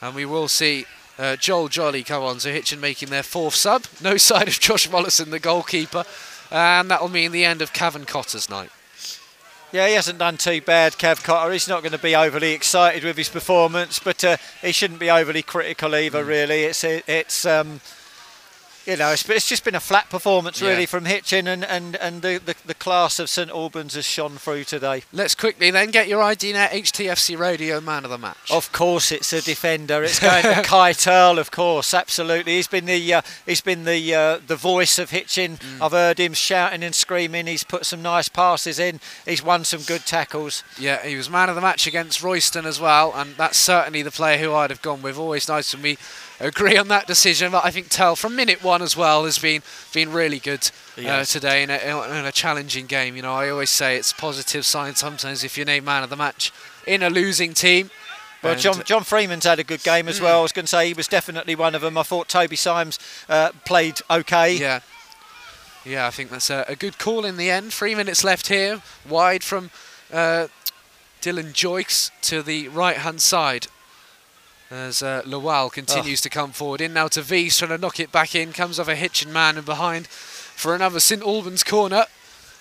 and 0.02 0.16
we 0.16 0.26
will 0.26 0.48
see 0.48 0.86
uh, 1.18 1.36
Joel 1.36 1.68
Jolly 1.68 2.04
come 2.04 2.24
on. 2.24 2.40
So 2.40 2.52
Hitchin 2.52 2.80
making 2.80 3.10
their 3.10 3.24
fourth 3.24 3.56
sub. 3.56 3.86
No 4.02 4.18
side 4.18 4.48
of 4.48 4.60
Josh 4.60 4.90
Mollison, 4.90 5.30
the 5.30 5.40
goalkeeper. 5.40 6.04
And 6.50 6.90
that 6.92 7.02
will 7.02 7.10
mean 7.10 7.32
the 7.32 7.46
end 7.46 7.62
of 7.62 7.74
Cavan 7.74 8.06
Cotter's 8.06 8.50
night. 8.50 8.72
Yeah, 9.72 9.88
he 9.88 9.94
hasn't 9.94 10.20
done 10.20 10.36
too 10.36 10.60
bad, 10.60 10.94
Cav 10.94 11.24
Cotter. 11.24 11.54
He's 11.54 11.70
not 11.70 11.82
going 11.82 11.94
to 11.94 11.98
be 11.98 12.14
overly 12.14 12.52
excited 12.52 13.06
with 13.06 13.16
his 13.16 13.30
performance, 13.30 14.00
but 14.00 14.22
uh, 14.22 14.36
he 14.62 14.74
shouldn't 14.74 15.00
be 15.00 15.10
overly 15.10 15.44
critical 15.44 15.96
either. 15.96 16.26
Really, 16.26 16.64
it's 16.64 16.84
it's 16.84 17.46
um, 17.46 17.80
you 18.86 18.98
know 18.98 19.12
it's, 19.12 19.28
it's 19.30 19.48
just 19.48 19.64
been 19.64 19.76
a 19.76 19.80
flat 19.80 20.10
performance 20.10 20.62
Yeah. 20.62 20.70
really 20.70 20.86
from 20.86 21.06
Hitchin, 21.06 21.48
and 21.48 21.64
and 21.64 21.96
and 21.98 22.22
the, 22.22 22.40
the 22.44 22.56
the 22.66 22.74
class 22.74 23.20
of 23.20 23.30
St 23.30 23.50
Albans 23.50 23.96
has 23.96 24.06
shone 24.06 24.38
through 24.38 24.64
today. 24.64 25.04
Let's 25.14 25.36
quickly 25.36 25.72
then 25.72 25.92
get 25.92 26.08
your 26.08 26.22
IDNet 26.22 26.70
HTFC 26.70 27.38
Radio 27.38 27.80
Man 27.82 28.04
of 28.06 28.12
the 28.12 28.18
Match. 28.18 28.50
Of 28.52 28.72
course, 28.72 29.12
it's 29.12 29.32
a 29.34 29.42
defender. 29.42 30.04
It's 30.04 30.20
going 30.20 30.44
to 30.44 30.62
Kai 30.64 30.94
Turl, 30.94 31.38
of 31.40 31.52
course, 31.52 31.94
absolutely. 31.94 32.56
He's 32.56 32.68
been 32.68 32.86
the 32.86 33.14
uh, 33.14 33.22
he's 33.46 33.62
been 33.62 33.84
the 33.84 34.14
uh, 34.16 34.40
the 34.46 34.56
voice 34.56 34.98
of 35.00 35.10
Hitchin. 35.12 35.60
I've 35.82 35.92
heard 35.92 36.20
him 36.20 36.34
shouting 36.34 36.84
and 36.84 36.96
screaming. 36.96 37.48
He's 37.48 37.64
put 37.64 37.86
some 37.86 38.02
nice 38.02 38.30
passes 38.30 38.80
in. 38.80 39.00
He's 39.26 39.44
won 39.44 39.64
some 39.64 39.82
good 39.82 40.06
tackles. 40.06 40.64
Yeah, 40.80 41.06
he 41.06 41.16
was 41.16 41.30
man 41.30 41.50
of 41.50 41.56
the 41.56 41.62
match 41.62 41.88
against 41.88 42.24
Royston 42.24 42.66
as 42.66 42.80
well, 42.80 43.14
and 43.16 43.36
that's 43.36 43.58
certainly 43.58 44.02
the 44.02 44.12
player 44.12 44.38
who 44.38 44.54
I'd 44.54 44.70
have 44.70 44.82
gone 44.82 45.02
with. 45.02 45.18
Always 45.18 45.48
nice 45.48 45.74
when 45.74 45.84
we 45.84 45.98
agree 46.42 46.78
on 46.78 46.88
that 46.90 47.08
decision, 47.08 47.52
but 47.52 47.66
I 47.66 47.72
think 47.72 47.90
Tell 47.90 48.16
from 48.16 48.36
minute 48.36 48.64
one 48.64 48.82
as 48.82 48.96
well 48.96 49.26
has 49.26 49.38
been 49.38 49.62
been 49.94 50.12
really 50.12 50.40
good 50.40 50.70
uh, 50.98 51.24
today 51.24 51.64
in 51.64 51.70
a, 51.70 51.76
in 51.76 52.26
a 52.26 52.32
challenging 52.32 52.86
game. 52.86 53.16
You 53.16 53.22
know, 53.22 53.34
I 53.34 53.50
always 53.50 53.70
say 53.70 53.98
it's 53.98 54.12
a 54.12 54.16
positive 54.16 54.66
sign 54.66 54.96
sometimes 54.96 55.44
if 55.44 55.58
you're 55.58 55.66
named 55.66 55.86
man 55.86 56.04
of 56.04 56.10
the 56.10 56.16
match 56.16 56.52
in 56.86 57.04
a 57.04 57.10
losing 57.10 57.54
team. 57.54 57.90
Well, 58.44 58.56
John, 58.56 58.82
John 58.86 59.04
Freeman's 59.04 59.46
had 59.46 59.60
a 59.60 59.64
good 59.64 59.84
game 59.84 60.08
as 60.08 60.20
well. 60.20 60.40
I 60.40 60.42
was 60.42 60.52
going 60.52 60.66
to 60.66 60.70
say 60.70 60.88
he 60.88 60.94
was 60.94 61.08
definitely 61.08 61.54
one 61.54 61.76
of 61.76 61.82
them. 61.82 61.96
I 61.96 62.02
thought 62.02 62.28
Toby 62.28 62.56
Symes 62.56 62.98
uh, 63.30 63.52
played 63.66 64.00
okay. 64.10 64.58
Yeah. 64.58 64.80
Yeah, 65.86 66.08
I 66.08 66.12
think 66.12 66.30
that's 66.30 66.50
a, 66.50 66.66
a 66.68 66.76
good 66.76 66.98
call 66.98 67.26
in 67.26 67.38
the 67.38 67.50
end. 67.50 67.74
Three 67.74 67.96
minutes 67.96 68.24
left 68.24 68.48
here, 68.48 68.82
wide 69.08 69.44
from 69.44 69.72
uh, 70.12 70.48
Dylan 71.22 71.54
Joyce 71.54 72.12
to 72.24 72.42
the 72.42 72.68
right 72.70 72.98
hand 72.98 73.22
side. 73.22 73.68
As 74.72 75.04
uh, 75.04 75.22
Lawal 75.26 75.70
continues 75.72 76.22
to 76.22 76.30
come 76.30 76.52
forward. 76.54 76.80
In 76.80 76.94
now 76.94 77.10
to 77.10 77.22
V's, 77.22 77.58
trying 77.58 77.72
to 77.72 77.78
knock 77.78 78.00
it 78.00 78.12
back 78.12 78.34
in. 78.36 78.54
Comes 78.54 78.80
off 78.80 78.88
a 78.88 78.96
Hitchin 78.96 79.34
man 79.34 79.58
and 79.58 79.66
behind 79.66 80.08
for 80.08 80.74
another 80.74 81.00
St 81.02 81.22
Albans 81.22 81.64
corner. 81.64 82.06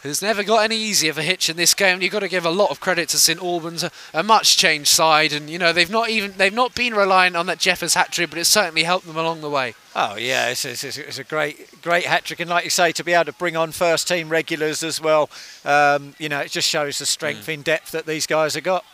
Who's 0.02 0.22
never 0.22 0.42
got 0.42 0.64
any 0.64 0.76
easier 0.76 1.10
of 1.10 1.18
a 1.18 1.22
hitch 1.22 1.50
in 1.50 1.58
this 1.58 1.74
game. 1.74 2.00
You've 2.00 2.10
got 2.10 2.20
to 2.20 2.28
give 2.28 2.46
a 2.46 2.50
lot 2.50 2.70
of 2.70 2.80
credit 2.80 3.10
to 3.10 3.18
St 3.18 3.38
Albans, 3.38 3.84
a, 3.84 3.90
a 4.14 4.22
much 4.22 4.56
changed 4.56 4.88
side, 4.88 5.30
and 5.34 5.50
you 5.50 5.58
know 5.58 5.74
they've 5.74 5.90
not 5.90 6.08
even 6.08 6.32
they've 6.38 6.54
not 6.54 6.74
been 6.74 6.94
reliant 6.94 7.36
on 7.36 7.44
that 7.46 7.58
Jeffers 7.58 7.92
hat 7.92 8.10
trick, 8.10 8.30
but 8.30 8.38
it's 8.38 8.48
certainly 8.48 8.82
helped 8.84 9.06
them 9.06 9.18
along 9.18 9.42
the 9.42 9.50
way. 9.50 9.74
Oh 9.94 10.16
yeah, 10.16 10.48
it's, 10.48 10.64
it's, 10.64 10.82
it's- 10.84 10.96
it's 11.06 11.18
a 11.18 11.24
great 11.24 11.82
great 11.82 12.06
hat 12.06 12.24
trick, 12.24 12.40
and 12.40 12.48
like 12.48 12.64
you 12.64 12.70
say, 12.70 12.92
to 12.92 13.04
be 13.04 13.12
able 13.12 13.26
to 13.26 13.34
bring 13.34 13.58
on 13.58 13.72
first 13.72 14.08
team 14.08 14.30
regulars 14.30 14.82
as 14.82 15.02
well, 15.02 15.28
um, 15.66 16.14
you 16.18 16.30
know, 16.30 16.40
it 16.40 16.50
just 16.50 16.66
shows 16.68 16.98
the 16.98 17.04
strength 17.06 17.46
Mm. 17.46 17.52
in 17.54 17.62
depth 17.62 17.90
that 17.92 18.06
these 18.06 18.26
guys 18.26 18.54
have 18.54 18.64
got. 18.64 18.84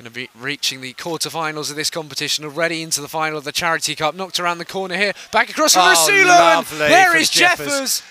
Going 0.00 0.10
to 0.10 0.18
be 0.18 0.30
reaching 0.34 0.80
the 0.80 0.94
quarterfinals 0.94 1.68
of 1.68 1.76
this 1.76 1.90
competition 1.90 2.42
already 2.46 2.80
into 2.80 3.02
the 3.02 3.08
final 3.08 3.36
of 3.36 3.44
the 3.44 3.52
Charity 3.52 3.94
Cup. 3.94 4.14
Knocked 4.14 4.40
around 4.40 4.56
the 4.56 4.64
corner 4.64 4.96
here. 4.96 5.12
Back 5.30 5.50
across 5.50 5.74
from 5.74 5.82
Oh, 5.82 5.92
Rasulo. 5.94 6.20
And 6.20 6.26
lovely 6.28 6.78
there 6.78 7.14
is 7.14 7.28
Jeffers. 7.28 7.66
Jeffers. 7.66 8.02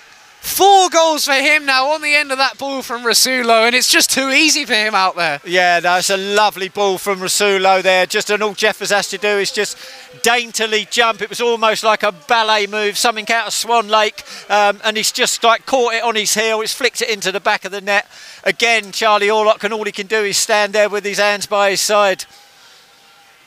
Four 0.42 0.90
goals 0.90 1.26
for 1.26 1.34
him 1.34 1.66
now 1.66 1.88
on 1.92 2.02
the 2.02 2.16
end 2.16 2.32
of 2.32 2.38
that 2.38 2.58
ball 2.58 2.82
from 2.82 3.04
Rasulo. 3.04 3.66
And 3.66 3.76
it's 3.76 3.92
just 3.92 4.10
too 4.10 4.30
easy 4.30 4.66
for 4.66 4.74
him 4.74 4.96
out 4.96 5.18
there. 5.18 5.42
Yeah, 5.46 5.82
that's 5.82 6.10
a 6.10 6.18
lovely 6.18 6.70
ball 6.70 6.98
from 6.98 7.20
Rasulo 7.20 7.82
there. 7.84 8.06
Just 8.06 8.30
and 8.30 8.42
all 8.42 8.54
Jeffers 8.54 8.90
has 8.90 9.10
to 9.10 9.18
do 9.18 9.28
is 9.28 9.52
just 9.52 9.78
daintily 10.24 10.88
jump. 10.90 11.22
It 11.22 11.30
was 11.30 11.42
almost 11.42 11.84
like 11.84 12.04
a 12.04 12.14
ballet 12.14 12.68
move, 12.68 12.98
something 12.98 13.30
out 13.30 13.48
of 13.48 13.54
Swan 13.54 13.90
Lake, 13.90 14.24
um, 14.50 14.80
and 14.84 14.96
he's 14.96 15.12
just 15.12 15.44
like 15.44 15.66
caught 15.66 15.94
it 15.94 16.04
on 16.04 16.16
his 16.16 16.34
heel. 16.34 16.62
He's 16.62 16.74
flicked 16.74 17.02
it 17.02 17.10
into 17.10 17.32
the 17.32 17.42
back 17.42 17.66
of 17.66 17.72
the 17.72 17.82
net. 17.82 18.08
Again, 18.46 18.94
Charlie 18.94 19.28
Horlock, 19.28 19.64
and 19.66 19.74
all 19.74 19.84
he 19.84 19.92
can 19.92 20.08
do 20.08 20.24
is 20.24 20.38
stand 20.38 20.74
there 20.74 20.90
with 20.90 21.04
his 21.04 21.20
hands 21.20 21.48
by 21.48 21.72
his 21.72 21.82
side. 21.82 22.26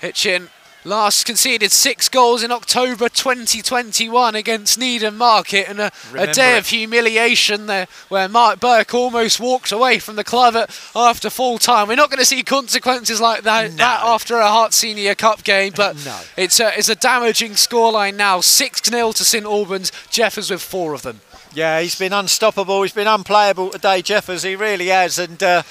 Hitchin 0.01 0.51
last 0.84 1.26
conceded 1.26 1.70
six 1.70 2.09
goals 2.09 2.42
in 2.42 2.50
October 2.50 3.09
2021 3.09 4.34
against 4.34 4.78
Needham 4.78 5.16
Market 5.16 5.68
and 5.68 5.80
a, 5.80 5.92
a 6.14 6.32
day 6.32 6.56
it. 6.56 6.59
of 6.59 6.66
humiliation 6.68 7.66
there 7.66 7.86
where 8.09 8.28
Mark 8.28 8.60
Burke 8.60 8.94
almost 8.94 9.38
walked 9.38 9.72
away 9.72 9.98
from 9.98 10.16
the 10.16 10.24
club 10.24 10.56
at, 10.56 10.70
after 10.94 11.30
full 11.30 11.59
time. 11.59 11.88
We're 11.88 11.94
not 11.96 12.10
going 12.10 12.18
to 12.18 12.24
see 12.24 12.42
consequences 12.42 13.20
like 13.20 13.42
that, 13.44 13.76
that 13.76 14.00
after 14.02 14.36
a 14.36 14.44
Herts 14.44 14.74
Senior 14.74 15.14
Cup 15.14 15.44
game, 15.44 15.72
but 15.76 15.96
No. 16.04 16.18
it's, 16.36 16.59
a, 16.60 16.76
it's 16.76 16.88
a 16.88 16.96
damaging 16.96 17.52
scoreline 17.52 18.16
now 18.16 18.40
6 18.40 18.82
0 18.88 19.12
to 19.12 19.24
St 19.24 19.44
Albans. 19.44 19.92
Jeffers 20.10 20.50
with 20.50 20.62
four 20.62 20.94
of 20.94 21.02
them. 21.02 21.20
Yeah, 21.54 21.80
he's 21.80 21.98
been 21.98 22.12
unstoppable. 22.12 22.82
He's 22.82 22.92
been 22.92 23.06
unplayable 23.06 23.70
today, 23.70 24.00
Jeffers. 24.02 24.42
He 24.42 24.56
really 24.56 24.88
has. 24.88 25.18
And 25.18 25.40
uh, 25.42 25.62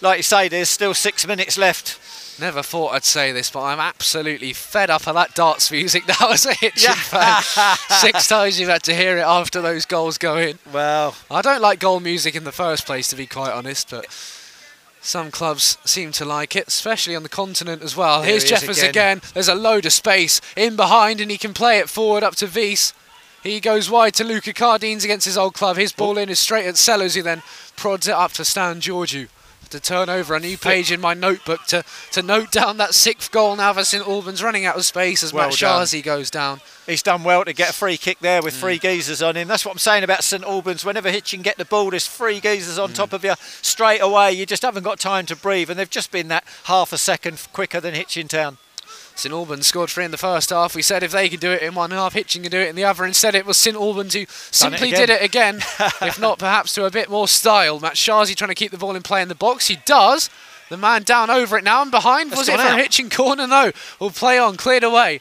like 0.00 0.18
you 0.18 0.22
say, 0.22 0.48
there's 0.48 0.68
still 0.68 0.92
six 0.94 1.26
minutes 1.26 1.56
left. 1.56 1.98
Never 2.40 2.62
thought 2.62 2.94
I'd 2.94 3.04
say 3.04 3.32
this, 3.32 3.50
but 3.50 3.62
I'm 3.62 3.80
absolutely 3.80 4.54
fed 4.54 4.88
up 4.88 5.06
of 5.06 5.14
that 5.14 5.34
darts 5.34 5.70
music 5.70 6.08
now 6.08 6.30
as 6.30 6.46
a 6.46 6.54
Hitchin 6.54 6.94
fan. 6.94 7.42
Six 7.98 8.28
times 8.28 8.58
you've 8.58 8.70
had 8.70 8.82
to 8.84 8.94
hear 8.94 9.18
it 9.18 9.22
after 9.22 9.60
those 9.60 9.84
goals 9.84 10.16
go 10.16 10.38
in. 10.38 10.58
Well, 10.72 11.14
I 11.30 11.42
don't 11.42 11.60
like 11.60 11.80
goal 11.80 12.00
music 12.00 12.34
in 12.34 12.44
the 12.44 12.52
first 12.52 12.86
place, 12.86 13.08
to 13.08 13.16
be 13.16 13.26
quite 13.26 13.52
honest, 13.52 13.90
but 13.90 14.06
some 15.02 15.30
clubs 15.30 15.76
seem 15.84 16.12
to 16.12 16.24
like 16.24 16.56
it, 16.56 16.68
especially 16.68 17.14
on 17.14 17.22
the 17.22 17.28
continent 17.28 17.82
as 17.82 17.94
well. 17.94 18.20
There 18.20 18.30
Here's 18.30 18.44
he 18.44 18.48
Jeffers 18.48 18.78
again. 18.78 19.18
again. 19.18 19.22
There's 19.34 19.48
a 19.48 19.54
load 19.54 19.84
of 19.84 19.92
space 19.92 20.40
in 20.56 20.76
behind, 20.76 21.20
and 21.20 21.30
he 21.30 21.36
can 21.38 21.52
play 21.52 21.78
it 21.78 21.90
forward 21.90 22.22
up 22.22 22.36
to 22.36 22.46
Vise. 22.46 22.94
He 23.42 23.60
goes 23.60 23.90
wide 23.90 24.14
to 24.14 24.24
Luca 24.24 24.52
Cardines 24.52 25.04
against 25.04 25.24
his 25.26 25.38
old 25.38 25.54
club. 25.54 25.76
His 25.76 25.92
ball 25.92 26.18
in 26.18 26.28
is 26.28 26.38
straight 26.38 26.66
at 26.66 26.76
Sellers, 26.76 27.14
who 27.14 27.22
then 27.22 27.42
prods 27.76 28.08
it 28.08 28.14
up 28.14 28.32
to 28.32 28.44
Stan 28.44 28.80
Georgiou. 28.80 29.28
To 29.70 29.78
turn 29.78 30.08
over 30.08 30.34
a 30.34 30.40
new 30.40 30.58
page 30.58 30.90
in 30.90 31.00
my 31.00 31.14
notebook 31.14 31.64
to, 31.66 31.84
to 32.10 32.22
note 32.22 32.50
down 32.50 32.76
that 32.78 32.92
sixth 32.92 33.30
goal 33.30 33.54
now 33.54 33.72
for 33.72 33.84
St 33.84 34.04
Albans 34.04 34.42
running 34.42 34.64
out 34.64 34.74
of 34.76 34.84
space 34.84 35.22
as 35.22 35.32
Well 35.32 35.46
Matt. 35.46 35.54
Shazi 35.56 36.02
goes 36.02 36.28
down. 36.28 36.60
he's 36.86 37.04
done 37.04 37.22
well 37.22 37.44
to 37.44 37.52
get 37.52 37.70
a 37.70 37.72
free 37.72 37.96
kick 37.96 38.18
there 38.18 38.42
with 38.42 38.54
Mm. 38.54 38.58
three 38.60 38.78
geezers 38.80 39.22
on 39.22 39.36
him. 39.36 39.46
That's 39.46 39.64
what 39.64 39.70
I'm 39.70 39.78
saying 39.78 40.02
about 40.02 40.24
St 40.24 40.42
Albans. 40.42 40.84
Whenever 40.84 41.08
Hitchin 41.08 41.42
get 41.42 41.56
the 41.56 41.64
ball, 41.64 41.90
there's 41.90 42.08
three 42.08 42.40
geezers 42.40 42.78
Mm. 42.78 42.82
on 42.84 42.92
top 42.94 43.12
of 43.12 43.22
you 43.24 43.34
straight 43.62 44.00
away. 44.00 44.32
You 44.32 44.44
just 44.44 44.62
haven't 44.62 44.82
got 44.82 44.98
time 44.98 45.24
to 45.26 45.36
breathe, 45.36 45.70
and 45.70 45.78
they've 45.78 45.88
just 45.88 46.10
been 46.10 46.26
that 46.28 46.42
half 46.64 46.92
a 46.92 46.98
second 46.98 47.40
quicker 47.52 47.80
than 47.80 47.94
Hitchin 47.94 48.26
Town. 48.26 48.58
St 49.20 49.34
Albans 49.34 49.66
scored 49.66 49.90
three 49.90 50.06
in 50.06 50.12
the 50.12 50.16
first 50.16 50.48
half. 50.48 50.74
We 50.74 50.80
said 50.80 51.02
if 51.02 51.12
they 51.12 51.28
could 51.28 51.40
do 51.40 51.52
it 51.52 51.60
in 51.60 51.74
one 51.74 51.90
half, 51.90 52.14
Hitchin 52.14 52.42
could 52.42 52.52
do 52.52 52.58
it 52.58 52.68
in 52.68 52.74
the 52.74 52.84
other. 52.84 53.04
Instead, 53.04 53.34
it 53.34 53.44
was 53.44 53.58
St 53.58 53.76
Albans 53.76 54.14
who 54.14 54.24
simply 54.28 54.88
again. 54.88 55.00
did 55.00 55.10
it 55.10 55.22
again, 55.22 55.56
if 56.00 56.18
not 56.18 56.38
perhaps 56.38 56.74
to 56.76 56.86
a 56.86 56.90
bit 56.90 57.10
more 57.10 57.28
style. 57.28 57.78
Matshazi 57.78 58.34
trying 58.34 58.48
to 58.48 58.54
keep 58.54 58.70
the 58.70 58.78
ball 58.78 58.96
in 58.96 59.02
play 59.02 59.20
in 59.20 59.28
the 59.28 59.34
box. 59.34 59.68
He 59.68 59.76
does. 59.84 60.30
The 60.70 60.78
man 60.78 61.02
down 61.02 61.28
over 61.28 61.58
it 61.58 61.64
now 61.64 61.82
and 61.82 61.90
behind. 61.90 62.30
That's 62.30 62.40
was 62.40 62.48
it 62.48 62.56
from 62.56 62.66
out. 62.66 62.78
Hitchin 62.78 63.10
corner? 63.10 63.46
No. 63.46 63.72
We'll 63.98 64.10
play 64.10 64.38
on, 64.38 64.56
cleared 64.56 64.84
away. 64.84 65.20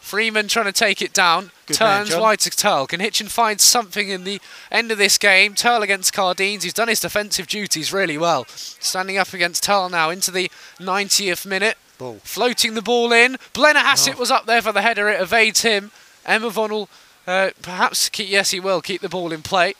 Freeman 0.00 0.46
trying 0.46 0.66
to 0.66 0.72
take 0.72 1.02
it 1.02 1.12
down. 1.12 1.50
Good 1.66 1.78
turns 1.78 2.10
John. 2.10 2.20
wide 2.20 2.40
to 2.40 2.50
Turl. 2.50 2.86
Can 2.86 3.00
Hitchin 3.00 3.28
find 3.28 3.60
something 3.60 4.08
in 4.08 4.24
the 4.24 4.40
end 4.70 4.92
of 4.92 4.98
this 4.98 5.18
game? 5.18 5.54
Turl 5.54 5.82
against 5.82 6.12
Cardines. 6.12 6.62
He's 6.62 6.74
done 6.74 6.88
his 6.88 7.00
defensive 7.00 7.46
duties 7.46 7.92
really 7.92 8.18
well. 8.18 8.44
Standing 8.46 9.16
up 9.16 9.32
against 9.32 9.64
Turl 9.64 9.88
now 9.88 10.10
into 10.10 10.30
the 10.30 10.50
90th 10.78 11.46
minute. 11.46 11.78
Ball. 12.02 12.18
Floating 12.24 12.74
the 12.74 12.82
ball 12.82 13.12
in. 13.12 13.36
Blenner 13.54 13.82
Oh. 13.84 14.18
Was 14.18 14.30
up 14.30 14.46
there 14.46 14.60
for 14.60 14.72
the 14.72 14.82
header. 14.82 15.08
It 15.08 15.20
evades 15.20 15.62
him. 15.62 15.92
Emma 16.26 16.50
Vonnell, 16.50 16.88
uh, 17.28 17.50
perhaps 17.62 18.08
keep, 18.08 18.28
yes, 18.28 18.50
he 18.50 18.58
will 18.58 18.80
keep 18.82 19.02
the 19.02 19.08
ball 19.08 19.32
in 19.32 19.42
play. 19.42 19.74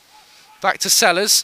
Back 0.61 0.77
to 0.79 0.89
Sellers. 0.89 1.43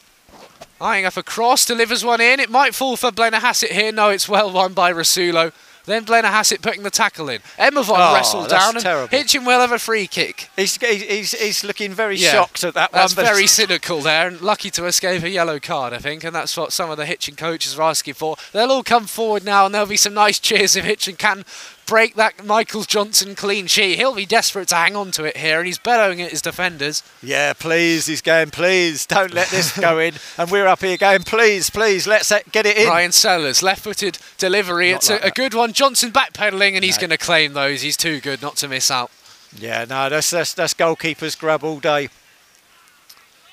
Eyeing 0.80 1.04
up 1.06 1.18
a 1.18 1.24
cross, 1.24 1.66
delivers 1.66 2.06
one 2.06 2.22
in. 2.22 2.40
It 2.40 2.50
might 2.50 2.74
fall 2.74 2.96
for 2.96 3.12
Blennerhassett 3.12 3.72
here. 3.72 3.92
No, 3.92 4.08
it's 4.10 4.30
well 4.30 4.50
won 4.50 4.74
by 4.74 4.94
Rasulo. 4.94 5.52
Then 5.90 6.06
Blennerhassett 6.06 6.62
putting 6.62 6.84
the 6.84 6.92
tackle 6.92 7.30
in. 7.30 7.40
Emavon 7.58 7.96
Oh, 7.98 8.14
wrestled 8.14 8.44
that's 8.48 8.64
down 8.64 8.76
and 8.76 8.84
terrible. 8.84 9.08
Hitchin 9.08 9.44
will 9.44 9.60
have 9.60 9.72
a 9.72 9.80
free 9.80 10.06
kick. 10.06 10.52
He's, 10.56 10.78
he's, 10.78 11.32
he's, 11.32 11.64
looking 11.64 11.94
very 11.94 12.16
Yeah, 12.16 12.32
shocked 12.32 12.64
at 12.64 12.76
that 12.76 12.92
That's 12.92 13.16
one. 13.16 13.26
but 13.26 13.32
very 13.34 13.48
cynical 13.48 14.00
there, 14.02 14.28
and 14.28 14.40
lucky 14.40 14.70
to 14.70 14.86
escape 14.86 15.24
a 15.24 15.30
yellow 15.32 15.60
card, 15.60 15.94
I 15.94 15.98
think, 15.98 16.24
and 16.24 16.36
that's 16.36 16.56
what 16.56 16.74
some 16.74 16.92
of 16.92 16.98
the 16.98 17.08
Hitchin 17.08 17.36
coaches 17.36 17.78
are 17.80 17.82
asking 17.82 18.14
for. 18.14 18.36
They'll 18.54 18.72
all 18.72 18.84
come 18.84 19.08
forward 19.08 19.44
now, 19.44 19.66
and 19.66 19.74
there'll 19.74 19.88
be 19.88 19.98
some 19.98 20.14
nice 20.14 20.38
cheers 20.38 20.76
if 20.76 20.86
Hitchin 20.86 21.16
can 21.16 21.44
break 21.90 22.14
that 22.14 22.46
Michael 22.46 22.84
Johnson 22.84 23.34
clean 23.34 23.66
sheet. 23.66 23.98
He'll 23.98 24.14
be 24.14 24.28
desperate 24.28 24.68
to 24.68 24.76
hang 24.76 24.96
on 24.96 25.10
to 25.12 25.24
it 25.24 25.36
here, 25.36 25.58
and 25.58 25.66
he's 25.66 25.80
bellowing 25.80 26.22
at 26.22 26.30
his 26.30 26.42
defenders. 26.42 27.02
Yeah, 27.24 27.54
please, 27.54 28.06
he's 28.06 28.22
going, 28.22 28.52
please, 28.52 29.08
don't 29.08 29.34
let 29.34 29.50
this 29.50 29.78
go 29.78 29.98
in. 29.98 30.14
And 30.38 30.52
we're 30.52 30.68
up 30.68 30.82
here 30.82 30.96
going, 30.96 31.24
please, 31.24 31.70
please, 31.70 32.06
let's 32.08 32.32
uh, 32.32 32.40
get 32.52 32.66
it 32.66 32.78
in. 32.78 32.88
Ryan 32.88 33.12
Sellers, 33.12 33.64
left-footed 33.64 34.20
delivery. 34.38 34.92
Not 34.92 34.98
it's 34.98 35.10
like 35.10 35.24
a, 35.24 35.28
a 35.28 35.32
good 35.32 35.54
one. 35.54 35.74
Johnson 35.74 36.12
backpedaling, 36.12 36.76
and 36.76 36.84
he's 36.84 36.98
going 36.98 37.10
to 37.10 37.18
claim 37.18 37.54
those. 37.54 37.82
He's 37.82 37.98
too 37.98 38.22
good 38.22 38.42
not 38.42 38.56
to 38.58 38.68
miss 38.68 38.92
out. 38.92 39.12
Yeah, 39.58 39.86
no, 39.90 40.08
that's, 40.08 40.30
that's, 40.30 40.54
that's 40.54 40.74
goalkeeper's 40.74 41.36
grub 41.36 41.64
all 41.64 41.80
day. 41.80 42.10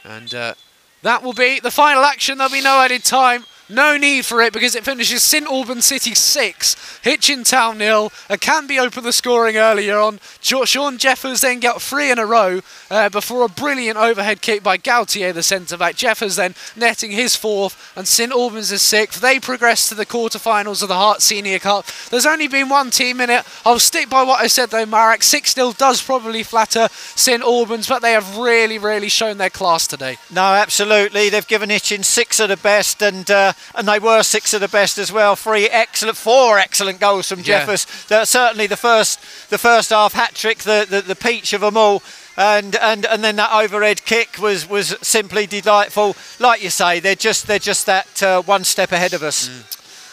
And 0.05 0.33
uh, 0.35 0.55
that 1.03 1.23
will 1.23 1.33
be 1.33 1.59
the 1.59 1.71
final 1.71 2.05
action. 2.05 2.39
There'll 2.39 2.53
be 2.53 2.63
no 2.63 2.81
added 2.81 3.03
time. 3.03 3.45
No 3.69 3.97
need 3.97 4.25
for 4.25 4.41
it 4.43 4.53
because 4.53 4.77
it 4.77 4.85
finishes 4.85 5.25
St 5.25 5.47
Albans 5.47 5.85
City 5.85 6.15
6, 6.15 7.01
Hitchin 7.03 7.43
Town 7.43 7.79
nil. 7.79 8.11
Akanbi 8.31 8.81
opened 8.81 9.07
the 9.07 9.13
scoring 9.13 9.57
earlier 9.57 9.99
on. 9.99 10.21
Sean 10.41 10.99
Jeffers 10.99 11.41
then 11.41 11.59
got 11.59 11.83
three 11.83 12.11
in 12.13 12.19
a 12.19 12.27
row 12.27 12.61
uh, 12.91 13.09
before 13.09 13.45
a 13.45 13.49
brilliant 13.49 13.99
overhead 13.99 14.41
kick 14.41 14.63
by 14.63 14.77
Gautier, 14.77 15.33
the 15.33 15.43
centre 15.43 15.77
back. 15.77 15.97
Jeffers 15.97 16.37
then 16.37 16.55
netting 16.77 17.11
his 17.11 17.35
fourth 17.35 17.93
and 17.97 18.07
St 18.07 18.31
Albans 18.31 18.71
is 18.71 18.83
sixth. 18.83 19.21
They 19.21 19.41
progress 19.41 19.89
to 19.89 19.97
the 19.97 20.07
quarterfinals 20.07 20.83
of 20.83 20.89
the 20.89 20.95
Herts 20.95 21.23
Senior 21.23 21.59
Cup. 21.59 21.87
There's 22.11 22.27
only 22.27 22.47
been 22.47 22.69
one 22.69 22.91
team 22.91 23.21
in 23.21 23.31
it. 23.31 23.45
I'll 23.65 23.81
stick 23.81 24.09
by 24.09 24.23
what 24.23 24.41
I 24.41 24.47
said 24.47 24.71
though, 24.71 24.87
Marek. 24.87 25.25
6 25.25 25.55
0 25.55 25.73
does 25.77 26.01
probably 26.01 26.45
flatter 26.45 26.89
St 26.93 27.43
Albans, 27.43 27.89
but 27.89 28.01
they 28.01 28.13
have 28.13 28.39
really, 28.39 28.79
really 28.79 29.09
shown 29.09 29.39
their 29.39 29.51
class 29.51 29.89
today. 29.89 30.19
No, 30.33 30.43
absolutely. 30.43 31.31
They've 31.31 31.47
given 31.47 31.71
Hitchin 31.71 32.05
six 32.05 32.39
of 32.39 32.49
the 32.49 32.57
best, 32.57 33.03
and 33.03 33.29
uh, 33.31 33.53
and 33.75 33.87
they 33.89 33.99
were 33.99 34.23
six 34.23 34.53
of 34.55 34.61
the 34.61 34.69
best 34.69 34.99
as 34.99 35.13
well. 35.13 35.37
Three 35.37 35.67
excellent, 35.69 36.17
four 36.17 36.59
excellent 36.59 37.01
goals 37.01 37.29
from 37.29 37.41
Yeah. 37.41 37.45
Jeffers. 37.67 37.83
Certainly 38.29 38.67
the 38.69 38.77
first, 38.77 39.21
the 39.51 39.59
first 39.59 39.91
half 39.91 40.13
hat 40.15 40.35
trick, 40.35 40.59
the, 40.59 40.87
the 40.89 41.01
the 41.01 41.17
peach 41.17 41.53
of 41.53 41.61
them 41.61 41.77
all. 41.77 42.03
And, 42.39 42.77
and 42.77 43.07
and 43.07 43.25
then 43.25 43.37
that 43.37 43.51
overhead 43.53 44.05
kick 44.05 44.39
was, 44.39 44.69
was 44.69 44.95
simply 45.01 45.47
delightful. 45.47 46.15
Like 46.39 46.63
you 46.63 46.69
say, 46.71 47.01
they're 47.01 47.15
just 47.15 47.47
they're 47.47 47.59
just 47.59 47.87
that 47.87 48.23
uh, 48.23 48.43
one 48.43 48.65
step 48.65 48.93
ahead 48.93 49.15
of 49.15 49.23
us. 49.23 49.49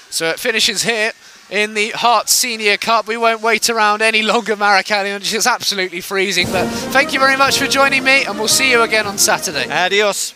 So 0.10 0.30
it 0.30 0.40
finishes 0.40 0.84
here. 0.84 1.11
in 1.49 1.74
the 1.74 1.91
Herts 1.91 2.30
Senior 2.30 2.78
Cup. 2.78 3.07
We 3.07 3.18
won't 3.18 3.41
wait 3.41 3.70
around 3.70 4.02
any 4.02 4.22
longer, 4.24 4.56
Maracalion. 4.56 5.20
It's 5.34 5.45
absolutely 5.45 5.99
freezing. 6.02 6.48
But 6.48 6.68
thank 6.94 7.11
you 7.14 7.20
very 7.20 7.36
much 7.38 7.60
for 7.60 7.68
joining 7.68 8.03
me, 8.03 8.24
and 8.26 8.40
we'll 8.40 8.48
see 8.48 8.72
you 8.72 8.82
again 8.82 9.06
on 9.06 9.18
Saturday. 9.18 9.70
Adios. 9.70 10.34